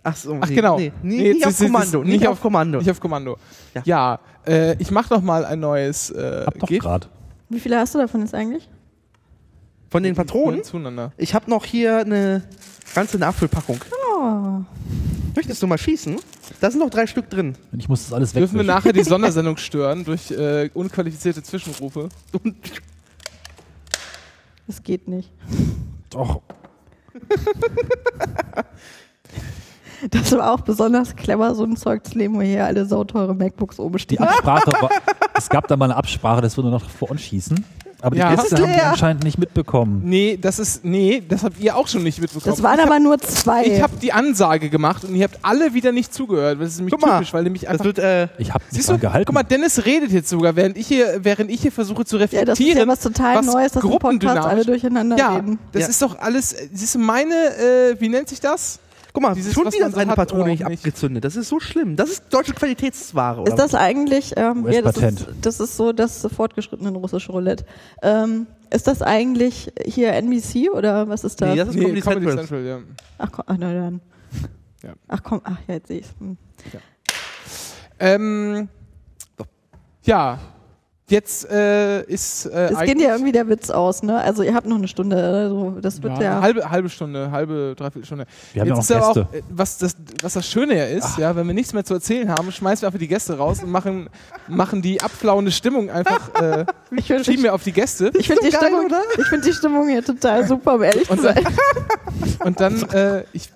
Ach 0.03 0.15
so, 0.15 0.37
Ach 0.41 0.49
nee, 0.49 0.55
genau. 0.55 0.77
Nee, 0.77 0.91
nee, 1.01 1.17
Nee, 1.17 1.33
nicht 1.33 1.45
das 1.45 1.61
auf 1.61 1.67
Kommando. 1.67 1.99
Nicht, 2.03 2.11
nicht 2.11 2.27
auf 2.27 2.33
auf- 2.33 2.41
Kommando. 2.41 2.77
Nicht 2.79 2.91
auf 2.91 2.99
Kommando. 2.99 3.37
Ja. 3.73 3.81
Ja, 3.85 4.19
äh, 4.45 4.75
ich 4.81 4.91
mache 4.91 5.13
noch 5.13 5.21
mal 5.21 5.45
ein 5.45 5.59
neues 5.61 6.09
äh, 6.11 6.43
Hab 6.45 6.59
doch 6.59 6.67
grad. 6.69 7.09
wie 7.49 7.59
viele 7.59 7.77
hast 7.77 7.95
du 7.95 7.99
davon 7.99 8.21
jetzt 8.21 8.33
eigentlich? 8.33 8.69
Von 9.89 10.03
den 10.03 10.15
Patronen? 10.15 10.63
Zueinander. 10.63 11.11
Ich 11.17 11.33
habe 11.35 11.49
noch 11.49 11.63
hier 11.65 11.99
eine 11.99 12.43
ganze 12.95 13.17
Nachfüllpackung. 13.17 13.79
Oh, 14.17 14.61
Möchtest 15.35 15.61
du 15.63 15.67
mal 15.67 15.77
schießen? 15.77 16.17
Da 16.59 16.69
sind 16.69 16.79
noch 16.79 16.89
drei 16.89 17.07
Stück 17.07 17.29
drin. 17.29 17.55
Ich 17.77 17.87
muss 17.89 18.03
das 18.03 18.13
alles 18.13 18.33
Dürfen 18.33 18.55
wir 18.57 18.63
nachher 18.63 18.91
die 18.93 19.03
Sondersendung 19.05 19.57
stören 19.57 20.03
durch 20.03 20.29
äh, 20.31 20.69
unqualifizierte 20.73 21.41
Zwischenrufe? 21.43 22.09
das 24.67 24.83
geht 24.83 25.07
nicht. 25.07 25.31
Doch. 26.09 26.41
Das 30.11 30.31
war 30.33 30.51
auch 30.51 30.61
besonders 30.61 31.15
clever, 31.15 31.55
so 31.55 31.63
ein 31.63 31.75
Zeug 31.77 32.05
zu 32.05 32.17
nehmen, 32.17 32.35
wo 32.35 32.41
hier 32.41 32.65
alle 32.65 32.85
sauteure 32.85 33.33
MacBooks 33.33 33.79
oben 33.79 33.93
Die 33.97 34.03
stehen. 34.03 34.19
Absprache 34.19 34.71
war, 34.81 34.89
es 35.37 35.49
gab 35.49 35.67
da 35.67 35.77
mal 35.77 35.85
eine 35.85 35.95
Absprache, 35.95 36.41
dass 36.41 36.57
wir 36.57 36.61
nur 36.63 36.71
noch 36.71 36.89
vor 36.89 37.11
uns 37.11 37.21
schießen. 37.21 37.63
Aber 38.01 38.15
die 38.15 38.19
Ja. 38.19 38.35
Gäste 38.35 38.55
Ist 38.55 38.61
haben 38.61 38.73
die 38.73 38.81
anscheinend 38.81 39.23
nicht 39.23 39.37
mitbekommen. 39.37 40.01
Nee, 40.03 40.37
das 40.41 40.59
ist. 40.59 40.83
Nee, 40.83 41.23
das 41.25 41.41
habt 41.45 41.57
ihr 41.61 41.77
auch 41.77 41.87
schon 41.87 42.03
nicht 42.03 42.19
mitbekommen. 42.19 42.53
Das 42.53 42.61
waren 42.61 42.77
ich 42.77 42.83
aber 42.85 42.95
hab, 42.95 43.01
nur 43.01 43.17
zwei. 43.19 43.63
Ich 43.65 43.81
habe 43.81 43.93
die 44.01 44.11
Ansage 44.11 44.69
gemacht 44.69 45.05
und 45.05 45.15
ihr 45.15 45.23
habt 45.23 45.39
alle 45.41 45.73
wieder 45.73 45.93
nicht 45.93 46.13
zugehört. 46.13 46.59
Das 46.59 46.67
ist 46.71 46.77
nämlich 46.79 46.91
Guck 46.91 47.01
mal, 47.01 47.19
typisch, 47.19 47.33
weil 47.33 47.43
nämlich 47.43 47.61
Das 47.61 47.71
einfach. 47.71 47.85
wird, 47.85 47.99
äh, 47.99 48.27
Ich 48.39 48.53
habe 48.53 48.61
nicht 48.65 48.73
Siehst 48.73 48.89
du, 48.89 48.97
gehalten. 48.97 49.23
guck 49.27 49.33
mal, 49.35 49.43
Dennis 49.43 49.85
redet 49.85 50.11
jetzt 50.11 50.27
sogar, 50.27 50.57
während 50.57 50.75
ich 50.75 50.85
hier, 50.87 51.19
während 51.23 51.49
ich 51.49 51.61
hier 51.61 51.71
versuche 51.71 52.03
zu 52.03 52.17
ja, 52.17 52.23
reflektieren. 52.23 52.57
das 52.57 52.59
ist 52.59 52.75
ja 52.75 52.87
was 52.87 52.99
total 52.99 53.35
was 53.37 53.45
Neues, 53.45 53.71
dass 53.71 53.81
gruppendynamisch- 53.83 54.47
alle 54.49 54.65
durcheinander 54.65 55.15
Ja, 55.17 55.35
reden. 55.37 55.59
das 55.71 55.83
Ja. 55.83 55.87
ist 55.87 56.01
doch 56.01 56.19
alles. 56.19 56.53
Siehst 56.73 56.95
du, 56.95 56.99
meine, 56.99 57.33
äh, 57.33 57.95
wie 58.01 58.09
nennt 58.09 58.27
sich 58.27 58.41
das? 58.41 58.79
Guck 59.13 59.23
mal, 59.23 59.35
Dieses, 59.35 59.53
schon 59.53 59.71
wieder 59.71 59.89
so 59.91 59.97
eine 59.97 60.11
hat 60.11 60.17
Patrone 60.17 60.49
nicht 60.49 60.65
abgezündet. 60.65 61.23
Das 61.23 61.35
ist 61.35 61.47
so 61.47 61.59
schlimm. 61.59 61.95
Das 61.95 62.09
ist 62.09 62.25
deutsche 62.31 62.53
Qualitätsware, 62.53 63.41
oder? 63.41 63.51
Ist 63.51 63.59
das 63.59 63.75
eigentlich, 63.75 64.33
ähm, 64.35 64.67
ja, 64.69 64.81
das, 64.81 64.97
ist, 64.97 65.27
das 65.41 65.59
ist 65.59 65.77
so 65.77 65.93
das 65.93 66.27
fortgeschrittene 66.35 66.89
russische 66.97 67.31
Roulette. 67.31 67.65
Ähm, 68.01 68.47
ist 68.71 68.87
das 68.87 69.01
eigentlich 69.01 69.71
hier 69.85 70.13
NBC 70.13 70.71
oder 70.73 71.07
was 71.07 71.23
ist 71.23 71.41
das? 71.41 71.49
Nee, 71.49 71.55
das 71.57 71.69
ist 71.69 71.75
Nee, 71.75 71.83
Comedy 71.83 72.01
Comedy 72.01 72.25
Central. 72.25 72.47
Central, 72.47 72.65
ja. 72.65 72.79
Ach, 73.19 73.31
komm, 73.31 73.45
ach, 73.47 73.55
na 73.59 73.73
dann. 73.73 74.01
Ach 75.07 75.23
komm, 75.23 75.41
ach 75.43 75.57
ja, 75.67 75.75
jetzt 75.75 75.87
sehe 75.87 75.99
ich's. 75.99 76.13
Hm. 76.19 76.37
Ähm, 77.99 78.67
ja, 80.03 80.39
jetzt 81.13 81.49
äh, 81.49 82.03
ist 82.03 82.45
äh, 82.47 82.71
Es 82.71 82.79
geht 82.81 82.99
ja 82.99 83.11
irgendwie 83.11 83.31
der 83.31 83.47
Witz 83.47 83.69
aus, 83.69 84.03
ne? 84.03 84.19
Also 84.19 84.43
ihr 84.43 84.53
habt 84.53 84.67
noch 84.67 84.77
eine 84.77 84.87
Stunde, 84.87 85.15
also 85.15 85.77
das 85.79 86.01
wird 86.01 86.17
ja, 86.17 86.23
ja. 86.23 86.41
halbe, 86.41 86.69
halbe 86.69 86.89
Stunde, 86.89 87.31
halbe, 87.31 87.75
dreiviertel 87.77 88.05
Stunde. 88.05 88.25
Wir 88.51 88.61
haben 88.61 88.69
ja 88.69 88.75
Jetzt 88.75 88.89
noch 88.89 88.97
ist 88.97 89.03
aber 89.03 89.13
Gäste. 89.13 89.29
Auch, 89.29 89.33
äh, 89.33 89.43
was, 89.49 89.77
das, 89.77 89.95
was 90.21 90.33
das 90.33 90.47
Schöne 90.47 90.77
ja 90.77 90.85
ist, 90.85 91.17
ja, 91.17 91.35
wenn 91.35 91.47
wir 91.47 91.53
nichts 91.53 91.73
mehr 91.73 91.85
zu 91.85 91.93
erzählen 91.93 92.29
haben, 92.29 92.51
schmeißen 92.51 92.81
wir 92.81 92.87
einfach 92.87 92.99
die 92.99 93.07
Gäste 93.07 93.37
raus 93.37 93.63
und 93.63 93.71
machen, 93.71 94.09
machen 94.47 94.81
die 94.81 95.01
abflauende 95.01 95.51
Stimmung 95.51 95.89
einfach, 95.89 96.33
äh, 96.41 96.65
ich 96.95 97.05
finde 97.05 97.23
schieben 97.23 97.43
wir 97.43 97.53
auf 97.53 97.63
die 97.63 97.71
Gäste. 97.71 98.11
ich 98.15 98.27
find 98.27 98.41
die, 98.41 98.51
so 98.51 98.59
geil, 98.59 98.69
Stimmung, 98.69 98.85
oder? 98.87 99.01
ich 99.17 99.27
find 99.27 99.45
die 99.45 99.53
Stimmung 99.53 99.87
hier 99.87 100.03
total 100.03 100.45
super, 100.47 100.75
um 100.75 100.83
ehrlich 100.83 101.05
zu 101.05 101.13
Und 101.13 101.21
sein. 101.21 101.43
Und 102.43 102.59
dann, 102.59 102.81
äh, 102.89 103.23
ich, 103.31 103.49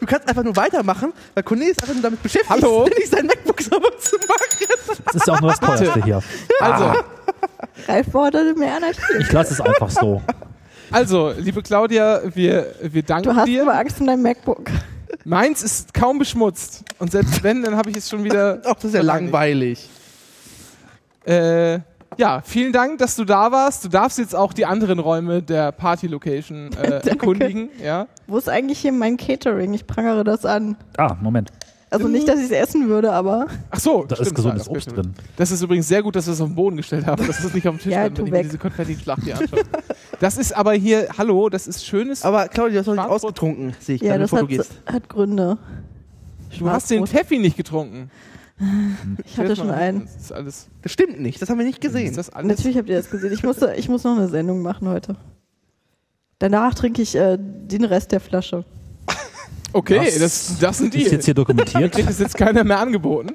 Du 0.00 0.06
kannst 0.06 0.28
einfach 0.28 0.42
nur 0.42 0.54
weitermachen, 0.56 1.12
weil 1.32 1.42
Cornelius 1.42 1.78
einfach 1.78 1.94
nur 1.94 2.02
damit 2.02 2.22
beschäftigt 2.22 2.50
Hallo? 2.50 2.86
ist, 2.96 3.12
sein 3.12 3.26
MacBook 3.26 3.60
sauber 3.62 3.96
zu 3.98 4.16
machen. 4.16 4.98
Das 5.06 5.14
ist 5.14 5.26
ja 5.26 5.34
auch 5.34 5.40
nur 5.40 5.50
das 5.50 5.60
teuerste 5.60 6.04
hier. 6.04 6.22
Also, 6.72 7.00
Ralf 7.88 8.06
forderte 8.10 8.54
mehr 8.58 8.76
Anarchie. 8.76 9.00
Ich 9.20 9.32
lasse 9.32 9.54
es 9.54 9.60
einfach 9.60 9.90
so. 9.90 10.22
also, 10.90 11.32
liebe 11.38 11.62
Claudia, 11.62 12.20
wir, 12.34 12.74
wir 12.82 13.02
danken 13.02 13.30
Du 13.30 13.34
hast 13.36 13.46
dir. 13.46 13.62
immer 13.62 13.74
Angst 13.78 14.00
um 14.00 14.06
dein 14.06 14.22
MacBook. 14.22 14.70
Meins 15.24 15.62
ist 15.62 15.94
kaum 15.94 16.18
beschmutzt. 16.18 16.84
Und 16.98 17.10
selbst 17.12 17.42
wenn, 17.42 17.62
dann 17.62 17.76
habe 17.76 17.90
ich 17.90 17.96
es 17.96 18.08
schon 18.10 18.24
wieder. 18.24 18.60
Ach, 18.64 18.74
das 18.74 18.84
ist 18.84 18.94
ja 18.94 19.02
langweilig. 19.02 19.88
Äh, 21.24 21.78
ja, 22.16 22.42
vielen 22.44 22.72
Dank, 22.72 22.98
dass 22.98 23.16
du 23.16 23.24
da 23.24 23.50
warst. 23.50 23.84
Du 23.84 23.88
darfst 23.88 24.18
jetzt 24.18 24.34
auch 24.36 24.52
die 24.52 24.66
anderen 24.66 24.98
Räume 24.98 25.42
der 25.42 25.72
Party-Location 25.72 26.70
äh, 26.74 27.00
erkundigen. 27.08 27.70
Ja. 27.82 28.06
Wo 28.26 28.38
ist 28.38 28.48
eigentlich 28.48 28.78
hier 28.78 28.92
mein 28.92 29.16
Catering? 29.16 29.74
Ich 29.74 29.86
prangere 29.86 30.22
das 30.24 30.44
an. 30.44 30.76
Ah, 30.96 31.16
Moment. 31.20 31.50
Also 31.94 32.08
nicht, 32.08 32.28
dass 32.28 32.38
ich 32.38 32.46
es 32.46 32.50
essen 32.50 32.88
würde, 32.88 33.12
aber 33.12 33.46
Ach 33.70 33.78
so, 33.80 34.04
Da 34.04 34.16
stimmt, 34.16 34.28
ist 34.28 34.34
gesundes 34.34 34.64
das 34.64 34.68
Obst 34.68 34.90
drin. 34.96 35.14
Das 35.36 35.50
ist 35.50 35.62
übrigens 35.62 35.88
sehr 35.88 36.02
gut, 36.02 36.16
dass 36.16 36.26
wir 36.26 36.32
es 36.32 36.40
auf 36.40 36.48
den 36.48 36.54
Boden 36.56 36.76
gestellt 36.76 37.06
haben, 37.06 37.26
dass 37.26 37.42
es 37.42 37.54
nicht 37.54 37.66
auf 37.68 37.76
dem 37.76 37.80
Tisch 37.80 37.92
Ja, 37.92 38.02
stand, 38.04 38.18
wenn 38.18 38.26
ich 38.26 38.32
mir 38.32 38.42
diese 38.42 38.58
Konfetti-Schlacht 38.58 39.22
hier 39.22 39.38
anschaue. 39.38 39.60
Das 40.20 40.36
ist 40.36 40.54
aber 40.54 40.72
hier, 40.72 41.08
hallo, 41.16 41.48
das 41.48 41.66
ist 41.66 41.84
schönes. 41.84 42.24
Aber 42.24 42.48
Claudia, 42.48 42.74
du 42.74 42.78
hast 42.80 42.86
noch 42.86 42.94
nicht 43.04 43.12
ausgetrunken, 43.12 43.74
sehe 43.80 43.96
ich 43.96 44.02
ja, 44.02 44.08
gerade, 44.16 44.20
das 44.20 44.30
bevor 44.30 44.42
hat, 44.42 44.50
du 44.50 44.56
gehst. 44.56 44.72
hat 44.86 45.08
Gründe. 45.08 45.58
du 46.58 46.70
hast 46.70 46.90
den. 46.90 47.06
Pfeffi 47.06 47.38
nicht 47.38 47.56
getrunken. 47.56 48.10
Ich 49.24 49.36
hatte 49.36 49.56
schon 49.56 49.70
einen. 49.70 50.04
Das 50.04 50.16
ist 50.16 50.32
alles. 50.32 50.68
Das 50.82 50.92
stimmt 50.92 51.20
nicht, 51.20 51.42
das 51.42 51.50
haben 51.50 51.58
wir 51.58 51.66
nicht 51.66 51.80
gesehen. 51.80 52.10
Ist 52.10 52.18
das 52.18 52.30
alles? 52.30 52.48
Natürlich 52.48 52.76
habt 52.76 52.88
ihr 52.88 52.96
das 52.96 53.10
gesehen. 53.10 53.32
Ich, 53.32 53.42
musste, 53.42 53.74
ich 53.76 53.88
muss 53.88 54.04
noch 54.04 54.16
eine 54.16 54.28
Sendung 54.28 54.62
machen 54.62 54.88
heute. 54.88 55.16
Danach 56.38 56.74
trinke 56.74 57.02
ich 57.02 57.14
äh, 57.16 57.36
den 57.38 57.84
Rest 57.84 58.12
der 58.12 58.20
Flasche. 58.20 58.64
Okay, 59.74 59.98
Was 59.98 60.18
das, 60.18 60.58
das 60.60 60.78
sind 60.78 60.94
die. 60.94 61.02
Ist 61.02 61.10
jetzt 61.10 61.24
hier 61.24 61.34
dokumentiert? 61.34 61.92
Kriegt 61.96 62.08
es 62.08 62.20
jetzt 62.20 62.36
keiner 62.36 62.62
mehr 62.62 62.78
angeboten. 62.78 63.34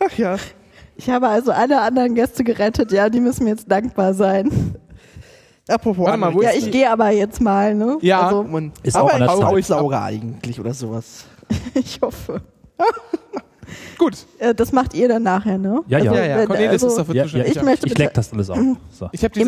Ach 0.00 0.18
ja. 0.18 0.36
Ich 0.96 1.08
habe 1.08 1.28
also 1.28 1.52
alle 1.52 1.80
anderen 1.80 2.16
Gäste 2.16 2.42
gerettet, 2.42 2.90
ja, 2.90 3.08
die 3.08 3.20
müssen 3.20 3.44
mir 3.44 3.50
jetzt 3.50 3.70
dankbar 3.70 4.14
sein. 4.14 4.74
Apropos 5.68 6.06
Warte 6.06 6.18
mal, 6.18 6.34
wo 6.34 6.42
Ja, 6.42 6.50
ist 6.50 6.66
ich 6.66 6.72
gehe 6.72 6.90
aber 6.90 7.10
jetzt 7.10 7.40
mal, 7.40 7.74
ne? 7.74 7.98
Ja. 8.00 8.22
Also, 8.22 8.44
Ist 8.82 8.96
aber 8.96 9.14
auch 9.14 9.18
Zeit. 9.18 9.28
Aussauger 9.28 10.02
eigentlich 10.02 10.58
oder 10.58 10.74
sowas. 10.74 11.24
ich 11.74 12.00
hoffe. 12.02 12.42
Gut. 13.98 14.26
Äh, 14.38 14.54
das 14.54 14.72
macht 14.72 14.94
ihr 14.94 15.08
dann 15.08 15.22
nachher, 15.22 15.58
ne? 15.58 15.82
Ja, 15.86 15.98
ja. 15.98 16.10
Also, 16.10 16.22
Ja, 16.22 16.26
ja. 16.40 16.46
Cornelis 16.46 16.70
also, 16.70 16.86
ist 16.88 16.98
dafür 16.98 17.14
Ja, 17.14 17.22
zuständig. 17.24 17.56
ich 17.56 17.62
möchte 17.62 17.86
Ich 17.86 17.98
leck 17.98 18.14
das 18.14 18.32
alles 18.32 18.50
auf. 18.50 18.58
So. 18.90 19.08
Ich 19.12 19.24
habe 19.24 19.34
die, 19.34 19.40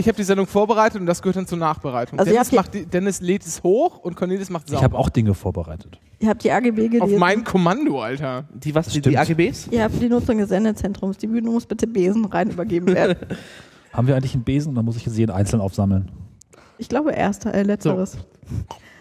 ich 0.00 0.08
hab 0.08 0.16
die 0.16 0.22
Sendung 0.22 0.46
vorbereitet 0.46 1.00
und 1.00 1.06
das 1.06 1.22
gehört 1.22 1.36
dann 1.36 1.46
zur 1.46 1.58
Nachbereitung. 1.58 2.18
Also 2.18 2.30
Dennis, 2.32 2.52
macht 2.52 2.74
die, 2.74 2.86
Dennis 2.86 3.20
lädt 3.20 3.44
es 3.46 3.62
hoch 3.62 3.98
und 3.98 4.16
Cornelis 4.16 4.50
macht 4.50 4.68
sauber. 4.68 4.78
Ich 4.80 4.84
habe 4.84 4.98
auch 4.98 5.08
Dinge 5.08 5.34
vorbereitet. 5.34 5.98
Ihr 6.20 6.28
habt 6.28 6.42
die 6.42 6.50
AGB 6.50 6.88
gelesen. 6.88 7.02
Auf 7.02 7.18
mein 7.18 7.44
Kommando, 7.44 8.00
Alter. 8.02 8.44
Die 8.52 8.74
was, 8.74 8.86
die, 8.86 8.98
stimmt. 8.98 9.06
die 9.06 9.18
AGBs? 9.18 9.68
Ihr 9.70 9.84
habt 9.84 10.00
die 10.02 10.08
Nutzung 10.08 10.38
des 10.38 10.48
Sendezentrums. 10.48 11.16
Die 11.18 11.28
Bühne 11.28 11.48
muss 11.50 11.66
bitte 11.66 11.86
Besen 11.86 12.24
rein 12.24 12.50
übergeben 12.50 12.88
werden. 12.88 13.16
Haben 13.92 14.06
wir 14.06 14.16
eigentlich 14.16 14.34
einen 14.34 14.44
Besen? 14.44 14.74
Dann 14.74 14.84
muss 14.84 14.96
ich 14.96 15.06
jetzt 15.06 15.16
jeden 15.16 15.30
einzeln 15.32 15.60
aufsammeln. 15.60 16.10
ich 16.78 16.88
glaube 16.88 17.12
erster, 17.12 17.54
äh, 17.54 17.62
letzteres. 17.62 18.18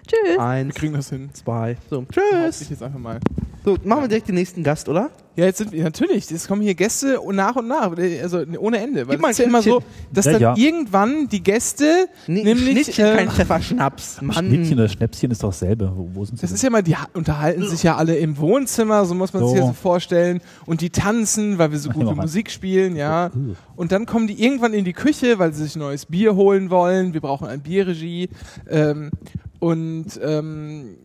Tschüss. 0.07 0.35
Wir 0.35 0.39
Eins, 0.41 0.75
kriegen 0.75 0.93
das 0.93 1.09
hin. 1.09 1.29
zwei. 1.33 1.77
So, 1.89 2.01
Ich 2.09 2.15
tschüss. 2.15 2.69
jetzt 2.69 2.83
einfach 2.83 2.99
mal. 2.99 3.19
So, 3.65 3.75
machen 3.83 4.03
wir 4.03 4.07
direkt 4.07 4.29
den 4.29 4.35
nächsten 4.35 4.63
Gast, 4.63 4.87
oder? 4.87 5.09
Ja, 5.35 5.45
jetzt 5.45 5.57
sind 5.57 5.71
wir, 5.71 5.83
natürlich, 5.83 6.31
es 6.31 6.47
kommen 6.47 6.61
hier 6.63 6.73
Gäste 6.73 7.19
und 7.19 7.35
nach 7.35 7.55
und 7.57 7.67
nach, 7.67 7.91
also 8.23 8.43
ohne 8.57 8.79
Ende. 8.79 9.07
Weil 9.07 9.19
es 9.19 9.29
ist 9.31 9.37
ja 9.39 9.43
ein 9.45 9.49
immer 9.49 9.61
so, 9.61 9.83
dass 10.11 10.25
Ja, 10.25 10.31
dann 10.31 10.41
ja. 10.41 10.55
irgendwann 10.57 11.27
die 11.27 11.43
Gäste, 11.43 12.07
Nee, 12.27 12.43
nämlich, 12.43 12.85
Schnittchen, 12.85 13.05
äh, 13.05 13.15
kein 13.17 13.29
Pfefferschnaps. 13.29 14.21
Mann. 14.21 14.33
Schnittchen 14.47 14.79
oder 14.79 14.87
Schnäpschen 14.87 15.29
ist 15.29 15.43
doch 15.43 15.49
dasselbe. 15.49 15.91
Wo, 15.93 16.09
wo 16.13 16.25
sind 16.25 16.37
sie? 16.37 16.41
das 16.41 16.51
ist 16.51 16.63
ja 16.63 16.69
mal, 16.71 16.81
die 16.81 16.95
ha- 16.95 17.07
unterhalten 17.13 17.67
sich 17.67 17.83
ja 17.83 17.97
alle 17.97 18.15
im 18.17 18.37
Wohnzimmer, 18.37 19.05
so 19.05 19.13
muss 19.13 19.33
man 19.33 19.43
sich 19.43 19.51
So. 19.51 19.57
das 19.57 19.67
so 19.67 19.73
vorstellen. 19.73 20.39
Und 20.65 20.81
die 20.81 20.89
tanzen, 20.89 21.57
weil 21.59 21.71
wir 21.71 21.77
so 21.79 21.89
gute 21.89 22.07
wir. 22.07 22.15
Musik 22.15 22.49
spielen, 22.49 22.95
ja. 22.95 23.27
Uh. 23.35 23.53
Und 23.75 23.91
dann 23.91 24.05
kommen 24.07 24.25
die 24.27 24.41
irgendwann 24.43 24.73
in 24.73 24.85
die 24.85 24.93
Küche, 24.93 25.37
weil 25.37 25.53
sie 25.53 25.65
sich 25.65 25.75
neues 25.75 26.05
Bier 26.07 26.35
holen 26.35 26.71
wollen. 26.71 27.13
Wir 27.13 27.21
brauchen 27.21 27.47
ein 27.47 27.59
Bierregie. 27.61 28.29
Ähm, 28.67 29.11
und, 29.59 30.05
ähm, 30.23 30.95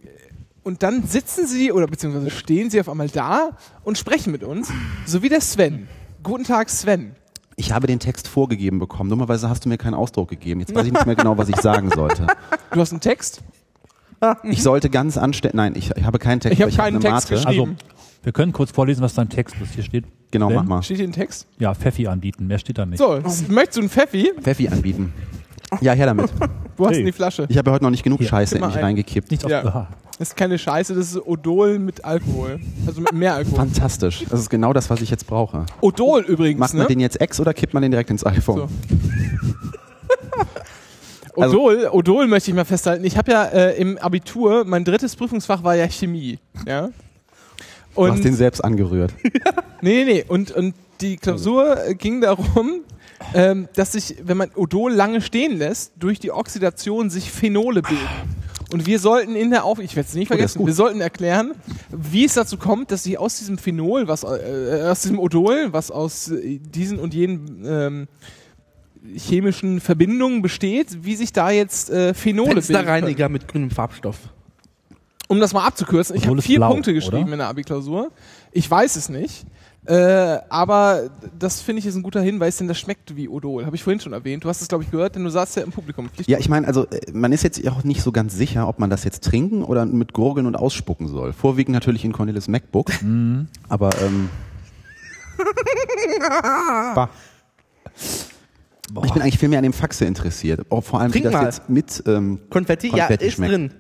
und 0.62 0.82
dann 0.82 1.04
sitzen 1.06 1.46
sie 1.46 1.72
oder 1.72 1.86
beziehungsweise 1.86 2.30
stehen 2.30 2.70
sie 2.70 2.80
auf 2.80 2.88
einmal 2.88 3.08
da 3.08 3.50
und 3.84 3.98
sprechen 3.98 4.30
mit 4.32 4.44
uns, 4.44 4.70
so 5.06 5.22
wie 5.22 5.28
der 5.28 5.40
Sven. 5.40 5.88
Guten 6.22 6.44
Tag, 6.44 6.70
Sven. 6.70 7.12
Ich 7.56 7.72
habe 7.72 7.86
den 7.86 7.98
Text 7.98 8.28
vorgegeben 8.28 8.78
bekommen. 8.78 9.10
Dummerweise 9.10 9.48
hast 9.48 9.64
du 9.64 9.68
mir 9.68 9.76
keinen 9.78 9.94
Ausdruck 9.94 10.30
gegeben. 10.30 10.60
Jetzt 10.60 10.74
weiß 10.74 10.86
ich 10.86 10.92
nicht 10.92 11.04
mehr 11.06 11.16
genau, 11.16 11.36
was 11.36 11.48
ich 11.48 11.56
sagen 11.56 11.90
sollte. 11.90 12.26
Du 12.72 12.80
hast 12.80 12.92
einen 12.92 13.00
Text? 13.00 13.42
Ich 14.44 14.62
sollte 14.62 14.88
ganz 14.88 15.16
anständig. 15.18 15.54
Nein, 15.56 15.74
ich, 15.76 15.90
ich 15.96 16.04
habe 16.04 16.18
keinen 16.20 16.38
Text. 16.40 16.56
Ich 16.58 16.62
habe 16.62 16.72
keinen 16.72 16.96
eine 16.96 17.00
Text 17.00 17.30
Mate. 17.30 17.34
geschrieben. 17.44 17.76
Also, 17.80 17.96
wir 18.22 18.32
können 18.32 18.52
kurz 18.52 18.70
vorlesen, 18.70 19.02
was 19.02 19.14
dein 19.14 19.28
Text 19.28 19.56
ist. 19.60 19.74
Hier 19.74 19.82
steht. 19.82 20.04
Genau, 20.30 20.46
Sven? 20.46 20.56
mach 20.56 20.64
mal. 20.64 20.82
Steht 20.82 20.98
hier 20.98 21.08
ein 21.08 21.12
Text? 21.12 21.46
Ja, 21.58 21.74
Pfeffi 21.74 22.06
anbieten. 22.06 22.46
Mehr 22.46 22.58
steht 22.58 22.78
da 22.78 22.86
nicht. 22.86 22.98
So, 23.00 23.16
s- 23.16 23.48
möchtest 23.48 23.76
du 23.76 23.80
einen 23.80 23.90
Pfeffi? 23.90 24.32
Pfeffi 24.40 24.68
anbieten. 24.68 25.12
Ja, 25.80 25.92
her 25.92 26.06
damit. 26.06 26.30
Wo 26.76 26.84
hast 26.86 26.90
du 26.92 26.94
Hey. 26.94 26.96
denn 26.98 27.06
die 27.06 27.12
Flasche? 27.12 27.46
Ich 27.48 27.56
habe 27.58 27.70
ja 27.70 27.74
heute 27.74 27.84
noch 27.84 27.90
nicht 27.90 28.02
genug 28.02 28.18
Hier, 28.20 28.28
Scheiße 28.28 28.56
in 28.58 28.64
mich 28.66 28.76
ein. 28.76 28.84
reingekippt. 28.84 29.30
Nicht 29.30 29.44
auf. 29.44 29.50
Ja. 29.50 29.88
Das 30.18 30.28
ist 30.28 30.36
keine 30.36 30.58
Scheiße, 30.58 30.94
das 30.94 31.10
ist 31.12 31.26
Odol 31.26 31.78
mit 31.78 32.04
Alkohol. 32.04 32.60
Also 32.86 33.00
mit 33.00 33.12
mehr 33.12 33.34
Alkohol. 33.34 33.56
Fantastisch. 33.56 34.24
Das 34.28 34.40
ist 34.40 34.50
genau 34.50 34.72
das, 34.72 34.88
was 34.90 35.00
ich 35.00 35.10
jetzt 35.10 35.26
brauche. 35.26 35.66
Odol 35.80 36.20
übrigens, 36.22 36.60
Macht 36.60 36.74
man 36.74 36.82
ne? 36.82 36.88
den 36.88 37.00
jetzt 37.00 37.20
ex 37.20 37.40
oder 37.40 37.52
kippt 37.54 37.74
man 37.74 37.82
den 37.82 37.90
direkt 37.90 38.10
ins 38.10 38.24
iPhone? 38.24 38.58
So. 38.58 38.68
Also- 41.34 41.62
Odol, 41.62 41.88
Odol 41.92 42.26
möchte 42.26 42.50
ich 42.50 42.54
mal 42.54 42.64
festhalten. 42.66 43.04
Ich 43.04 43.16
habe 43.16 43.32
ja 43.32 43.44
äh, 43.44 43.80
im 43.80 43.96
Abitur, 43.98 44.64
mein 44.66 44.84
drittes 44.84 45.16
Prüfungsfach 45.16 45.64
war 45.64 45.74
ja 45.74 45.88
Chemie. 45.88 46.38
Ja? 46.66 46.88
Du 47.94 48.02
hast 48.06 48.16
Und, 48.16 48.24
den 48.24 48.34
selbst 48.34 48.62
angerührt. 48.62 49.14
nee, 49.80 50.04
nee, 50.04 50.04
nee. 50.04 50.24
Und, 50.28 50.50
und 50.50 50.74
die 51.00 51.16
Klausur 51.16 51.86
äh, 51.86 51.94
ging 51.94 52.20
darum, 52.20 52.82
ähm, 53.34 53.68
dass 53.74 53.92
sich, 53.92 54.16
wenn 54.22 54.36
man 54.36 54.50
Odol 54.54 54.92
lange 54.92 55.20
stehen 55.20 55.56
lässt, 55.58 55.92
durch 55.98 56.18
die 56.20 56.30
Oxidation 56.32 57.10
sich 57.10 57.30
Phenole 57.30 57.82
bilden. 57.82 57.98
Und 58.72 58.86
wir 58.86 58.98
sollten 58.98 59.36
in 59.36 59.50
der 59.50 59.64
Auf, 59.64 59.78
ich 59.78 59.96
werde 59.96 60.08
es 60.08 60.14
nicht 60.14 60.30
Oh, 60.30 60.34
vergessen, 60.34 60.58
gut. 60.58 60.68
wir 60.68 60.74
sollten 60.74 61.00
erklären, 61.02 61.52
wie 61.90 62.24
es 62.24 62.34
dazu 62.34 62.56
kommt, 62.56 62.90
dass 62.90 63.04
sich 63.04 63.18
aus 63.18 63.38
diesem 63.38 63.58
Phenol, 63.58 64.08
was 64.08 64.22
äh, 64.24 64.86
aus 64.90 65.02
diesem 65.02 65.18
Odol, 65.18 65.72
was 65.72 65.90
aus 65.90 66.28
äh, 66.30 66.58
diesen 66.58 66.98
und 66.98 67.12
jenen 67.12 67.64
ähm, 67.66 68.08
chemischen 69.14 69.80
Verbindungen 69.80 70.42
besteht, 70.42 71.04
wie 71.04 71.16
sich 71.16 71.32
da 71.32 71.50
jetzt 71.50 71.90
äh, 71.90 72.14
Phenole 72.14 72.54
bilden. 72.54 72.62
Fensterreiniger 72.62 73.28
mit 73.28 73.48
grünem 73.48 73.70
Farbstoff. 73.70 74.16
Um 75.28 75.40
das 75.40 75.52
mal 75.52 75.66
abzukürzen, 75.66 76.16
ich 76.16 76.26
habe 76.26 76.40
vier 76.42 76.58
blau, 76.58 76.70
Punkte 76.72 76.92
geschrieben 76.94 77.24
oder? 77.24 77.32
in 77.32 77.38
der 77.38 77.48
Abi-Klausur. 77.48 78.10
Ich 78.52 78.70
weiß 78.70 78.96
es 78.96 79.08
nicht. 79.08 79.44
Äh, 79.84 80.38
aber 80.48 81.10
das 81.36 81.60
finde 81.60 81.80
ich 81.80 81.86
ist 81.86 81.96
ein 81.96 82.04
guter 82.04 82.20
Hinweis, 82.20 82.56
denn 82.58 82.68
das 82.68 82.78
schmeckt 82.78 83.16
wie 83.16 83.28
Odol. 83.28 83.66
Habe 83.66 83.74
ich 83.74 83.82
vorhin 83.82 83.98
schon 83.98 84.12
erwähnt. 84.12 84.44
Du 84.44 84.48
hast 84.48 84.62
es, 84.62 84.68
glaube 84.68 84.84
ich, 84.84 84.90
gehört, 84.92 85.16
denn 85.16 85.24
du 85.24 85.30
saßt 85.30 85.56
ja 85.56 85.64
im 85.64 85.72
Publikum. 85.72 86.08
Ja, 86.26 86.38
ich 86.38 86.48
meine, 86.48 86.68
also 86.68 86.86
äh, 86.86 87.10
man 87.12 87.32
ist 87.32 87.42
jetzt 87.42 87.66
auch 87.66 87.82
nicht 87.82 88.00
so 88.00 88.12
ganz 88.12 88.34
sicher, 88.34 88.68
ob 88.68 88.78
man 88.78 88.90
das 88.90 89.02
jetzt 89.02 89.24
trinken 89.24 89.64
oder 89.64 89.84
mit 89.84 90.12
Gurgeln 90.12 90.46
und 90.46 90.54
ausspucken 90.54 91.08
soll. 91.08 91.32
Vorwiegend 91.32 91.74
natürlich 91.74 92.04
in 92.04 92.12
Cornelis 92.12 92.46
MacBook. 92.46 93.02
Mhm. 93.02 93.48
Aber 93.68 93.90
ähm, 94.00 94.28
bah. 96.94 97.10
ich 99.04 99.12
bin 99.12 99.22
eigentlich 99.22 99.38
viel 99.38 99.48
mehr 99.48 99.58
an 99.58 99.64
dem 99.64 99.72
Faxe 99.72 100.04
interessiert. 100.04 100.60
Auch 100.70 100.84
vor 100.84 101.00
allem, 101.00 101.10
Trink 101.10 101.24
wie 101.24 101.30
das 101.30 101.34
mal. 101.34 101.44
jetzt 101.44 101.68
mit 101.68 102.04
ähm, 102.06 102.38
Konfetti, 102.50 102.90
Konfetti 102.90 103.24
ja, 103.24 103.28
ist 103.28 103.34
schmeckt. 103.34 103.52
drin. 103.52 103.72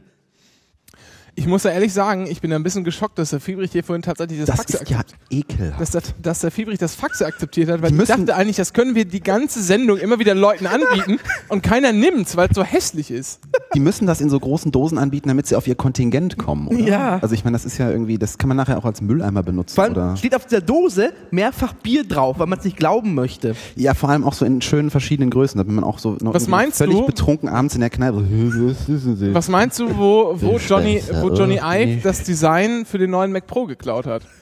Ich 1.34 1.46
muss 1.46 1.62
ja 1.64 1.70
ehrlich 1.70 1.94
sagen, 1.94 2.26
ich 2.26 2.42
bin 2.42 2.50
ja 2.50 2.58
ein 2.58 2.62
bisschen 2.62 2.84
geschockt, 2.84 3.18
dass 3.18 3.30
der 3.30 3.40
Fiebrich 3.40 3.72
hier 3.72 3.82
vorhin 3.82 4.02
tatsächlich 4.02 4.38
das, 4.40 4.48
Das 4.48 4.56
Faxe 4.58 4.76
ist 4.82 4.90
ja 4.90 5.00
ekelhaft. 5.30 5.80
dass, 5.80 5.90
der, 5.92 6.02
dass 6.20 6.40
der 6.40 6.50
Fiebrich 6.50 6.78
das 6.78 6.94
Faxe 6.94 7.24
akzeptiert 7.24 7.70
hat, 7.70 7.80
weil 7.80 7.90
Die 7.90 7.98
ich 8.00 8.04
dachte 8.06 8.34
eigentlich, 8.36 8.56
das 8.56 8.74
können 8.74 8.94
wir 8.94 9.06
die 9.06 9.20
ganze 9.22 9.62
Sendung 9.62 9.96
immer 9.96 10.18
wieder 10.18 10.34
Leuten 10.34 10.66
anbieten 10.66 11.18
und 11.48 11.62
keiner 11.62 11.92
nimmt's, 11.92 12.36
weil 12.36 12.48
es 12.50 12.54
so 12.54 12.62
hässlich 12.62 13.10
ist. 13.10 13.40
Die 13.74 13.80
müssen 13.80 14.06
das 14.06 14.20
in 14.20 14.28
so 14.28 14.38
großen 14.38 14.70
Dosen 14.72 14.98
anbieten, 14.98 15.28
damit 15.28 15.46
sie 15.46 15.56
auf 15.56 15.66
ihr 15.66 15.74
Kontingent 15.74 16.36
kommen, 16.36 16.68
oder? 16.68 16.78
Ja. 16.78 17.18
Also 17.22 17.34
ich 17.34 17.44
meine, 17.44 17.54
das 17.54 17.64
ist 17.64 17.78
ja 17.78 17.90
irgendwie, 17.90 18.18
das 18.18 18.36
kann 18.36 18.48
man 18.48 18.58
nachher 18.58 18.76
auch 18.76 18.84
als 18.84 19.00
Mülleimer 19.00 19.42
benutzen, 19.42 19.74
Vor 19.74 19.84
allem 19.84 19.92
oder? 19.94 20.16
steht 20.18 20.34
auf 20.34 20.44
dieser 20.44 20.60
Dose 20.60 21.14
mehrfach 21.30 21.72
Bier 21.72 22.04
drauf, 22.04 22.38
weil 22.40 22.46
man 22.46 22.58
es 22.58 22.64
nicht 22.66 22.76
glauben 22.76 23.14
möchte. 23.14 23.56
Ja, 23.74 23.94
vor 23.94 24.10
allem 24.10 24.24
auch 24.24 24.34
so 24.34 24.44
in 24.44 24.60
schönen 24.60 24.90
verschiedenen 24.90 25.30
Größen, 25.30 25.56
damit 25.56 25.72
man 25.74 25.82
auch 25.82 25.98
so 25.98 26.18
noch 26.20 26.34
Was 26.34 26.46
meinst 26.46 26.76
völlig 26.76 26.98
du? 26.98 27.06
betrunken 27.06 27.48
abends 27.48 27.74
in 27.74 27.80
der 27.80 27.88
Kneipe. 27.88 28.22
Was 29.32 29.48
meinst 29.48 29.78
du, 29.78 29.96
wo, 29.96 30.34
wo 30.38 30.58
Johnny, 30.58 31.02
wo 31.22 31.34
Johnny 31.34 31.60
Ive 31.62 31.86
nicht. 31.86 32.04
das 32.04 32.24
Design 32.24 32.84
für 32.84 32.98
den 32.98 33.10
neuen 33.10 33.32
Mac 33.32 33.46
Pro 33.46 33.66
geklaut 33.66 34.06
hat? 34.06 34.22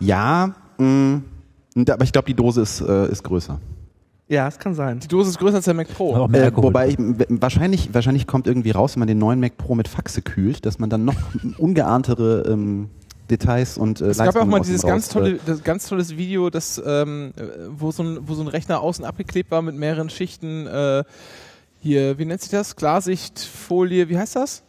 Ja, 0.00 0.54
mh, 0.78 1.22
aber 1.88 2.04
ich 2.04 2.12
glaube, 2.12 2.26
die 2.26 2.34
Dose 2.34 2.60
ist, 2.60 2.80
äh, 2.80 3.10
ist 3.10 3.22
größer. 3.22 3.58
Ja, 4.28 4.48
es 4.48 4.58
kann 4.58 4.74
sein. 4.74 5.00
Die 5.00 5.08
Dose 5.08 5.30
ist 5.30 5.38
größer 5.38 5.56
als 5.56 5.64
der 5.66 5.74
Mac 5.74 5.88
Pro. 5.88 6.28
Äh, 6.32 6.50
wobei 6.56 6.88
ich, 6.88 6.96
wahrscheinlich, 7.28 7.92
wahrscheinlich 7.92 8.26
kommt 8.26 8.46
irgendwie 8.46 8.70
raus, 8.70 8.94
wenn 8.96 9.00
man 9.00 9.08
den 9.08 9.18
neuen 9.18 9.40
Mac 9.40 9.56
Pro 9.56 9.74
mit 9.74 9.88
Faxe 9.88 10.22
kühlt, 10.22 10.64
dass 10.66 10.78
man 10.78 10.90
dann 10.90 11.04
noch 11.04 11.14
ungeahntere 11.58 12.44
ähm, 12.48 12.88
Details 13.30 13.78
und 13.78 14.00
äh, 14.00 14.06
Es 14.06 14.18
gab 14.18 14.34
ja 14.34 14.42
auch 14.42 14.46
mal 14.46 14.60
dieses 14.60 14.82
ganz 14.82 15.08
tolle, 15.08 15.32
äh, 15.32 15.38
das 15.46 15.62
ganz 15.62 15.88
tolles 15.88 16.16
Video, 16.16 16.50
das, 16.50 16.82
ähm, 16.84 17.32
äh, 17.36 17.42
wo, 17.70 17.90
so 17.90 18.02
ein, 18.02 18.18
wo 18.22 18.34
so 18.34 18.42
ein 18.42 18.48
Rechner 18.48 18.80
außen 18.80 19.04
abgeklebt 19.04 19.50
war 19.50 19.62
mit 19.62 19.74
mehreren 19.76 20.10
Schichten. 20.10 20.66
Äh, 20.66 21.04
hier, 21.84 22.18
wie 22.18 22.24
nennt 22.24 22.40
sich 22.40 22.50
das? 22.50 22.74
Klarsichtfolie, 22.74 24.08
wie 24.08 24.18
heißt 24.18 24.36
das? 24.36 24.62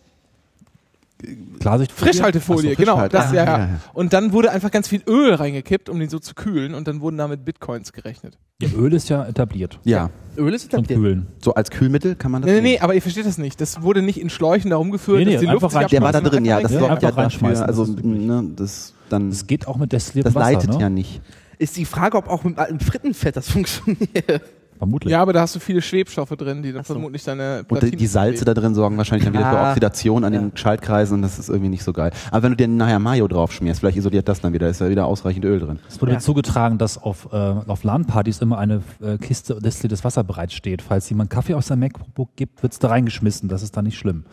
Klarsichtfolie? 1.60 2.12
Frischhaltefolie, 2.14 2.72
so, 2.72 2.76
genau. 2.76 3.08
Das, 3.08 3.32
ah, 3.32 3.34
ja, 3.34 3.44
ja, 3.46 3.58
ja. 3.58 3.66
ja. 3.66 3.80
Und 3.94 4.12
dann 4.14 4.34
wurde 4.34 4.52
einfach 4.52 4.70
ganz 4.70 4.88
viel 4.90 5.02
Öl 5.08 5.34
reingekippt, 5.34 5.90
um 5.90 5.98
den 6.00 6.10
so 6.10 6.20
zu 6.20 6.36
kühlen 6.36 6.76
und 6.76 6.88
dann 6.88 7.00
wurden 7.02 7.18
damit 7.18 7.46
Bitcoins 7.46 7.94
gerechnet. 7.94 8.38
Ja, 8.62 8.70
Öl 8.78 8.94
ist 8.94 9.10
ja 9.10 9.26
etabliert. 9.26 9.80
Ja, 9.86 10.10
Öl 10.38 10.54
ist 10.54 10.70
Zum 10.70 10.80
etabliert. 10.82 11.00
Kühlen. 11.00 11.28
so 11.42 11.54
als 11.54 11.72
Kühlmittel 11.72 12.16
kann 12.16 12.32
man 12.32 12.42
das 12.42 12.52
Nee, 12.52 12.58
nee, 12.58 12.62
nee, 12.74 12.80
aber 12.80 12.94
ihr 12.96 13.02
versteht 13.02 13.26
das 13.26 13.38
nicht. 13.38 13.60
Das 13.62 13.82
wurde 13.82 14.02
nicht 14.02 14.20
in 14.20 14.30
Schläuchen 14.30 14.70
da 14.72 14.76
rumgeführt, 14.76 15.20
Nee, 15.20 15.26
nee, 15.26 15.32
dass 15.34 15.42
die 15.42 15.48
Luft 15.48 15.70
sich 15.72 15.80
rein- 15.80 15.88
Der 15.88 16.02
war 16.02 16.12
da 16.12 16.20
drin, 16.22 16.46
ja, 16.46 16.60
das 16.62 16.74
Ja, 16.74 16.80
sorgt 16.80 17.02
ja 17.02 17.12
dafür, 17.12 17.50
das 17.50 17.62
also 17.62 17.86
ne, 17.86 18.52
das 18.56 18.94
dann, 19.10 19.30
Das 19.30 19.48
geht 19.48 19.68
auch 19.68 19.78
mit 19.78 19.94
destilliertem 19.94 20.34
das 20.34 20.42
Wasser, 20.44 20.54
leitet 20.54 20.72
ne? 20.72 20.80
ja 20.82 20.90
nicht. 20.90 21.22
Ist 21.58 21.78
die 21.78 21.86
Frage, 21.86 22.18
ob 22.18 22.28
auch 22.28 22.44
mit 22.44 22.58
altem 22.60 22.82
Frittenfett 22.82 23.38
das 23.38 23.50
funktioniert. 23.52 24.42
Vermutlich. 24.78 25.12
Ja, 25.12 25.22
aber 25.22 25.34
da 25.34 25.42
hast 25.42 25.56
du 25.56 25.60
viele 25.60 25.82
Schwebstoffe 25.82 26.30
drin, 26.32 26.62
die 26.62 26.74
dann 26.74 26.84
vermutlich 26.84 27.24
deine 27.24 27.64
Und 27.68 27.82
die, 27.82 28.08
Salze 28.08 28.44
da 28.44 28.54
drin 28.54 28.76
sorgen 28.76 28.98
wahrscheinlich 28.98 29.26
dann 29.26 29.34
wieder 29.34 29.50
für 29.50 29.58
Ah. 29.58 29.70
Oxidation 29.70 30.24
an 30.24 30.34
den 30.34 30.52
Schaltkreisen 30.56 31.16
und 31.16 31.22
das 31.22 31.40
ist 31.40 31.50
irgendwie 31.50 31.70
nicht 31.70 31.84
so 31.84 31.94
geil. 31.94 32.12
Aber 32.32 32.44
wenn 32.44 32.52
du 32.52 32.58
dir 32.58 32.68
nachher 32.68 33.00
Mayo 33.00 33.28
drauf 33.28 33.52
schmierst, 33.54 33.80
vielleicht 33.80 33.98
isoliert 33.98 34.28
das 34.28 34.42
dann 34.42 34.54
wieder, 34.54 34.68
ist 34.68 34.82
ja 34.82 34.90
wieder 34.90 35.06
ausreichend 35.06 35.46
Öl 35.46 35.60
drin. 35.60 35.80
Es 35.88 36.02
wurde 36.02 36.12
mir 36.14 36.20
zugetragen, 36.20 36.78
dass 36.78 36.98
auf, 36.98 37.30
äh, 37.32 37.36
auf 37.36 37.84
LAN-Partys 37.84 38.42
immer 38.42 38.58
eine 38.58 38.82
äh, 39.02 39.18
Kiste 39.18 39.60
destilliertes 39.62 40.04
Wasser 40.04 40.24
bereitsteht. 40.24 40.82
Falls 40.82 41.10
jemand 41.10 41.30
Kaffee 41.30 41.54
aus 41.54 41.68
seinem 41.68 41.80
MacBook 41.80 42.36
gibt, 42.36 42.62
wird 42.62 42.74
es 42.74 42.80
da 42.80 42.90
reingeschmissen. 42.90 43.48
Das 43.50 43.64
ist 43.64 43.78
dann 43.78 43.86
nicht 43.86 43.98
schlimm. 43.98 44.26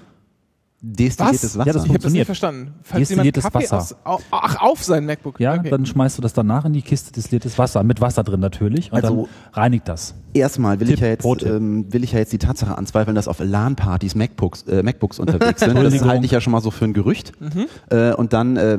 Destilliertes 0.84 1.56
Wasser. 1.56 1.66
Ja, 1.68 1.72
das 1.72 1.84
Ich 1.84 1.88
habe 1.90 1.98
das 2.00 2.12
nicht 2.12 2.26
verstanden. 2.26 2.74
Falls 2.82 3.08
Destilliertes 3.08 3.44
Wasser. 3.54 3.78
aus, 3.78 3.96
au- 4.02 4.18
ach, 4.32 4.56
auf 4.60 4.82
sein 4.82 5.06
MacBook. 5.06 5.38
Ja, 5.38 5.54
okay. 5.54 5.70
dann 5.70 5.86
schmeißt 5.86 6.18
du 6.18 6.22
das 6.22 6.32
danach 6.32 6.64
in 6.64 6.72
die 6.72 6.82
Kiste 6.82 7.12
destilliertes 7.12 7.56
Wasser, 7.56 7.84
mit 7.84 8.00
Wasser 8.00 8.24
drin 8.24 8.40
natürlich. 8.40 8.90
Und 8.90 8.96
Also- 9.04 9.28
dann 9.52 9.62
reinigt 9.62 9.86
das. 9.88 10.14
Erstmal 10.34 10.80
will 10.80 10.88
Tipp, 10.88 10.94
ich 10.96 11.00
ja 11.00 11.08
jetzt 11.08 11.24
ähm, 11.44 11.92
will 11.92 12.02
ich 12.02 12.12
ja 12.12 12.18
jetzt 12.18 12.32
die 12.32 12.38
Tatsache 12.38 12.76
anzweifeln, 12.76 13.14
dass 13.14 13.28
auf 13.28 13.38
LAN-Partys 13.38 14.16
MacBooks, 14.16 14.62
äh, 14.62 14.82
MacBooks 14.82 15.20
unterwegs 15.20 15.60
sind. 15.60 15.76
Das 15.76 16.02
halte 16.04 16.24
ich 16.24 16.32
ja 16.32 16.40
schon 16.40 16.50
mal 16.52 16.60
so 16.60 16.72
für 16.72 16.84
ein 16.84 16.94
Gerücht. 16.94 17.32
Mhm. 17.40 17.66
Äh, 17.90 18.12
und 18.14 18.32
dann 18.32 18.56
äh, 18.56 18.78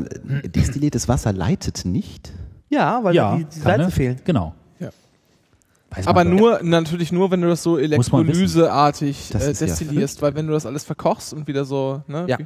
destilliertes 0.50 1.08
Wasser 1.08 1.32
leitet 1.32 1.86
nicht. 1.86 2.34
Ja, 2.70 3.00
weil 3.04 3.16
ja, 3.16 3.38
die, 3.38 3.46
die 3.46 3.60
ne? 3.66 3.92
fehlen. 3.92 4.18
Genau. 4.26 4.56
Weiß 5.96 6.08
Aber 6.08 6.24
nur, 6.24 6.60
natürlich 6.64 7.12
nur, 7.12 7.30
wenn 7.32 7.42
du 7.42 7.48
das 7.50 7.62
so 7.64 7.78
elektrolyseartig 7.78 9.34
äh, 9.34 9.52
ist 9.52 9.62
ja 9.62 9.68
destillierst, 9.68 10.22
weil 10.22 10.36
wenn 10.36 10.48
du 10.48 10.54
das 10.54 10.66
alles 10.66 10.84
verkochst 10.84 11.34
und 11.34 11.48
wieder 11.48 11.66
so, 11.66 12.02
ne, 12.08 12.26
Ja. 12.28 12.40
wie, 12.40 12.46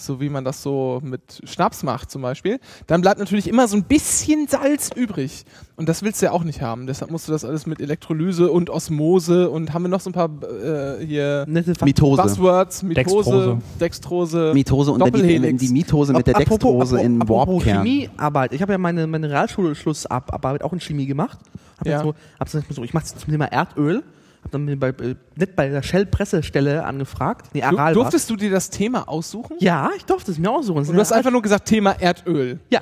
so 0.00 0.20
wie 0.20 0.28
man 0.28 0.44
das 0.44 0.62
so 0.62 1.00
mit 1.02 1.40
Schnaps 1.42 1.82
macht 1.82 2.08
zum 2.12 2.22
Beispiel, 2.22 2.60
dann 2.86 3.00
bleibt 3.00 3.18
natürlich 3.18 3.48
immer 3.48 3.66
so 3.66 3.76
ein 3.76 3.82
bisschen 3.82 4.46
Salz 4.46 4.90
übrig. 4.94 5.44
Und 5.74 5.88
das 5.88 6.04
willst 6.04 6.22
du 6.22 6.26
ja 6.26 6.32
auch 6.32 6.44
nicht 6.44 6.62
haben. 6.62 6.86
Deshalb 6.86 7.10
musst 7.10 7.26
du 7.26 7.32
das 7.32 7.44
alles 7.44 7.66
mit 7.66 7.80
Elektrolyse 7.80 8.48
und 8.48 8.70
Osmose 8.70 9.50
und 9.50 9.74
haben 9.74 9.82
wir 9.82 9.88
noch 9.88 10.00
so 10.00 10.10
ein 10.10 10.12
paar 10.12 10.30
äh, 10.44 11.04
hier 11.04 11.46
Mitose. 11.48 12.22
Buzzwords, 12.22 12.84
Mitose, 12.84 12.94
Dextrose. 12.94 13.58
Dextrose, 13.80 14.50
Mitose 14.54 14.92
und 14.92 15.00
dann 15.00 15.12
die, 15.12 15.56
die 15.56 15.68
Mitose 15.70 16.12
mit 16.12 16.28
der 16.28 16.36
Apropos- 16.36 16.48
Dextrose 16.84 16.96
apropos- 16.96 17.04
in 17.04 17.20
apropos 17.22 17.64
Warpkern. 17.66 17.82
Chemiearbeit. 17.84 18.52
Ich 18.52 18.62
habe 18.62 18.70
ja 18.72 18.78
meine, 18.78 19.04
meine 19.08 19.28
Realschulschlussarbeit 19.30 20.62
auch 20.62 20.72
in 20.72 20.78
Chemie 20.80 21.06
gemacht. 21.06 21.38
Hab 21.78 21.86
Ja. 21.86 21.92
ja. 21.98 22.02
so, 22.02 22.14
hab 22.38 22.48
so, 22.48 22.60
so, 22.70 22.84
ich 22.84 22.94
mache 22.94 23.04
zum 23.06 23.30
Thema 23.30 23.46
Erdöl. 23.46 24.02
Hab 24.44 24.52
dann 24.52 24.78
bei, 24.78 24.90
äh, 24.90 25.16
nicht 25.34 25.56
bei 25.56 25.68
der 25.68 25.82
Shell-Pressestelle 25.82 26.84
angefragt. 26.84 27.48
Nee, 27.54 27.60
Du, 27.60 27.66
Aral 27.66 27.76
war's. 27.78 27.94
durftest 27.94 28.30
du 28.30 28.36
dir 28.36 28.50
das 28.50 28.70
Thema 28.70 29.08
aussuchen? 29.08 29.56
Ja, 29.58 29.90
ich 29.96 30.04
durfte 30.04 30.30
es 30.30 30.38
mir 30.38 30.50
aussuchen. 30.50 30.78
Und 30.78 30.92
du 30.92 31.00
hast 31.00 31.12
einfach 31.12 31.32
nur 31.32 31.42
gesagt 31.42 31.66
Thema 31.66 31.92
Erdöl. 32.00 32.60
Ja. 32.70 32.80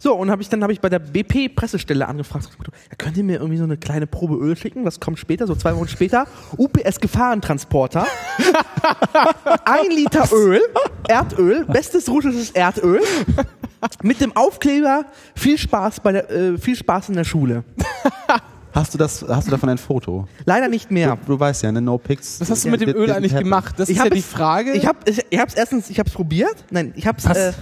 So, 0.00 0.14
und 0.14 0.30
hab 0.30 0.40
ich, 0.40 0.48
dann 0.48 0.62
habe 0.62 0.72
ich 0.72 0.80
bei 0.80 0.88
der 0.88 1.00
BP-Pressestelle 1.00 2.06
angefragt. 2.06 2.48
Ja, 2.56 2.96
könnt 2.96 3.16
ihr 3.16 3.24
mir 3.24 3.38
irgendwie 3.38 3.56
so 3.56 3.64
eine 3.64 3.76
kleine 3.76 4.06
Probe 4.06 4.36
Öl 4.36 4.56
schicken? 4.56 4.84
Was 4.84 5.00
kommt 5.00 5.18
später? 5.18 5.46
So 5.48 5.56
zwei 5.56 5.74
Wochen 5.74 5.88
später. 5.88 6.26
UPS-Gefahrentransporter. 6.56 8.06
Ein 9.64 9.90
Liter 9.90 10.28
Öl, 10.32 10.60
Erdöl, 11.08 11.64
bestes 11.64 12.08
russisches 12.08 12.52
Erdöl. 12.52 13.00
Mit 14.02 14.20
dem 14.20 14.36
Aufkleber 14.36 15.04
viel 15.34 15.58
Spaß 15.58 16.00
bei 16.00 16.12
der, 16.12 16.30
äh, 16.30 16.58
viel 16.58 16.76
Spaß 16.76 17.08
in 17.08 17.16
der 17.16 17.24
Schule. 17.24 17.64
Hast 18.72 18.94
du 18.94 18.98
das, 18.98 19.24
hast 19.26 19.46
du 19.46 19.50
davon 19.50 19.70
ein 19.70 19.78
Foto? 19.78 20.28
Leider 20.44 20.68
nicht 20.68 20.90
mehr. 20.90 21.16
Du, 21.26 21.32
du 21.32 21.40
weißt 21.40 21.62
ja, 21.64 21.72
ne, 21.72 21.80
no 21.80 21.98
pics. 21.98 22.38
Was 22.40 22.50
hast 22.50 22.64
du 22.64 22.70
mit 22.70 22.82
dem 22.82 22.90
Öl 22.94 23.10
eigentlich 23.10 23.34
gemacht? 23.34 23.74
Das 23.78 23.88
Ich 23.88 23.96
ist 23.96 24.04
ja 24.04 24.10
die 24.10 24.22
Frage. 24.22 24.72
Ich 24.74 24.86
habe 24.86 24.98
ich, 25.06 25.24
ich 25.30 25.38
hab's 25.38 25.54
erstens, 25.54 25.90
ich 25.90 25.98
hab's 25.98 26.12
probiert. 26.12 26.54
Nein, 26.70 26.92
ich 26.94 27.06
hab's 27.06 27.26
Was? 27.28 27.36
äh, 27.36 27.52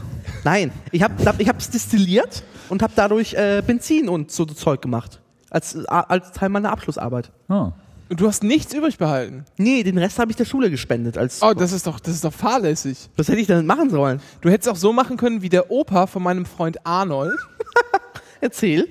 nein, 0.46 0.70
ich 0.92 1.02
hab 1.02 1.40
ich 1.40 1.48
hab's 1.48 1.70
destilliert 1.70 2.44
und 2.68 2.82
hab 2.82 2.94
dadurch 2.94 3.34
äh, 3.34 3.62
Benzin 3.66 4.08
und 4.08 4.30
so 4.30 4.44
Zeug 4.46 4.80
gemacht. 4.80 5.20
Als 5.50 5.74
äh, 5.74 5.84
als 5.88 6.32
Teil 6.32 6.48
meiner 6.48 6.70
Abschlussarbeit. 6.70 7.32
Ah. 7.48 7.72
Und 8.08 8.20
du 8.20 8.28
hast 8.28 8.44
nichts 8.44 8.72
übrig 8.72 8.98
behalten. 8.98 9.44
Nee, 9.56 9.82
den 9.82 9.98
Rest 9.98 10.20
habe 10.20 10.30
ich 10.30 10.36
der 10.36 10.44
Schule 10.44 10.70
gespendet 10.70 11.18
als 11.18 11.42
Oh, 11.42 11.52
das 11.52 11.72
ist 11.72 11.88
doch, 11.88 11.98
das 11.98 12.14
ist 12.14 12.24
doch 12.24 12.32
fahrlässig. 12.32 13.10
Was 13.16 13.26
hätte 13.26 13.40
ich 13.40 13.48
denn 13.48 13.66
machen 13.66 13.90
sollen? 13.90 14.20
Du 14.40 14.48
hättest 14.48 14.68
auch 14.68 14.76
so 14.76 14.92
machen 14.92 15.16
können 15.16 15.42
wie 15.42 15.48
der 15.48 15.72
Opa 15.72 16.06
von 16.06 16.22
meinem 16.22 16.46
Freund 16.46 16.86
Arnold. 16.86 17.36
Erzähl. 18.40 18.86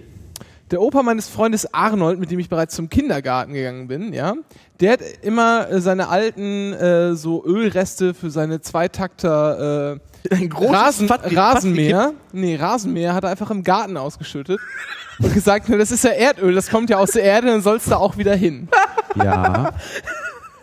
Der 0.72 0.82
Opa 0.82 1.04
meines 1.04 1.30
Freundes 1.30 1.72
Arnold, 1.74 2.20
mit 2.20 2.32
dem 2.32 2.40
ich 2.40 2.50
bereits 2.50 2.76
zum 2.76 2.90
Kindergarten 2.90 3.54
gegangen 3.54 3.88
bin, 3.88 4.14
ja, 4.14 4.34
der 4.80 4.94
hat 4.94 5.00
immer 5.22 5.70
äh, 5.70 5.80
seine 5.80 6.10
alten 6.10 6.74
äh, 6.74 7.16
so 7.16 7.46
Ölreste 7.46 8.16
für 8.16 8.32
seine 8.32 8.62
Zweitakter 8.62 10.00
äh, 10.32 10.34
Ein 10.34 10.52
Rasen, 10.52 11.08
Rasenmäher, 11.08 12.14
nee, 12.32 12.56
Rasenmäher 12.56 13.14
hat 13.14 13.24
er 13.24 13.30
einfach 13.30 13.52
im 13.52 13.64
Garten 13.64 13.96
ausgeschüttet 13.96 14.60
und 15.20 15.34
gesagt, 15.36 15.68
na, 15.70 15.78
das 15.78 15.92
ist 15.92 16.04
ja 16.04 16.10
Erdöl, 16.10 16.56
das 16.56 16.70
kommt 16.70 16.90
ja 16.90 16.98
aus 16.98 17.12
der 17.12 17.22
Erde, 17.22 17.48
dann 17.48 17.62
sollst 17.62 17.92
du 17.92 17.96
auch 17.96 18.18
wieder 18.18 18.36
hin. 18.36 18.68
Ja. 19.16 19.72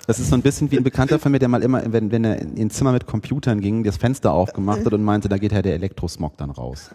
Das 0.08 0.18
ist 0.18 0.30
so 0.30 0.34
ein 0.34 0.42
bisschen 0.42 0.68
wie 0.72 0.78
ein 0.78 0.82
Bekannter 0.82 1.20
von 1.20 1.30
mir, 1.30 1.38
der 1.38 1.48
mal 1.48 1.62
immer, 1.62 1.80
wenn, 1.86 2.10
wenn 2.10 2.24
er 2.24 2.40
in 2.40 2.58
ein 2.58 2.70
Zimmer 2.70 2.90
mit 2.90 3.06
Computern 3.06 3.60
ging, 3.60 3.84
das 3.84 3.98
Fenster 3.98 4.32
aufgemacht 4.32 4.84
hat 4.84 4.92
und 4.92 5.04
meinte, 5.04 5.28
da 5.28 5.38
geht 5.38 5.52
ja 5.52 5.62
der 5.62 5.74
Elektrosmog 5.74 6.36
dann 6.36 6.50
raus. 6.50 6.90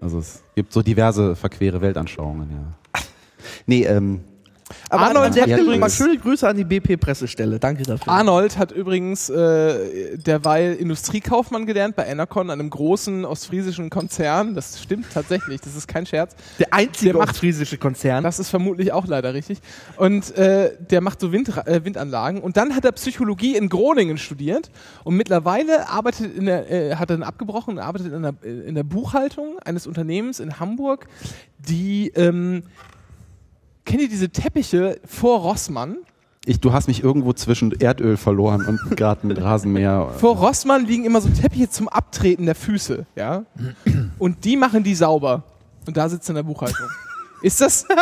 Also 0.00 0.18
es 0.18 0.42
gibt 0.54 0.72
so 0.72 0.82
diverse 0.82 1.36
verquere 1.36 1.80
Weltanschauungen, 1.80 2.50
ja. 2.50 3.00
Nee, 3.66 3.84
ähm, 3.84 4.20
Aber 4.90 5.02
Arnold 5.06 5.32
Stelle 5.34 5.62
übrigens- 5.62 5.80
mal 5.80 5.90
schöne 5.90 6.18
Grüße 6.18 6.48
an 6.48 6.56
die 6.56 6.64
BP-Pressestelle. 6.64 7.58
Danke 7.60 7.84
dafür. 7.84 8.12
Arnold 8.12 8.58
hat 8.58 8.72
übrigens 8.72 9.28
äh, 9.28 10.16
derweil 10.18 10.74
Industriekaufmann 10.74 11.66
gelernt 11.66 11.94
bei 11.96 12.04
Enercon, 12.06 12.50
einem 12.50 12.68
großen 12.70 13.24
ostfriesischen 13.24 13.90
Konzern. 13.90 14.54
Das 14.54 14.82
stimmt 14.82 15.06
tatsächlich, 15.12 15.60
das 15.60 15.76
ist 15.76 15.86
kein 15.86 16.04
Scherz. 16.06 16.34
der 16.58 16.72
einzige 16.74 17.12
der 17.12 17.18
macht- 17.20 17.30
ostfriesische 17.30 17.78
Konzern. 17.78 18.24
Das 18.24 18.38
ist 18.40 18.50
vermutlich 18.50 18.92
auch 18.92 19.06
leider 19.06 19.34
richtig. 19.34 19.58
Und 19.96 20.36
äh, 20.36 20.72
der 20.90 21.00
macht 21.00 21.20
so 21.20 21.30
Wind, 21.32 21.48
äh, 21.66 21.84
Windanlagen. 21.84 22.40
Und 22.40 22.56
dann 22.56 22.74
hat 22.74 22.84
er 22.84 22.92
Psychologie 22.92 23.56
in 23.56 23.68
Groningen 23.68 24.18
studiert. 24.18 24.70
Und 25.04 25.16
mittlerweile 25.16 25.88
arbeitet 25.88 26.34
in 26.36 26.46
der, 26.46 26.70
äh, 26.70 26.94
hat 26.96 27.10
er 27.10 27.18
dann 27.18 27.22
abgebrochen 27.22 27.74
und 27.74 27.78
arbeitet 27.78 28.12
in 28.12 28.22
der, 28.22 28.34
äh, 28.42 28.48
in 28.68 28.74
der 28.74 28.84
Buchhaltung 28.84 29.58
eines 29.64 29.86
Unternehmens 29.86 30.40
in 30.40 30.58
Hamburg, 30.58 31.06
die, 31.58 32.08
ähm, 32.16 32.64
kennt 33.86 34.02
ihr 34.02 34.08
diese 34.08 34.28
Teppiche 34.28 35.00
vor 35.06 35.40
Rossmann? 35.40 35.96
ich, 36.46 36.60
du 36.60 36.72
hast 36.72 36.86
mich 36.86 37.02
irgendwo 37.02 37.32
zwischen 37.32 37.72
Erdöl 37.72 38.16
verloren 38.16 38.64
und 38.66 38.96
gerade 38.96 39.26
ein 39.26 39.32
Rasenmäher. 39.32 40.12
Vor 40.18 40.36
Rossmann 40.36 40.86
liegen 40.86 41.04
immer 41.04 41.20
so 41.20 41.28
Teppiche 41.28 41.68
zum 41.68 41.88
Abtreten 41.88 42.46
der 42.46 42.54
Füße, 42.54 43.04
ja. 43.16 43.44
Und 44.18 44.44
die 44.44 44.56
machen 44.56 44.84
die 44.84 44.94
sauber. 44.94 45.42
Und 45.86 45.96
da 45.96 46.08
sitzt 46.08 46.28
in 46.28 46.36
der 46.36 46.44
Buchhaltung. 46.44 46.86
Ist 47.42 47.60
das? 47.60 47.86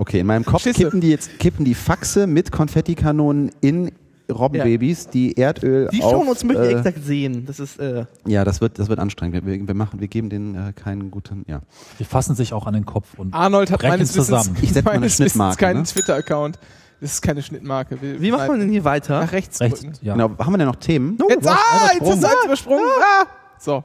Okay, 0.00 0.20
in 0.20 0.28
meinem 0.28 0.44
Kopf 0.44 0.62
Schisse. 0.62 0.84
kippen 0.84 1.00
die 1.00 1.10
jetzt 1.10 1.40
kippen 1.40 1.64
die 1.64 1.74
Faxe 1.74 2.28
mit 2.28 2.52
Konfettikanonen 2.52 3.50
in 3.60 3.90
Robbenbabys, 4.30 5.08
die 5.08 5.36
Erdöl 5.36 5.88
Die 5.92 6.02
auf, 6.02 6.10
Shownotes 6.12 6.44
möchte 6.44 6.64
ich 6.66 6.74
äh, 6.74 6.78
exakt 6.78 7.04
sehen. 7.04 7.44
Das 7.46 7.58
ist, 7.60 7.78
äh, 7.78 8.04
Ja, 8.26 8.44
das 8.44 8.60
wird, 8.60 8.78
das 8.78 8.88
wird 8.88 8.98
anstrengend. 8.98 9.44
Wir, 9.46 9.66
wir, 9.66 9.74
machen, 9.74 10.00
wir 10.00 10.08
geben 10.08 10.28
denen 10.30 10.54
äh, 10.54 10.72
keinen 10.72 11.10
guten, 11.10 11.44
ja. 11.48 11.60
Die 11.98 12.04
fassen 12.04 12.34
sich 12.34 12.52
auch 12.52 12.66
an 12.66 12.74
den 12.74 12.84
Kopf 12.86 13.14
und 13.16 13.32
Arnold 13.34 13.70
hat 13.70 13.80
brechen 13.80 13.92
meines 13.92 14.10
Wissens, 14.16 14.26
zusammen. 14.26 14.56
Ich 14.60 14.72
setz 14.72 14.84
mal 14.84 14.90
eine 14.92 15.00
meines 15.00 15.12
Wissens 15.18 15.32
Schnittmarke, 15.32 15.56
keinen 15.64 15.76
ne? 15.78 15.82
Twitter-Account. 15.84 16.58
Das 17.00 17.12
ist 17.12 17.22
keine 17.22 17.42
Schnittmarke. 17.42 18.02
Wir- 18.02 18.20
wie 18.20 18.30
macht 18.32 18.48
man 18.48 18.58
denn 18.60 18.68
hier 18.70 18.84
weiter? 18.84 19.20
Nach 19.20 19.32
rechts, 19.32 19.60
rechts. 19.60 19.80
drücken. 19.80 19.96
Ja. 20.02 20.14
Genau. 20.14 20.30
Haben 20.38 20.52
wir 20.52 20.58
denn 20.58 20.66
noch 20.66 20.76
Themen? 20.76 21.16
Jetzt, 21.28 21.46
ah, 21.48 21.56
jetzt 21.94 22.08
ist 22.16 22.24
er 22.24 22.30
übersprungen. 22.44 22.82
Ah. 23.00 23.26
So. 23.58 23.84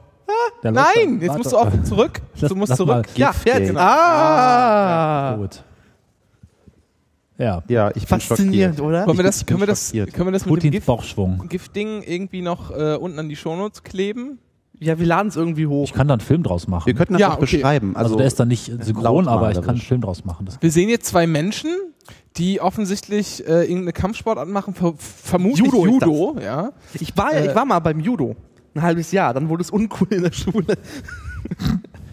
Läuft 0.62 0.74
Nein, 0.96 1.20
jetzt 1.20 1.36
musst 1.36 1.52
du 1.52 1.56
auch 1.58 1.70
zurück. 1.84 2.20
Lass- 2.40 2.48
Du 2.48 2.56
musst 2.56 2.70
mal. 2.70 2.76
zurück. 2.76 3.06
Ja, 3.14 3.32
jetzt. 3.44 3.68
Genau. 3.68 3.80
Ah! 3.80 5.36
Gut. 5.36 5.62
Ja. 7.38 7.62
Ja, 7.68 7.88
ich 7.90 8.06
bin 8.06 8.20
Faszinierend, 8.20 8.76
schockiert. 8.78 8.80
oder? 8.80 9.06
Wollen 9.06 9.18
wir 9.18 9.24
das, 9.24 9.44
können 9.44 9.60
wir 9.60 9.66
das, 9.66 9.92
können 9.92 10.26
wir 10.26 10.32
das 10.32 10.46
mit 10.46 10.62
dem 10.62 10.70
Gift. 10.70 10.88
Giftding 11.48 12.02
irgendwie 12.02 12.42
noch 12.42 12.70
äh, 12.70 12.94
unten 12.94 13.18
an 13.18 13.28
die 13.28 13.36
Shownotes 13.36 13.82
kleben? 13.82 14.38
Ja, 14.80 14.98
wir 14.98 15.06
laden 15.06 15.28
es 15.28 15.36
irgendwie 15.36 15.66
hoch. 15.66 15.84
Ich 15.84 15.92
kann 15.92 16.08
da 16.08 16.14
einen 16.14 16.20
Film 16.20 16.42
draus 16.42 16.66
machen. 16.68 16.86
Wir 16.86 16.94
könnten 16.94 17.14
das 17.14 17.20
Ja, 17.20 17.30
auch 17.30 17.38
okay. 17.42 17.56
beschreiben. 17.56 17.96
also, 17.96 18.06
Also, 18.06 18.16
der 18.18 18.26
ist 18.26 18.38
dann 18.40 18.48
nicht 18.48 18.66
synchron, 18.80 19.28
aber 19.28 19.50
ich 19.50 19.56
kann 19.60 19.70
einen. 19.70 19.78
Film 19.78 20.00
draus 20.00 20.24
machen. 20.24 20.46
Das 20.46 20.60
Wir 20.60 20.70
sehen 20.70 20.88
jetzt 20.88 21.06
zwei 21.06 21.26
Menschen, 21.26 21.70
die 22.36 22.60
offensichtlich 22.60 23.46
äh, 23.46 23.62
irgendeine 23.62 23.92
Kampfsportart 23.92 24.48
machen, 24.48 24.74
ver 24.74 24.94
vermutlich 24.96 25.64
Judo 25.66 25.86
Judo, 25.86 26.36
ja. 26.42 26.72
Ich 26.94 27.16
war, 27.16 27.32
ja, 27.32 27.40
Äh, 27.40 27.48
ich 27.50 27.54
war 27.54 27.64
mal 27.64 27.78
beim 27.80 28.00
Judo. 28.00 28.34
Ein 28.74 28.82
halbes 28.82 29.12
Jahr. 29.12 29.32
Dann 29.34 29.48
wurde 29.48 29.62
es 29.62 29.70
uncool 29.70 30.08
in 30.10 30.22
der 30.22 30.32
Schule. 30.32 30.76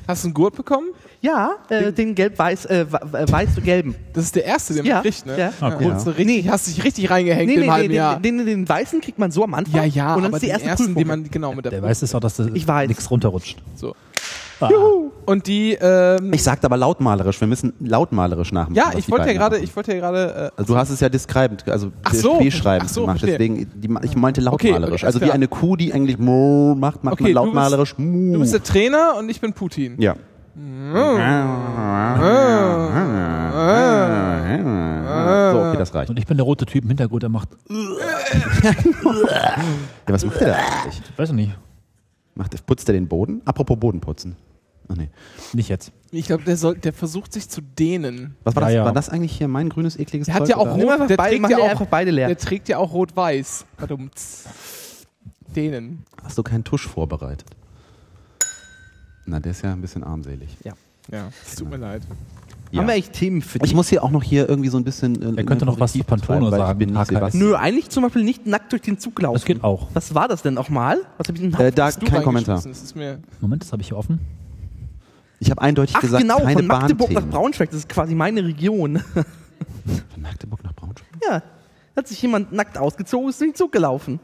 Hast 0.07 0.23
du 0.23 0.27
einen 0.27 0.33
Gurt 0.33 0.55
bekommen? 0.55 0.87
Ja, 1.23 1.51
äh, 1.69 1.91
den 1.93 2.15
gelb-weiß, 2.15 2.65
äh, 2.65 2.79
äh, 2.81 2.85
weiß 3.31 3.53
zu 3.53 3.61
gelben. 3.61 3.93
Das 4.13 4.23
ist 4.23 4.35
der 4.35 4.43
erste, 4.43 4.73
den 4.73 4.85
Ja, 4.85 4.95
man 4.95 5.03
kriegt, 5.03 5.25
ne? 5.27 5.37
ja. 5.37 5.53
Ah, 5.61 5.75
cool. 5.79 5.89
Ja. 5.89 5.99
So 5.99 6.09
richtig, 6.11 6.49
Hast 6.49 6.65
dich 6.67 6.83
richtig 6.83 7.11
reingehängt 7.11 7.45
Nee, 7.47 7.53
im 7.53 7.59
nee, 7.59 7.65
nee, 7.67 7.71
halben 7.71 7.89
den, 7.89 7.95
Jahr. 7.95 8.19
den, 8.19 8.37
den, 8.39 8.47
den 8.47 8.67
weißen 8.69 9.01
kriegt 9.01 9.19
man 9.19 9.29
so 9.29 9.43
am 9.43 9.53
Anfang. 9.53 9.75
ja, 9.75 9.83
ja, 9.85 10.15
und 10.15 10.23
dann 10.23 10.31
aber 10.31 10.37
ist 10.37 10.43
die 10.43 10.47
erste 10.49 10.67
ersten, 10.69 10.95
den 10.95 11.07
man, 11.07 11.29
genau, 11.29 11.53
mit 11.53 11.63
der, 11.65 11.71
der 11.73 11.83
weiß 11.83 12.01
es 12.01 12.15
auch, 12.15 12.19
dass 12.21 12.37
da 12.37 12.45
Ich 12.51 12.67
weiß. 12.67 12.87
nichts 12.87 13.09
runterrutscht. 13.11 13.59
So. 13.75 13.95
Ah. 14.59 14.69
Und 15.25 15.45
die, 15.47 15.73
ähm, 15.79 16.33
ich 16.33 16.41
sagte 16.43 16.65
aber 16.65 16.77
lautmalerisch. 16.77 17.39
Wir 17.39 17.47
müssen 17.47 17.73
lautmalerisch 17.79 18.51
nachmachen. 18.51 18.75
ja, 18.75 18.91
ich 18.97 19.09
wollte 19.09 19.27
ja 19.27 19.33
gerade, 19.33 19.57
ich 19.59 19.75
wollte 19.75 19.93
ja 19.93 19.99
gerade, 19.99 20.51
äh, 20.55 20.59
Also 20.59 20.73
du 20.73 20.79
hast 20.79 20.89
es 20.89 20.99
ja 20.99 21.09
described, 21.09 21.67
also 21.69 21.91
Ach 22.03 22.13
so, 22.13 22.37
beschreibend 22.39 22.89
ach 22.89 22.93
so, 22.93 23.01
gemacht. 23.01 23.19
verstehe. 23.19 23.37
Deswegen, 23.39 23.71
die, 23.75 23.89
ich 24.05 24.15
meinte 24.15 24.41
Okay, 24.47 24.69
lautmalerisch. 24.71 25.01
okay, 25.01 25.05
also 25.07 25.19
alles 25.19 25.29
wie 25.29 25.31
eine 25.33 25.47
Kuh, 25.47 25.75
die 25.75 25.93
eigentlich 25.93 26.17
macht, 26.19 27.03
macht 27.03 27.05
Okay, 27.05 27.05
man 27.05 27.15
du 27.17 27.23
bist- 27.23 27.33
lautmalerisch 27.35 27.95
du 27.97 28.39
bist 28.39 28.53
der 28.53 28.63
Trainer 28.63 29.15
und 29.17 29.29
ich 29.29 29.39
bin 29.41 29.53
Putin. 29.53 29.95
ja. 29.99 30.15
So, 35.51 35.59
okay, 35.59 35.77
das 35.77 35.93
reicht. 35.93 36.09
Und 36.09 36.17
ich 36.19 36.25
bin 36.25 36.37
der 36.37 36.43
rote 36.45 36.65
Typ 36.65 36.83
im 36.83 36.89
Hintergrund, 36.89 37.23
der 37.23 37.29
macht, 37.29 37.49
Ja, 37.69 39.55
was 40.07 40.25
macht 40.25 40.39
der 40.41 40.47
da 40.47 40.55
eigentlich? 40.55 41.01
weiß 41.15 41.29
ich 41.29 41.35
nicht, 41.35 41.51
Macht, 42.35 42.65
putzt 42.65 42.87
er 42.89 42.93
den 42.93 43.07
Boden? 43.07 43.41
Apropos 43.45 43.77
Bodenputzen. 43.79 44.35
Ach 44.87 44.95
nee. 44.95 45.09
nicht 45.53 45.69
jetzt. 45.69 45.91
Ich 46.11 46.25
glaube, 46.27 46.43
der 46.43 46.57
soll, 46.57 46.75
der 46.75 46.91
versucht 46.93 47.31
sich 47.33 47.47
zu 47.49 47.61
dehnen. 47.61 48.35
Was 48.43 48.55
war 48.55 48.63
Ja, 48.63 48.67
das? 48.67 48.75
ja. 48.75 48.85
War 48.85 48.93
das 48.93 49.09
eigentlich 49.09 49.33
hier 49.37 49.47
mein 49.47 49.69
grünes, 49.69 49.97
ekliges 49.97 50.25
Der 50.25 50.35
hat 50.35 50.41
Zeug, 50.41 50.49
ja 50.49 50.57
auch 50.57 50.63
oder? 50.65 50.75
Nimm 50.77 50.83
rot, 50.85 50.93
einfach 50.93 51.07
der 51.07 51.17
beide, 51.17 51.29
trägt 51.31 51.41
mach 51.43 51.49
ja 51.49 51.57
dir 51.57 51.63
auch, 51.63 51.69
einfach 51.69 51.85
beide 51.87 52.11
leer. 52.11 52.27
der 52.27 52.37
trägt 52.37 52.67
ja 52.69 52.77
auch 52.77 52.91
rot-weiß. 52.93 53.65
Verdammt. 53.77 54.13
Dehnen. 55.55 56.03
Hast 56.23 56.37
du 56.37 56.43
keinen 56.43 56.63
Tusch 56.63 56.87
vorbereitet? 56.87 57.45
Na, 59.25 59.39
der 59.39 59.51
ist 59.51 59.61
ja 59.61 59.71
ein 59.73 59.81
bisschen 59.81 60.03
armselig. 60.03 60.57
Ja, 60.63 60.73
es 61.45 61.55
tut 61.55 61.69
mir 61.69 61.77
leid. 61.77 62.03
Ja. 62.71 62.79
Haben 62.79 62.87
wir 62.87 62.93
echt 62.95 63.11
Themen 63.13 63.41
für 63.41 63.59
dich? 63.59 63.71
Ich 63.71 63.75
muss 63.75 63.89
hier 63.89 64.01
auch 64.01 64.11
noch 64.11 64.23
hier 64.23 64.47
irgendwie 64.47 64.69
so 64.69 64.77
ein 64.77 64.83
bisschen. 64.85 65.37
Er 65.37 65.43
könnte 65.43 65.65
noch 65.65 65.79
was 65.79 65.91
zu 65.91 66.03
Pantone 66.03 66.49
sagen, 66.49 66.71
Ich 66.71 66.77
bin 66.87 66.89
nicht 66.95 66.97
HKS. 66.99 67.07
Sebastian. 67.09 67.43
Nö, 67.49 67.55
eigentlich 67.55 67.89
zum 67.89 68.03
Beispiel 68.03 68.23
nicht 68.23 68.47
nackt 68.47 68.71
durch 68.71 68.81
den 68.81 68.97
Zug 68.97 69.21
laufen. 69.21 69.33
Das 69.35 69.43
geht 69.45 69.63
auch. 69.63 69.89
Was 69.93 70.15
war 70.15 70.27
das 70.29 70.41
denn 70.41 70.57
auch 70.57 70.69
mal? 70.69 70.99
Was 71.17 71.27
hab 71.27 71.35
ich 71.35 71.41
denn 71.41 71.53
Äh, 71.53 71.71
da 71.73 71.91
kein 71.91 72.23
Kommentar. 72.23 72.55
Das 72.55 72.65
ist 72.65 72.95
mir 72.95 73.19
Moment, 73.41 73.63
das 73.63 73.73
habe 73.73 73.81
ich 73.81 73.89
hier 73.89 73.97
offen. 73.97 74.19
Ich 75.39 75.49
habe 75.51 75.61
eindeutig 75.61 75.95
Ach 75.97 76.01
gesagt, 76.01 76.21
genau, 76.21 76.37
keine 76.37 76.53
von 76.53 76.67
Magdeburg 76.67 77.11
nach. 77.11 77.25
Braunschweig. 77.27 77.69
Das 77.71 77.79
ist 77.79 77.89
quasi 77.89 78.15
meine 78.15 78.45
Region. 78.45 78.99
Von 78.99 80.21
Magdeburg 80.21 80.63
nach 80.63 80.73
Braunschweig? 80.73 81.07
ja, 81.29 81.41
hat 81.95 82.07
sich 82.07 82.21
jemand 82.21 82.53
nackt 82.53 82.77
ausgezogen, 82.77 83.27
ist 83.29 83.41
durch 83.41 83.51
den 83.51 83.55
Zug 83.55 83.71
gelaufen. 83.73 84.19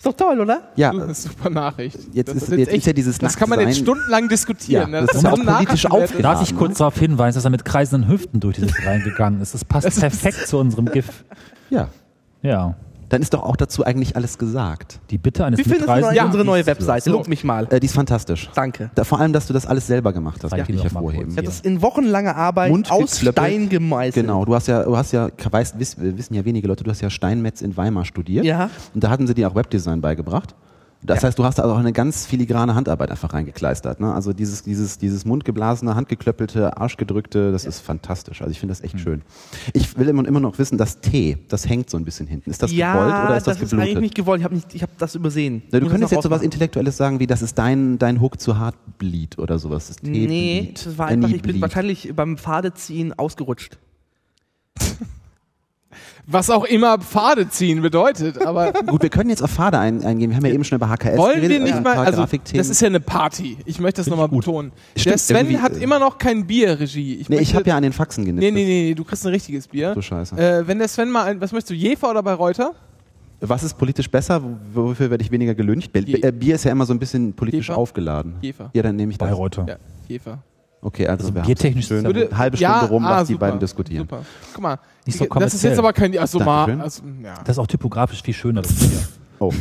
Ist 0.00 0.06
doch 0.06 0.14
toll, 0.14 0.40
oder? 0.40 0.62
Ja, 0.76 0.92
das 0.94 1.02
ist 1.02 1.26
eine 1.26 1.34
super 1.34 1.50
Nachricht. 1.50 1.98
Jetzt 2.14 2.28
das 2.34 2.36
ist- 2.44 2.52
jetzt 2.56 2.72
ist 2.72 2.86
ja 2.86 2.92
dieses 2.94 3.18
Das 3.18 3.36
kann 3.36 3.50
man 3.50 3.60
jetzt 3.60 3.76
stundenlang 3.80 4.30
diskutieren. 4.30 4.90
Ja, 4.92 5.00
ne? 5.02 5.06
das 5.06 5.16
ist 5.16 5.22
ja 5.24 5.32
auch 5.32 5.44
politisch 5.44 5.84
ist. 5.84 5.90
aufgeladen. 5.90 6.22
Darf 6.22 6.42
ich 6.42 6.56
kurz 6.56 6.78
darauf 6.78 6.98
hinweisen, 6.98 7.36
dass 7.36 7.44
er 7.44 7.50
mit 7.50 7.64
kreisenden 7.66 8.08
Hüften 8.10 8.40
durch 8.40 8.56
dieses 8.56 8.72
reingegangen 8.86 9.42
ist? 9.42 9.52
Das 9.52 9.62
passt 9.62 9.86
Das 9.86 9.94
ist- 9.96 10.00
perfekt 10.00 10.48
zu 10.48 10.56
unserem 10.58 10.86
GIF. 10.86 11.24
ja. 11.68 11.88
Ja. 12.42 12.74
Dann 13.10 13.22
ist 13.22 13.34
doch 13.34 13.42
auch 13.42 13.56
dazu 13.56 13.84
eigentlich 13.84 14.16
alles 14.16 14.38
gesagt. 14.38 15.00
Die 15.10 15.18
Bitte 15.18 15.44
eines 15.44 15.58
Wie 15.58 15.64
findest 15.64 15.88
du 15.88 15.92
eigentlich 15.92 16.22
unsere 16.22 16.44
neue 16.44 16.64
Webseite? 16.64 17.10
So. 17.10 17.10
Lob 17.10 17.28
mich 17.28 17.42
mal. 17.44 17.66
Äh, 17.68 17.80
die 17.80 17.86
ist 17.86 17.94
fantastisch. 17.94 18.48
Danke. 18.54 18.90
Da, 18.94 19.02
vor 19.02 19.18
allem, 19.18 19.32
dass 19.32 19.48
du 19.48 19.52
das 19.52 19.66
alles 19.66 19.86
selber 19.88 20.12
gemacht 20.12 20.42
hast, 20.44 20.52
die 20.56 20.72
ich 20.72 20.82
hervorheben. 20.82 21.30
Ich 21.30 21.36
habe 21.36 21.46
das 21.46 21.60
in 21.60 21.82
wochenlanger 21.82 22.36
Arbeit 22.36 22.70
Mund 22.70 22.90
aus 22.90 23.18
geklöppelt. 23.18 23.46
Stein 23.46 23.68
gemeißelt. 23.68 24.14
Genau, 24.26 24.44
du 24.44 24.54
hast 24.54 24.68
ja, 24.68 24.84
du 24.84 24.96
hast 24.96 25.12
ja, 25.12 25.28
weißt, 25.50 25.78
wiss, 25.78 25.96
wissen 25.98 26.34
ja 26.34 26.44
wenige 26.44 26.68
Leute, 26.68 26.84
du 26.84 26.90
hast 26.90 27.00
ja 27.00 27.10
Steinmetz 27.10 27.62
in 27.62 27.76
Weimar 27.76 28.04
studiert. 28.04 28.44
Ja. 28.44 28.70
Und 28.94 29.02
da 29.02 29.10
hatten 29.10 29.26
sie 29.26 29.34
dir 29.34 29.48
auch 29.48 29.56
Webdesign 29.56 30.00
beigebracht. 30.00 30.54
Das 31.02 31.24
heißt, 31.24 31.38
du 31.38 31.44
hast 31.44 31.58
da 31.58 31.64
auch 31.64 31.78
eine 31.78 31.92
ganz 31.92 32.26
filigrane 32.26 32.74
Handarbeit 32.74 33.10
einfach 33.10 33.32
reingekleistert. 33.32 34.00
Ne? 34.00 34.12
Also 34.12 34.34
dieses, 34.34 34.62
dieses, 34.62 34.98
dieses 34.98 35.24
mundgeblasene, 35.24 35.94
handgeklöppelte, 35.94 36.76
arschgedrückte, 36.76 37.52
das 37.52 37.64
ist 37.64 37.80
fantastisch. 37.80 38.42
Also 38.42 38.50
ich 38.52 38.60
finde 38.60 38.72
das 38.72 38.82
echt 38.82 39.00
schön. 39.00 39.22
Ich 39.72 39.96
will 39.96 40.08
immer, 40.08 40.26
immer 40.26 40.40
noch 40.40 40.58
wissen, 40.58 40.76
das 40.76 41.00
T, 41.00 41.38
das 41.48 41.66
hängt 41.68 41.88
so 41.88 41.96
ein 41.96 42.04
bisschen 42.04 42.26
hinten. 42.26 42.50
Ist 42.50 42.62
das 42.62 42.70
ja, 42.72 42.92
gewollt 42.92 43.24
oder 43.24 43.36
ist 43.36 43.46
das, 43.46 43.58
das 43.58 43.62
ist 43.62 43.72
eigentlich 43.72 43.86
geblutet? 43.86 44.02
nicht 44.02 44.14
gewollt. 44.14 44.40
Ich 44.40 44.44
habe 44.44 44.60
ich 44.72 44.82
hab 44.82 44.98
das 44.98 45.14
übersehen. 45.14 45.62
Na, 45.70 45.78
du 45.78 45.86
Muss 45.86 45.92
könntest 45.92 46.12
das 46.12 46.16
jetzt 46.16 46.24
sowas 46.24 46.40
noch 46.40 46.44
Intellektuelles 46.44 46.96
sagen, 46.96 47.18
wie 47.18 47.26
das 47.26 47.40
ist 47.40 47.58
dein, 47.58 47.98
dein 47.98 48.20
Hook 48.20 48.38
zu 48.38 48.60
Heartbleed 48.60 49.38
oder 49.38 49.58
sowas. 49.58 49.88
Das 49.88 50.02
Nee, 50.02 50.26
T-Bleed. 50.26 50.86
das 50.86 50.98
war 50.98 51.06
einfach, 51.06 51.30
ich 51.30 51.42
bin 51.42 51.60
wahrscheinlich 51.62 52.12
beim 52.14 52.36
Pfadeziehen 52.36 53.18
ausgerutscht. 53.18 53.78
Was 56.30 56.48
auch 56.50 56.64
immer 56.64 56.98
Pfade 56.98 57.48
ziehen 57.48 57.82
bedeutet. 57.82 58.40
Aber 58.44 58.72
Gut, 58.86 59.02
wir 59.02 59.10
können 59.10 59.30
jetzt 59.30 59.42
auf 59.42 59.50
Pfade 59.50 59.78
ein, 59.78 60.04
eingehen. 60.04 60.30
Wir 60.30 60.36
haben 60.36 60.46
ja 60.46 60.52
eben 60.52 60.64
schon 60.64 60.76
über 60.76 60.88
HKS 60.88 61.16
wollen 61.16 61.40
wir 61.42 61.48
geredet, 61.48 61.62
nicht 61.64 61.74
ein 61.74 61.82
mal, 61.82 61.98
also 61.98 62.24
das 62.54 62.68
ist 62.68 62.80
ja 62.80 62.86
eine 62.86 63.00
Party. 63.00 63.56
Ich 63.64 63.80
möchte 63.80 64.00
das 64.00 64.08
nochmal 64.08 64.28
betonen. 64.28 64.72
Der 65.04 65.18
Sven 65.18 65.60
hat 65.60 65.76
äh, 65.76 65.82
immer 65.82 65.98
noch 65.98 66.18
kein 66.18 66.46
Bierregie. 66.46 67.16
Ich 67.16 67.28
nee, 67.28 67.38
ich 67.38 67.54
habe 67.54 67.68
ja 67.68 67.76
an 67.76 67.82
den 67.82 67.92
Faxen 67.92 68.24
genippt. 68.24 68.42
Nee, 68.42 68.50
nee, 68.50 68.64
nee, 68.64 68.82
nee, 68.88 68.94
du 68.94 69.04
kriegst 69.04 69.24
ein 69.26 69.30
richtiges 69.32 69.66
Bier. 69.68 69.92
So 69.94 70.02
scheiße. 70.02 70.36
Äh, 70.36 70.66
wenn 70.68 70.78
der 70.78 70.88
Sven 70.88 71.10
mal 71.10 71.24
ein, 71.24 71.40
was 71.40 71.52
möchtest 71.52 71.70
du, 71.70 71.74
Jefer 71.74 72.10
oder 72.10 72.22
Bayreuther? 72.22 72.74
Was 73.40 73.62
ist 73.62 73.76
politisch 73.78 74.10
besser? 74.10 74.42
Wo- 74.42 74.88
Wofür 74.90 75.10
werde 75.10 75.24
ich 75.24 75.30
weniger 75.30 75.54
gelüncht? 75.54 75.90
Äh, 75.96 76.30
Bier 76.32 76.54
ist 76.56 76.64
ja 76.64 76.72
immer 76.72 76.84
so 76.86 76.92
ein 76.92 76.98
bisschen 76.98 77.32
politisch 77.32 77.68
Jefer? 77.68 77.78
aufgeladen. 77.78 78.34
Jefer. 78.42 78.70
Ja, 78.74 78.82
dann 78.82 78.96
nehme 78.96 79.12
ich 79.12 79.18
das. 79.18 79.28
Bayreuther. 79.28 79.66
Ja, 79.68 79.76
Jefer. 80.08 80.42
Okay, 80.82 81.06
also, 81.06 81.24
Also 81.24 81.34
wir 81.34 81.42
biertechnisch 81.42 81.90
haben 81.90 82.02
schön 82.02 82.06
eine 82.06 82.38
halbe 82.38 82.56
Stunde 82.56 82.72
ja, 82.72 82.80
rum, 82.86 83.04
ah, 83.04 83.20
was 83.20 83.28
die 83.28 83.34
super, 83.34 83.46
beiden 83.46 83.60
diskutieren. 83.60 84.02
Super. 84.04 84.22
Guck 84.54 84.62
mal, 84.62 84.78
Nicht 85.04 85.18
so 85.18 85.26
das 85.26 85.54
ist 85.54 85.62
jetzt 85.62 85.78
aber 85.78 85.92
kein, 85.92 86.16
also 86.18 86.38
mal, 86.38 86.80
also, 86.80 87.02
ja. 87.22 87.34
Das 87.44 87.56
ist 87.56 87.58
auch 87.58 87.66
typografisch 87.66 88.22
viel 88.22 88.32
schöner, 88.34 88.62
das 88.62 88.72
Bier. 88.72 88.88
Oh, 89.40 89.52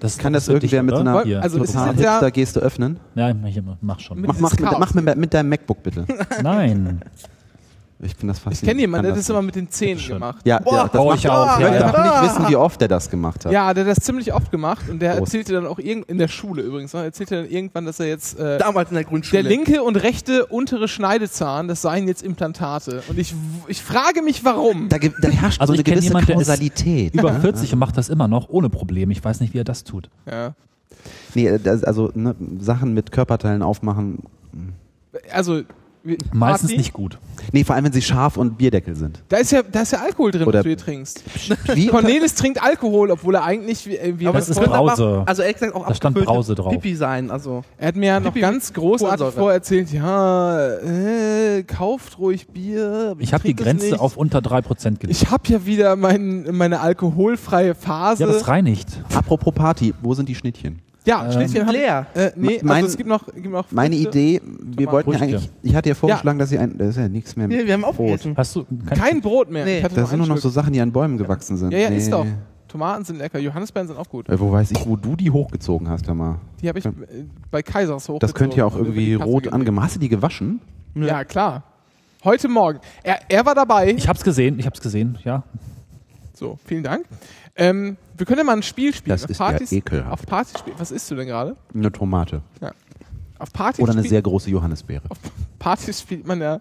Das 0.00 0.18
kann 0.18 0.32
das 0.32 0.48
irgendwer 0.48 0.82
mit 0.82 0.94
so 0.94 1.00
oder? 1.00 1.20
einer. 1.24 1.42
Also 1.42 1.58
Hipster-Geste 1.60 2.60
öffnen? 2.60 2.98
Ja, 3.14 3.32
mach, 3.34 3.48
ich- 3.48 3.60
mach 3.80 4.00
schon. 4.00 4.20
Mit- 4.20 4.28
Mach, 4.28 4.38
mach, 4.38 4.58
mit, 4.58 4.78
mach 4.78 4.94
mit, 4.94 5.16
mit 5.16 5.34
deinem 5.34 5.48
MacBook 5.48 5.82
bitte. 5.82 6.06
Nein. 6.42 7.00
Ich 8.04 8.16
finde 8.16 8.32
das 8.32 8.38
Ich 8.38 8.42
faszinierend. 8.42 8.68
kenne 8.68 8.80
jemanden, 8.80 9.06
der 9.06 9.14
das 9.14 9.28
immer 9.30 9.42
mit 9.42 9.54
den 9.54 9.70
Zähnen 9.70 10.04
gemacht. 10.04 10.38
Ja, 10.44 10.58
Boah, 10.58 10.72
ja, 10.74 10.88
das 10.88 11.18
ich 11.20 11.28
auch, 11.28 11.54
Ich 11.58 11.64
möchte 11.64 11.78
ja. 11.78 11.94
auch 11.94 12.22
nicht 12.24 12.30
wissen, 12.36 12.48
wie 12.50 12.56
oft 12.56 12.82
er 12.82 12.88
das 12.88 13.08
gemacht 13.08 13.44
hat. 13.44 13.52
Ja, 13.52 13.72
der 13.72 13.84
hat 13.84 13.96
das 13.96 14.04
ziemlich 14.04 14.34
oft 14.34 14.50
gemacht 14.50 14.88
und 14.90 15.00
der 15.00 15.10
Prost. 15.12 15.32
erzählte 15.34 15.52
dann 15.52 15.66
auch 15.66 15.78
irgend 15.78 16.08
in 16.08 16.18
der 16.18 16.26
Schule 16.26 16.62
übrigens, 16.62 16.92
ne, 16.94 17.04
erzählte 17.04 17.36
dann 17.36 17.48
irgendwann, 17.48 17.86
dass 17.86 18.00
er 18.00 18.06
jetzt 18.08 18.38
äh, 18.40 18.58
Damals 18.58 18.90
in 18.90 18.94
der 18.96 19.04
der 19.04 19.08
Grundschule. 19.10 19.42
linke 19.42 19.84
und 19.84 19.96
rechte 19.96 20.46
untere 20.46 20.88
Schneidezahn, 20.88 21.68
das 21.68 21.80
seien 21.82 22.08
jetzt 22.08 22.22
Implantate. 22.24 23.04
Und 23.08 23.18
ich, 23.20 23.34
ich 23.68 23.80
frage 23.80 24.22
mich, 24.22 24.44
warum. 24.44 24.88
Da, 24.88 24.98
da 24.98 25.28
herrscht 25.28 25.60
Also 25.60 25.72
so 25.72 25.74
eine 25.74 25.80
ich 25.82 25.84
gewisse 25.84 26.08
jemand, 26.08 26.28
der 26.28 26.34
Kausalität. 26.36 27.14
Über 27.14 27.30
ne? 27.32 27.40
40 27.40 27.72
und 27.72 27.78
macht 27.78 27.96
das 27.96 28.08
immer 28.08 28.26
noch 28.26 28.48
ohne 28.48 28.68
Probleme. 28.68 29.12
Ich 29.12 29.24
weiß 29.24 29.38
nicht, 29.40 29.54
wie 29.54 29.58
er 29.60 29.64
das 29.64 29.84
tut. 29.84 30.10
Ja. 30.28 30.54
Nee, 31.34 31.56
das, 31.62 31.84
also 31.84 32.10
ne, 32.14 32.34
Sachen 32.58 32.94
mit 32.94 33.12
Körperteilen 33.12 33.62
aufmachen. 33.62 34.24
Also 35.32 35.58
wie- 35.58 35.64
Meistens 36.32 36.70
Party? 36.70 36.76
nicht 36.78 36.92
gut. 36.92 37.18
Nee, 37.52 37.64
vor 37.64 37.74
allem, 37.76 37.84
wenn 37.84 37.92
sie 37.92 38.02
scharf 38.02 38.36
und 38.36 38.58
Bierdeckel 38.58 38.94
sind. 38.96 39.22
Da 39.28 39.36
ist 39.36 39.52
ja, 39.52 39.62
da 39.62 39.82
ist 39.82 39.92
ja 39.92 40.00
Alkohol 40.00 40.30
drin, 40.32 40.42
Oder- 40.46 40.58
was 40.58 40.62
du 40.64 40.68
hier 40.70 40.76
trinkst. 40.78 41.22
Wie? 41.74 41.86
Cornelis 41.88 42.34
trinkt 42.34 42.62
Alkohol, 42.62 43.10
obwohl 43.10 43.36
er 43.36 43.44
eigentlich 43.44 43.86
wie, 43.86 43.96
äh, 43.96 44.18
wie 44.18 44.26
aber 44.26 44.38
es 44.38 44.48
ist 44.48 44.60
Brause. 44.60 45.22
Also 45.26 45.42
ehrlich 45.42 45.56
gesagt 45.58 45.74
auch 45.76 45.86
Da 45.86 45.94
stand 45.94 46.16
Brause 46.24 46.54
drauf. 46.54 46.72
Pipi 46.72 46.94
sein. 46.96 47.30
Also 47.30 47.62
Er 47.78 47.88
hat 47.88 47.96
mir 47.96 48.06
ja 48.06 48.20
noch 48.20 48.32
Pipi- 48.34 48.40
ganz 48.40 48.72
großartig 48.72 49.26
vorerzählt, 49.28 49.92
ja, 49.92 50.68
äh, 50.78 51.62
kauft 51.64 52.18
ruhig 52.18 52.48
Bier. 52.48 53.08
aber 53.12 53.20
Ich 53.20 53.32
habe 53.32 53.44
die 53.44 53.54
Grenze 53.54 54.00
auf 54.00 54.16
unter 54.16 54.40
3% 54.40 54.98
gelegt. 55.00 55.20
Ich 55.22 55.30
habe 55.30 55.42
ja 55.48 55.64
wieder 55.66 55.96
mein, 55.96 56.48
meine 56.56 56.80
alkoholfreie 56.80 57.74
Phase. 57.74 58.22
Ja, 58.24 58.26
das 58.26 58.48
reinigt. 58.48 58.88
Apropos 59.14 59.54
Party, 59.54 59.94
wo 60.02 60.14
sind 60.14 60.28
die 60.28 60.34
Schnittchen? 60.34 60.80
Ja, 61.04 61.24
Ähm, 61.28 61.32
hab 61.40 61.42
ich- 61.42 61.72
leer. 61.72 62.06
Äh, 62.14 62.30
nee, 62.36 62.60
Mein- 62.62 62.76
also 62.76 62.86
es 62.88 62.96
gibt 62.96 63.08
noch, 63.08 63.26
gibt 63.26 63.50
noch 63.50 63.70
Meine. 63.72 63.96
Idee, 63.96 64.40
wir 64.44 64.86
wollten 64.92 65.10
ja 65.12 65.18
Früchte. 65.18 65.36
eigentlich, 65.36 65.50
ich 65.62 65.74
hatte 65.74 65.88
ja 65.88 65.94
vorgeschlagen, 65.96 66.38
dass 66.38 66.48
sie 66.50 66.58
ein, 66.58 66.78
das 66.78 66.90
ist 66.90 66.96
ja 66.98 67.08
nichts 67.08 67.34
mehr. 67.36 67.48
Wir, 67.48 67.66
wir 67.66 67.72
haben 67.74 67.82
Brot. 67.82 67.90
aufgegessen. 67.98 68.34
Hast 68.36 68.54
du 68.56 68.64
Kein 68.94 69.20
Brot 69.20 69.50
mehr. 69.50 69.64
Nee. 69.64 69.78
Ich 69.78 69.84
hatte 69.84 69.96
Da 69.96 70.02
noch 70.02 70.08
sind 70.10 70.18
nur 70.20 70.28
noch 70.28 70.36
so. 70.38 70.48
Sachen, 70.48 70.72
die 70.72 70.80
an 70.80 70.92
Bäumen 70.92 71.18
gewachsen 71.18 71.56
sind. 71.56 71.72
Ja, 71.72 71.78
ja, 71.78 71.88
ist 71.88 72.12
doch. 72.12 72.24
Tomaten 72.68 73.04
sind 73.04 73.16
lecker. 73.18 73.38
Johannisbeeren 73.38 73.86
sind 73.88 73.98
auch 73.98 74.08
gut. 74.08 74.28
Äh, 74.30 74.38
Wo 74.40 74.50
weiß 74.50 74.70
ich, 74.70 74.86
wo 74.86 74.96
du 74.96 75.14
die 75.16 75.30
hochgezogen 75.30 75.88
hast, 75.90 76.06
hör 76.06 76.14
mal. 76.14 76.36
Die 76.62 76.68
habe 76.68 76.78
ich 76.78 76.86
äh, 76.86 76.90
bei 77.50 77.62
Kaisers 77.62 78.08
hoch. 78.08 78.18
Das 78.18 78.32
könnte 78.32 78.56
ja 78.56 78.64
auch 78.64 78.76
irgendwie 78.76 79.12
rot 79.14 79.48
an. 79.48 79.54
angemacht. 79.54 79.86
Hast 79.86 79.96
du 79.96 80.00
die 80.00 80.08
gewaschen? 80.08 80.60
Ja, 80.94 81.24
klar. 81.24 81.64
Heute 82.24 82.48
Morgen. 82.48 82.78
Er, 83.02 83.18
er 83.28 83.44
war 83.44 83.54
dabei. 83.56 83.90
Ich 83.90 84.06
hab's 84.08 84.22
gesehen, 84.22 84.58
ich 84.58 84.66
hab's 84.66 84.80
gesehen, 84.80 85.18
ja. 85.24 85.42
So, 86.34 86.58
vielen 86.64 86.82
Dank. 86.84 87.04
Ähm, 87.56 87.96
wir 88.16 88.26
können 88.26 88.38
ja 88.38 88.44
mal 88.44 88.56
ein 88.56 88.62
Spiel 88.62 88.94
spielen. 88.94 89.14
Das 89.14 89.24
auf 89.24 89.30
ist 89.30 89.38
ja 89.40 89.46
Partys, 89.50 89.72
ekelhaft. 89.72 90.12
Auf 90.12 90.26
Partys 90.26 90.58
spielen. 90.58 90.76
Was 90.78 90.90
isst 90.90 91.10
du 91.10 91.14
denn 91.16 91.26
gerade? 91.26 91.56
Eine 91.74 91.90
Tomate. 91.92 92.42
Auf 93.38 93.52
Partys, 93.52 93.80
Oder 93.82 93.92
eine 93.92 94.02
sehr 94.02 94.22
große 94.22 94.50
Johannisbeere. 94.50 95.02
auf 95.08 95.18
Partys 95.58 96.00
spielt 96.00 96.26
man 96.26 96.40
ja. 96.40 96.60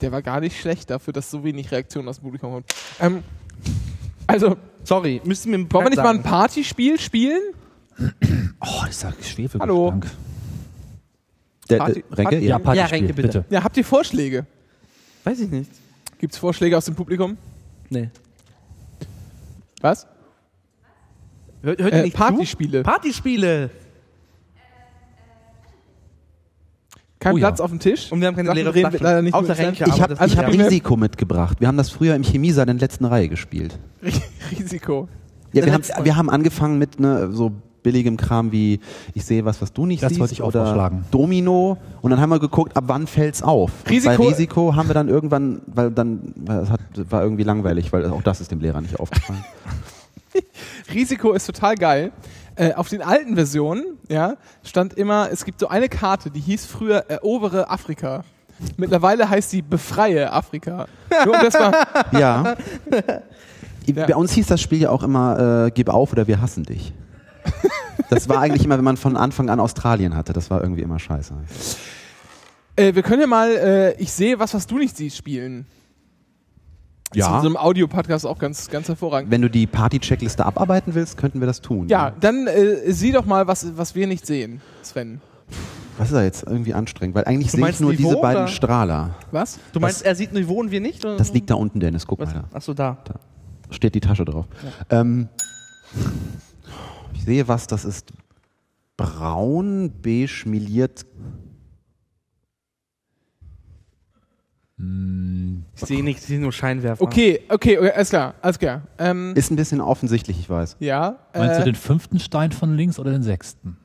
Der 0.00 0.10
war 0.12 0.20
gar 0.20 0.40
nicht 0.40 0.58
schlecht 0.60 0.90
dafür, 0.90 1.12
dass 1.12 1.30
so 1.30 1.44
wenig 1.44 1.70
Reaktion 1.70 2.06
aus 2.08 2.16
dem 2.18 2.24
Publikum 2.24 2.52
kommt. 2.52 2.74
Ähm, 2.98 3.22
also, 4.26 4.56
Sorry, 4.84 5.20
müssen 5.24 5.52
wir 5.52 5.58
wollen 5.72 5.86
wir 5.86 5.90
nicht 5.90 5.96
mal 5.98 6.08
ein 6.10 6.16
sagen. 6.16 6.22
Partyspiel 6.22 6.98
spielen? 6.98 7.40
Oh, 8.60 8.84
dieser 8.88 9.12
Schwefelgestank. 9.22 9.60
Hallo. 9.62 9.94
Der, 11.68 11.78
Party- 11.78 12.00
äh, 12.00 12.14
Renke, 12.14 12.22
Party- 12.22 12.36
ja. 12.38 12.40
Ja, 12.50 12.58
Partyspiel, 12.58 12.76
Ja, 12.76 12.86
Renke, 12.86 13.14
bitte. 13.14 13.28
bitte. 13.40 13.44
Ja, 13.54 13.62
habt 13.64 13.76
ihr 13.76 13.84
Vorschläge? 13.84 14.46
Weiß 15.24 15.38
ich 15.40 15.50
nicht. 15.50 15.70
Gibt 16.18 16.32
es 16.32 16.38
Vorschläge 16.38 16.76
aus 16.76 16.84
dem 16.86 16.94
Publikum? 16.94 17.36
Nee. 17.90 18.10
Was? 19.80 20.06
Hört, 21.62 21.80
hört 21.80 21.92
ihr 21.92 21.98
Äh, 22.00 22.02
nicht 22.04 22.16
Partyspiele. 22.16 22.82
Partyspiele. 22.82 23.70
Kein 27.18 27.34
Oh 27.34 27.36
ja. 27.36 27.48
Platz 27.48 27.60
auf 27.60 27.68
dem 27.70 27.78
Tisch. 27.80 28.10
Und 28.10 28.20
wir 28.22 28.28
haben 28.28 28.34
keine 28.36 28.52
leere 28.54 28.72
Flaschen. 28.72 29.00
leider 29.02 29.20
nicht 29.22 29.34
Außer. 29.34 29.58
Renke, 29.58 29.84
Ich 29.86 30.00
habe 30.00 30.18
also 30.18 30.36
hab 30.38 30.50
mir- 30.50 30.64
Risiko 30.64 30.96
mitgebracht. 30.96 31.60
Wir 31.60 31.68
haben 31.68 31.76
das 31.76 31.90
früher 31.90 32.14
im 32.14 32.22
Chemiesaal 32.22 32.68
in 32.70 32.78
der 32.78 32.88
letzten 32.88 33.04
Reihe 33.04 33.28
gespielt. 33.28 33.78
Risiko. 34.58 35.06
Ja, 35.52 35.66
wir, 35.66 35.72
haben, 35.74 35.82
wir 36.02 36.16
haben 36.16 36.30
angefangen 36.30 36.78
mit 36.78 36.98
ne, 36.98 37.30
so 37.32 37.52
billigem 37.82 38.16
Kram 38.16 38.52
wie 38.52 38.78
ich 39.14 39.24
sehe 39.24 39.44
was, 39.44 39.60
was 39.60 39.72
du 39.72 39.84
nicht 39.84 40.02
Das 40.02 40.10
siehst 40.10 40.20
wollte 40.20 40.32
ich 40.34 40.42
auch 40.42 40.48
oder 40.48 40.64
vorschlagen. 40.64 41.04
Domino 41.10 41.76
und 42.02 42.10
dann 42.10 42.20
haben 42.20 42.30
wir 42.30 42.38
geguckt, 42.38 42.76
ab 42.76 42.84
wann 42.86 43.06
fällt's 43.06 43.42
auf. 43.42 43.70
Risiko- 43.88 44.16
Bei 44.22 44.28
Risiko 44.28 44.74
haben 44.76 44.88
wir 44.88 44.94
dann 44.94 45.08
irgendwann, 45.08 45.60
weil 45.66 45.90
dann 45.90 46.32
weil 46.36 46.58
es 46.60 46.70
hat, 46.70 46.80
war 47.10 47.22
irgendwie 47.22 47.42
langweilig, 47.42 47.92
weil 47.92 48.06
auch 48.10 48.22
das 48.22 48.40
ist 48.40 48.50
dem 48.50 48.60
Lehrer 48.60 48.80
nicht 48.80 48.98
aufgefallen. 49.00 49.44
Risiko 50.94 51.32
ist 51.32 51.46
total 51.46 51.74
geil. 51.76 52.12
Äh, 52.56 52.74
auf 52.74 52.88
den 52.88 53.02
alten 53.02 53.34
Versionen 53.36 53.98
ja, 54.08 54.36
stand 54.64 54.94
immer, 54.94 55.30
es 55.30 55.44
gibt 55.44 55.60
so 55.60 55.68
eine 55.68 55.88
Karte, 55.88 56.30
die 56.30 56.40
hieß 56.40 56.66
früher 56.66 57.04
Erobere 57.08 57.70
Afrika. 57.70 58.24
Mittlerweile 58.76 59.28
heißt 59.28 59.50
sie 59.50 59.62
Befreie 59.62 60.32
Afrika. 60.32 60.86
Nur 61.24 61.34
um 61.34 61.40
das 61.42 61.54
mal, 61.54 61.86
ja. 62.12 62.56
Ja. 63.86 64.06
Bei 64.06 64.14
uns 64.14 64.32
hieß 64.32 64.46
das 64.46 64.60
Spiel 64.60 64.82
ja 64.82 64.90
auch 64.90 65.02
immer, 65.02 65.66
äh, 65.66 65.70
gib 65.72 65.88
auf 65.88 66.12
oder 66.12 66.26
wir 66.26 66.40
hassen 66.40 66.64
dich. 66.64 66.92
Das 68.08 68.28
war 68.28 68.38
eigentlich 68.38 68.64
immer, 68.64 68.76
wenn 68.76 68.84
man 68.84 68.96
von 68.96 69.16
Anfang 69.16 69.48
an 69.48 69.58
Australien 69.58 70.16
hatte. 70.16 70.32
Das 70.32 70.50
war 70.50 70.62
irgendwie 70.62 70.82
immer 70.82 70.98
scheiße. 70.98 71.34
äh, 72.76 72.94
wir 72.94 73.02
können 73.02 73.22
ja 73.22 73.26
mal, 73.26 73.50
äh, 73.50 73.94
ich 73.94 74.12
sehe 74.12 74.38
was, 74.38 74.54
was 74.54 74.66
du 74.66 74.78
nicht 74.78 74.96
siehst, 74.96 75.16
spielen. 75.16 75.66
Das 77.12 77.26
ist 77.26 77.32
in 77.34 77.40
so 77.40 77.46
einem 77.46 77.56
Audio-Podcast 77.56 78.24
auch 78.24 78.38
ganz, 78.38 78.68
ganz 78.68 78.86
hervorragend. 78.86 79.32
Wenn 79.32 79.42
du 79.42 79.50
die 79.50 79.66
Party-Checkliste 79.66 80.46
abarbeiten 80.46 80.94
willst, 80.94 81.16
könnten 81.16 81.40
wir 81.40 81.46
das 81.46 81.60
tun. 81.60 81.88
Ja, 81.88 82.12
dann 82.20 82.46
äh, 82.46 82.92
sieh 82.92 83.10
doch 83.10 83.26
mal, 83.26 83.48
was, 83.48 83.76
was 83.76 83.96
wir 83.96 84.06
nicht 84.06 84.24
sehen, 84.24 84.60
Sven. 84.82 85.20
Was 85.98 86.08
ist 86.08 86.14
da 86.14 86.22
jetzt 86.22 86.44
irgendwie 86.44 86.72
anstrengend? 86.72 87.16
Weil 87.16 87.24
eigentlich 87.24 87.50
sehe 87.50 87.68
ich 87.68 87.80
nur 87.80 87.90
Niveau, 87.92 88.10
diese 88.10 88.20
beiden 88.20 88.42
oder? 88.44 88.48
Strahler. 88.48 89.16
Was? 89.32 89.58
Du 89.72 89.80
meinst, 89.80 90.02
er 90.04 90.14
sieht 90.14 90.32
Niveau 90.32 90.54
und 90.54 90.70
wir 90.70 90.80
nicht? 90.80 91.04
Oder? 91.04 91.16
Das 91.16 91.32
liegt 91.32 91.50
da 91.50 91.54
unten, 91.56 91.80
Dennis. 91.80 92.06
Guck 92.06 92.20
Was? 92.20 92.32
mal 92.32 92.44
da. 92.50 92.56
Achso, 92.56 92.74
da. 92.74 92.98
Steht 93.70 93.94
die 93.96 94.00
Tasche 94.00 94.24
drauf. 94.24 94.46
Ähm, 94.88 95.28
ich 97.14 97.24
sehe 97.24 97.48
was, 97.48 97.66
das 97.66 97.84
ist 97.84 98.12
braun, 98.96 99.92
beige, 100.02 100.44
miliert. 100.46 101.04
Ich 105.74 105.80
sehe 105.86 106.02
nichts, 106.02 106.22
ich 106.22 106.28
sehe 106.28 106.40
nur 106.40 106.52
Scheinwerfer. 106.52 107.02
Okay, 107.02 107.40
okay, 107.48 107.78
okay, 107.78 107.90
alles 107.92 108.08
klar, 108.10 108.34
alles 108.40 108.58
klar. 108.58 108.82
Ähm, 108.98 109.32
Ist 109.34 109.50
ein 109.50 109.56
bisschen 109.56 109.80
offensichtlich, 109.80 110.38
ich 110.38 110.48
weiß. 110.48 110.76
ja. 110.80 111.18
Meinst 111.34 111.56
äh, 111.56 111.58
du 111.60 111.64
den 111.66 111.74
fünften 111.74 112.18
Stein 112.18 112.52
von 112.52 112.76
links 112.76 112.98
oder 112.98 113.10
den 113.10 113.22
sechsten? 113.22 113.76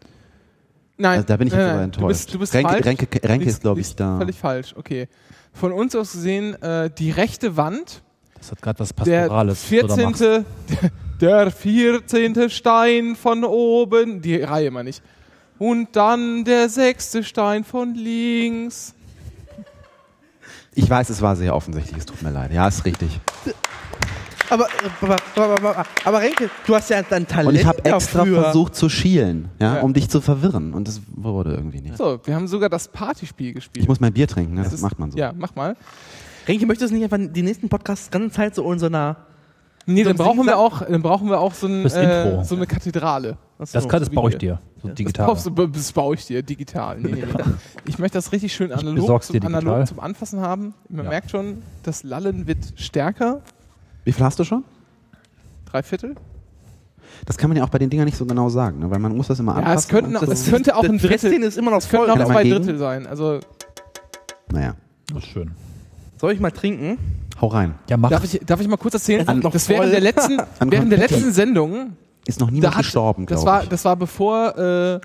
Nein, 0.97 1.17
Also 1.17 1.27
da 1.27 1.37
bin 1.37 1.47
ich 1.47 1.53
jetzt 1.53 1.61
nein, 1.61 1.71
aber 1.71 1.81
enttäuscht. 1.83 2.03
Du 2.03 2.07
bist, 2.07 2.33
du 2.33 2.39
bist 2.39 2.53
Renke, 2.53 2.69
falsch. 2.71 2.85
Renke, 2.85 3.07
Renke 3.27 3.45
Liegst- 3.45 3.47
ist, 3.57 3.61
glaube 3.61 3.81
ich, 3.81 3.95
da. 3.95 4.17
Völlig 4.17 4.37
falsch, 4.37 4.73
okay. 4.77 5.07
Von 5.51 5.71
uns 5.73 5.95
aus 5.95 6.13
gesehen, 6.13 6.61
äh, 6.61 6.89
die 6.97 7.11
rechte 7.11 7.57
Wand, 7.57 8.01
Das 8.37 8.51
hat 8.51 8.61
gerade 8.61 8.79
was 8.79 8.89
der 8.95 9.19
Pastorales. 9.21 9.61
da 9.61 9.67
14. 9.67 10.03
machst. 10.03 10.23
der 11.21 11.51
14. 11.51 12.49
Stein 12.49 13.15
von 13.15 13.43
oben, 13.43 14.21
die 14.21 14.37
Reihe 14.37 14.71
meine 14.71 14.89
ich. 14.89 15.01
Und 15.57 15.95
dann 15.95 16.43
der 16.45 16.69
sechste 16.69 17.23
Stein 17.23 17.63
von 17.63 17.93
links. 17.95 18.93
Ich 20.75 20.89
weiß, 20.89 21.09
es 21.09 21.21
war 21.21 21.35
sehr 21.35 21.55
offensichtlich, 21.55 21.97
es 21.97 22.05
tut 22.05 22.21
mir 22.21 22.31
leid. 22.31 22.51
Ja, 22.51 22.67
ist 22.67 22.85
richtig. 22.85 23.19
Aber, 24.49 24.67
aber, 25.01 25.15
aber, 25.35 25.55
aber, 25.55 25.85
aber 26.03 26.21
Renke, 26.21 26.49
du 26.67 26.75
hast 26.75 26.89
ja 26.91 27.01
dein 27.01 27.27
Talent 27.27 27.49
Und 27.49 27.55
ich 27.55 27.65
habe 27.65 27.83
extra 27.83 28.19
dafür. 28.19 28.43
versucht 28.43 28.75
zu 28.75 28.89
schielen, 28.89 29.49
ja, 29.59 29.77
Ja. 29.77 29.81
um 29.81 29.93
dich 29.93 30.07
zu 30.09 30.21
verwirren. 30.21 30.73
Und 30.73 30.87
das 30.87 31.01
wurde 31.07 31.53
irgendwie 31.55 31.81
nicht. 31.81 31.97
So, 31.97 32.19
wir 32.23 32.35
haben 32.35 32.47
sogar 32.47 32.69
das 32.69 32.87
Partyspiel 32.89 33.53
gespielt. 33.53 33.83
Ich 33.83 33.87
muss 33.87 33.99
mein 33.99 34.13
Bier 34.13 34.27
trinken, 34.27 34.53
ne? 34.53 34.63
das, 34.63 34.73
ist- 34.73 34.81
macht 34.81 34.99
man 34.99 35.09
so. 35.11 35.17
Ja, 35.17 35.33
mach 35.35 35.55
mal. 35.55 35.75
Renke, 36.47 36.67
möchtest 36.67 36.91
du 36.91 36.95
nicht 36.97 37.03
einfach 37.11 37.17
die 37.33 37.41
nächsten 37.41 37.69
Podcasts 37.69 38.05
die 38.09 38.11
ganze 38.19 38.35
Zeit 38.35 38.53
so 38.53 38.71
in 38.71 38.77
so 38.77 38.85
einer... 38.85 39.15
Nee, 39.87 40.03
So 40.03 40.09
dann 40.09 40.17
brauchen 40.17 40.45
wir 40.45 40.57
auch, 40.59 40.81
dann 40.83 41.01
brauchen 41.01 41.27
wir 41.29 41.39
auch 41.39 41.53
so, 41.53 41.65
ein, 41.67 41.85
äh, 41.87 42.25
Intro. 42.27 42.43
so 42.43 42.55
eine 42.55 42.67
Kathedrale. 42.67 43.37
Achso. 43.57 43.73
Das, 43.77 43.87
kann, 43.87 43.99
das 44.01 44.09
baue 44.09 44.29
ich 44.31 44.37
dir. 44.37 44.59
So 44.81 44.89
Das, 44.89 44.95
digital. 44.97 45.27
brauchst 45.27 45.45
du, 45.45 45.49
das 45.67 45.91
baue 45.93 46.15
ich 46.15 46.25
dir 46.25 46.43
digital. 46.43 46.99
Nee, 46.99 47.11
nee, 47.13 47.23
nee. 47.25 47.43
Ich 47.87 47.97
möchte 47.99 48.17
das 48.17 48.31
richtig 48.33 48.53
schön 48.53 48.71
analog, 48.73 49.23
zum, 49.23 49.41
analog 49.45 49.87
zum 49.87 49.99
Anfassen 50.01 50.41
haben. 50.41 50.73
Man 50.89 51.05
Ja. 51.05 51.11
merkt 51.11 51.31
schon, 51.31 51.61
das 51.83 52.03
Lallen 52.03 52.47
wird 52.47 52.73
stärker. 52.75 53.41
Wie 54.03 54.11
viel 54.11 54.25
hast 54.25 54.37
du 54.39 54.43
schon? 54.43 54.63
Drei 55.65 55.83
Viertel. 55.83 56.15
Das 57.25 57.37
kann 57.37 57.49
man 57.49 57.55
ja 57.57 57.63
auch 57.63 57.69
bei 57.69 57.79
den 57.79 57.89
Dingern 57.89 58.05
nicht 58.05 58.17
so 58.17 58.25
genau 58.25 58.49
sagen, 58.49 58.79
ne? 58.79 58.91
weil 58.91 58.99
man 58.99 59.15
muss 59.15 59.27
das 59.27 59.39
immer 59.39 59.55
anpassen. 59.55 59.71
Ja, 59.73 59.79
es 59.79 59.87
könnten, 59.87 60.25
so. 60.25 60.31
es 60.31 60.49
könnte 60.49 60.75
auch 60.75 60.83
ein 60.83 60.97
das 60.97 61.01
Drittel, 61.03 61.43
ist 61.43 61.57
immer 61.57 61.71
noch 61.71 61.77
es 61.77 61.87
könnten 61.87 62.11
auch 62.11 62.25
zwei? 62.25 62.43
Drittel 62.43 62.77
sein. 62.77 63.07
Also 63.07 63.39
Naja, 64.51 64.75
Das 65.13 65.23
ist 65.23 65.29
schön. 65.29 65.51
Soll 66.19 66.33
ich 66.33 66.39
mal 66.39 66.51
trinken? 66.51 66.97
hau 67.41 67.47
rein. 67.47 67.75
Ja, 67.89 67.97
mach. 67.97 68.09
darf 68.09 68.23
ich, 68.23 68.39
darf 68.45 68.59
ich 68.61 68.67
mal 68.67 68.77
kurz 68.77 68.93
erzählen? 68.95 69.27
An- 69.27 69.41
das 69.41 69.67
während 69.69 69.91
der 69.93 69.99
letzten, 70.01 70.37
während 70.59 70.91
der 70.91 70.99
letzten 70.99 71.31
Sendung, 71.31 71.93
Ist 72.27 72.39
noch 72.39 72.47
da 72.47 72.53
niemand 72.53 72.75
hat, 72.75 72.83
gestorben, 72.83 73.25
das 73.25 73.41
glaube 73.41 73.51
war, 73.51 73.63
ich. 73.63 73.69
das 73.69 73.85
war 73.85 73.95
bevor, 73.95 74.57
äh, 74.57 74.99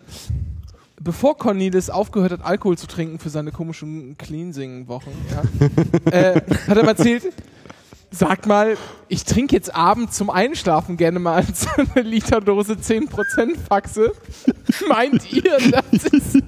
bevor 1.00 1.36
Cornelis 1.36 1.90
aufgehört 1.90 2.32
hat, 2.32 2.44
Alkohol 2.44 2.78
zu 2.78 2.86
trinken 2.86 3.18
für 3.18 3.30
seine 3.30 3.52
komischen 3.52 4.16
Cleansing-Wochen, 4.16 5.10
ja, 5.30 6.10
äh, 6.10 6.40
hat 6.66 6.76
er 6.76 6.82
mal 6.82 6.90
erzählt, 6.90 7.24
sag 8.10 8.46
mal, 8.46 8.76
ich 9.08 9.24
trinke 9.24 9.54
jetzt 9.54 9.74
abends 9.74 10.16
zum 10.16 10.30
Einschlafen 10.30 10.96
gerne 10.96 11.18
mal 11.18 11.44
so 11.54 11.68
eine 11.76 12.06
Literdose 12.06 12.74
10% 12.74 13.56
Faxe. 13.68 14.12
Meint 14.88 15.32
ihr, 15.32 15.58
das 15.70 16.04
ist, 16.04 16.42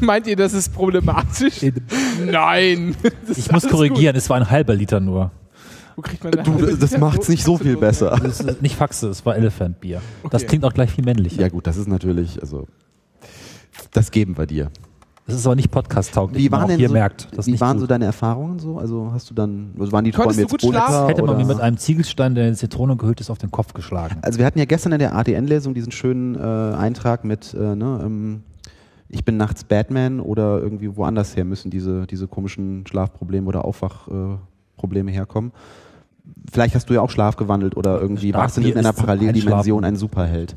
meint 0.00 0.26
ihr, 0.26 0.36
das 0.36 0.52
ist 0.52 0.72
problematisch? 0.72 1.60
Nein. 2.24 2.96
Das 3.26 3.38
Ich 3.38 3.50
muss 3.50 3.66
korrigieren, 3.68 4.16
es 4.16 4.28
war 4.30 4.36
ein 4.36 4.50
halber 4.50 4.74
Liter 4.74 5.00
nur. 5.00 5.30
Wo 5.96 6.02
kriegt 6.02 6.22
man 6.24 6.32
Du, 6.44 6.76
das 6.76 6.96
macht's 6.98 7.28
nicht 7.28 7.44
so 7.44 7.56
viel 7.58 7.76
besser. 7.76 8.18
Das 8.22 8.40
ist 8.40 8.62
nicht 8.62 8.76
Faxe, 8.76 9.08
es 9.08 9.24
war 9.26 9.36
Elephant 9.36 9.80
Bier. 9.80 10.00
Das 10.30 10.42
Okay. 10.42 10.48
klingt 10.48 10.64
auch 10.64 10.72
gleich 10.74 10.90
viel 10.90 11.04
männlicher. 11.04 11.40
Ja 11.42 11.48
gut, 11.48 11.66
das 11.66 11.76
ist 11.76 11.88
natürlich, 11.88 12.40
also 12.40 12.66
das 13.92 14.10
geben 14.10 14.36
wir 14.36 14.46
dir. 14.46 14.70
Das 15.26 15.36
ist 15.36 15.46
aber 15.46 15.54
nicht 15.54 15.70
podcast-tauglich, 15.70 16.42
Wie 16.42 16.48
man 16.48 16.58
waren 16.58 16.64
auch 16.64 16.68
denn 16.70 16.78
hier 16.78 16.88
so, 16.88 16.94
merkt. 16.94 17.28
Das 17.36 17.46
wie 17.46 17.52
nicht 17.52 17.60
waren 17.60 17.74
gut. 17.76 17.82
so 17.82 17.86
deine 17.86 18.06
Erfahrungen 18.06 18.58
so? 18.58 18.78
Also 18.78 19.10
hast 19.12 19.30
du 19.30 19.34
dann, 19.34 19.72
also 19.78 19.92
waren 19.92 20.04
die 20.04 20.10
Konntest 20.10 20.36
Träume 20.40 20.46
du 20.48 20.50
gut 20.50 20.62
jetzt 20.62 20.70
schlafen? 20.72 20.92
Bullshit 20.92 21.08
Hätte 21.10 21.22
man 21.26 21.36
mir 21.36 21.44
mit 21.46 21.60
einem 21.60 21.76
Ziegelstein, 21.76 22.34
der 22.34 22.48
in 22.48 22.56
Zitrone 22.56 22.96
gehüllt 22.96 23.20
ist, 23.20 23.30
auf 23.30 23.38
den 23.38 23.52
Kopf 23.52 23.72
geschlagen. 23.72 24.16
Also 24.22 24.40
wir 24.40 24.46
hatten 24.46 24.58
ja 24.58 24.64
gestern 24.64 24.92
in 24.92 24.98
der 24.98 25.14
ADN-Lesung 25.14 25.74
diesen 25.74 25.92
schönen 25.92 26.34
äh, 26.34 26.40
Eintrag 26.76 27.24
mit, 27.24 27.54
äh, 27.54 27.76
ne, 27.76 28.00
ähm, 28.04 28.42
ich 29.08 29.24
bin 29.24 29.36
nachts 29.36 29.62
Batman 29.62 30.18
oder 30.20 30.58
irgendwie 30.60 30.96
woanders 30.96 31.36
her 31.36 31.44
müssen 31.44 31.70
diese, 31.70 32.06
diese 32.08 32.26
komischen 32.26 32.84
Schlafprobleme 32.88 33.46
oder 33.46 33.64
Aufwachprobleme 33.64 34.34
äh, 34.34 34.38
Probleme 34.82 35.10
herkommen. 35.12 35.52
Vielleicht 36.50 36.74
hast 36.74 36.90
du 36.90 36.94
ja 36.94 37.00
auch 37.00 37.10
Schlaf 37.10 37.36
gewandelt 37.36 37.76
oder 37.76 38.00
irgendwie 38.00 38.30
Stark 38.30 38.42
warst 38.42 38.56
du 38.56 38.60
in 38.60 38.66
Bier 38.66 38.76
einer 38.76 38.92
Paralleldimension 38.92 39.84
ein 39.84 39.96
Superheld. 39.96 40.56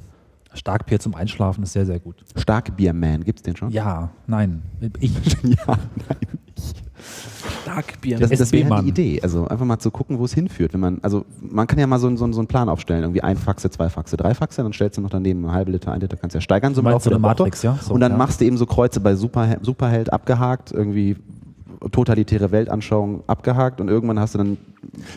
Starkbier 0.54 1.00
zum 1.00 1.16
Einschlafen 1.16 1.64
ist 1.64 1.74
sehr, 1.74 1.86
sehr 1.86 2.00
gut. 2.00 2.16
Starkbierman, 2.36 3.24
gibt's 3.24 3.42
den 3.44 3.56
schon? 3.56 3.70
Ja, 3.72 4.10
nein. 4.26 4.62
Ich, 5.00 5.12
ja 5.44 5.58
nein. 5.68 6.40
Starkbier. 7.62 8.20
Das, 8.20 8.30
das 8.32 8.52
wäre 8.52 8.82
die 8.82 8.90
Idee. 8.90 9.22
Also 9.22 9.48
einfach 9.48 9.66
mal 9.66 9.80
zu 9.80 9.92
gucken, 9.92 10.18
wo 10.20 10.26
es 10.26 10.34
hinführt. 10.34 10.74
Wenn 10.74 10.80
man, 10.80 11.00
also 11.02 11.26
man 11.42 11.68
kann 11.68 11.78
ja 11.80 11.88
mal 11.88 12.00
so, 12.00 12.08
einen- 12.08 12.18
so, 12.18 12.32
so 12.32 12.40
einen 12.40 12.48
Plan 12.48 12.70
aufstellen. 12.70 13.04
Irgendwie 13.04 13.22
ein 13.22 13.38
Faxe, 13.38 13.70
zwei 13.70 13.90
Faxe, 13.90 14.18
drei 14.18 14.34
Faxe, 14.34 14.64
dann 14.64 14.74
stellst 14.74 14.98
du 14.98 15.02
noch 15.02 15.10
daneben 15.10 15.44
eine 15.44 15.54
halbe 15.54 15.72
Liter, 15.72 15.92
ein 15.92 16.00
Liter, 16.02 16.18
kannst 16.18 16.34
ja 16.36 16.42
steigern 16.42 16.74
so 16.74 16.82
Du 16.82 16.88
im 16.88 16.92
Laufe 16.94 17.10
der 17.10 17.18
Woche. 17.22 17.28
Matrix, 17.30 17.64
ja? 17.64 17.78
So, 17.82 17.94
und 17.94 18.00
dann 18.00 18.14
ja. 18.14 18.18
machst 18.18 18.40
du 18.42 18.46
eben 18.46 18.58
so 18.58 18.66
Kreuze 18.66 19.00
bei 19.02 19.16
Superheld, 19.16 19.66
Superheld 19.66 20.14
abgehakt, 20.14 20.72
irgendwie 20.72 21.18
totalitäre 21.92 22.52
Weltanschauung 22.52 23.24
abgehakt 23.28 23.80
und 23.82 23.88
irgendwann 23.90 24.20
hast 24.20 24.34
du 24.34 24.40
dann 24.40 24.58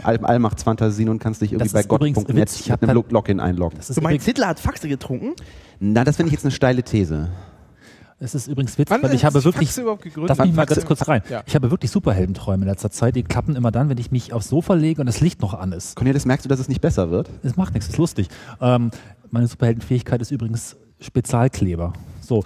All 0.02 0.18
Allmachtsfantasien 0.18 1.08
und 1.08 1.18
kannst 1.18 1.40
dich 1.42 1.52
irgendwie 1.52 1.72
bei 1.72 1.82
gott.net 1.82 2.26
mit 2.26 2.82
einem 2.82 2.94
Log- 2.94 3.10
Login 3.10 3.40
einloggen. 3.40 3.76
Das 3.78 3.90
ist, 3.90 3.96
Du 3.96 4.02
meinst, 4.02 4.26
Hitler 4.26 4.48
hat 4.48 4.60
Faxe 4.60 4.88
getrunken? 4.88 5.34
Na, 5.80 6.04
das 6.04 6.16
finde 6.16 6.28
ich 6.28 6.32
jetzt 6.34 6.44
eine 6.44 6.52
steile 6.52 6.82
These. 6.82 7.28
das 8.20 8.34
ist 8.34 8.48
übrigens 8.48 8.76
witzig, 8.78 8.90
Wann 8.90 9.02
weil 9.02 9.14
ich 9.14 9.24
habe 9.24 9.42
wirklich. 9.44 9.74
Darf 10.26 10.44
ich 10.44 10.52
mal 10.52 10.66
ganz 10.66 10.84
kurz 10.84 11.06
rein? 11.08 11.22
Ja. 11.30 11.42
Ich 11.46 11.54
habe 11.54 11.70
wirklich 11.70 11.90
Superheldenträume 11.90 12.64
in 12.64 12.68
letzter 12.68 12.90
Zeit. 12.90 13.14
Die 13.16 13.22
klappen 13.22 13.54
immer 13.56 13.70
dann, 13.70 13.88
wenn 13.88 13.98
ich 13.98 14.10
mich 14.10 14.32
aufs 14.32 14.48
Sofa 14.48 14.74
lege 14.74 15.00
und 15.00 15.06
das 15.06 15.20
Licht 15.20 15.40
noch 15.40 15.54
an 15.54 15.72
ist. 15.72 15.94
Cornelis, 15.96 16.24
merkst 16.26 16.44
du, 16.44 16.48
dass 16.48 16.58
es 16.60 16.68
nicht 16.68 16.80
besser 16.80 17.10
wird? 17.10 17.30
Es 17.42 17.56
macht 17.56 17.74
nichts, 17.74 17.88
ist 17.88 17.96
lustig. 17.98 18.28
Ähm, 18.60 18.90
meine 19.30 19.46
Superheldenfähigkeit 19.46 20.20
ist 20.20 20.30
übrigens 20.32 20.76
Spezialkleber. 21.00 21.92
So, 22.28 22.44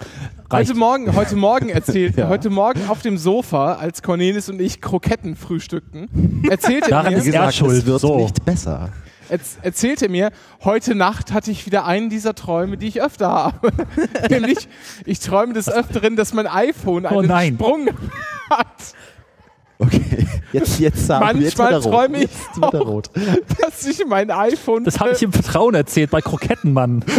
reicht. 0.49 0.69
Heute 0.69 0.79
Morgen, 0.79 1.13
heute 1.13 1.35
Morgen 1.35 1.67
erzählt, 1.69 2.15
Ja. 2.15 2.29
heute 2.29 2.49
Morgen 2.49 2.87
auf 2.87 3.01
dem 3.01 3.17
Sofa, 3.17 3.73
als 3.73 4.01
Cornelis 4.01 4.47
und 4.47 4.61
ich 4.61 4.79
Kroketten 4.79 5.35
frühstückten, 5.35 6.41
erzählte 6.49 6.89
Daran 6.89 7.11
mir, 7.11 7.19
ist 7.19 7.27
er 7.27 7.51
schuld. 7.51 7.79
es 7.79 7.85
wird 7.85 7.99
So. 7.99 8.17
nicht 8.17 8.45
besser. 8.45 8.91
erz- 9.29 9.57
erzählte 9.61 10.07
mir, 10.07 10.31
heute 10.63 10.95
Nacht 10.95 11.33
hatte 11.33 11.51
ich 11.51 11.65
wieder 11.65 11.83
einen 11.85 12.09
dieser 12.09 12.33
Träume, 12.33 12.77
die 12.77 12.87
ich 12.87 13.01
öfter 13.01 13.27
habe. 13.29 13.71
Nämlich, 14.29 14.69
ich 15.05 15.19
träume 15.19 15.51
des 15.51 15.67
Öfteren, 15.67 16.15
dass 16.15 16.33
mein 16.33 16.47
iPhone 16.47 17.05
einen 17.05 17.29
Oh. 17.29 17.55
Sprung 17.65 17.89
hat. 18.49 18.67
Okay, 19.85 20.27
jetzt, 20.51 20.79
jetzt 20.79 21.05
sagen 21.07 21.39
wir, 21.39 21.45
jetzt 21.45 21.57
Manchmal 21.57 21.81
träume 21.81 22.23
ich 22.23 22.29
auch. 22.61 22.73
rot. 22.73 23.09
dass 23.59 23.85
ich 23.85 24.05
mein 24.05 24.31
iPhone. 24.31 24.83
Das 24.83 24.99
habe 24.99 25.11
ich 25.11 25.23
im 25.23 25.31
Vertrauen 25.33 25.75
erzählt 25.75 26.11
bei 26.11 26.21
Krokettenmann. 26.21 27.03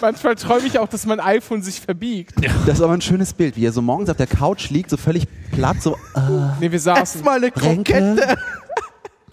Manchmal 0.00 0.34
träume 0.34 0.66
ich 0.66 0.78
auch, 0.78 0.88
dass 0.88 1.06
mein 1.06 1.20
iPhone 1.20 1.62
sich 1.62 1.80
verbiegt. 1.80 2.34
Das 2.66 2.78
ist 2.78 2.82
aber 2.82 2.94
ein 2.94 3.00
schönes 3.00 3.32
Bild, 3.32 3.56
wie 3.56 3.64
er 3.66 3.72
so 3.72 3.82
morgens 3.82 4.10
auf 4.10 4.16
der 4.16 4.26
Couch 4.26 4.70
liegt, 4.70 4.90
so 4.90 4.96
völlig 4.96 5.26
platt, 5.52 5.80
so, 5.80 5.94
äh, 6.14 6.20
Nee, 6.60 6.72
wir 6.72 6.80
saßen. 6.80 7.00
Erstmal 7.00 7.36
eine 7.36 7.50
Krokette. 7.50 7.94
Renke, 7.94 8.36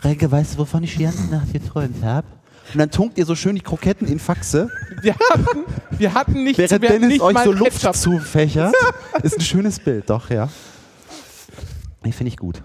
Renke, 0.04 0.32
weißt 0.32 0.54
du, 0.54 0.60
wovon 0.60 0.84
ich 0.84 0.96
die 0.98 1.04
ganze 1.04 1.26
Nacht 1.28 1.52
geträumt 1.52 2.04
habe? 2.04 2.28
Und 2.74 2.80
dann 2.80 2.91
tunkt 2.91 3.18
ihr 3.18 3.26
so 3.26 3.34
schön 3.34 3.56
die 3.56 3.62
Kroketten 3.62 4.08
in 4.08 4.20
Faxe, 4.20 4.70
Wir 5.02 5.16
hatten, 5.16 5.64
wir 5.98 6.14
hatten 6.14 6.44
nicht, 6.44 6.58
während 6.58 6.82
wir 6.82 6.90
hatten 6.90 7.02
Dennis 7.02 7.14
nicht 7.14 7.22
euch 7.22 7.34
mal 7.34 7.46
so 7.46 7.52
Luft 7.52 7.96
zufächert. 7.96 8.76
Ist 9.24 9.38
ein 9.38 9.41
schönes 9.41 9.80
Bild, 9.80 10.10
doch, 10.10 10.30
ja. 10.30 10.50
Nee, 12.04 12.12
finde 12.12 12.30
ich 12.30 12.38
gut. 12.38 12.62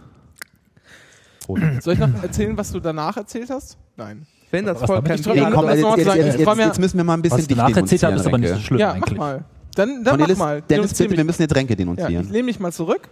Soll 1.80 1.94
ich 1.94 1.98
noch 2.00 2.22
erzählen, 2.22 2.56
was 2.56 2.72
du 2.72 2.80
danach 2.80 3.16
erzählt 3.16 3.50
hast? 3.50 3.76
Nein. 3.96 4.26
Wenn 4.50 4.66
das 4.66 4.80
damit 4.80 5.04
kein 5.04 5.18
Ja, 5.36 5.50
komm, 5.50 5.66
das 5.66 5.78
jetzt, 5.80 5.96
jetzt, 6.16 6.38
jetzt, 6.38 6.58
jetzt, 6.58 6.78
müssen 6.78 6.96
wir 6.96 7.04
mal 7.04 7.14
ein 7.14 7.22
bisschen 7.22 7.38
Was 7.38 7.48
danach 7.48 7.76
erzählt 7.76 8.02
hast, 8.04 8.14
ist 8.14 8.26
aber 8.26 8.38
nicht 8.38 8.48
so 8.48 8.54
denunzieren, 8.54 8.60
schlimm 8.60 8.78
ja, 8.80 8.86
mach 8.88 8.94
eigentlich. 8.94 9.18
mal. 9.18 9.44
Dann, 9.74 10.04
dann 10.04 10.16
Cornelis, 10.16 10.38
mach 10.38 10.46
mal. 10.46 10.62
Dennis, 10.62 10.94
bitte, 10.94 11.16
wir 11.16 11.24
müssen 11.24 11.42
jetzt 11.42 11.54
Renke 11.56 11.72
Ja, 11.72 11.74
ich 11.74 11.78
denunzieren. 11.78 12.30
lehne 12.30 12.44
mich 12.44 12.60
mal 12.60 12.72
zurück 12.72 13.08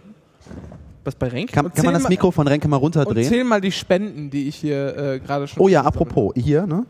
Was 1.03 1.15
bei 1.15 1.27
Renk? 1.27 1.51
kann, 1.51 1.65
und 1.65 1.75
kann 1.75 1.85
man 1.85 1.95
das 1.95 2.07
Mikro 2.07 2.31
von 2.31 2.47
Renke 2.47 2.67
mal 2.69 2.77
und 2.77 2.83
runterdrehen? 2.83 3.27
zähl 3.27 3.43
mal 3.43 3.59
die 3.59 3.73
Spenden, 3.73 4.29
die 4.29 4.47
ich 4.47 4.55
hier 4.55 4.97
äh, 4.97 5.19
gerade 5.19 5.47
schon. 5.47 5.61
Oh 5.61 5.67
ja, 5.67 5.81
apropos, 5.81 6.31
hier, 6.35 6.65
ne? 6.65 6.85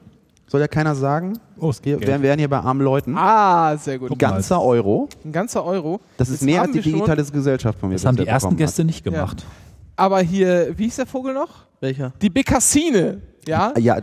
Soll 0.54 0.62
ja 0.62 0.68
keiner 0.68 0.94
sagen? 0.94 1.40
Oh, 1.58 1.72
es 1.72 1.84
Wir 1.84 1.98
geht. 1.98 2.08
wären, 2.08 2.22
wären 2.22 2.38
hier 2.38 2.48
bei 2.48 2.60
armen 2.60 2.82
Leuten. 2.82 3.18
Ah, 3.18 3.76
sehr 3.76 3.98
gut. 3.98 4.12
Mal. 4.12 4.18
Ganzer 4.18 4.62
Euro. 4.62 5.10
Ein 5.26 5.32
ganzer 5.32 5.66
Euro. 5.66 6.00
Das 6.16 6.30
ist 6.30 6.42
Jetzt 6.42 6.46
mehr 6.46 6.62
als 6.62 6.70
die 6.74 6.86
wir 6.86 6.94
digitale 6.94 7.24
Gesellschaft 7.24 7.80
von 7.80 7.90
mir 7.90 7.96
Das 7.96 8.06
haben 8.06 8.18
die 8.18 8.28
ersten 8.28 8.50
bekommen 8.50 8.60
hat. 8.62 8.68
Gäste 8.68 8.86
nicht 8.86 9.04
gemacht. 9.04 9.44
Aber 9.96 10.22
hier, 10.22 10.78
wie 10.78 10.84
hieß 10.84 10.98
der 10.98 11.08
Vogel 11.08 11.34
noch? 11.34 11.64
Welcher? 11.80 12.14
Die 12.22 12.30
Bekassine. 12.30 13.24
Ja? 13.48 13.74
Ja, 13.80 13.98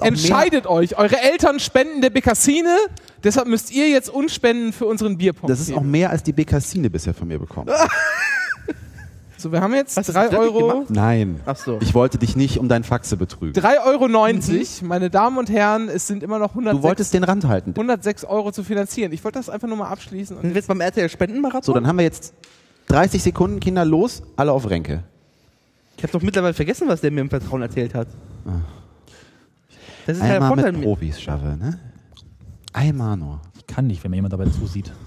Entscheidet 0.00 0.66
euch. 0.66 0.98
Eure 0.98 1.20
Eltern 1.20 1.60
spenden 1.60 2.02
der 2.02 2.10
Bekassine. 2.10 2.76
Deshalb 3.22 3.46
müsst 3.46 3.72
ihr 3.72 3.88
jetzt 3.88 4.10
uns 4.10 4.34
spenden 4.34 4.72
für 4.72 4.86
unseren 4.86 5.16
Bierpong. 5.16 5.48
Mehr, 5.48 5.56
das 5.56 5.68
ist 5.68 5.72
auch 5.72 5.82
mehr 5.82 6.10
als 6.10 6.24
die 6.24 6.32
Bekassine 6.32 6.90
bisher 6.90 7.14
von 7.14 7.28
mir 7.28 7.38
bekommen. 7.38 7.70
So, 9.42 9.50
wir 9.50 9.60
haben 9.60 9.74
jetzt 9.74 9.96
Hast 9.96 10.08
du 10.08 10.12
3 10.12 10.22
das 10.28 10.32
wirklich 10.32 10.54
Euro. 10.54 10.68
gemacht? 10.68 10.90
Nein. 10.90 11.40
Ach 11.46 11.56
so. 11.56 11.78
Ich 11.80 11.94
wollte 11.94 12.16
dich 12.16 12.36
nicht 12.36 12.58
um 12.60 12.68
dein 12.68 12.84
Faxe 12.84 13.16
betrügen. 13.16 13.60
3,90 13.60 13.84
Euro, 13.84 14.86
meine 14.88 15.10
Damen 15.10 15.36
und 15.36 15.50
Herren, 15.50 15.88
es 15.88 16.06
sind 16.06 16.22
immer 16.22 16.38
noch 16.38 16.50
106, 16.50 16.80
Du 16.80 16.82
wolltest 16.86 17.12
den 17.12 17.24
Rand 17.24 17.48
halten. 17.48 17.70
106 17.70 18.24
Euro 18.24 18.52
zu 18.52 18.62
finanzieren. 18.62 19.10
Ich 19.10 19.24
wollte 19.24 19.40
das 19.40 19.50
einfach 19.50 19.66
nur 19.66 19.76
mal 19.78 19.88
abschließen. 19.88 20.36
Und 20.36 20.54
jetzt 20.54 20.68
beim 20.68 20.80
RTL 20.80 21.08
Spendenmarathon? 21.08 21.64
So, 21.64 21.72
dann 21.72 21.88
haben 21.88 21.96
wir 21.98 22.04
jetzt 22.04 22.34
30 22.86 23.20
Sekunden, 23.20 23.58
Kinder, 23.58 23.84
los, 23.84 24.22
alle 24.36 24.52
auf 24.52 24.70
Renke. 24.70 25.02
ich 25.96 26.04
habe 26.04 26.12
doch 26.12 26.22
mittlerweile 26.22 26.54
vergessen, 26.54 26.86
was 26.86 27.00
der 27.00 27.10
mir 27.10 27.22
im 27.22 27.30
Vertrauen 27.30 27.62
erzählt 27.62 27.96
hat. 27.96 28.06
Das 30.06 30.18
ist 30.18 30.22
ja 30.22 30.28
der 30.38 30.42
Einmal 30.42 30.54
mit 30.54 30.76
mit. 30.76 30.84
Profis 30.84 31.20
schaffe, 31.20 31.56
ne? 31.58 31.80
Einmal 32.72 33.16
nur. 33.16 33.40
Ich 33.58 33.66
kann 33.66 33.88
nicht, 33.88 34.04
wenn 34.04 34.10
mir 34.12 34.18
jemand 34.18 34.34
dabei 34.34 34.46
zusieht. 34.46 34.92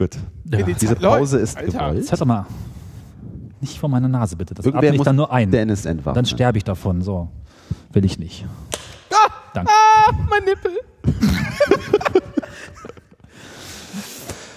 Gut. 0.00 0.16
Ja. 0.50 0.62
die 0.62 0.72
Diese 0.72 0.96
Pause 0.96 1.36
läuft. 1.36 1.44
ist 1.50 1.56
Alter. 1.58 1.70
gewollt. 1.72 1.96
Jetzt 1.98 2.10
hört 2.10 2.20
doch 2.22 2.26
mal. 2.26 2.46
Nicht 3.60 3.78
vor 3.78 3.90
meiner 3.90 4.08
Nase, 4.08 4.34
bitte. 4.34 4.54
Das 4.54 4.64
Irgendwer 4.64 4.88
atme 4.88 4.94
ich 4.94 4.98
muss 4.98 5.04
dann 5.04 5.16
nur 5.16 5.30
ein. 5.30 5.50
Dennis 5.50 5.84
entwaffnen. 5.84 6.14
Dann 6.14 6.24
sterbe 6.24 6.56
ich 6.56 6.64
davon. 6.64 7.02
So. 7.02 7.28
Will 7.92 8.06
ich 8.06 8.18
nicht. 8.18 8.46
Danke. 9.52 9.70
Ah, 9.70 10.10
mein 10.30 10.44
Nippel. 10.44 10.72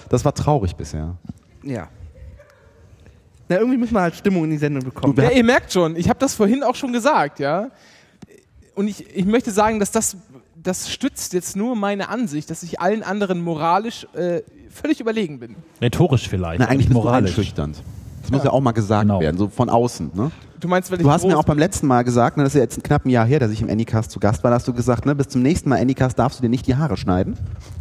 Das 0.08 0.24
war 0.24 0.32
traurig 0.32 0.76
bisher. 0.76 1.16
Ja. 1.64 1.88
Na, 3.48 3.56
irgendwie 3.56 3.78
müssen 3.78 3.94
wir 3.94 4.02
halt 4.02 4.14
Stimmung 4.14 4.44
in 4.44 4.50
die 4.50 4.58
Sendung 4.58 4.84
bekommen. 4.84 5.14
Du, 5.16 5.22
Ja, 5.22 5.30
ihr 5.30 5.42
merkt 5.42 5.72
schon, 5.72 5.96
ich 5.96 6.08
habe 6.08 6.20
das 6.20 6.34
vorhin 6.36 6.62
auch 6.62 6.76
schon 6.76 6.92
gesagt, 6.92 7.40
ja. 7.40 7.70
Und 8.74 8.88
ich, 8.88 9.14
ich 9.16 9.24
möchte 9.24 9.50
sagen, 9.50 9.78
dass 9.80 9.90
das, 9.90 10.16
das 10.62 10.90
stützt 10.90 11.32
jetzt 11.32 11.56
nur 11.56 11.76
meine 11.76 12.08
Ansicht, 12.08 12.50
dass 12.50 12.62
ich 12.62 12.80
allen 12.80 13.02
anderen 13.02 13.40
moralisch 13.42 14.06
äh, 14.14 14.42
völlig 14.70 15.00
überlegen 15.00 15.38
bin. 15.38 15.56
Rhetorisch 15.80 16.28
vielleicht. 16.28 16.58
Na, 16.58 16.64
aber 16.66 16.72
eigentlich 16.74 16.90
moralisch. 16.90 17.30
einschüchternd. 17.38 17.82
Das 18.22 18.30
muss 18.30 18.42
ja 18.42 18.50
auch 18.50 18.60
mal 18.60 18.72
gesagt 18.72 19.02
Genau. 19.02 19.20
werden, 19.20 19.36
so 19.36 19.48
von 19.48 19.68
außen. 19.68 20.12
Ne? 20.14 20.30
Du 20.58 20.66
meinst, 20.66 20.90
weil 20.90 20.98
ich 20.98 21.04
Du 21.04 21.10
hast 21.10 21.26
mir 21.26 21.36
auch 21.38 21.44
beim 21.44 21.58
letzten 21.58 21.86
Mal 21.86 22.04
gesagt, 22.04 22.38
ne, 22.38 22.42
das 22.42 22.54
ist 22.54 22.56
ja 22.56 22.62
jetzt 22.62 22.82
knapp 22.82 23.04
ein 23.04 23.10
Jahr 23.10 23.26
her, 23.26 23.38
dass 23.38 23.50
ich 23.50 23.60
im 23.60 23.68
Anycast 23.68 24.10
zu 24.10 24.18
Gast 24.18 24.42
war, 24.42 24.50
da 24.50 24.54
hast 24.54 24.66
du 24.66 24.72
gesagt, 24.72 25.04
ne, 25.04 25.14
bis 25.14 25.28
zum 25.28 25.42
nächsten 25.42 25.68
Mal 25.68 25.78
Anycast 25.78 26.18
darfst 26.18 26.38
du 26.38 26.42
dir 26.42 26.48
nicht 26.48 26.66
die 26.66 26.74
Haare 26.74 26.96
schneiden. 26.96 27.36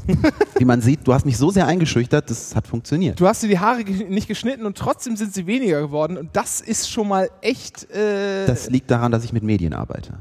Wie 0.57 0.65
man 0.65 0.81
sieht, 0.81 1.07
du 1.07 1.13
hast 1.13 1.25
mich 1.25 1.37
so 1.37 1.49
sehr 1.49 1.65
eingeschüchtert, 1.65 2.29
das 2.29 2.57
hat 2.57 2.67
funktioniert. 2.67 3.21
Du 3.21 3.25
hast 3.25 3.41
dir 3.41 3.47
die 3.47 3.59
Haare 3.59 3.83
nicht 3.83 4.27
geschnitten 4.27 4.65
und 4.65 4.77
trotzdem 4.77 5.15
sind 5.15 5.33
sie 5.33 5.47
weniger 5.47 5.79
geworden. 5.79 6.17
Und 6.17 6.31
das 6.33 6.59
ist 6.59 6.91
schon 6.91 7.07
mal 7.07 7.29
echt. 7.39 7.89
Äh, 7.91 8.45
Das 8.45 8.69
liegt 8.69 8.91
daran, 8.91 9.13
dass 9.13 9.23
ich 9.23 9.31
mit 9.31 9.43
Medien 9.43 9.71
arbeite. 9.73 10.15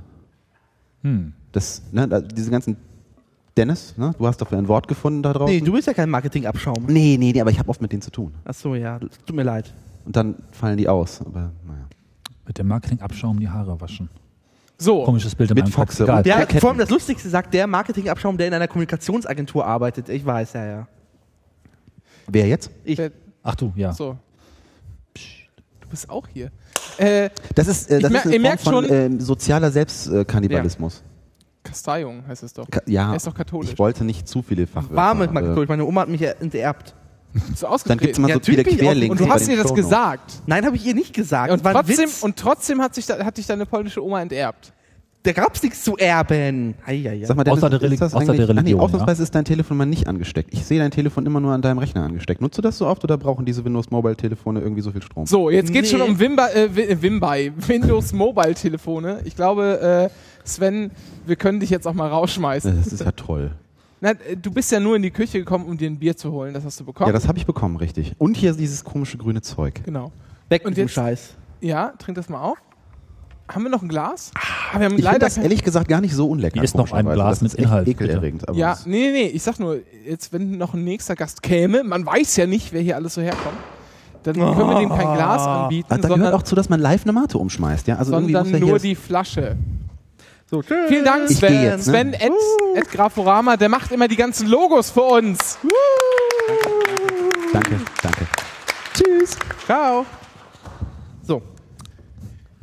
Hm. 1.03 1.33
Das, 1.53 1.83
ne, 1.93 2.09
da- 2.09 2.21
diese 2.21 2.51
ganzen 2.51 2.77
Dennis, 3.57 3.95
ne, 3.99 4.13
du 4.17 4.27
hast 4.27 4.41
doch 4.41 4.51
ein 4.53 4.67
Wort 4.69 4.89
gefunden 4.89 5.23
da 5.23 5.33
draußen. 5.33 5.55
nee, 5.55 5.61
du 5.61 5.73
bist 5.73 5.87
ja 5.87 5.93
kein 5.95 6.09
Marketingabschaum. 6.09 6.87
nee, 6.87 7.17
nee, 7.19 7.33
nee, 7.33 7.41
aber 7.41 7.51
ich 7.51 7.59
habe 7.59 7.69
oft 7.69 7.83
mit 7.83 7.93
denen 7.93 8.01
zu 8.03 8.11
tun. 8.11 8.33
Ach 8.45 8.55
so, 8.55 8.75
ja. 8.75 8.99
Tut 8.99 9.37
mir 9.37 9.43
leid. 9.43 9.73
Und 10.07 10.17
dann 10.17 10.37
fallen 10.53 10.77
die 10.79 10.89
aus. 10.89 11.21
Aber 11.21 11.53
naja. 11.67 11.87
Mit 12.47 12.59
dem 12.59 12.67
Marketingabschaum 12.69 13.39
die 13.39 13.49
Haare 13.49 13.81
waschen. 13.81 14.09
so. 14.79 15.05
Komisches 15.05 15.35
Bild 15.35 15.51
in 15.51 15.55
Mit 15.55 15.65
meinem 15.65 15.75
Kopf. 15.75 15.97
Der, 15.97 16.49
vor 16.61 16.71
allem 16.71 16.79
das 16.79 16.91
Lustigste 16.91 17.29
sagt 17.29 17.53
der 17.55 17.67
Marketingabschaum, 17.67 18.37
der 18.39 18.49
in 18.49 18.55
einer 18.55 18.67
Kommunikationsagentur 18.69 19.65
arbeitet. 19.67 20.09
Ich 20.09 20.25
weiß, 20.25 20.55
ja, 20.55 20.65
ja. 20.67 20.89
Wer 22.29 22.47
jetzt? 22.49 22.71
Ich. 22.85 22.99
Wer- 22.99 23.13
Ach 23.43 23.55
du, 23.55 23.73
ja. 23.77 23.93
So. 23.93 24.17
Psst, 25.15 25.27
Du 25.81 25.89
bist 25.89 26.09
auch 26.09 26.27
hier. 26.33 26.51
Äh, 26.99 27.31
Das 27.55 27.69
ist, 27.69 27.91
äh, 27.91 27.97
Ich 27.97 28.03
das 28.03 28.13
mer- 28.13 28.21
ist 28.21 28.27
eine 28.27 28.39
merkt 28.39 28.63
von 28.63 28.73
schon- 28.85 28.93
ähm, 28.93 29.21
sozialer 29.21 29.71
Selbstkannibalismus. 29.71 31.03
Kasteiung 31.63 32.27
heißt 32.27 32.43
es 32.43 32.53
doch. 32.53 32.69
Ka 32.71 32.81
ja, 32.87 33.11
Er 33.11 33.17
ist 33.17 33.27
doch 33.27 33.35
katholisch. 33.35 33.73
ich 33.73 33.79
wollte 33.79 34.05
nicht 34.05 34.27
zu 34.29 34.43
viele 34.43 34.67
Fachwörter. 34.67 34.97
Warme 34.97 35.25
äh, 35.25 35.29
Marketing. 35.33 35.65
Meine 35.69 35.85
Oma 35.85 36.01
hat 36.03 36.09
mich 36.09 36.21
ja 36.21 36.33
enterbt. 36.41 36.95
So 37.57 37.67
Dann 37.87 37.97
gibt 37.99 38.13
es 38.13 38.19
immer 38.19 38.29
Ja, 38.29 38.35
so 38.35 38.41
viele 38.43 38.63
Querlinks. 38.65 39.11
und 39.11 39.21
du 39.27 39.33
hast 39.33 39.49
ihr 39.49 39.57
das 39.57 39.73
gesagt. 39.73 40.43
Nein, 40.47 40.67
habe 40.67 40.77
ich 40.77 40.85
ihr 40.87 40.95
nicht 40.95 41.15
gesagt. 41.15 41.51
Und 41.53 41.65
War 41.65 41.75
ein 41.75 41.87
trotzdem, 41.87 42.11
und 42.21 42.37
trotzdem 42.37 42.83
hat, 42.83 42.95
sich 42.95 43.07
da, 43.07 43.25
hat 43.25 43.39
dich 43.39 43.47
deine 43.47 43.65
polnische 43.65 44.05
Oma 44.05 44.21
enterbt. 44.21 44.73
Da 45.25 45.33
gab's 45.33 45.63
nichts 45.63 45.85
zu 45.85 45.97
erben. 45.97 46.75
Eieiei. 46.85 47.25
Sag 47.25 47.37
mal, 47.37 47.45
Dennis, 47.45 47.59
Außer 47.63 47.71
der 47.71 47.81
ist 47.81 47.85
Reli- 47.93 47.99
das 47.99 48.15
außer 48.15 48.33
der 48.33 48.49
Religion, 48.49 48.65
nee, 48.65 48.75
ausnahmsweise 48.83 49.23
ist 49.23 49.35
dein 49.35 49.45
Telefon 49.45 49.77
mal 49.77 49.87
nicht 49.87 50.09
angesteckt. 50.09 50.53
Ich 50.53 50.65
sehe 50.65 50.79
dein 50.81 50.91
Telefon 50.91 51.25
immer 51.27 51.39
nur 51.41 51.53
an 51.53 51.63
deinem 51.63 51.79
Rechner 51.79 52.03
angesteckt. 52.03 52.41
Nutzt 52.41 52.59
du 52.59 52.63
das 52.63 52.79
so 52.79 52.87
oft 52.87 53.05
oder 53.05 53.17
brauchen 53.19 53.45
diese 53.45 53.65
Windows 53.65 53.91
Mobile 53.91 54.17
Telefone 54.17 54.61
irgendwie 54.61 54.83
so 54.83 54.91
viel 54.91 55.03
Strom? 55.03 55.27
So, 55.27 55.49
jetzt 55.51 55.73
geht's 55.73 55.93
Nee. 55.93 55.99
schon 55.99 56.09
um 56.09 56.19
Wimba, 56.19 56.49
äh, 56.51 56.75
Wi- 56.75 57.01
Wimby, 57.03 57.53
Windows 57.69 58.13
Mobile 58.13 58.55
Telefone. 58.55 59.21
Ich 59.25 59.37
glaube, 59.37 60.11
äh, 60.11 60.47
Sven, 60.49 60.91
wir 61.25 61.37
können 61.37 61.61
dich 61.61 61.71
jetzt 61.71 61.87
auch 61.87 61.95
mal 61.95 62.09
rausschmeißen. 62.09 62.77
Das 62.77 62.93
ist 62.93 63.01
ja 63.05 63.13
toll. 63.13 63.53
Na, 64.01 64.11
äh, 64.11 64.37
du 64.37 64.51
bist 64.51 64.73
ja 64.73 64.81
nur 64.81 64.97
in 64.97 65.03
die 65.03 65.13
Küche 65.13 65.39
gekommen, 65.39 65.67
um 65.67 65.77
dir 65.79 65.89
ein 65.89 66.01
Bier 66.01 66.17
zu 66.17 66.33
holen. 66.33 66.53
Das 66.53 66.65
hast 66.65 66.81
du 66.81 66.85
bekommen. 66.85 67.07
Ja, 67.07 67.13
das 67.13 67.29
habe 67.29 67.39
ich 67.39 67.47
bekommen, 67.47 67.77
richtig. 67.77 68.15
Und 68.19 68.37
hier 68.37 68.53
dieses 68.55 68.83
komische 68.83 69.19
grüne 69.19 69.41
Zeug. 69.43 69.83
genau. 69.85 70.11
Weg 70.49 70.65
und 70.65 70.71
mit 70.73 70.79
dem 70.79 70.83
jetzt- 70.87 70.95
Scheiß. 70.95 71.35
Ja, 71.61 71.93
trink 71.99 72.17
das 72.17 72.29
mal 72.29 72.41
auf. 72.43 72.59
Haben 73.49 73.65
wir 73.65 73.71
noch 73.71 73.83
ein 73.83 73.89
Glas? 73.89 74.31
Ah, 74.35 74.79
wir 74.79 74.87
haben 74.87 74.93
Ich 74.93 74.97
finde 74.97 75.03
leider 75.03 75.19
das 75.27 75.37
ehrlich 75.37 75.63
gesagt 75.63 75.89
gar 75.89 76.01
nicht 76.01 76.15
so 76.15 76.29
unlecker. 76.29 76.55
Hier 76.55 76.63
ist 76.63 76.75
noch 76.77 76.93
ein. 76.93 77.05
Glas 77.07 77.41
das 77.41 77.53
mit 77.53 77.55
Inhalt, 77.55 77.87
ekelerregend. 77.89 78.49
Aber 78.49 78.57
Ja, 78.57 78.79
nee, 78.87 79.11
nee, 79.11 79.13
nee. 79.13 79.27
Ich 79.27 79.43
sag 79.43 79.59
nur, 79.59 79.79
jetzt, 80.07 80.33
wenn 80.33 80.57
noch 80.57 80.75
ein 80.75 80.85
nächster 80.85 81.15
Gast 81.17 81.43
käme, 81.43 81.85
man 81.85 82.07
weiß 82.07 82.37
ja 82.37 82.47
nicht, 82.47 82.73
wer 82.73 82.81
hier 82.81 82.97
alles 82.97 83.15
so 83.15 83.21
herkommt, 83.21 83.57
dann 84.23 84.35
können 84.35 84.57
wir 84.57 84.79
dem 84.81 84.89
kein 84.89 85.15
Glas 85.15 85.43
anbieten, 85.43 85.87
Ah, 85.91 85.97
da 85.97 86.03
gehört 86.03 86.19
sondern, 86.21 86.35
auch 86.35 86.43
zu, 86.43 86.55
dass 86.55 86.69
man 86.69 86.81
live 86.81 87.03
eine 87.03 87.13
Mate 87.13 87.37
umschmeißt. 87.39 87.89
Ja? 87.89 87.97
Also 87.97 88.13
irgendwie 88.13 88.33
sondern 88.33 88.53
muss 88.53 88.61
ja 88.61 88.67
nur 88.67 88.79
hier 88.79 88.89
die 88.91 88.95
Flasche. 88.95 89.57
So, 90.49 90.63
tschüss. 90.63 90.89
Vielen 90.89 91.05
Dank, 91.05 91.31
Ich 91.31 91.39
Sven. 91.39 91.53
geh 91.53 91.63
jetzt, 91.65 91.87
ne? 91.89 91.93
Sven 91.93 92.15
at, 92.15 92.83
at 92.83 92.91
Graforama, 92.91 93.57
der 93.57 93.69
macht 93.69 93.91
immer 93.91 94.07
die 94.09 94.17
ganzen 94.17 94.49
Logos 94.49 94.91
für 94.91 95.03
uns. 95.03 95.59
Danke, 97.53 97.81
danke. 98.03 98.27
Tschüss. 98.95 99.37
Ciao. 99.67 100.07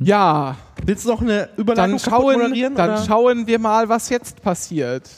Ja, 0.02 0.56
Willst 0.84 1.04
du 1.04 1.10
noch 1.10 1.20
eine 1.20 1.48
Überleitung 1.56 1.98
dann 1.98 1.98
schauen, 1.98 2.38
moderieren? 2.40 2.74
dann 2.74 2.90
oder? 2.90 3.04
schauen 3.04 3.46
wir 3.46 3.58
mal, 3.58 3.88
was 3.88 4.08
jetzt 4.08 4.42
passiert. 4.42 5.08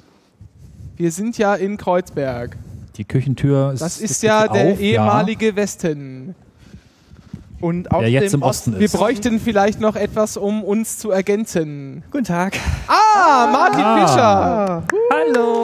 Wir 0.97 1.11
sind 1.11 1.39
ja 1.39 1.55
in 1.55 1.77
Kreuzberg. 1.77 2.57
Die 2.97 3.05
Küchentür 3.05 3.73
ist. 3.73 3.81
Das 3.81 3.99
ist 4.01 4.23
ja 4.23 4.47
auf, 4.47 4.53
der 4.53 4.79
ehemalige 4.79 5.57
Westen. 5.57 6.35
Und 7.61 7.85
Ja. 7.85 7.91
aus 7.93 8.01
Der 8.01 8.11
jetzt 8.11 8.33
dem 8.33 8.41
im 8.41 8.43
Osten 8.43 8.79
Wir 8.79 8.87
ist. 8.87 8.93
bräuchten 8.93 9.41
vielleicht 9.41 9.81
noch 9.81 9.95
etwas, 9.97 10.37
um 10.37 10.63
uns 10.65 10.99
zu 10.99 11.11
ergänzen. 11.13 12.03
Guten 12.11 12.25
Tag. 12.25 12.57
Ah, 12.89 13.49
Martin 13.51 13.85
Ah. 13.85 13.97
Fischer. 14.07 14.83
Hallo. 15.13 15.63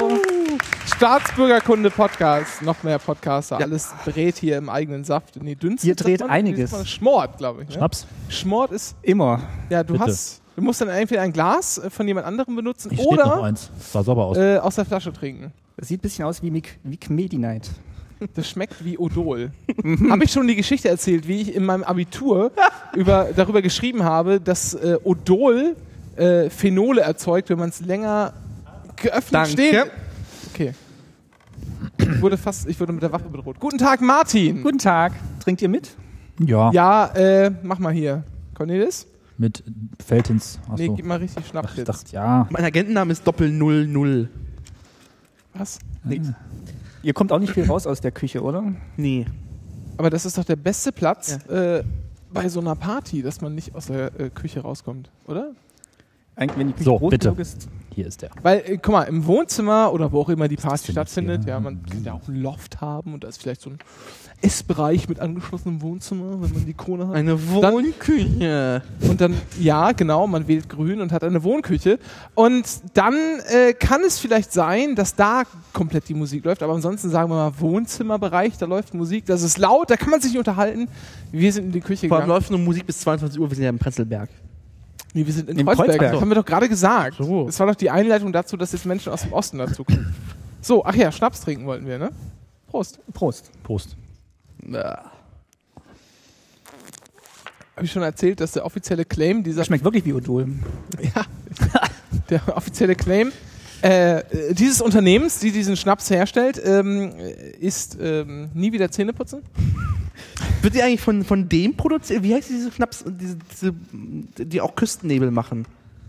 Staatsbürgerkunde-Podcast. 0.98 2.60
Noch 2.62 2.82
mehr 2.82 2.98
Podcaster. 2.98 3.56
Alles 3.58 3.94
dreht 4.04 4.36
hier 4.38 4.56
im 4.58 4.68
eigenen 4.68 5.04
Saft. 5.04 5.40
Nee, 5.40 5.54
dünstet. 5.54 5.84
Hier 5.84 5.94
dreht 5.94 6.18
man? 6.22 6.28
einiges. 6.30 6.88
Schmort, 6.88 7.38
glaube 7.38 7.62
ich. 7.62 7.68
Ne? 7.68 7.74
Schnaps. 7.76 8.04
Schmort 8.28 8.72
ist, 8.72 8.96
Immer. 9.02 9.40
ja, 9.70 9.84
du 9.84 9.92
Bitte. 9.92 10.06
hast, 10.06 10.42
du 10.56 10.62
musst 10.62 10.80
dann 10.80 10.88
entweder 10.88 11.22
ein 11.22 11.32
Glas 11.32 11.78
äh, 11.78 11.88
von 11.88 12.08
jemand 12.08 12.26
anderem 12.26 12.56
benutzen 12.56 12.90
Ich 12.90 12.98
steht 12.98 13.12
noch 13.12 13.36
oder 13.36 13.44
eins. 13.44 13.70
Sah 13.78 14.02
sauber 14.02 14.24
aus. 14.24 14.36
äh, 14.38 14.58
aus 14.58 14.74
der 14.74 14.86
Flasche 14.86 15.12
trinken. 15.12 15.52
Das 15.76 15.86
sieht 15.86 16.00
ein 16.00 16.02
bisschen 16.02 16.24
aus 16.24 16.42
wie 16.42 16.50
Medi-Night. 16.50 17.70
Das 18.34 18.48
schmeckt 18.48 18.84
wie 18.84 18.98
Odol. 18.98 19.52
habe 20.10 20.24
ich 20.24 20.32
schon 20.32 20.48
die 20.48 20.56
Geschichte 20.56 20.88
erzählt, 20.88 21.28
wie 21.28 21.40
ich 21.42 21.54
in 21.54 21.64
meinem 21.64 21.84
Abitur 21.84 22.50
über, 22.96 23.28
darüber 23.36 23.62
geschrieben 23.62 24.02
habe, 24.02 24.40
dass 24.40 24.74
äh, 24.74 24.98
Odol 25.04 25.76
äh, 26.16 26.50
Phenole 26.50 27.02
erzeugt, 27.02 27.48
wenn 27.50 27.60
man 27.60 27.68
es 27.68 27.78
länger 27.78 28.32
geöffnet 28.96 29.32
Danke. 29.32 29.50
steht. 29.52 29.86
Ich 31.98 32.22
wurde 32.22 32.36
fast, 32.36 32.68
ich 32.68 32.78
wurde 32.80 32.92
mit 32.92 33.02
der 33.02 33.12
Waffe 33.12 33.28
bedroht. 33.28 33.58
Guten 33.60 33.78
Tag, 33.78 34.00
Martin. 34.00 34.62
Guten 34.62 34.78
Tag. 34.78 35.12
Trinkt 35.40 35.62
ihr 35.62 35.68
mit? 35.68 35.96
ja, 36.40 36.70
Ja, 36.72 37.06
äh, 37.14 37.50
mach 37.62 37.78
mal 37.78 37.92
hier. 37.92 38.24
Cornelis? 38.54 39.06
mit 39.40 39.62
Feltins. 40.04 40.58
Achso. 40.64 40.74
Nee, 40.82 40.88
gib 40.96 41.06
mal 41.06 41.18
richtig 41.18 41.46
Schnaps 41.46 41.70
ich 41.72 41.78
jetzt. 41.78 41.88
dachte, 41.88 42.12
ja. 42.12 42.48
Mein 42.50 42.64
Agentenname 42.64 43.12
ist 43.12 43.24
Doppel 43.24 43.50
Null 43.52 43.86
Null. 43.86 44.28
Was? 45.54 45.78
Ihr 47.02 47.14
kommt 47.14 47.30
auch 47.30 47.38
nicht 47.38 47.52
viel 47.52 47.64
raus 47.64 47.86
aus 47.86 48.00
der 48.00 48.10
Küche, 48.10 48.42
oder? 48.42 48.64
Nee. 48.96 49.26
Aber 49.96 50.10
das 50.10 50.26
ist 50.26 50.38
doch 50.38 50.44
der 50.44 50.56
beste 50.56 50.90
Platz 50.90 51.38
äh, 51.48 51.84
bei 52.32 52.48
so 52.48 52.58
einer 52.58 52.74
Party, 52.74 53.22
dass 53.22 53.40
man 53.40 53.54
nicht 53.54 53.76
aus 53.76 53.86
der 53.86 54.18
äh, 54.20 54.30
Küche 54.30 54.60
rauskommt, 54.60 55.08
oder? 55.26 55.52
Eigentlich, 56.38 56.58
wenn 56.58 56.66
die 56.68 56.72
Küche 56.72 56.84
So, 56.84 56.98
groß 56.98 57.10
bitte. 57.10 57.28
genug 57.28 57.40
ist. 57.40 57.68
Hier 57.94 58.06
ist 58.06 58.22
der. 58.22 58.30
Weil, 58.42 58.58
äh, 58.64 58.78
guck 58.80 58.92
mal, 58.92 59.02
im 59.04 59.26
Wohnzimmer 59.26 59.92
oder 59.92 60.12
wo 60.12 60.20
auch 60.20 60.28
immer 60.28 60.46
die 60.46 60.54
Party 60.56 60.92
stattfindet, 60.92 61.44
ja, 61.46 61.58
man 61.58 61.84
kann 61.84 62.04
ja 62.04 62.12
auch 62.12 62.28
einen 62.28 62.40
Loft 62.40 62.80
haben 62.80 63.12
und 63.12 63.24
da 63.24 63.28
ist 63.28 63.42
vielleicht 63.42 63.60
so 63.60 63.70
ein 63.70 63.78
Essbereich 64.40 65.08
mit 65.08 65.18
angeschlossenem 65.18 65.82
Wohnzimmer, 65.82 66.40
wenn 66.40 66.52
man 66.52 66.64
die 66.64 66.74
Krone 66.74 67.08
hat. 67.08 67.16
Eine 67.16 67.48
Wohnküche. 67.48 68.82
Und 69.00 69.20
dann, 69.20 69.34
ja, 69.58 69.90
genau, 69.90 70.28
man 70.28 70.46
wählt 70.46 70.68
grün 70.68 71.00
und 71.00 71.10
hat 71.10 71.24
eine 71.24 71.42
Wohnküche. 71.42 71.98
Und 72.36 72.64
dann 72.94 73.14
äh, 73.48 73.72
kann 73.72 74.02
es 74.06 74.20
vielleicht 74.20 74.52
sein, 74.52 74.94
dass 74.94 75.16
da 75.16 75.42
komplett 75.72 76.08
die 76.08 76.14
Musik 76.14 76.44
läuft, 76.44 76.62
aber 76.62 76.74
ansonsten 76.74 77.10
sagen 77.10 77.30
wir 77.30 77.34
mal 77.36 77.52
Wohnzimmerbereich, 77.58 78.56
da 78.58 78.66
läuft 78.66 78.94
Musik, 78.94 79.26
das 79.26 79.42
ist 79.42 79.58
laut, 79.58 79.90
da 79.90 79.96
kann 79.96 80.10
man 80.10 80.20
sich 80.20 80.30
nicht 80.30 80.38
unterhalten. 80.38 80.86
Wir 81.32 81.52
sind 81.52 81.66
in 81.66 81.72
die 81.72 81.80
Küche 81.80 82.06
Vor 82.06 82.18
allem 82.18 82.26
gegangen. 82.26 82.38
läuft 82.40 82.50
nur 82.52 82.60
Musik 82.60 82.86
bis 82.86 83.00
22 83.00 83.40
Uhr, 83.40 83.50
wir 83.50 83.54
sind 83.56 83.64
ja 83.64 83.70
im 83.70 83.78
Prenzlberg. 83.80 84.28
Nee, 85.18 85.26
wir 85.26 85.32
sind 85.32 85.50
in 85.50 85.58
Im 85.58 85.66
Kreuzberg. 85.66 85.88
Kreuzberg. 85.88 86.12
Das 86.12 86.20
haben 86.20 86.28
wir 86.28 86.34
doch 86.36 86.44
gerade 86.44 86.68
gesagt. 86.68 87.16
So. 87.18 87.46
Das 87.46 87.58
war 87.58 87.66
doch 87.66 87.74
die 87.74 87.90
Einleitung 87.90 88.32
dazu, 88.32 88.56
dass 88.56 88.70
jetzt 88.70 88.86
Menschen 88.86 89.12
aus 89.12 89.22
dem 89.22 89.32
Osten 89.32 89.58
dazu 89.58 89.82
kommen. 89.82 90.14
So, 90.60 90.84
ach 90.84 90.94
ja, 90.94 91.10
Schnaps 91.10 91.40
trinken 91.40 91.66
wollten 91.66 91.86
wir, 91.86 91.98
ne? 91.98 92.10
Prost. 92.68 93.00
Prost. 93.12 93.50
Prost. 93.64 93.96
Habe 94.72 95.10
ich 97.82 97.90
schon 97.90 98.02
erzählt, 98.02 98.38
dass 98.38 98.52
der 98.52 98.64
offizielle 98.64 99.04
Claim 99.04 99.42
dieser 99.42 99.58
Das 99.58 99.66
schmeckt 99.66 99.82
wirklich 99.82 100.04
wie 100.04 100.12
Odol. 100.12 100.46
Ja, 101.14 101.24
der 102.30 102.56
offizielle 102.56 102.94
Claim 102.94 103.32
äh, 103.82 104.22
dieses 104.52 104.80
Unternehmens, 104.80 105.38
die 105.38 105.52
diesen 105.52 105.76
Schnaps 105.76 106.10
herstellt, 106.10 106.60
ähm, 106.64 107.12
ist 107.60 107.96
ähm, 108.00 108.50
nie 108.54 108.72
wieder 108.72 108.90
Zähne 108.90 109.12
putzen. 109.12 109.42
Wird 110.62 110.74
die 110.74 110.82
eigentlich 110.82 111.00
von, 111.00 111.24
von 111.24 111.48
dem 111.48 111.74
produziert? 111.74 112.22
Wie 112.22 112.34
heißt 112.34 112.48
diese 112.50 112.72
Schnaps, 112.72 113.04
diese, 113.06 113.36
diese, 113.52 113.74
die 114.44 114.60
auch 114.60 114.74
Küstennebel 114.74 115.30
machen? 115.30 115.66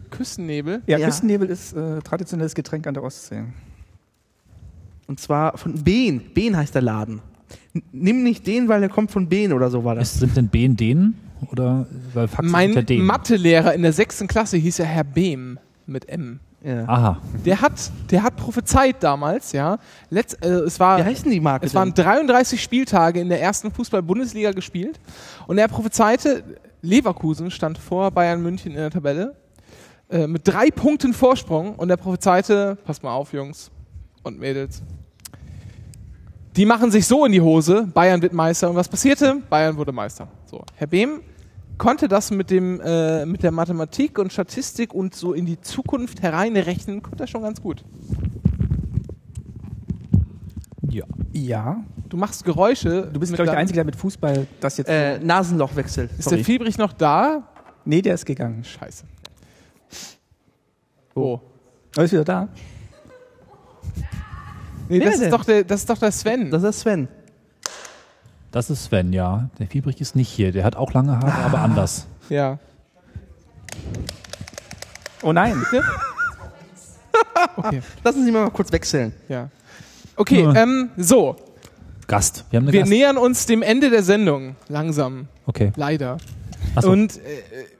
Küstennebel. 0.09 0.81
Ja, 0.87 0.97
Ja. 0.97 1.07
Küstennebel 1.07 1.49
ist 1.49 1.73
äh, 1.73 1.99
traditionelles 2.01 2.55
Getränk 2.55 2.87
an 2.87 2.95
der 2.95 3.03
Ostsee. 3.03 3.43
Und 5.07 5.19
zwar 5.19 5.57
von 5.57 5.83
Behn. 5.83 6.21
Behn 6.33 6.57
heißt 6.57 6.73
der 6.73 6.81
Laden. 6.81 7.21
N 7.73 7.83
nimm 7.91 8.23
nicht 8.23 8.47
den, 8.47 8.67
weil 8.67 8.79
der 8.79 8.89
kommt 8.89 9.11
von 9.11 9.29
Behn 9.29 9.53
oder 9.53 9.69
so 9.69 9.83
war 9.83 9.95
das. 9.95 10.13
Ist, 10.13 10.19
sind 10.19 10.37
denn 10.37 10.47
Ben 10.49 10.75
denen? 10.75 11.15
Oder 11.51 11.87
weil 12.13 12.27
Faxe 12.27 12.49
Mein? 12.49 12.85
Mathelehrer 13.01 13.73
in 13.73 13.81
der 13.81 13.93
sechsten 13.93 14.27
Klasse 14.27 14.57
hieß 14.57 14.79
ja 14.79 14.85
Herr 14.85 15.03
Behm 15.03 15.57
mit 15.85 16.09
M. 16.09 16.39
Ja. 16.63 16.87
Aha. 16.87 17.21
Der 17.45 17.61
hat, 17.61 17.91
der 18.11 18.23
hat 18.23 18.35
prophezeit 18.35 19.01
damals, 19.01 19.53
ja. 19.53 19.77
Letz, 20.09 20.35
äh, 20.41 20.47
es 20.47 20.79
war, 20.79 20.97
Wie 20.97 21.03
heißt 21.03 21.25
denn 21.25 21.31
die 21.31 21.39
Marke? 21.39 21.65
Es 21.65 21.73
waren 21.73 21.93
denn? 21.93 22.03
33 22.03 22.61
Spieltage 22.61 23.21
in 23.21 23.29
der 23.29 23.41
ersten 23.41 23.71
Fußball-Bundesliga 23.71 24.51
gespielt 24.51 24.99
und 25.47 25.57
er 25.57 25.67
prophezeite, 25.69 26.43
Leverkusen 26.81 27.49
stand 27.51 27.77
vor 27.77 28.11
Bayern 28.11 28.41
München 28.41 28.71
in 28.71 28.77
der 28.77 28.91
Tabelle 28.91 29.35
äh, 30.09 30.27
mit 30.27 30.47
drei 30.47 30.69
Punkten 30.69 31.13
Vorsprung 31.13 31.75
und 31.75 31.89
er 31.89 31.97
prophezeite, 31.97 32.77
passt 32.83 33.03
mal 33.03 33.13
auf, 33.13 33.31
Jungs 33.31 33.71
und 34.23 34.37
Mädels, 34.37 34.81
die 36.57 36.65
machen 36.65 36.91
sich 36.91 37.07
so 37.07 37.25
in 37.25 37.31
die 37.31 37.41
Hose, 37.41 37.87
Bayern 37.93 38.21
wird 38.21 38.33
Meister 38.33 38.69
und 38.69 38.75
was 38.75 38.89
passierte? 38.89 39.37
Bayern 39.49 39.77
wurde 39.77 39.93
Meister. 39.93 40.27
So, 40.45 40.61
Herr 40.75 40.87
Behm 40.87 41.21
konnte 41.79 42.07
das 42.07 42.29
mit 42.29 42.51
dem 42.51 42.79
äh, 42.81 43.25
mit 43.25 43.41
der 43.41 43.49
Mathematik 43.51 44.19
und 44.19 44.31
Statistik 44.31 44.93
und 44.93 45.15
so 45.15 45.33
in 45.33 45.47
die 45.47 45.59
Zukunft 45.59 46.21
hereinrechnen, 46.21 47.01
konnte 47.01 47.23
er 47.23 47.27
schon 47.27 47.41
ganz 47.41 47.59
gut. 47.59 47.83
Ja. 50.87 51.05
Ja. 51.31 51.83
Du 52.09 52.17
machst 52.17 52.43
Geräusche. 52.43 53.09
Du 53.13 53.19
bist, 53.19 53.31
mit 53.31 53.37
glaube 53.37 53.45
ich, 53.47 53.51
der 53.51 53.59
Einzige, 53.59 53.77
der 53.77 53.85
mit 53.85 53.95
Fußball 53.95 54.47
das 54.59 54.77
jetzt. 54.77 54.87
äh, 54.89 55.19
Nasenlochwechsel. 55.19 56.09
Ist 56.17 56.23
Sorry. 56.23 56.37
der 56.37 56.45
Fiebrich 56.45 56.77
noch 56.77 56.93
da? 56.93 57.43
nee, 57.85 58.01
der 58.01 58.13
ist 58.15 58.25
gegangen. 58.25 58.63
Scheiße. 58.63 59.03
Wo? 61.15 61.41
Er 61.95 62.03
ist 62.03 62.11
wieder 62.11 62.23
da. 62.23 62.49
Nee, 64.87 64.99
Wer 64.99 65.05
das 65.05 65.15
ist, 65.15 65.21
denn? 65.21 65.31
doch 65.31 65.43
der, 65.45 65.63
das 65.63 65.81
ist 65.81 65.89
doch 65.89 65.97
der 65.97 66.11
Sven. 66.11 66.49
Das 66.49 66.63
ist 66.63 66.79
Sven. 66.81 67.07
Das 68.51 68.69
ist 68.69 68.85
Sven, 68.85 69.13
ja. 69.13 69.49
Der 69.59 69.67
Fiebrich 69.67 70.01
ist 70.01 70.15
nicht 70.15 70.29
hier. 70.29 70.51
Der 70.51 70.63
hat 70.63 70.75
auch 70.75 70.93
lange 70.93 71.17
Haare, 71.19 71.43
aber 71.45 71.59
anders. 71.59 72.07
ja. 72.29 72.57
Oh 75.21 75.33
nein. 75.33 75.61
Okay. 77.55 77.81
Lassen 78.03 78.25
Sie 78.25 78.31
mal 78.31 78.49
kurz 78.51 78.71
wechseln. 78.71 79.13
ja. 79.29 79.49
Okay, 80.17 80.43
Ja. 80.43 80.55
ähm, 80.55 80.89
so. 80.97 81.35
Gast. 82.07 82.45
Wir 82.49 82.61
Wir 82.65 82.81
Gast. 82.81 82.89
nähern 82.91 83.17
uns 83.17 83.45
dem 83.45 83.61
Ende 83.61 83.89
der 83.89 84.03
Sendung. 84.03 84.55
Langsam. 84.67 85.27
Okay. 85.45 85.71
Leider. 85.77 86.17
Achso. 86.75 86.91
Und 86.91 87.17
äh, 87.17 87.19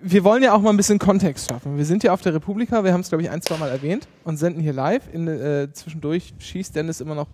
wir 0.01 0.23
wollen 0.23 0.43
ja 0.43 0.53
auch 0.53 0.61
mal 0.61 0.69
ein 0.69 0.77
bisschen 0.77 0.97
Kontext 0.99 1.49
schaffen. 1.49 1.77
Wir 1.77 1.85
sind 1.85 2.03
ja 2.03 2.13
auf 2.13 2.21
der 2.21 2.33
Republika, 2.33 2.83
wir 2.85 2.93
haben 2.93 3.01
es, 3.01 3.09
glaube 3.09 3.21
ich, 3.23 3.29
ein, 3.29 3.41
zwei 3.41 3.57
Mal 3.57 3.69
erwähnt 3.69 4.07
und 4.23 4.37
senden 4.37 4.61
hier 4.61 4.73
live. 4.73 5.03
In, 5.13 5.27
äh, 5.27 5.67
zwischendurch 5.73 6.33
schießt 6.39 6.75
Dennis 6.75 7.01
immer 7.01 7.15
noch 7.15 7.27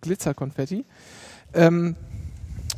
Glitzerkonfetti. 0.00 0.84
Ähm, 1.54 1.94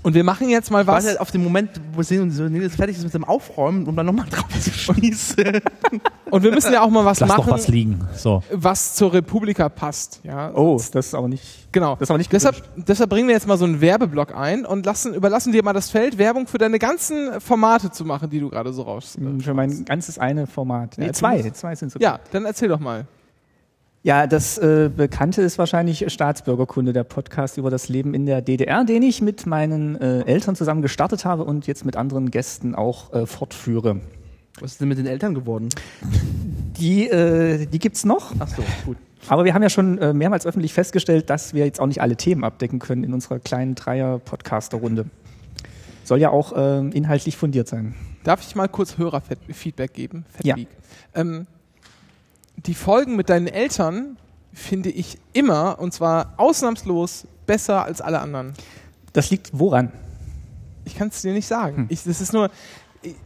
und 0.02 0.14
wir 0.14 0.24
machen 0.24 0.48
jetzt 0.48 0.70
mal 0.70 0.86
was. 0.86 0.94
Warte 0.94 1.09
halt 1.09 1.20
auf 1.20 1.31
den 1.31 1.43
Moment, 1.43 1.70
wo 1.93 2.02
Sie 2.02 2.18
und 2.18 2.31
so 2.31 2.44
Nils 2.44 2.77
fertig 2.77 2.97
ist 2.97 3.05
mit 3.05 3.12
dem 3.14 3.24
Aufräumen, 3.24 3.86
um 3.86 3.94
dann 3.97 4.06
nochmal 4.06 4.27
drauf 4.31 4.48
zu 4.60 4.70
schießen. 4.70 5.60
Und 6.31 6.43
wir 6.43 6.52
müssen 6.52 6.72
ja 6.72 6.82
auch 6.82 6.90
mal 6.90 7.05
was 7.05 7.20
Lass 7.20 7.28
machen, 7.28 7.44
doch 7.47 7.52
was 7.52 7.68
liegen. 7.68 8.01
So. 8.16 8.43
was 8.52 8.94
zur 8.94 9.12
Republika 9.12 9.68
passt. 9.68 10.20
Ja? 10.22 10.52
Oh, 10.55 10.77
das 10.93 11.06
ist 11.06 11.14
aber 11.14 11.28
nicht. 11.28 11.68
Genau. 11.72 11.94
Das 11.94 12.02
ist 12.02 12.10
aber 12.10 12.18
nicht 12.18 12.32
deshalb, 12.32 12.62
deshalb 12.77 13.10
bringen 13.10 13.28
wir 13.28 13.35
jetzt 13.35 13.47
mal 13.47 13.59
so 13.59 13.64
einen 13.64 13.81
Werbeblock 13.81 14.35
ein 14.35 14.64
und 14.64 14.86
lassen, 14.86 15.14
überlassen 15.14 15.52
dir 15.52 15.62
mal 15.62 15.72
das 15.72 15.90
Feld, 15.90 16.18
Werbung 16.18 16.47
für 16.47 16.59
deine 16.59 16.78
ganzen 16.78 17.40
Formate 17.40 17.90
zu 17.90 18.05
machen, 18.05 18.31
die 18.31 18.40
du 18.40 18.48
gerade 18.48 18.72
so 18.72 18.82
raus. 18.82 19.16
Hm, 19.18 19.40
Für 19.40 19.55
mein 19.55 19.85
ganzes 19.85 20.18
eine 20.18 20.47
Format. 20.47 20.97
Ja, 20.97 21.02
Nee, 21.02 21.06
du 21.09 21.12
zwei. 21.14 21.51
Zwei 21.51 21.74
sind 21.74 21.93
so. 21.93 21.98
Ja, 21.98 22.20
dann 22.32 22.44
erzähl 22.44 22.68
doch 22.68 22.81
mal. 22.81 23.06
Ja, 24.02 24.27
das 24.27 24.56
äh, 24.56 24.90
Bekannte 24.94 25.43
ist 25.43 25.59
wahrscheinlich 25.59 26.10
Staatsbürgerkunde, 26.10 26.94
der 26.94 27.05
Podcast 27.05 27.59
über 27.59 27.68
das 27.68 27.90
Leben 27.90 28.14
in 28.14 28.24
der 28.24 28.40
DDR, 28.40 28.85
den 28.85 29.02
ich 29.02 29.20
mit 29.20 29.44
meinen 29.44 30.01
äh, 30.01 30.22
Eltern 30.22 30.56
zusammen 30.56 30.81
gestartet 30.81 31.27
habe 31.27 31.44
und 31.44 31.66
jetzt 31.66 31.85
mit 31.85 31.97
anderen 31.97 32.31
Gästen 32.31 32.74
auch 32.74 33.12
äh, 33.12 33.27
fortführe. 33.27 34.01
Was 34.59 34.72
ist 34.72 34.81
denn 34.81 34.89
mit 34.89 34.97
den 34.97 35.06
Eltern 35.06 35.35
geworden? 35.35 35.68
Die, 36.78 37.09
äh, 37.09 37.66
die 37.66 37.78
gibt's 37.78 38.06
noch, 38.06 38.32
Ach 38.39 38.48
so, 38.48 38.62
gut. 38.86 38.97
aber 39.28 39.44
wir 39.44 39.52
haben 39.52 39.62
ja 39.62 39.68
schon 39.68 39.98
äh, 39.98 40.14
mehrmals 40.14 40.47
öffentlich 40.47 40.72
festgestellt, 40.72 41.28
dass 41.28 41.52
wir 41.52 41.66
jetzt 41.66 41.78
auch 41.78 41.86
nicht 41.86 42.01
alle 42.01 42.16
Themen 42.16 42.43
abdecken 42.43 42.78
können 42.78 43.05
in 43.05 43.12
unserer 43.12 43.39
kleinen 43.39 43.74
Dreier-Podcaster-Runde. 43.74 45.06
Soll 46.05 46.20
ja 46.20 46.31
auch 46.31 46.56
äh, 46.56 46.89
inhaltlich 46.89 47.36
fundiert 47.36 47.68
sein. 47.68 47.94
Darf 48.24 48.40
ich 48.40 48.55
mal 48.56 48.66
kurz 48.66 48.97
Hörerfeedback 48.97 49.93
geben? 49.93 50.24
Ja. 50.43 50.55
Feedback. 50.55 50.78
Ähm, 51.14 51.47
die 52.66 52.74
Folgen 52.74 53.16
mit 53.16 53.28
deinen 53.30 53.46
Eltern 53.46 54.16
finde 54.52 54.90
ich 54.90 55.18
immer, 55.32 55.78
und 55.78 55.92
zwar 55.94 56.34
ausnahmslos, 56.36 57.26
besser 57.46 57.84
als 57.84 58.00
alle 58.00 58.20
anderen. 58.20 58.52
Das 59.12 59.30
liegt 59.30 59.50
woran? 59.52 59.92
Ich 60.84 60.96
kann 60.96 61.08
es 61.08 61.22
dir 61.22 61.32
nicht 61.32 61.46
sagen. 61.46 61.76
Hm. 61.76 61.86
Ich, 61.88 62.02
das 62.04 62.20
ist 62.20 62.32
nur, 62.32 62.50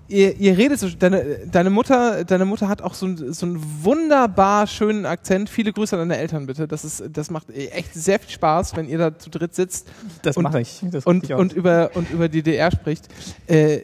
ihr, 0.08 0.36
ihr 0.36 0.56
redet 0.58 0.78
so, 0.78 0.88
deine, 0.90 1.46
deine 1.50 1.70
Mutter, 1.70 2.24
deine 2.24 2.44
Mutter 2.44 2.68
hat 2.68 2.82
auch 2.82 2.94
so, 2.94 3.06
einen- 3.06 3.32
so 3.32 3.46
einen 3.46 3.62
wunderbar 3.82 4.66
schönen 4.66 5.06
Akzent. 5.06 5.48
Viele 5.48 5.72
Grüße 5.72 5.94
an 5.96 6.08
deine 6.08 6.20
Eltern 6.20 6.46
bitte. 6.46 6.68
Das 6.68 6.84
ist, 6.84 7.02
das 7.10 7.30
macht 7.30 7.50
echt 7.50 7.94
sehr 7.94 8.18
viel 8.20 8.30
Spaß, 8.30 8.76
wenn 8.76 8.88
ihr 8.88 8.98
da 8.98 9.18
zu 9.18 9.30
dritt 9.30 9.54
sitzt 9.54 9.88
Das 10.22 10.36
Und- 10.36 10.42
mache 10.44 10.60
ich. 10.60 10.80
Das 10.90 11.06
und, 11.06 11.32
aus. 11.32 11.40
und 11.40 11.52
über 11.54 11.90
und 11.94 12.10
über 12.10 12.28
die 12.28 12.42
DDR 12.42 12.70
spricht. 12.70 13.08
Äh, 13.46 13.80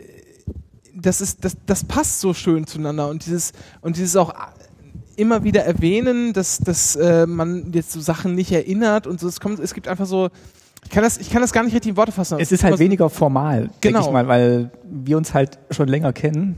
das 0.94 1.20
ist, 1.20 1.44
das, 1.44 1.56
das 1.64 1.84
passt 1.84 2.20
so 2.20 2.34
schön 2.34 2.66
zueinander 2.66 3.08
und 3.08 3.24
dieses 3.24 3.52
und 3.80 3.96
dieses 3.96 4.16
auch 4.16 4.34
immer 5.20 5.44
wieder 5.44 5.62
erwähnen, 5.64 6.32
dass, 6.32 6.58
dass 6.58 6.96
äh, 6.96 7.26
man 7.26 7.72
jetzt 7.72 7.92
so 7.92 8.00
Sachen 8.00 8.34
nicht 8.34 8.50
erinnert 8.52 9.06
und 9.06 9.20
so. 9.20 9.28
Es 9.28 9.38
kommt, 9.40 9.58
es 9.60 9.74
gibt 9.74 9.86
einfach 9.88 10.06
so. 10.06 10.28
Ich 10.84 10.90
kann 10.90 11.02
das, 11.02 11.18
ich 11.18 11.28
kann 11.30 11.42
das 11.42 11.52
gar 11.52 11.62
nicht 11.62 11.74
richtig 11.74 11.90
in 11.90 11.96
Worte 11.96 12.10
fassen. 12.12 12.38
es 12.40 12.50
ist 12.52 12.64
halt 12.64 12.72
Aber- 12.74 12.80
weniger 12.80 13.10
formal, 13.10 13.64
denke 13.64 13.76
Genau. 13.82 14.06
ich 14.06 14.10
mal, 14.12 14.26
weil 14.28 14.70
wir 14.90 15.16
uns 15.18 15.34
halt 15.34 15.58
schon 15.70 15.88
länger 15.88 16.12
kennen. 16.14 16.56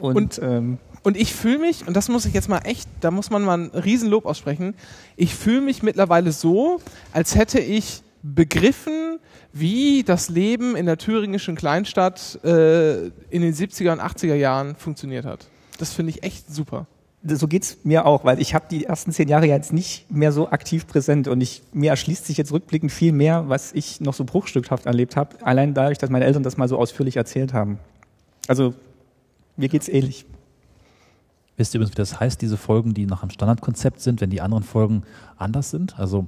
Und, 0.00 0.16
Und- 0.16 0.40
ähm, 0.42 0.78
Und 1.02 1.16
ich 1.16 1.34
fühle 1.34 1.58
mich, 1.58 1.86
und 1.86 1.94
das 1.96 2.08
muss 2.08 2.24
ich 2.26 2.32
jetzt 2.34 2.48
mal 2.48 2.60
echt, 2.64 2.88
da 3.00 3.10
muss 3.10 3.30
man 3.30 3.42
mal 3.42 3.58
ein 3.58 3.70
Riesenlob 3.70 4.24
aussprechen, 4.26 4.74
ich 5.16 5.34
fühle 5.34 5.60
mich 5.60 5.82
mittlerweile 5.82 6.32
so, 6.32 6.78
als 7.12 7.34
hätte 7.36 7.58
ich 7.60 8.02
begriffen, 8.22 9.18
wie 9.52 10.02
das 10.04 10.28
Leben 10.28 10.76
in 10.76 10.86
der 10.86 10.96
thüringischen 10.98 11.54
Kleinstadt 11.56 12.38
äh, 12.44 13.06
in 13.30 13.42
den 13.42 13.52
70er 13.54 13.92
und 13.92 14.00
80er 14.00 14.34
Jahren 14.34 14.74
funktioniert 14.76 15.24
hat. 15.24 15.48
Das 15.78 15.92
finde 15.92 16.10
ich 16.10 16.22
echt 16.22 16.52
super. 16.52 16.86
So 17.22 17.48
geht's 17.48 17.78
mir 17.84 18.06
auch, 18.06 18.24
weil 18.24 18.40
ich 18.40 18.54
habe 18.54 18.64
die 18.70 18.86
ersten 18.86 19.12
zehn 19.12 19.28
Jahre 19.28 19.46
jetzt 19.46 19.72
nicht 19.72 20.10
mehr 20.10 20.32
so 20.32 20.48
aktiv 20.50 20.86
präsent 20.86 21.28
und 21.28 21.40
ich, 21.40 21.62
mir 21.72 21.90
erschließt 21.90 22.26
sich 22.26 22.38
jetzt 22.38 22.52
rückblickend 22.52 22.90
viel 22.90 23.12
mehr, 23.12 23.48
was 23.48 23.72
ich 23.72 24.00
noch 24.00 24.14
so 24.14 24.24
bruchstückhaft 24.24 24.86
erlebt 24.86 25.16
habe, 25.16 25.36
allein 25.44 25.74
dadurch, 25.74 25.98
dass 25.98 26.08
meine 26.08 26.24
Eltern 26.24 26.42
das 26.42 26.56
mal 26.56 26.68
so 26.68 26.78
ausführlich 26.78 27.16
erzählt 27.16 27.52
haben. 27.52 27.78
Also 28.48 28.74
mir 29.56 29.68
geht's 29.68 29.88
ähnlich. 29.88 30.24
Wisst 31.56 31.74
ihr 31.74 31.78
übrigens, 31.80 31.92
wie 31.92 31.96
das 31.96 32.20
heißt, 32.20 32.40
diese 32.40 32.56
Folgen, 32.56 32.94
die 32.94 33.04
nach 33.04 33.22
einem 33.22 33.30
Standardkonzept 33.30 34.00
sind, 34.00 34.22
wenn 34.22 34.30
die 34.30 34.40
anderen 34.40 34.64
Folgen 34.64 35.02
anders 35.36 35.70
sind? 35.70 35.98
Also 35.98 36.26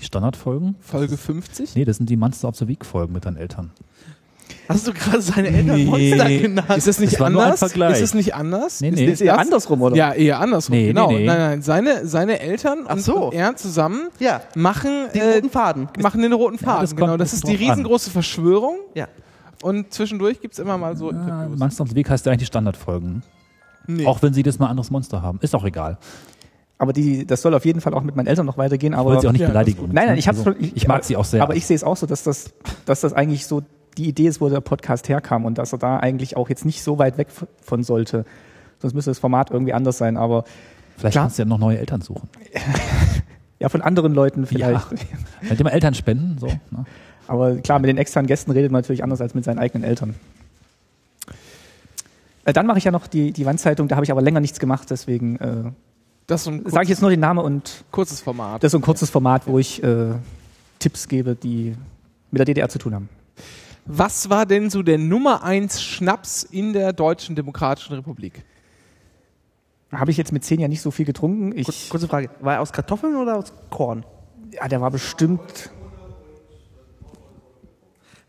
die 0.00 0.04
Standardfolgen? 0.04 0.76
Folge 0.80 1.18
50? 1.18 1.74
Nee, 1.74 1.84
das 1.84 1.98
sind 1.98 2.08
die 2.08 2.16
Monster 2.16 2.48
of 2.48 2.56
the 2.56 2.66
Week 2.66 2.86
Folgen 2.86 3.12
mit 3.12 3.26
deinen 3.26 3.36
Eltern. 3.36 3.72
Hast 4.68 4.86
du 4.86 4.92
gerade 4.92 5.20
seine 5.20 5.48
Eltern 5.48 5.84
Monster 5.84 6.28
genannt? 6.28 6.76
Ist 6.76 6.88
es 6.88 7.00
nicht 7.00 7.14
Das 7.14 7.20
anders? 7.22 7.62
Ist 7.62 8.00
es 8.00 8.14
nicht 8.14 8.34
anders? 8.34 8.80
Nee, 8.80 8.88
Ist- 8.90 8.96
nee. 8.96 9.04
Ist 9.06 9.20
eher 9.20 9.38
andersrum, 9.38 9.82
oder? 9.82 9.96
Ja, 9.96 10.12
eher 10.12 10.38
andersrum. 10.40 10.74
Nee, 10.76 10.82
nee, 10.82 10.88
genau. 10.88 11.10
nee. 11.10 11.24
Nein, 11.26 11.38
nein, 11.38 11.62
seine, 11.62 12.06
seine 12.06 12.40
Eltern 12.40 12.84
Ach 12.86 12.94
und, 12.94 13.00
so. 13.02 13.16
und 13.28 13.34
er 13.34 13.56
zusammen 13.56 14.08
Ja, 14.18 14.40
machen, 14.54 15.08
den 15.14 15.20
äh, 15.22 15.34
roten 15.34 15.50
Faden. 15.50 15.88
machen 16.00 16.22
den 16.22 16.32
roten 16.32 16.58
Faden. 16.58 16.82
das 16.82 16.90
kommt 16.90 17.00
genau, 17.00 17.16
das 17.16 17.32
ist 17.32 17.46
die 17.48 17.56
drauf 17.56 17.62
an. 17.62 17.68
riesengroße 17.70 18.10
Verschwörung. 18.10 18.76
Ja. 18.94 19.08
Und 19.62 19.92
zwischendurch 19.92 20.40
gibt 20.40 20.54
es 20.54 20.58
immer 20.60 20.78
mal 20.78 20.96
so 20.96 21.08
Ah, 21.08 21.10
Interviews. 21.10 21.58
Monster 21.58 21.86
the 21.86 21.94
Week 21.94 22.08
heißt 22.08 22.24
ja 22.26 22.32
eigentlich 22.32 22.40
die 22.40 22.46
Standardfolgen. 22.46 23.22
Nee. 23.86 24.06
Auch 24.06 24.22
wenn 24.22 24.32
sie 24.32 24.42
das 24.42 24.58
mal 24.58 24.66
ein 24.66 24.70
anderes 24.70 24.90
Monster 24.90 25.20
haben. 25.22 25.38
Ist 25.42 25.54
auch 25.54 25.64
egal. 25.64 25.98
Aber 26.78 26.94
die, 26.94 27.26
das 27.26 27.42
soll 27.42 27.52
auf 27.54 27.66
jeden 27.66 27.82
Fall 27.82 27.92
auch 27.92 28.02
mit 28.02 28.16
meinen 28.16 28.26
Eltern 28.26 28.46
noch 28.46 28.56
weitergehen. 28.56 28.94
Ich 28.94 28.98
Aber 28.98 29.10
wollte 29.10 29.20
sie 29.22 29.28
auch 29.28 29.32
nicht 29.32 29.42
Ja, 29.42 29.48
beleidigen. 29.48 29.90
Nein, 29.92 30.06
nein, 30.06 30.18
ich 30.18 30.28
hab's 30.28 30.38
also, 30.38 30.52
schon. 30.52 30.70
ich 30.74 30.88
mag 30.88 31.04
sie 31.04 31.14
auch 31.16 31.26
sehr. 31.26 31.42
Aber 31.42 31.54
ich 31.54 31.66
sehe 31.66 31.76
es 31.76 31.84
auch 31.84 31.96
so, 31.98 32.06
dass 32.06 32.22
das, 32.22 32.54
dass 32.86 33.00
das 33.02 33.12
eigentlich 33.12 33.46
so 33.46 33.62
die 33.98 34.08
Idee 34.08 34.26
ist, 34.26 34.40
wo 34.40 34.48
der 34.48 34.60
Podcast 34.60 35.08
herkam 35.08 35.44
und 35.44 35.58
dass 35.58 35.72
er 35.72 35.78
da 35.78 35.98
eigentlich 35.98 36.36
auch 36.36 36.48
jetzt 36.48 36.64
nicht 36.64 36.82
so 36.82 36.98
weit 36.98 37.18
weg 37.18 37.28
von 37.62 37.82
sollte. 37.82 38.24
Sonst 38.80 38.94
müsste 38.94 39.10
das 39.10 39.18
Format 39.18 39.50
irgendwie 39.50 39.72
anders 39.72 39.98
sein. 39.98 40.16
Aber 40.16 40.44
Vielleicht 40.96 41.12
klar. 41.14 41.24
kannst 41.24 41.38
du 41.38 41.42
ja 41.42 41.48
noch 41.48 41.58
neue 41.58 41.78
Eltern 41.78 42.00
suchen. 42.00 42.28
ja, 43.58 43.68
von 43.68 43.82
anderen 43.82 44.14
Leuten 44.14 44.46
vielleicht. 44.46 44.86
Wenn 45.42 45.56
die 45.56 45.64
mal 45.64 45.70
Eltern 45.70 45.94
spenden, 45.94 46.38
so. 46.38 46.46
Ne? 46.46 46.84
Aber 47.26 47.56
klar, 47.56 47.78
mit 47.78 47.88
den 47.88 47.98
externen 47.98 48.26
Gästen 48.26 48.50
redet 48.50 48.72
man 48.72 48.80
natürlich 48.80 49.02
anders 49.02 49.20
als 49.20 49.34
mit 49.34 49.44
seinen 49.44 49.58
eigenen 49.58 49.84
Eltern. 49.84 50.14
Äh, 52.44 52.52
Dann 52.52 52.66
mache 52.66 52.78
ich 52.78 52.84
ja 52.84 52.90
noch 52.90 53.06
die, 53.06 53.32
die 53.32 53.46
Wandzeitung, 53.46 53.88
da 53.88 53.96
habe 53.96 54.04
ich 54.04 54.10
aber 54.10 54.22
länger 54.22 54.40
nichts 54.40 54.58
gemacht, 54.58 54.90
deswegen 54.90 55.36
äh, 55.36 55.70
Das 56.26 56.44
so 56.44 56.52
sage 56.64 56.84
ich 56.84 56.88
jetzt 56.88 57.02
nur 57.02 57.10
den 57.10 57.20
Namen 57.20 57.38
und 57.44 57.84
kurzes 57.90 58.20
Format. 58.20 58.62
das 58.62 58.68
ist 58.68 58.72
so 58.72 58.78
ein 58.78 58.82
kurzes 58.82 59.10
Format, 59.10 59.46
wo 59.46 59.58
ich 59.58 59.82
äh, 59.82 60.14
Tipps 60.78 61.08
gebe, 61.08 61.34
die 61.34 61.76
mit 62.30 62.38
der 62.38 62.46
DDR 62.46 62.68
zu 62.68 62.78
tun 62.78 62.94
haben. 62.94 63.08
Was 63.92 64.30
war 64.30 64.46
denn 64.46 64.70
so 64.70 64.82
der 64.82 64.98
Nummer 64.98 65.42
1 65.42 65.82
Schnaps 65.82 66.44
in 66.44 66.72
der 66.72 66.92
Deutschen 66.92 67.34
Demokratischen 67.34 67.94
Republik? 67.94 68.44
Habe 69.92 70.12
ich 70.12 70.16
jetzt 70.16 70.32
mit 70.32 70.44
zehn 70.44 70.60
Jahren 70.60 70.70
nicht 70.70 70.82
so 70.82 70.92
viel 70.92 71.04
getrunken. 71.04 71.50
Ich, 71.56 71.88
Kurze 71.90 72.06
Frage. 72.06 72.30
War 72.40 72.54
er 72.54 72.60
aus 72.60 72.72
Kartoffeln 72.72 73.16
oder 73.16 73.36
aus 73.36 73.52
Korn? 73.70 74.04
ja, 74.52 74.68
der 74.68 74.80
war 74.80 74.90
bestimmt 74.90 75.70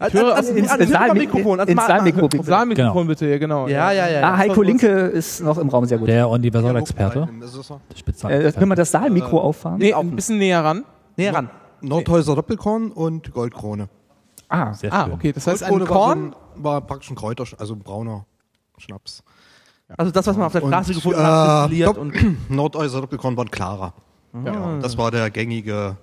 Ich 0.07 0.13
höre 0.13 0.35
also, 0.35 0.51
ins- 0.53 0.73
ins 0.75 0.91
Saalmi- 0.91 1.67
ins 1.67 1.85
Saalmikrofon. 1.85 2.43
Saalmikrofon 2.43 3.07
bitte, 3.07 3.27
ja, 3.27 3.37
genau. 3.37 3.67
Ja, 3.67 3.91
ja, 3.91 4.07
ja. 4.09 4.21
Ah, 4.23 4.37
Heiko 4.37 4.63
Linke 4.63 4.87
ist 4.87 5.41
noch 5.41 5.59
im 5.59 5.69
Raum 5.69 5.85
sehr 5.85 5.99
gut. 5.99 6.07
Der 6.07 6.27
Universalexperte. 6.27 7.29
Der 8.27 8.45
Äh, 8.47 8.51
können 8.51 8.69
wir 8.71 8.75
das 8.75 8.89
Saalmikro 8.89 9.39
auffahren? 9.39 9.77
Nee, 9.77 9.93
ein 9.93 10.15
bisschen 10.15 10.39
näher 10.39 10.63
ran. 10.63 10.85
Näher 11.17 11.35
ran. 11.35 11.49
Nordhäuser 11.81 12.35
Doppelkorn 12.35 12.91
und 12.91 13.31
Goldkrone. 13.31 13.89
Ah, 14.53 14.73
Sehr 14.73 14.91
Ah, 14.93 15.05
schön. 15.05 15.13
okay. 15.13 15.31
Das 15.31 15.47
heißt, 15.47 15.63
ein 15.63 15.79
war, 15.79 15.85
Korn. 15.87 16.33
ein, 16.55 16.63
war 16.63 16.81
praktisch 16.81 17.09
ein 17.09 17.15
Kräuter, 17.15 17.45
also 17.57 17.73
ein 17.73 17.79
brauner 17.79 18.25
Schnaps. 18.77 19.23
Also 19.97 20.11
das, 20.11 20.27
was 20.27 20.35
man 20.35 20.45
auf 20.47 20.51
der 20.51 20.59
Straße 20.59 20.93
gefunden 20.93 21.19
äh, 21.19 21.23
hat, 21.23 21.63
destilliert 21.71 21.97
und 21.97 22.15
Nordhäuser 22.49 23.01
Doppelkorn 23.01 23.35
war 23.37 23.45
ein 23.45 23.51
klarer. 23.51 23.93
Ja, 24.45 24.79
das 24.79 24.97
war 24.97 25.09
der 25.11 25.29
gängige, 25.29 25.97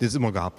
den 0.00 0.08
es 0.08 0.14
immer 0.14 0.32
gab. 0.32 0.58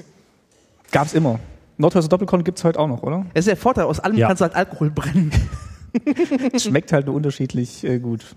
gab's 0.92 1.12
immer. 1.14 1.38
Nordhäuser 1.78 2.08
Doppelkorn 2.08 2.44
gibt's 2.44 2.62
heute 2.64 2.78
auch 2.78 2.86
noch, 2.88 3.02
oder? 3.02 3.24
es 3.34 3.40
ist 3.40 3.46
der 3.48 3.56
Vorteil, 3.56 3.84
aus 3.84 4.00
allem 4.00 4.16
Ja. 4.16 4.26
kannst 4.28 4.40
du 4.40 4.44
halt 4.44 4.54
Alkohol 4.54 4.90
brennen. 4.90 5.32
Schmeckt 6.58 6.92
halt 6.92 7.06
nur 7.06 7.14
unterschiedlich 7.16 7.82
äh, 7.84 7.98
gut. 7.98 8.36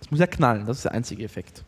Das 0.00 0.10
muss 0.10 0.20
ja 0.20 0.26
knallen, 0.26 0.66
das 0.66 0.78
ist 0.78 0.84
der 0.84 0.92
einzige 0.92 1.24
Effekt. 1.24 1.64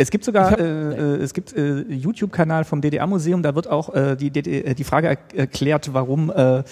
Es 0.00 0.10
gibt 0.10 0.24
sogar, 0.24 0.52
hab- 0.52 0.60
äh, 0.60 0.64
äh, 0.64 1.16
es 1.22 1.34
gibt 1.34 1.52
äh, 1.56 1.80
YouTube-Kanal 1.80 2.64
vom 2.64 2.80
DDR-Museum, 2.80 3.42
da 3.42 3.54
wird 3.56 3.66
auch 3.66 3.92
äh, 3.94 4.16
die, 4.16 4.30
DD 4.30 4.62
äh, 4.64 4.74
die 4.74 4.84
Frage 4.84 5.08
er 5.08 5.18
erklärt, 5.36 5.92
warum 5.92 6.30
äh, 6.30 6.62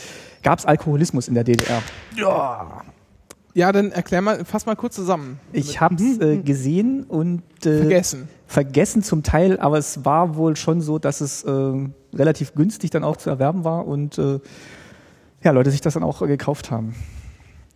gab 0.45 0.59
es 0.61 0.65
Alkoholismus 0.65 1.27
in 1.27 1.35
der 1.35 1.43
DDR. 1.43 1.83
Ja, 3.55 3.73
dann 3.73 3.91
erklär 3.91 4.21
mal, 4.21 4.45
fass 4.45 4.67
mal 4.67 4.77
kurz 4.77 4.95
zusammen. 4.95 5.41
Ich 5.53 5.81
habe 5.81 5.97
es 5.97 6.19
äh, 6.21 6.37
gesehen 6.37 7.03
und 7.05 7.43
äh, 7.65 7.79
Vergessen. 7.79 8.29
vergessen 8.47 9.03
zum 9.03 9.23
Teil, 9.25 9.59
aber 9.59 9.79
es 9.79 10.05
war 10.05 10.37
wohl 10.37 10.55
schon 10.57 10.81
so, 10.81 10.99
dass 11.01 11.21
es 11.21 11.43
äh, 11.43 11.73
relativ 12.15 12.55
günstig 12.55 12.91
dann 12.91 13.03
auch 13.03 13.17
zu 13.17 13.29
erwerben 13.31 13.65
war 13.65 13.87
und 13.89 14.19
äh, 14.19 14.39
ja, 15.43 15.51
Leute 15.51 15.71
sich 15.73 15.81
das 15.81 15.95
dann 15.95 16.03
auch 16.05 16.23
äh, 16.23 16.27
gekauft 16.29 16.71
haben 16.71 16.95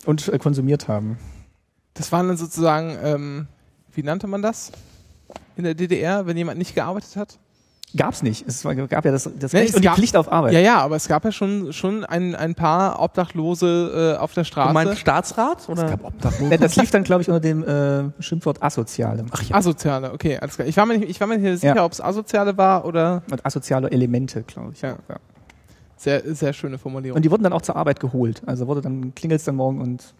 und 0.06 0.28
äh, 0.28 0.39
konsumiert 0.39 0.86
haben. 0.86 1.16
Das 1.94 2.12
waren 2.12 2.28
dann 2.28 2.36
sozusagen, 2.36 2.97
ähm, 3.02 3.47
wie 3.93 4.02
nannte 4.05 4.27
man 4.28 4.43
das? 4.43 4.70
In 5.57 5.65
der 5.65 5.74
DDR, 5.74 6.27
wenn 6.27 6.36
jemand 6.36 6.59
nicht 6.59 6.74
gearbeitet 6.74 7.16
hat? 7.16 7.39
Gab's 7.97 8.23
nicht. 8.23 8.47
Es 8.47 8.65
war, 8.65 8.73
gab 8.77 9.05
ja 9.05 9.11
das, 9.11 9.28
das 9.36 9.52
Nee, 9.52 9.59
Recht 9.61 9.70
es 9.70 9.74
und 9.74 9.82
die 9.82 9.89
gab- 9.89 9.97
Pflicht 9.97 10.16
auf 10.16 10.31
Arbeit. 10.31 10.52
Ja, 10.52 10.61
ja, 10.61 10.78
aber 10.78 10.94
es 10.94 11.09
gab 11.09 11.24
ja 11.24 11.32
schon, 11.32 11.73
schon 11.73 12.05
ein, 12.05 12.36
ein 12.36 12.55
paar 12.55 13.01
Obdachlose 13.02 14.15
äh, 14.16 14.20
auf 14.20 14.32
der 14.32 14.44
Du 14.44 14.48
Straße. 14.48 14.73
meinst 14.73 14.98
Staatsrat? 14.98 15.69
Oder? 15.69 15.98
Äh, 16.51 16.59
Das 16.59 16.77
lief 16.77 16.93
dann, 16.93 17.02
glaube 17.02 17.23
ich, 17.23 17.28
unter 17.28 17.40
dem 17.40 17.65
äh, 17.65 18.23
Schimpfwort 18.23 18.62
Asoziale. 18.62 19.24
Ach 19.32 19.43
ja. 19.43 19.57
Asoziale, 19.57 20.12
okay, 20.12 20.39
alles 20.39 20.55
klar. 20.55 20.69
Ich 20.69 20.77
war 20.77 20.86
mir 20.86 20.98
nicht, 20.98 21.11
ich 21.11 21.19
war 21.20 21.27
mir 21.27 21.39
nicht 21.39 21.61
sicher, 21.61 21.74
Ja. 21.74 21.85
ob 21.85 21.90
es 21.90 22.01
Asoziale 22.01 22.57
war 22.57 22.85
oder 22.85 23.23
Und 23.28 23.44
asoziale 23.44 23.90
Elemente, 23.90 24.43
glaube 24.44 24.70
ich. 24.73 24.82
Ja. 24.82 24.93
auch, 24.93 24.98
ja. 25.09 25.16
sehr, 25.97 26.23
sehr 26.35 26.52
schöne 26.52 26.78
Formulierung. 26.78 27.16
Und 27.16 27.24
die 27.24 27.31
wurden 27.32 27.43
dann 27.43 27.52
auch 27.52 27.62
zur 27.62 27.74
Arbeit 27.74 27.98
geholt. 27.98 28.40
Also 28.47 28.69
wurde 28.69 28.82
dann 28.82 29.16
klingelt's 29.16 29.44
dann 29.44 29.57
morgen 29.57 29.81
und 29.81 30.15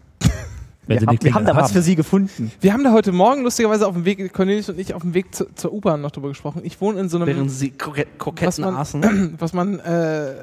wir, 0.91 1.01
sie 1.01 1.07
haben, 1.07 1.19
wir 1.23 1.35
haben 1.35 1.45
da 1.45 1.53
Klingel 1.53 1.65
was 1.65 1.73
für 1.73 1.83
Sie 1.83 1.95
gefunden. 1.95 2.53
Wir 2.61 2.73
haben 2.73 2.85
da 2.85 2.93
heute 2.93 3.13
Morgen 3.13 3.43
lustigerweise 3.43 3.87
auf 3.87 3.95
dem 3.95 4.05
Weg, 4.05 4.33
Cornelius 4.33 4.69
und 4.69 4.79
ich 4.79 4.95
auf 4.95 5.03
dem 5.03 5.15
Weg 5.15 5.35
zu, 5.35 5.47
zur 5.55 5.73
U-Bahn 5.73 6.01
noch 6.01 6.11
drüber 6.11 6.29
gesprochen. 6.29 6.63
Ich 6.65 6.81
wohne 6.81 7.01
in 7.01 7.09
so 7.09 7.17
einem, 7.17 7.27
Während 7.27 7.51
sie 7.51 7.71
Kroket 7.71 8.09
was 8.13 8.19
Kroketten 8.19 8.65
man, 8.65 8.77
aßen. 8.77 9.37
was 9.39 9.53
man, 9.53 9.79
äh, 9.81 10.35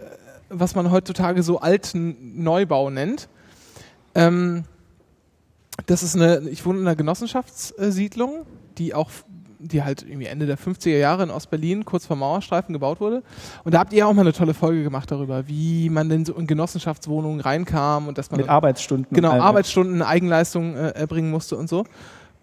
was 0.49 0.76
man 0.76 0.91
heutzutage 0.91 1.44
so 1.44 1.60
alten 1.60 2.41
Neubau 2.41 2.90
nennt. 2.90 3.28
Ähm, 4.15 4.64
das 5.86 6.02
ist 6.02 6.15
eine, 6.15 6.49
ich 6.49 6.65
wohne 6.65 6.80
in 6.80 6.88
einer 6.88 6.95
Genossenschaftssiedlung, 6.95 8.45
die 8.78 8.94
auch, 8.94 9.11
die 9.59 9.84
halt 9.84 10.03
irgendwie 10.03 10.27
Ende 10.27 10.45
der 10.45 10.57
50er 10.57 10.97
Jahre 10.97 11.23
in 11.23 11.29
Ostberlin 11.29 11.85
kurz 11.85 12.05
vor 12.05 12.15
Mauerstreifen 12.15 12.73
gebaut 12.73 12.99
wurde. 12.99 13.23
Und 13.63 13.73
da 13.73 13.79
habt 13.79 13.93
ihr 13.93 14.07
auch 14.07 14.13
mal 14.13 14.21
eine 14.21 14.34
tolle 14.34 14.53
Folge 14.53 14.84
gemacht 14.84 15.11
darüber, 15.11 15.47
wie 15.47 15.89
man 15.89 16.09
denn 16.09 16.25
so 16.25 16.34
in 16.35 16.47
Genossenschaftswohnungen 16.47 17.39
reinkam 17.39 18.07
und 18.07 18.17
dass 18.17 18.31
man 18.31 18.39
Mit 18.39 18.49
Arbeitsstunden. 18.49 19.13
genau. 19.13 19.31
Arbeitsstunden, 19.31 20.01
Eigenleistung 20.01 20.75
äh, 20.75 20.89
erbringen 20.89 21.31
musste 21.31 21.57
und 21.57 21.69
so. 21.69 21.85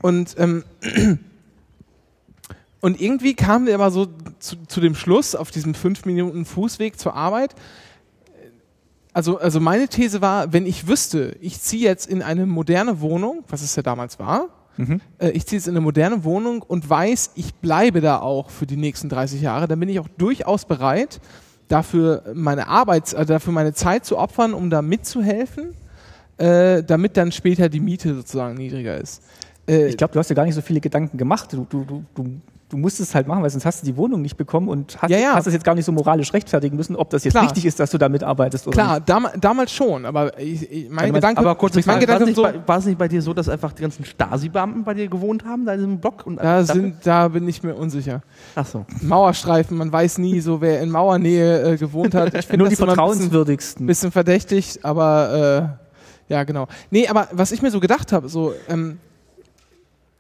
Und, 0.03 0.35
ähm, 0.39 0.65
und 2.81 3.01
irgendwie 3.01 3.35
kamen 3.35 3.67
wir 3.67 3.75
aber 3.75 3.91
so 3.91 4.09
zu, 4.39 4.57
zu 4.67 4.81
dem 4.81 4.95
Schluss 4.95 5.35
auf 5.35 5.51
diesem 5.51 5.75
fünf 5.75 6.05
Minuten 6.05 6.45
Fußweg 6.45 6.99
zur 6.99 7.15
Arbeit. 7.15 7.55
Also, 9.13 9.39
also 9.39 9.61
meine 9.61 9.87
These 9.87 10.21
war, 10.21 10.53
wenn 10.53 10.67
ich 10.67 10.89
wüsste, 10.89 11.37
ich 11.41 11.61
ziehe 11.61 11.85
jetzt 11.85 12.07
in 12.07 12.21
eine 12.21 12.47
moderne 12.47 13.01
Wohnung, 13.01 13.45
was 13.49 13.63
es 13.63 13.77
ja 13.77 13.83
damals 13.83 14.19
war, 14.19 14.49
Mhm. 14.77 15.01
äh, 15.19 15.31
ich 15.31 15.47
ziehe 15.47 15.59
jetzt 15.59 15.67
in 15.69 15.73
eine 15.75 15.81
moderne 15.81 16.25
Wohnung 16.25 16.63
und 16.63 16.89
weiß, 16.89 17.33
ich 17.37 17.55
bleibe 17.55 18.01
da 18.01 18.19
auch 18.21 18.51
für 18.51 18.67
die 18.67 18.77
nächsten 18.77 19.09
30 19.09 19.41
Jahre, 19.41 19.69
dann 19.69 19.79
bin 19.81 19.89
ich 19.89 20.01
auch 20.01 20.09
durchaus 20.19 20.65
bereit, 20.65 21.21
dafür 21.69 22.23
meine 22.35 22.69
Arbeits, 22.69 23.15
also 23.15 23.33
dafür 23.33 23.53
meine 23.53 23.73
Zeit 23.73 24.05
zu 24.05 24.19
opfern, 24.19 24.53
um 24.55 24.71
da 24.71 24.83
mitzuhelfen, 24.83 25.75
äh, 26.39 26.83
damit 26.83 27.17
dann 27.17 27.31
später 27.33 27.69
die 27.69 27.81
Miete 27.81 28.15
sozusagen 28.15 28.57
niedriger 28.57 28.97
ist. 28.99 29.23
Äh, 29.69 29.87
Ich 29.89 29.97
glaube, 29.97 30.13
du 30.13 30.19
hast 30.19 30.29
dir 30.31 30.35
gar 30.35 30.45
nicht 30.45 30.55
so 30.55 30.61
viele 30.61 30.81
Gedanken 30.81 31.17
gemacht. 31.17 31.53
Du, 31.53 31.65
du, 31.69 31.85
du, 31.85 32.05
du, 32.15 32.41
du 32.75 32.81
musst 32.81 32.99
es 32.99 33.15
halt 33.15 33.29
machen, 33.29 33.43
weil 33.43 33.51
sonst 33.51 33.65
hast 33.65 33.83
du 33.83 33.87
die 33.87 33.97
Wohnung 33.97 34.21
nicht 34.21 34.37
bekommen 34.37 34.69
und 34.69 35.01
hast, 35.01 35.09
Ja, 35.11 35.19
ja. 35.19 35.35
hast 35.35 35.47
es 35.47 35.53
jetzt 35.53 35.65
gar 35.65 35.75
nicht 35.77 35.85
so 35.85 35.93
moralisch 35.93 36.33
rechtfertigen 36.33 36.77
müssen, 36.77 36.97
ob 36.97 37.09
das 37.11 37.23
jetzt 37.25 37.35
Klar. 37.35 37.45
richtig 37.45 37.65
ist, 37.67 37.79
dass 37.79 37.91
du 37.91 37.99
da 37.99 38.09
mitarbeitest 38.09 38.67
oder 38.67 38.75
klar, 38.75 38.95
nicht. 38.97 39.09
dam 39.09 39.29
damals 39.41 39.71
schon, 39.73 40.05
aber 40.05 40.39
ich, 40.41 40.71
ich, 40.71 40.91
mein 40.91 41.07
Ja, 41.09 41.13
Gedanke, 41.15 41.41
Aber 41.41 41.55
kurz, 41.55 41.77
mein 41.77 41.87
war, 41.87 41.99
Gedanke 41.99 42.23
es 42.25 42.27
nicht 42.31 42.37
so, 42.37 42.43
bei, 42.43 42.55
war 42.67 42.79
es 42.79 42.87
nicht 42.87 42.99
bei 42.99 43.07
dir 43.09 43.23
so, 43.23 43.33
dass 43.33 43.49
einfach 43.49 43.73
die 43.73 43.83
ganzen 43.83 44.05
Stasi-Beamten 44.05 44.83
bei 44.85 44.95
dir 44.95 45.07
gewohnt 45.09 45.45
haben, 45.45 45.65
da 45.65 45.73
in 45.75 45.79
diesem 45.79 46.01
Block? 46.01 46.27
Und 46.27 46.37
da, 46.43 46.65
sind, 46.65 46.97
da 47.05 47.29
bin 47.29 47.47
ich 47.49 47.63
mir 47.63 47.75
unsicher. 47.75 48.23
Ach 48.57 48.67
so. 48.67 48.85
Mauerstreifen, 49.03 49.77
man 49.77 49.93
weiß 49.93 50.19
nie 50.19 50.41
so, 50.41 50.61
wer 50.61 50.81
in 50.81 50.91
Mauernähe 50.91 51.75
äh, 51.75 51.77
gewohnt 51.77 52.15
hat. 52.15 52.35
Ich 52.35 52.49
Nur 52.49 52.57
die 52.59 52.65
ein 52.65 52.69
bisschen, 52.71 52.87
vertrauenswürdigsten. 52.87 53.87
bisschen 53.87 54.11
verdächtig, 54.13 54.81
aber 54.83 55.79
äh, 56.29 56.33
ja, 56.33 56.43
genau. 56.45 56.67
Nee, 56.91 57.07
aber 57.07 57.29
was 57.33 57.53
ich 57.53 57.63
mir 57.63 57.71
so 57.71 57.81
gedacht 57.81 58.13
habe, 58.13 58.29
so, 58.29 58.53
ähm, 58.69 58.99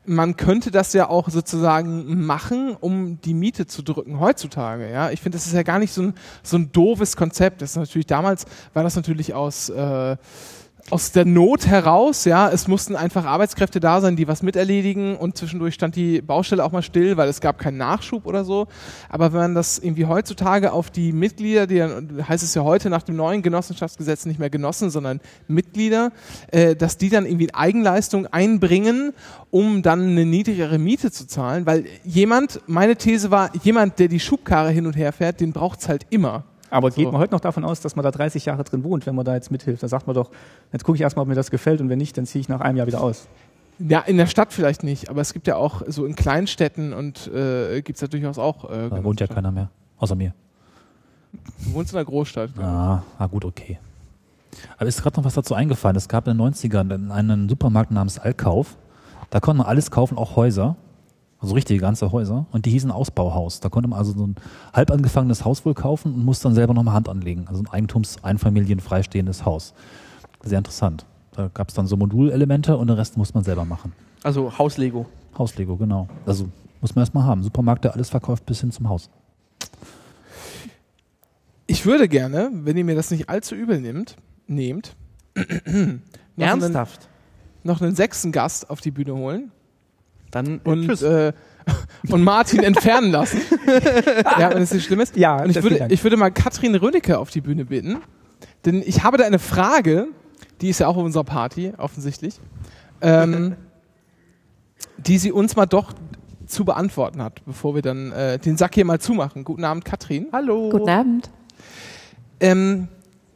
man 0.06 0.36
könnte 0.36 0.70
das 0.70 0.92
ja 0.92 1.08
auch 1.08 1.28
sozusagen 1.28 2.24
machen, 2.26 2.76
um 2.78 3.20
die 3.20 3.34
Miete 3.34 3.66
zu 3.66 3.82
drücken 3.82 4.20
heutzutage. 4.20 4.90
Ja, 4.90 5.10
ich 5.10 5.20
finde, 5.20 5.36
das 5.36 5.46
ist 5.46 5.54
ja 5.54 5.62
gar 5.62 5.78
nicht 5.78 5.92
so 5.92 6.02
ein, 6.02 6.14
so 6.42 6.56
ein 6.56 6.72
doofes 6.72 7.16
Konzept. 7.16 7.62
Das 7.62 7.70
ist 7.70 7.76
natürlich 7.76 8.06
damals 8.06 8.46
war 8.72 8.82
das 8.82 8.96
natürlich 8.96 9.34
aus 9.34 9.68
äh, 9.68 10.16
aus 10.90 11.12
der 11.12 11.24
Not 11.24 11.66
heraus, 11.66 12.26
ja, 12.26 12.50
es 12.50 12.68
mussten 12.68 12.94
einfach 12.94 13.24
Arbeitskräfte 13.24 13.80
da 13.80 14.02
sein, 14.02 14.16
die 14.16 14.28
was 14.28 14.42
miterledigen 14.42 15.16
und 15.16 15.36
zwischendurch 15.36 15.74
stand 15.74 15.96
die 15.96 16.20
Baustelle 16.20 16.62
auch 16.62 16.72
mal 16.72 16.82
still, 16.82 17.16
weil 17.16 17.28
es 17.28 17.40
gab 17.40 17.58
keinen 17.58 17.78
Nachschub 17.78 18.26
oder 18.26 18.44
so. 18.44 18.66
Aber 19.08 19.32
wenn 19.32 19.40
man 19.40 19.54
das 19.54 19.78
irgendwie 19.78 20.04
heutzutage 20.04 20.72
auf 20.72 20.90
die 20.90 21.12
Mitglieder, 21.12 21.66
die 21.66 21.82
heißt 21.82 22.44
es 22.44 22.54
ja 22.54 22.62
heute 22.64 22.90
nach 22.90 23.02
dem 23.02 23.16
neuen 23.16 23.40
Genossenschaftsgesetz 23.40 24.26
nicht 24.26 24.38
mehr 24.38 24.50
Genossen, 24.50 24.90
sondern 24.90 25.20
Mitglieder, 25.48 26.12
äh, 26.50 26.76
dass 26.76 26.98
die 26.98 27.08
dann 27.08 27.24
irgendwie 27.24 27.52
Eigenleistung 27.54 28.26
einbringen, 28.26 29.14
um 29.50 29.82
dann 29.82 30.02
eine 30.02 30.26
niedrigere 30.26 30.78
Miete 30.78 31.10
zu 31.10 31.26
zahlen, 31.26 31.64
weil 31.64 31.86
jemand, 32.04 32.60
meine 32.66 32.96
These 32.96 33.30
war, 33.30 33.50
jemand, 33.62 33.98
der 33.98 34.08
die 34.08 34.20
Schubkarre 34.20 34.70
hin 34.70 34.86
und 34.86 34.96
her 34.96 35.12
fährt, 35.12 35.40
den 35.40 35.52
braucht's 35.52 35.88
halt 35.88 36.06
immer. 36.10 36.44
Aber 36.70 36.90
geht 36.90 37.04
So. 37.04 37.12
man 37.12 37.20
heute 37.20 37.32
noch 37.32 37.40
davon 37.40 37.64
aus, 37.64 37.80
dass 37.80 37.94
man 37.96 38.02
da 38.02 38.10
30 38.10 38.46
Jahre 38.46 38.64
drin 38.64 38.82
wohnt, 38.84 39.06
wenn 39.06 39.14
man 39.14 39.24
da 39.24 39.34
jetzt 39.34 39.50
mithilft? 39.50 39.82
Da 39.82 39.88
sagt 39.88 40.06
man 40.06 40.14
doch, 40.14 40.30
jetzt 40.72 40.84
gucke 40.84 40.96
ich 40.96 41.02
erstmal, 41.02 41.22
ob 41.22 41.28
mir 41.28 41.34
das 41.34 41.50
gefällt 41.50 41.80
und 41.80 41.88
wenn 41.88 41.98
nicht, 41.98 42.16
dann 42.18 42.26
ziehe 42.26 42.40
ich 42.40 42.48
nach 42.48 42.60
einem 42.60 42.76
Jahr 42.78 42.86
wieder 42.86 43.00
aus. 43.02 43.26
Ja, 43.78 44.00
in 44.00 44.16
der 44.16 44.26
Stadt 44.26 44.52
vielleicht 44.52 44.82
nicht, 44.84 45.08
aber 45.10 45.20
es 45.20 45.32
gibt 45.32 45.46
ja 45.46 45.56
auch 45.56 45.82
so 45.88 46.06
in 46.06 46.14
Kleinstädten 46.14 46.92
und 46.92 47.26
äh, 47.32 47.82
gibt 47.82 47.96
es 47.96 48.00
ja 48.02 48.08
durchaus 48.08 48.38
auch. 48.38 48.70
Äh, 48.70 48.88
Da 48.88 49.02
wohnt 49.04 49.20
ja 49.20 49.26
keiner 49.26 49.50
mehr. 49.50 49.68
Außer 49.98 50.14
mir. 50.14 50.32
Du 51.64 51.74
wohnst 51.74 51.92
in 51.92 51.98
einer 51.98 52.04
Großstadt. 52.04 52.50
Ah, 52.58 53.02
ah 53.18 53.26
gut, 53.26 53.44
okay. 53.44 53.78
Aber 54.78 54.86
ist 54.86 55.02
gerade 55.02 55.16
noch 55.18 55.24
was 55.24 55.34
dazu 55.34 55.54
eingefallen. 55.54 55.96
Es 55.96 56.08
gab 56.08 56.28
in 56.28 56.38
den 56.38 56.46
90ern 56.54 57.10
einen 57.10 57.48
Supermarkt 57.48 57.90
namens 57.90 58.18
Allkauf. 58.20 58.76
Da 59.30 59.40
konnte 59.40 59.58
man 59.58 59.66
alles 59.66 59.90
kaufen, 59.90 60.16
auch 60.16 60.36
Häuser. 60.36 60.76
Also 61.40 61.54
richtige 61.54 61.80
ganze 61.80 62.10
Häuser. 62.12 62.46
Und 62.52 62.66
die 62.66 62.70
hießen 62.70 62.90
Ausbauhaus. 62.90 63.60
Da 63.60 63.68
konnte 63.68 63.88
man 63.88 63.98
also 63.98 64.12
so 64.12 64.26
ein 64.26 64.36
halb 64.72 64.90
angefangenes 64.90 65.44
Haus 65.44 65.64
wohl 65.64 65.74
kaufen 65.74 66.14
und 66.14 66.24
musste 66.24 66.44
dann 66.44 66.54
selber 66.54 66.74
nochmal 66.74 66.94
Hand 66.94 67.08
anlegen. 67.08 67.46
Also 67.48 67.62
ein 67.62 67.66
Eigentums-, 67.66 68.22
Einfamilien-, 68.22 68.80
freistehendes 68.80 69.44
Haus. 69.44 69.74
Sehr 70.42 70.58
interessant. 70.58 71.04
Da 71.32 71.50
gab 71.52 71.68
es 71.68 71.74
dann 71.74 71.86
so 71.86 71.96
Modulelemente 71.96 72.76
und 72.76 72.86
den 72.86 72.96
Rest 72.96 73.16
muss 73.16 73.34
man 73.34 73.44
selber 73.44 73.64
machen. 73.64 73.92
Also 74.22 74.56
Hauslego. 74.56 75.06
Hauslego, 75.36 75.76
genau. 75.76 76.08
Also 76.24 76.48
muss 76.80 76.94
man 76.94 77.02
erstmal 77.02 77.24
haben. 77.24 77.42
Supermarkt, 77.42 77.84
der 77.84 77.94
alles 77.94 78.10
verkauft 78.10 78.46
bis 78.46 78.60
hin 78.60 78.70
zum 78.70 78.88
Haus. 78.88 79.10
Ich 81.66 81.86
würde 81.86 82.08
gerne, 82.08 82.50
wenn 82.52 82.76
ihr 82.76 82.84
mir 82.84 82.94
das 82.94 83.10
nicht 83.10 83.28
allzu 83.28 83.54
übel 83.54 83.80
nimmt, 83.80 84.16
nehmt, 84.46 84.94
noch 85.34 85.44
einen, 85.74 86.00
Ernsthaft. 86.36 87.08
noch 87.62 87.80
einen 87.80 87.94
sechsten 87.94 88.32
Gast 88.32 88.70
auf 88.70 88.80
die 88.80 88.90
Bühne 88.90 89.14
holen 89.14 89.50
Dann 90.34 90.60
und, 90.64 90.86
tschüss. 90.88 91.02
äh, 91.02 91.32
und 92.10 92.22
Martin 92.22 92.62
entfernen 92.64 93.12
lassen. 93.12 93.40
ja, 94.38 94.52
wenn 94.52 94.62
es 94.62 94.74
nicht 94.74 94.84
schlimm 94.84 95.00
ist. 95.00 95.16
Ja, 95.16 95.42
Und 95.42 95.50
ich 95.50 95.62
würde, 95.62 95.86
ich 95.90 96.02
würde 96.02 96.16
mal 96.16 96.30
Katrin 96.30 96.74
Rönecke 96.74 97.18
auf 97.18 97.30
die 97.30 97.40
Bühne 97.40 97.64
bitten, 97.64 97.98
denn 98.64 98.82
ich 98.84 99.04
habe 99.04 99.16
da 99.16 99.24
eine 99.24 99.38
Frage, 99.38 100.08
die 100.60 100.70
ist 100.70 100.80
ja 100.80 100.88
auch 100.88 100.96
auf 100.96 101.04
unserer 101.04 101.24
Party, 101.24 101.72
offensichtlich, 101.78 102.40
ähm, 103.00 103.54
die 104.98 105.18
sie 105.18 105.30
uns 105.30 105.54
mal 105.54 105.66
doch 105.66 105.92
zu 106.46 106.64
beantworten 106.64 107.22
hat, 107.22 107.44
bevor 107.46 107.74
wir 107.76 107.82
dann 107.82 108.12
äh, 108.12 108.38
den 108.38 108.56
Sack 108.56 108.74
hier 108.74 108.84
mal 108.84 109.00
zumachen. 109.00 109.44
Guten 109.44 109.64
Abend, 109.64 109.84
Katrin. 109.84 110.26
Hallo. 110.32 110.68
Guten 110.70 110.88
Abend. 110.88 111.30
Ähm, 112.40 112.88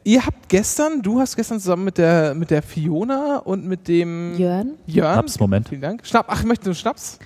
ihr 0.03 0.25
habt 0.25 0.49
gestern, 0.49 1.01
du 1.01 1.19
hast 1.19 1.35
gestern 1.35 1.59
zusammen 1.59 1.85
mit 1.85 1.97
der, 1.97 2.33
mit 2.33 2.51
der 2.51 2.61
Fiona 2.61 3.37
und 3.37 3.65
mit 3.65 3.87
dem 3.87 4.37
Jörn? 4.37 4.73
Jörn. 4.85 5.13
Schnaps, 5.13 5.39
Moment. 5.39 5.69
Vielen 5.69 5.81
Dank. 5.81 6.05
Schnapp, 6.05 6.25
ach, 6.29 6.43
möchtest 6.43 6.65
du 6.65 6.69
einen 6.71 6.75
Schnaps? 6.75 7.19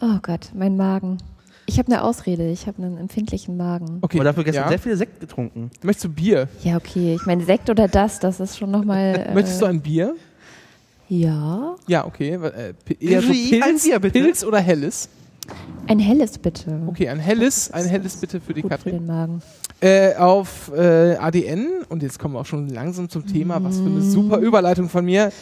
Oh 0.00 0.18
Gott, 0.22 0.50
mein 0.54 0.76
Magen. 0.76 1.18
Ich 1.66 1.78
habe 1.78 1.92
eine 1.92 2.02
Ausrede, 2.02 2.50
ich 2.50 2.66
habe 2.66 2.82
einen 2.82 2.96
empfindlichen 2.96 3.56
Magen. 3.56 3.98
Okay. 4.00 4.16
Aber 4.16 4.24
dafür 4.24 4.44
gestern 4.44 4.64
ja. 4.64 4.68
sehr 4.70 4.78
viel 4.78 4.96
Sekt 4.96 5.20
getrunken. 5.20 5.70
Möchtest 5.82 6.06
du 6.06 6.08
Bier? 6.08 6.48
Ja, 6.64 6.76
okay. 6.76 7.14
Ich 7.14 7.26
meine, 7.26 7.44
Sekt 7.44 7.70
oder 7.70 7.86
das, 7.86 8.18
das 8.18 8.40
ist 8.40 8.58
schon 8.58 8.70
nochmal. 8.70 9.26
Äh, 9.28 9.34
Möchtest 9.34 9.60
du 9.60 9.66
ein 9.66 9.80
Bier? 9.80 10.16
Ja. 11.08 11.76
Ja, 11.86 12.06
okay. 12.06 12.30
Äh, 12.34 12.74
eher 12.98 13.22
so 13.22 13.28
Wie? 13.28 13.54
Ein 13.54 13.68
Pilz, 13.68 13.84
Bier, 13.84 13.98
bitte. 14.00 14.20
Pilz 14.20 14.44
oder 14.44 14.58
Helles? 14.58 15.08
Ein 15.86 15.98
helles 15.98 16.38
bitte. 16.38 16.80
Okay, 16.86 17.08
ein 17.08 17.18
Helles, 17.18 17.70
ein 17.72 17.86
Helles 17.86 18.16
bitte 18.16 18.40
für 18.40 18.54
die 18.54 18.62
Gut 18.62 18.70
für 18.70 18.76
Katrin. 18.76 18.98
den 18.98 19.06
Magen. 19.06 19.42
Äh, 19.82 20.14
auf 20.16 20.70
äh, 20.76 21.16
ADN, 21.16 21.68
und 21.88 22.02
jetzt 22.02 22.18
kommen 22.18 22.34
wir 22.34 22.40
auch 22.40 22.46
schon 22.46 22.68
langsam 22.68 23.08
zum 23.08 23.26
Thema, 23.26 23.62
was 23.64 23.78
für 23.78 23.86
eine 23.86 24.02
super 24.02 24.38
Überleitung 24.38 24.88
von 24.90 25.04
mir. 25.04 25.32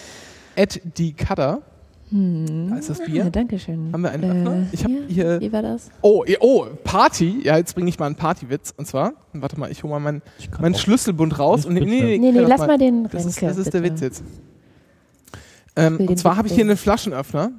At 0.56 0.81
die 0.97 1.12
Cutter. 1.12 1.60
Da 2.10 2.77
ist 2.78 2.89
das 2.89 3.01
Ja, 3.01 3.05
Bier. 3.05 3.24
danke 3.31 3.59
schön. 3.59 3.90
Haben 3.93 4.01
wir 4.02 4.10
einen 4.12 4.24
Öffner? 4.24 4.66
Ich 4.73 4.82
hab 4.85 4.90
ja, 4.90 4.97
hier- 5.09 5.40
Wie 5.40 5.52
war 5.52 5.60
das? 5.62 5.90
Oh, 6.01 6.24
oh, 6.40 6.66
Party. 6.85 7.40
Ja, 7.44 7.59
jetzt 7.59 7.74
bringe 7.74 7.89
ich 7.90 7.98
mal 7.98 8.06
einen 8.06 8.15
Partywitz. 8.15 8.73
Und 8.77 8.86
zwar, 8.86 9.12
warte 9.35 9.59
mal, 9.60 9.70
ich 9.70 9.82
hole 9.82 9.90
mal 9.93 9.98
meinen, 10.01 10.23
meinen 10.60 10.74
Schlüsselbund 10.74 11.39
raus. 11.39 11.66
Und 11.66 11.74
nee, 11.74 11.81
nee, 11.81 12.16
nee, 12.19 12.32
Nee, 12.32 12.39
lass 12.40 12.60
mal 12.60 12.78
den 12.78 13.09
Das 13.10 13.27
ist, 13.27 13.43
das 13.43 13.56
ist 13.59 13.74
der. 13.74 13.82
Witz 13.82 14.01
jetzt. 14.01 14.23
Ähm, 15.77 15.97
und 16.09 16.19
zwar 16.19 16.36
habe 16.36 16.48
ich 16.48 16.55
hier 16.55 16.65
einen 16.65 16.77
Flaschenöffner. 16.77 17.51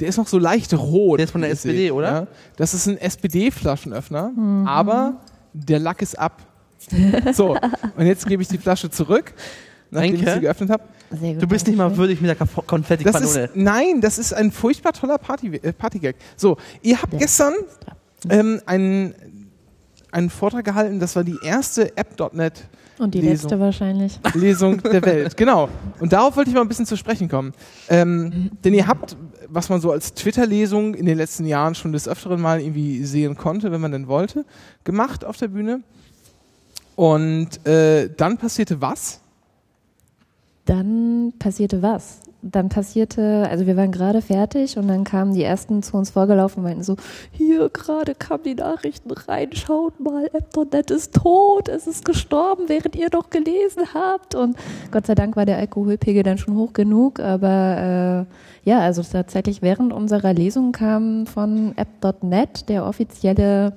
Der 0.00 0.08
ist 0.08 0.16
noch 0.16 0.26
so 0.28 0.38
leicht 0.38 0.72
rot. 0.74 1.18
Der 1.18 1.24
ist 1.24 1.30
von 1.32 1.42
der 1.42 1.50
SPD, 1.50 1.76
seht, 1.88 1.92
oder? 1.92 2.10
Ja. 2.12 2.26
Das 2.56 2.72
ist 2.72 2.86
ein 2.88 2.96
SPD-Flaschenöffner, 2.98 4.30
Mhm. 4.34 4.66
aber 4.66 5.20
der 5.52 5.78
Lack 5.78 6.02
ist 6.02 6.18
ab. 6.18 6.42
so, 7.32 7.56
und 7.96 8.06
jetzt 8.06 8.26
gebe 8.26 8.42
ich 8.42 8.48
die 8.48 8.58
Flasche 8.58 8.90
zurück, 8.90 9.32
nachdem 9.90 10.14
ich 10.14 10.20
Renke? 10.20 10.34
sie 10.34 10.40
geöffnet 10.40 10.70
habe. 10.70 10.82
Gut. 11.10 11.42
Du 11.42 11.46
bist 11.46 11.66
nicht 11.66 11.76
mal 11.76 11.84
danke 11.84 11.98
würdig 11.98 12.20
mit 12.20 12.30
der 12.30 12.36
Konf- 12.36 12.56
Das 12.56 12.66
Konfetti-Kanone. 12.66 13.24
ist, 13.44 13.50
nein, 13.56 14.00
das 14.00 14.18
ist 14.18 14.32
ein 14.32 14.50
furchtbar 14.50 14.92
toller 14.92 15.18
Party, 15.18 15.54
äh, 15.56 15.72
Partygag. 15.72 16.16
So, 16.36 16.56
ihr 16.80 17.00
habt 17.00 17.12
Ja. 17.12 17.18
gestern 17.20 17.52
ähm, 18.30 18.60
einen, 18.66 19.14
einen 20.10 20.30
Vortrag 20.30 20.64
gehalten, 20.64 20.98
das 21.00 21.14
war 21.16 21.22
die 21.24 21.36
erste 21.44 21.96
App.net. 21.96 22.64
Und 22.98 23.14
die 23.14 23.20
Lesung. 23.20 23.50
letzte 23.50 23.60
wahrscheinlich. 23.60 24.20
Lesung 24.34 24.80
der 24.82 25.02
Welt. 25.04 25.36
Genau. 25.36 25.68
Und 25.98 26.12
darauf 26.12 26.36
wollte 26.36 26.50
ich 26.50 26.54
mal 26.54 26.62
ein 26.62 26.68
bisschen 26.68 26.86
zu 26.86 26.96
sprechen 26.96 27.28
kommen. 27.28 27.52
Ähm, 27.88 28.50
denn 28.64 28.74
ihr 28.74 28.86
habt, 28.86 29.16
was 29.52 29.68
man 29.68 29.80
so 29.80 29.90
als 29.92 30.14
Twitter-Lesung 30.14 30.94
in 30.94 31.06
den 31.06 31.18
letzten 31.18 31.46
Jahren 31.46 31.74
schon 31.74 31.92
des 31.92 32.08
Öfteren 32.08 32.40
mal 32.40 32.60
irgendwie 32.60 33.04
sehen 33.04 33.36
konnte, 33.36 33.70
wenn 33.70 33.80
man 33.80 33.92
denn 33.92 34.08
wollte, 34.08 34.44
gemacht 34.84 35.24
auf 35.24 35.36
der 35.36 35.48
Bühne. 35.48 35.82
Und 36.96 37.66
äh, 37.66 38.10
dann 38.16 38.38
passierte 38.38 38.80
was? 38.80 39.20
Dann 40.64 41.32
passierte 41.38 41.82
was? 41.82 42.20
Dann 42.44 42.68
passierte, 42.68 43.46
also 43.48 43.66
wir 43.66 43.76
waren 43.76 43.92
gerade 43.92 44.20
fertig 44.20 44.76
und 44.76 44.88
dann 44.88 45.04
kamen 45.04 45.32
die 45.32 45.44
ersten 45.44 45.82
zu 45.82 45.96
uns 45.96 46.10
vorgelaufen 46.10 46.58
und 46.58 46.64
meinten 46.64 46.82
so, 46.82 46.96
hier 47.30 47.68
gerade 47.68 48.16
kamen 48.16 48.42
die 48.42 48.54
Nachrichten 48.56 49.12
rein, 49.12 49.50
schaut 49.52 50.00
mal, 50.00 50.26
Eptonet 50.32 50.90
ist 50.90 51.14
tot, 51.14 51.68
es 51.68 51.86
ist 51.86 52.04
gestorben, 52.04 52.64
während 52.66 52.96
ihr 52.96 53.08
noch 53.12 53.30
gelesen 53.30 53.94
habt. 53.94 54.34
Und 54.34 54.56
Gott 54.90 55.06
sei 55.06 55.14
Dank 55.14 55.36
war 55.36 55.46
der 55.46 55.58
Alkoholpegel 55.58 56.24
dann 56.24 56.38
schon 56.38 56.56
hoch 56.56 56.72
genug, 56.72 57.20
aber 57.20 58.26
äh, 58.28 58.34
ja, 58.64 58.80
also 58.80 59.02
tatsächlich 59.02 59.62
während 59.62 59.92
unserer 59.92 60.32
Lesung 60.32 60.72
kam 60.72 61.26
von 61.26 61.76
App.net 61.76 62.68
der 62.68 62.86
offizielle 62.86 63.72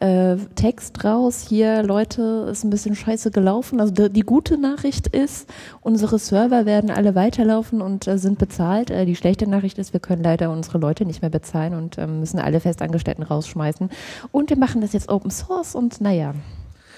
äh, 0.00 0.36
Text 0.54 1.04
raus, 1.04 1.46
hier 1.48 1.82
Leute, 1.82 2.48
ist 2.50 2.64
ein 2.64 2.70
bisschen 2.70 2.94
scheiße 2.94 3.30
gelaufen. 3.30 3.80
Also 3.80 3.92
die, 3.92 4.10
die 4.10 4.20
gute 4.20 4.58
Nachricht 4.58 5.06
ist, 5.06 5.48
unsere 5.80 6.18
Server 6.18 6.66
werden 6.66 6.90
alle 6.90 7.14
weiterlaufen 7.14 7.80
und 7.80 8.06
äh, 8.06 8.18
sind 8.18 8.38
bezahlt. 8.38 8.90
Äh, 8.90 9.06
die 9.06 9.16
schlechte 9.16 9.48
Nachricht 9.48 9.78
ist, 9.78 9.92
wir 9.92 10.00
können 10.00 10.22
leider 10.22 10.50
unsere 10.50 10.78
Leute 10.78 11.06
nicht 11.06 11.22
mehr 11.22 11.30
bezahlen 11.30 11.74
und 11.74 11.96
ähm, 11.96 12.20
müssen 12.20 12.38
alle 12.38 12.60
Festangestellten 12.60 13.22
rausschmeißen. 13.22 13.88
Und 14.32 14.50
wir 14.50 14.58
machen 14.58 14.80
das 14.80 14.92
jetzt 14.92 15.08
Open 15.08 15.30
Source 15.30 15.74
und 15.74 16.00
naja. 16.00 16.34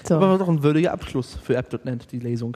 So. 0.03 0.15
Aber 0.15 0.29
war 0.29 0.37
doch 0.37 0.47
ein 0.49 0.63
würdiger 0.63 0.91
Abschluss 0.93 1.37
für 1.41 1.55
App.net, 1.55 2.11
die 2.11 2.19
Lesung. 2.19 2.55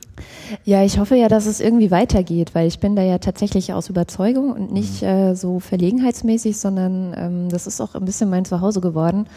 Ja, 0.63 0.83
ich 0.83 0.99
hoffe 0.99 1.15
ja, 1.15 1.27
dass 1.27 1.45
es 1.45 1.59
irgendwie 1.59 1.91
weitergeht, 1.91 2.53
weil 2.55 2.67
ich 2.67 2.79
bin 2.79 2.95
da 2.95 3.01
ja 3.01 3.17
tatsächlich 3.17 3.73
aus 3.73 3.89
Überzeugung 3.89 4.51
und 4.51 4.71
nicht 4.71 5.01
äh, 5.03 5.33
so 5.35 5.59
verlegenheitsmäßig, 5.59 6.57
sondern 6.57 7.13
ähm, 7.17 7.49
das 7.49 7.67
ist 7.67 7.81
auch 7.81 7.95
ein 7.95 8.05
bisschen 8.05 8.29
mein 8.29 8.45
Zuhause 8.45 8.81
geworden. 8.81 9.27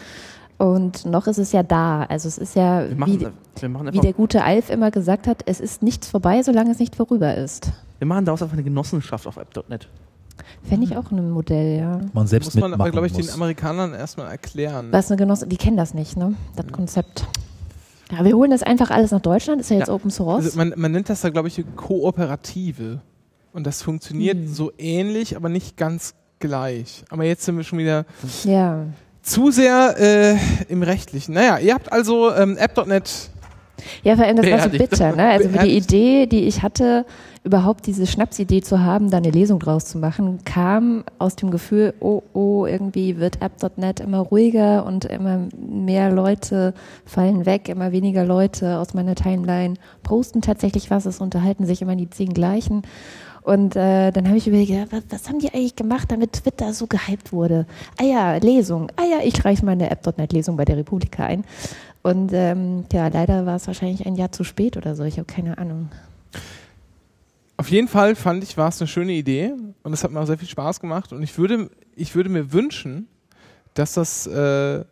Und 0.57 1.05
noch 1.05 1.27
ist 1.27 1.37
es 1.37 1.51
ja 1.51 1.63
da. 1.63 2.03
Also 2.03 2.27
es 2.29 2.37
ist 2.37 2.55
ja, 2.55 2.87
Wir 2.87 2.95
machen, 2.95 3.19
wie, 3.19 3.27
wir 3.61 3.69
machen 3.69 3.91
wie 3.93 3.99
der 3.99 4.13
gute 4.13 4.43
Alf 4.43 4.69
immer 4.69 4.89
gesagt 4.91 5.27
hat, 5.27 5.43
es 5.45 5.59
ist 5.59 5.83
nichts 5.83 6.07
vorbei, 6.07 6.43
solange 6.43 6.71
es 6.71 6.79
nicht 6.79 6.95
vorüber 6.95 7.35
ist. 7.35 7.71
wir 7.99 8.07
machen 8.07 8.23
daraus 8.23 8.41
einfach 8.41 8.53
eine 8.53 8.63
Genossenschaft 8.63 9.27
auf 9.27 9.35
app.net. 9.37 9.87
Fände 10.63 10.85
ich 10.85 10.95
auch 10.97 11.11
ein 11.11 11.29
Modell, 11.31 11.77
ja. 11.79 11.99
Man 12.13 12.27
selbst 12.27 12.53
Muss 12.55 12.61
man 12.61 12.73
aber, 12.73 12.89
glaube 12.89 13.07
ich, 13.07 13.13
den 13.13 13.25
muss. 13.25 13.33
Amerikanern 13.33 13.93
erstmal 13.93 14.29
erklären. 14.31 14.87
Was 14.91 15.09
eine 15.09 15.17
Genosse, 15.17 15.47
die 15.47 15.57
kennen 15.57 15.77
das 15.77 15.93
nicht, 15.93 16.17
ne? 16.17 16.33
Das 16.55 16.67
Konzept. 16.67 17.25
Ja, 18.17 18.23
wir 18.23 18.35
holen 18.35 18.51
das 18.51 18.63
einfach 18.63 18.91
alles 18.91 19.11
nach 19.11 19.21
Deutschland, 19.21 19.61
ist 19.61 19.69
ja 19.69 19.77
jetzt 19.77 19.87
Ja. 19.87 19.93
Open 19.93 20.09
Source. 20.11 20.45
Also 20.45 20.57
man, 20.57 20.73
man 20.75 20.91
nennt 20.91 21.09
das 21.09 21.21
da, 21.21 21.29
glaube 21.29 21.47
ich, 21.47 21.63
Kooperative. 21.75 23.01
Und 23.53 23.65
das 23.65 23.81
funktioniert 23.81 24.37
Hm. 24.37 24.47
so 24.53 24.71
ähnlich, 24.77 25.35
aber 25.35 25.49
nicht 25.49 25.77
ganz 25.77 26.13
gleich. 26.39 27.03
Aber 27.09 27.23
jetzt 27.23 27.43
sind 27.45 27.57
wir 27.57 27.63
schon 27.63 27.79
wieder 27.79 28.05
ja. 28.43 28.85
zu 29.21 29.51
sehr 29.51 29.95
äh, 29.97 30.37
im 30.71 30.83
Rechtlichen. 30.83 31.33
Naja, 31.33 31.57
ihr 31.59 31.73
habt 31.73 31.91
also 31.91 32.33
ähm, 32.33 32.57
App.net. 32.57 33.29
Ja, 34.03 34.15
vor 34.15 34.25
allem 34.25 34.37
das 34.37 34.49
war 34.49 34.61
so 34.61 34.69
bitter, 34.69 35.15
ne? 35.15 35.29
Also 35.29 35.49
die. 35.49 35.77
Idee, 35.77 36.25
die 36.27 36.45
ich 36.45 36.61
hatte, 36.63 37.05
überhaupt 37.45 37.85
diese 37.85 38.07
Schnapsidee 38.07 38.61
zu 38.61 38.81
haben, 38.81 39.11
da 39.11 39.17
eine 39.17 39.29
Lesung 39.29 39.59
draus 39.59 39.85
zu 39.85 39.99
machen, 39.99 40.39
kam 40.45 41.03
aus 41.19 41.35
dem 41.35 41.51
Gefühl, 41.51 41.93
oh, 41.99 42.23
oh, 42.33 42.65
irgendwie 42.65 43.19
wird 43.19 43.41
App.net 43.41 43.99
immer 43.99 44.19
ruhiger 44.19 44.83
und 44.83 45.05
immer 45.05 45.47
mehr 45.55 46.11
Leute 46.11 46.73
fallen 47.05 47.45
weg, 47.45 47.69
immer 47.69 47.91
weniger 47.91 48.25
Leute 48.25 48.79
aus 48.79 48.95
meiner 48.95 49.13
Timeline 49.13 49.75
posten 50.01 50.41
tatsächlich 50.41 50.89
was, 50.89 51.05
es 51.05 51.21
unterhalten 51.21 51.67
sich 51.67 51.83
immer 51.83 51.95
die 51.95 52.09
zehn 52.09 52.33
gleichen. 52.33 52.81
Und 53.43 53.75
äh, 53.75 54.09
dann 54.09 54.27
habe 54.27 54.37
ich 54.37 54.47
überlegt, 54.47 54.91
was, 54.91 55.03
was 55.09 55.29
haben 55.29 55.37
die 55.37 55.53
eigentlich 55.53 55.75
gemacht, 55.75 56.11
damit 56.11 56.33
Twitter 56.33 56.73
so 56.73 56.87
gehypt 56.87 57.31
wurde? 57.31 57.67
Ah 58.01 58.03
ja, 58.03 58.35
Lesung. 58.37 58.91
Ah 58.95 59.03
ja, 59.03 59.23
ich 59.23 59.45
reiche 59.45 59.63
meine 59.63 59.91
App.net-Lesung 59.91 60.57
bei 60.57 60.65
der 60.65 60.77
Republika 60.77 61.25
ein. 61.25 61.45
Und 62.01 62.31
ähm, 62.33 62.85
ja, 62.91 63.07
leider 63.07 63.45
war 63.45 63.57
es 63.57 63.67
wahrscheinlich 63.67 64.07
ein 64.07 64.15
Jahr 64.15 64.31
zu 64.31 64.43
spät 64.43 64.77
oder 64.77 64.95
so. 64.95 65.03
Ich 65.03 65.19
habe 65.19 65.31
keine 65.31 65.59
Ahnung. 65.59 65.89
Auf 67.57 67.69
jeden 67.69 67.87
Fall 67.87 68.15
fand 68.15 68.43
ich, 68.43 68.57
war 68.57 68.69
es 68.69 68.81
eine 68.81 68.87
schöne 68.87 69.13
Idee 69.13 69.53
und 69.83 69.93
es 69.93 70.03
hat 70.03 70.11
mir 70.11 70.19
auch 70.19 70.25
sehr 70.25 70.37
viel 70.37 70.47
Spaß 70.47 70.79
gemacht. 70.79 71.13
Und 71.13 71.23
ich 71.23 71.37
würde, 71.37 71.69
ich 71.95 72.15
würde 72.15 72.29
mir 72.29 72.51
wünschen, 72.51 73.07
dass 73.73 73.93
das 73.93 74.27
äh, 74.27 74.83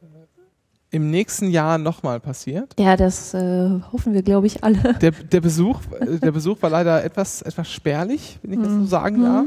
im 0.91 1.09
nächsten 1.09 1.49
Jahr 1.49 1.77
nochmal 1.77 2.19
passiert. 2.19 2.73
Ja, 2.79 2.95
das 2.95 3.33
äh, 3.33 3.81
hoffen 3.91 4.13
wir, 4.13 4.21
glaube 4.21 4.47
ich, 4.47 4.63
alle. 4.63 4.93
Der, 5.01 5.11
der, 5.11 5.41
Besuch, 5.41 5.79
äh, 5.99 6.19
der 6.19 6.31
Besuch 6.31 6.61
war 6.61 6.69
leider 6.69 7.03
etwas, 7.03 7.41
etwas 7.41 7.69
spärlich, 7.71 8.39
wenn 8.43 8.53
ich 8.53 8.59
das 8.59 8.71
so 8.71 8.85
sagen 8.85 9.23
darf. 9.23 9.45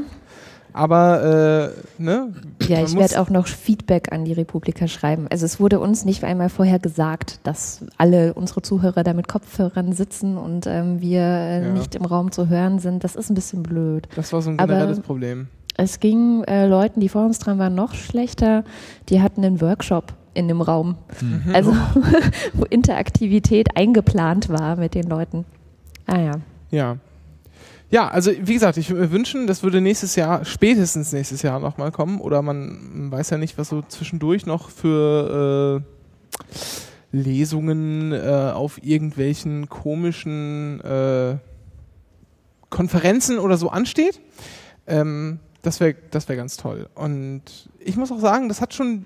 Aber 0.77 1.73
äh, 1.99 2.01
ne, 2.01 2.33
Ja, 2.67 2.83
ich 2.83 2.95
werde 2.95 3.19
auch 3.19 3.29
noch 3.29 3.47
Feedback 3.47 4.11
an 4.11 4.25
die 4.25 4.33
Republika 4.33 4.87
schreiben. 4.87 5.27
Also 5.31 5.45
es 5.45 5.59
wurde 5.59 5.79
uns 5.79 6.05
nicht 6.05 6.23
einmal 6.23 6.49
vorher 6.49 6.77
gesagt, 6.79 7.39
dass 7.43 7.83
alle 7.97 8.33
unsere 8.35 8.61
Zuhörer 8.61 9.03
da 9.03 9.13
mit 9.13 9.27
Kopfhörern 9.27 9.93
sitzen 9.93 10.37
und 10.37 10.67
ähm, 10.67 11.01
wir 11.01 11.21
äh, 11.21 11.63
Ja. 11.65 11.73
nicht 11.73 11.95
im 11.95 12.05
Raum 12.05 12.31
zu 12.31 12.47
hören 12.47 12.77
sind. 12.79 13.03
Das 13.03 13.15
ist 13.15 13.29
ein 13.29 13.33
bisschen 13.35 13.63
blöd. 13.63 14.07
das 14.15 14.31
war 14.33 14.41
so 14.41 14.51
ein 14.51 14.59
Aber- 14.59 14.73
generelles 14.73 14.99
Problem. 14.99 15.47
Es 15.79 15.99
ging 15.99 16.43
äh, 16.45 16.65
Leuten, 16.67 16.99
die 16.99 17.09
vor 17.09 17.23
uns 17.25 17.37
dran 17.37 17.59
waren, 17.59 17.75
noch 17.75 17.93
schlechter. 17.93 18.63
Die 19.09 19.21
hatten 19.21 19.43
einen 19.45 19.61
Workshop 19.61 20.13
in 20.33 20.47
dem 20.47 20.61
Raum. 20.61 20.95
Mhm. 21.21 21.53
Also 21.53 21.71
wo 22.53 22.63
Interaktivität 22.65 23.75
eingeplant 23.75 24.49
war 24.49 24.75
mit 24.75 24.95
den 24.95 25.07
Leuten. 25.07 25.45
Ah 26.07 26.19
ja. 26.19 26.31
Ja. 26.71 26.97
Ja, 27.89 28.09
also 28.09 28.31
wie 28.31 28.53
gesagt, 28.53 28.77
ich 28.77 28.89
würde 28.89 29.03
mir 29.03 29.11
wünschen, 29.11 29.47
das 29.47 29.63
würde 29.63 29.79
nächstes 29.79 30.15
Jahr, 30.15 30.43
spätestens 30.43 31.13
nächstes 31.13 31.41
Jahr 31.41 31.59
nochmal 31.59 31.91
kommen. 31.91 32.19
Oder 32.19 32.41
man 32.41 33.09
weiß 33.11 33.29
ja 33.29 33.37
nicht, 33.37 33.57
was 33.57 33.69
so 33.69 33.81
zwischendurch 33.81 34.45
noch 34.45 34.69
für 34.69 35.81
äh, 35.81 37.17
Lesungen 37.17 38.11
äh, 38.11 38.51
auf 38.53 38.83
irgendwelchen 38.83 39.69
komischen 39.69 40.81
äh, 40.81 41.37
Konferenzen 42.69 43.39
oder 43.39 43.55
so 43.55 43.69
ansteht. 43.69 44.19
Ähm, 44.85 45.39
das 45.61 45.79
wäre 45.79 45.95
das 46.11 46.27
wär 46.27 46.35
ganz 46.35 46.57
toll. 46.57 46.89
Und 46.93 47.41
ich 47.79 47.95
muss 47.95 48.11
auch 48.11 48.19
sagen, 48.19 48.49
das 48.49 48.59
hat 48.59 48.73
schon, 48.73 49.05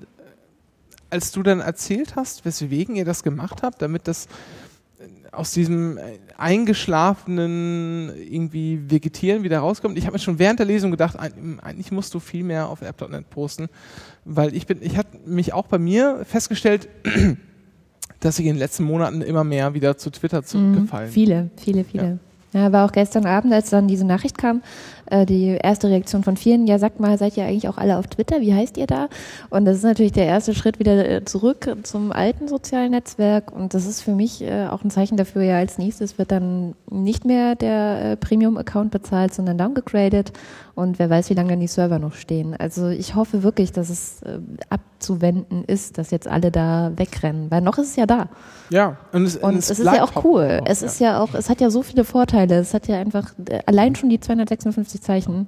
als 1.12 1.32
du 1.32 1.44
dann 1.44 1.60
erzählt 1.60 2.16
hast, 2.16 2.45
weswegen 2.45 2.95
ihr 2.95 3.06
das 3.06 3.22
gemacht 3.22 3.62
habt, 3.62 3.82
damit 3.82 4.08
das 4.08 4.28
aus 5.32 5.52
diesem 5.52 5.98
äh, 5.98 6.02
eingeschlafenen 6.38 8.12
irgendwie 8.16 8.82
Vegetieren 8.90 9.44
wieder 9.44 9.60
rauskommt. 9.60 9.98
Ich 9.98 10.06
habe 10.06 10.14
mir 10.14 10.20
schon 10.20 10.40
während 10.40 10.60
der 10.60 10.66
Lesung 10.66 10.91
gedacht, 10.91 11.18
eigentlich 11.18 11.91
musst 11.91 12.14
du 12.14 12.20
viel 12.20 12.44
mehr 12.44 12.68
auf 12.68 12.82
app.net 12.82 13.30
posten, 13.30 13.70
weil 14.26 14.53
ich 14.56 14.68
bin, 14.68 14.80
ich 14.82 14.98
habe 14.98 15.08
mich 15.26 15.53
auch 15.53 15.68
bei 15.68 15.78
mir 15.78 16.26
festgestellt, 16.26 16.90
dass 18.20 18.40
ich 18.40 18.45
in 18.45 18.53
den 18.53 18.60
letzten 18.60 18.84
Monaten 18.84 19.22
immer 19.22 19.44
mehr 19.44 19.74
wieder 19.74 19.98
zu 19.98 20.10
Twitter 20.10 20.44
zurückgefallen 20.44 21.10
Mhm. 21.10 21.14
Viele, 21.14 21.49
viele, 21.58 21.84
viele. 21.84 22.20
Ja. 22.53 22.72
war 22.72 22.86
auch 22.86 22.91
gestern 22.91 23.26
Abend, 23.26 23.53
als 23.53 23.70
dann 23.70 23.88
diese 23.88 24.06
Nachricht 24.06 24.38
kam, 24.38 24.62
äh, 25.12 25.26
die 25.26 25.58
erste 25.62 25.90
Reaktion 25.90 26.24
von 26.24 26.38
vielen, 26.38 26.68
ja, 26.68 26.80
sagt 26.80 27.00
mal, 27.00 27.18
seid 27.18 27.38
ihr 27.38 27.46
eigentlich 27.46 27.68
auch 27.68 27.78
alle 27.78 27.98
auf 27.98 28.08
Twitter? 28.08 28.42
Wie 28.42 28.54
heißt 28.54 28.78
ihr 28.78 28.88
da? 28.88 29.10
Und 29.50 29.66
das 29.66 29.78
ist 29.78 29.84
natürlich 29.84 30.14
der 30.14 30.26
erste 30.26 30.56
Schritt 30.56 30.80
wieder 30.80 31.08
äh, 31.08 31.26
zurück 31.26 31.76
zum 31.84 32.12
alten 32.12 32.48
sozialen 32.48 32.92
Netzwerk. 32.92 33.52
Und 33.52 33.74
das 33.74 33.86
ist 33.86 34.02
für 34.02 34.14
mich 34.14 34.42
äh, 34.42 34.68
auch 34.68 34.84
ein 34.84 34.90
Zeichen 34.90 35.18
dafür, 35.18 35.44
ja, 35.44 35.58
als 35.58 35.78
nächstes 35.78 36.18
wird 36.18 36.32
dann 36.32 36.76
nicht 36.90 37.26
mehr 37.26 37.56
der 37.56 38.12
äh, 38.12 38.18
Premium-Account 38.18 38.92
bezahlt, 38.92 39.34
sondern 39.34 39.58
downgegradet. 39.58 40.32
Und 40.74 41.00
wer 41.00 41.10
weiß, 41.10 41.30
wie 41.30 41.34
lange 41.34 41.50
dann 41.50 41.60
die 41.60 41.68
Server 41.68 42.00
noch 42.00 42.14
stehen. 42.14 42.56
Also 42.56 42.88
ich 42.88 43.16
hoffe 43.16 43.44
wirklich, 43.44 43.72
dass 43.72 43.90
es 43.90 44.22
äh, 44.24 44.40
abzuwenden 44.70 45.66
ist, 45.66 45.98
dass 45.98 46.12
jetzt 46.12 46.28
alle 46.28 46.50
da 46.50 46.94
wegrennen. 46.96 47.52
Weil 47.52 47.62
noch 47.62 47.78
ist 47.78 47.90
es 47.90 47.96
ja 47.98 48.06
da. 48.06 48.30
Ja, 48.70 48.98
und 49.12 49.26
es, 49.26 49.36
Und 49.36 49.58
es, 49.58 49.70
ist 49.70 49.82
bleibt 49.82 49.98
ja 49.98 50.04
auch 50.04 50.24
cool. 50.24 50.60
top, 50.60 50.70
es 50.70 50.82
ja. 50.82 50.88
ist 50.88 51.00
ja 51.00 51.20
auch, 51.20 51.34
es 51.34 51.50
hat 51.50 51.60
ja 51.60 51.70
so 51.70 51.82
viele 51.82 52.06
Vorteile. 52.06 52.56
Es 52.56 52.74
hat 52.74 52.88
ja 52.88 52.98
einfach 52.98 53.34
äh, 53.50 53.60
allein 53.66 53.96
schon 53.96 54.10
die 54.10 54.20
256 54.20 55.01
Zeichen. 55.02 55.48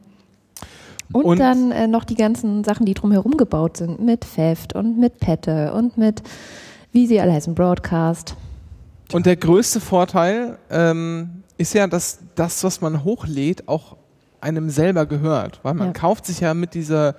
Und, 1.11 1.25
Und- 1.25 1.39
dann 1.39 1.71
äh, 1.71 1.87
noch 1.87 2.03
die 2.05 2.15
ganzen 2.15 2.63
Sachen, 2.63 2.85
die 2.85 2.93
drumherum 2.93 3.37
gebaut 3.37 3.77
sind, 3.77 3.99
mit 4.01 4.25
Feft 4.25 4.73
und 4.75 4.97
mit 4.99 5.19
Pette 5.19 5.73
und 5.73 5.97
mit, 5.97 6.23
wie 6.91 7.07
sie 7.07 7.19
alle 7.21 7.33
heißen, 7.33 7.53
Broadcast. 7.55 8.35
Und 9.11 9.25
der 9.25 9.35
größte 9.35 9.79
Vorteil 9.79 10.57
ähm, 10.71 11.43
ist 11.57 11.73
ja, 11.73 11.85
dass 11.87 12.19
das, 12.35 12.63
was 12.63 12.81
man 12.81 13.03
hochlädt, 13.03 13.67
auch 13.67 13.97
einem 14.41 14.69
selber 14.69 15.05
gehört. 15.05 15.59
Weil 15.63 15.75
man 15.75 15.87
Ja. 15.87 15.93
kauft 15.93 16.25
sich 16.25 16.39
ja 16.39 16.53
mit 16.53 16.73
dieser 16.73 17.15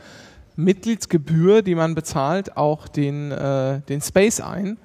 Mitgliedsgebühr, 0.56 1.62
die 1.62 1.74
man 1.74 1.94
bezahlt, 1.94 2.56
auch 2.56 2.88
den, 2.88 3.30
äh, 3.32 3.80
den 3.88 4.00
Space 4.00 4.40
ein. 4.40 4.76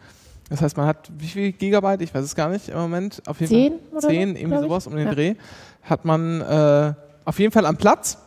Das 0.50 0.62
heißt, 0.62 0.78
man 0.78 0.88
hat 0.88 1.12
wie 1.18 1.28
viel 1.28 1.52
Gigabyte? 1.52 2.02
Ich 2.02 2.14
weiß 2.14 2.24
es 2.26 2.36
gar 2.36 2.50
nicht 2.50 2.70
im 2.70 2.78
Moment. 2.78 3.22
Auf 3.28 3.40
jeden 3.40 3.50
Zehn 3.52 3.74
Fall 3.92 4.02
zehn, 4.02 4.36
irgendwie 4.36 4.60
sowas 4.60 4.88
um 4.88 4.96
den 4.96 5.08
Ja. 5.08 5.14
Dreh. 5.14 5.36
Hat 5.84 6.06
man 6.06 6.42
äh, 6.42 6.94
auf 7.26 7.40
jeden 7.40 7.52
Fall 7.52 7.66
am 7.66 7.78
Platz. 7.78 8.18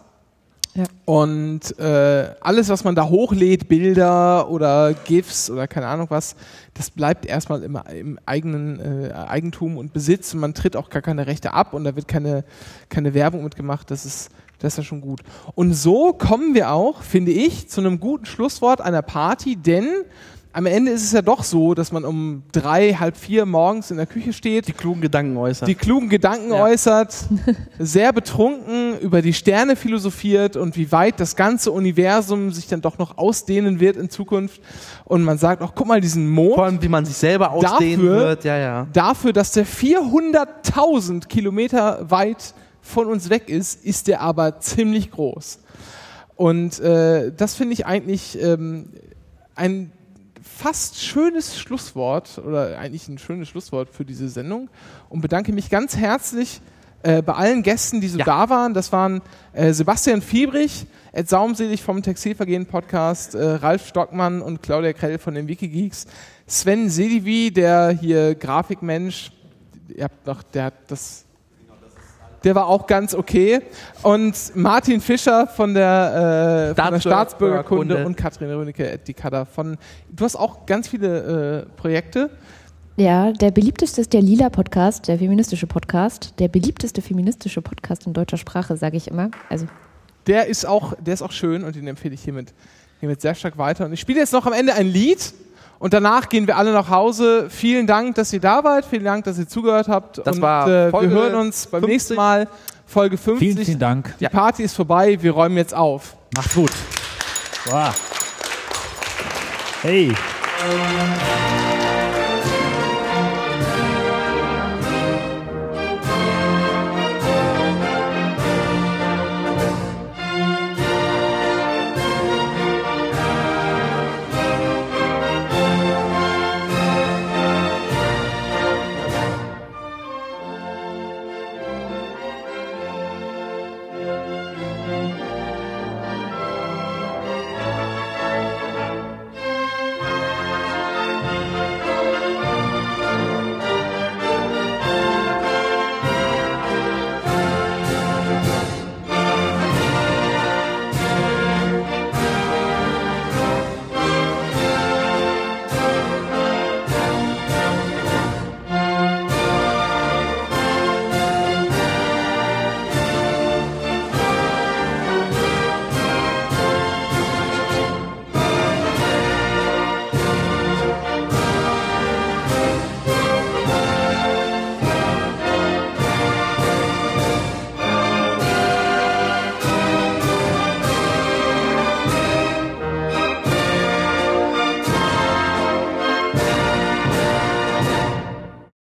Ja. 0.74 0.84
Und 1.04 1.78
äh, 1.78 2.34
alles, 2.40 2.70
was 2.70 2.82
man 2.82 2.94
da 2.94 3.06
hochlädt, 3.06 3.68
Bilder 3.68 4.48
oder 4.48 4.94
GIFs 4.94 5.50
oder 5.50 5.68
keine 5.68 5.86
Ahnung 5.86 6.06
was, 6.08 6.34
das 6.72 6.90
bleibt 6.90 7.26
erstmal 7.26 7.62
im, 7.62 7.78
im 7.94 8.18
eigenen 8.24 8.80
äh, 8.80 9.12
Eigentum 9.12 9.76
und 9.76 9.92
Besitz. 9.92 10.32
Und 10.32 10.40
man 10.40 10.54
tritt 10.54 10.74
auch 10.74 10.88
gar 10.88 11.02
keine 11.02 11.26
Rechte 11.26 11.52
ab 11.52 11.74
und 11.74 11.84
da 11.84 11.94
wird 11.94 12.08
keine, 12.08 12.44
keine 12.88 13.12
Werbung 13.12 13.44
mitgemacht. 13.44 13.90
Das 13.90 14.06
ist, 14.06 14.30
das 14.60 14.72
ist 14.72 14.76
ja 14.78 14.82
schon 14.84 15.02
gut. 15.02 15.20
Und 15.54 15.74
so 15.74 16.14
kommen 16.14 16.54
wir 16.54 16.70
auch, 16.70 17.02
finde 17.02 17.32
ich, 17.32 17.68
zu 17.68 17.82
einem 17.82 18.00
guten 18.00 18.24
Schlusswort 18.24 18.80
einer 18.80 19.02
Party, 19.02 19.56
denn 19.56 19.86
am 20.54 20.66
Ende 20.66 20.90
ist 20.92 21.02
es 21.04 21.12
ja 21.12 21.22
doch 21.22 21.42
so, 21.44 21.72
dass 21.72 21.92
man 21.92 22.04
um 22.04 22.42
drei, 22.52 22.92
halb 22.92 23.16
vier 23.16 23.46
morgens 23.46 23.90
in 23.90 23.96
der 23.96 24.06
Küche 24.06 24.32
steht, 24.34 24.68
Die 24.68 24.72
klugen 24.72 25.00
Gedanken 25.00 25.36
äußern. 25.38 25.66
die 25.66 25.74
klugen 25.74 26.08
Gedanken 26.10 26.50
Ja. 26.52 26.62
äußert, 26.64 27.14
sehr 27.78 28.12
betrunken 28.12 28.98
über 28.98 29.22
die 29.22 29.32
Sterne 29.32 29.76
philosophiert 29.76 30.56
und 30.56 30.76
wie 30.76 30.92
weit 30.92 31.20
das 31.20 31.36
ganze 31.36 31.70
Universum 31.72 32.52
sich 32.52 32.66
dann 32.68 32.82
doch 32.82 32.98
noch 32.98 33.16
ausdehnen 33.16 33.80
wird 33.80 33.96
in 33.96 34.10
Zukunft. 34.10 34.60
Und 35.04 35.22
man 35.24 35.38
sagt 35.38 35.62
auch, 35.62 35.74
guck 35.74 35.86
mal, 35.86 36.00
diesen 36.02 36.28
Mond, 36.28 36.54
Vor 36.56 36.64
allem, 36.64 36.82
wie 36.82 36.88
man 36.88 37.04
sich 37.06 37.16
selber 37.16 37.50
ausdehnen 37.52 38.04
Dafür- 38.06 38.18
wird. 38.20 38.44
Ja, 38.44 38.58
ja. 38.58 38.86
dafür, 38.92 39.32
dass 39.32 39.52
der 39.52 39.64
400.000 39.66 41.28
Kilometer 41.28 42.10
weit 42.10 42.54
von 42.80 43.06
uns 43.06 43.30
weg 43.30 43.48
ist, 43.48 43.84
ist 43.84 44.08
der 44.08 44.20
aber 44.20 44.58
ziemlich 44.60 45.10
groß. 45.10 45.60
Und 46.36 46.80
äh, 46.80 47.32
das 47.36 47.54
finde 47.54 47.74
ich 47.74 47.86
eigentlich 47.86 48.38
ähm, 48.42 48.86
ein 49.54 49.92
fast 50.62 51.02
schönes 51.02 51.58
Schlusswort 51.58 52.38
oder 52.38 52.78
eigentlich 52.78 53.08
ein 53.08 53.18
schönes 53.18 53.48
Schlusswort 53.48 53.88
für 53.90 54.04
diese 54.04 54.28
Sendung 54.28 54.68
und 55.08 55.20
bedanke 55.20 55.52
mich 55.52 55.70
ganz 55.70 55.96
herzlich 55.96 56.60
äh, 57.02 57.20
bei 57.20 57.32
allen 57.32 57.64
Gästen, 57.64 58.00
die 58.00 58.06
so 58.06 58.18
Ja. 58.18 58.24
da 58.24 58.48
waren. 58.48 58.74
Das 58.74 58.92
waren 58.92 59.22
äh, 59.54 59.72
Sebastian 59.72 60.22
Fiebrich, 60.22 60.86
Ed 61.10 61.28
Saumselig 61.28 61.82
vom 61.82 62.00
Textilvergehen 62.00 62.66
Podcast, 62.66 63.34
äh, 63.34 63.42
Ralf 63.44 63.88
Stockmann 63.88 64.40
und 64.40 64.62
Claudia 64.62 64.92
Krell 64.92 65.18
von 65.18 65.34
den 65.34 65.48
Wikigeeks, 65.48 66.06
Sven 66.46 66.88
Sedivi, 66.90 67.50
der 67.50 67.90
hier 67.90 68.36
Grafikmensch, 68.36 69.32
ihr 69.88 70.04
habt 70.04 70.24
noch, 70.26 70.44
der 70.44 70.66
hat 70.66 70.74
das 70.88 71.24
Der 72.44 72.54
war 72.54 72.66
auch 72.66 72.86
ganz 72.86 73.14
okay. 73.14 73.60
Und 74.02 74.34
Martin 74.54 75.00
Fischer 75.00 75.46
von 75.46 75.74
der, 75.74 76.74
äh, 76.76 76.80
von 76.80 76.92
der 76.92 77.00
Staatsbürgerkunde 77.00 78.04
und 78.04 78.16
Katrin 78.16 78.50
Rönecke, 78.50 78.98
die 78.98 79.14
Kader 79.14 79.46
von. 79.46 79.76
Du 80.10 80.24
hast 80.24 80.36
auch 80.36 80.66
ganz 80.66 80.88
viele 80.88 81.66
äh, 81.68 81.80
Projekte. 81.80 82.30
Ja, 82.96 83.32
der 83.32 83.50
beliebteste 83.50 84.00
ist 84.02 84.12
der 84.12 84.20
Lila 84.20 84.50
Podcast, 84.50 85.08
der 85.08 85.18
feministische 85.18 85.66
Podcast. 85.66 86.34
Der 86.38 86.48
beliebteste 86.48 87.00
feministische 87.00 87.62
Podcast 87.62 88.06
in 88.06 88.12
deutscher 88.12 88.36
Sprache, 88.36 88.76
sage 88.76 88.96
ich 88.96 89.08
immer. 89.08 89.30
Also 89.48 89.66
Der 90.26 90.46
ist 90.46 90.66
auch, 90.66 90.94
der 91.00 91.14
ist 91.14 91.22
auch 91.22 91.32
schön 91.32 91.64
und 91.64 91.74
den 91.74 91.86
empfehle 91.86 92.14
ich 92.14 92.22
hiermit, 92.22 92.52
hiermit 93.00 93.20
sehr 93.20 93.34
stark 93.34 93.56
weiter. 93.56 93.86
Und 93.86 93.92
ich 93.92 94.00
spiele 94.00 94.20
jetzt 94.20 94.32
noch 94.32 94.46
am 94.46 94.52
Ende 94.52 94.74
ein 94.74 94.86
Lied 94.86 95.32
und 95.82 95.92
danach 95.92 96.28
gehen 96.28 96.46
wir 96.46 96.56
alle 96.56 96.72
nach 96.72 96.90
Hause. 96.90 97.46
Vielen 97.50 97.88
Dank, 97.88 98.14
dass 98.14 98.32
ihr 98.32 98.38
da 98.38 98.62
wart. 98.62 98.84
Vielen 98.84 99.02
Dank, 99.02 99.24
dass 99.24 99.36
ihr 99.36 99.48
zugehört 99.48 99.88
habt. 99.88 100.18
Das 100.24 100.36
und 100.36 100.40
war 100.40 100.68
äh, 100.68 100.92
wir 100.92 101.10
hören 101.10 101.34
uns 101.34 101.66
beim 101.66 101.80
50. 101.80 101.92
nächsten 101.92 102.14
Mal. 102.14 102.48
Folge 102.86 103.18
50. 103.18 103.48
Vielen, 103.48 103.64
vielen 103.66 103.78
Dank. 103.80 104.14
Die 104.20 104.28
Party 104.28 104.62
ist 104.62 104.76
vorbei. 104.76 105.18
Wir 105.20 105.32
räumen 105.32 105.56
jetzt 105.56 105.74
auf. 105.74 106.14
Macht's 106.36 106.54
gut. 106.54 106.70
Wow. 107.66 107.92
Hey. 109.82 110.14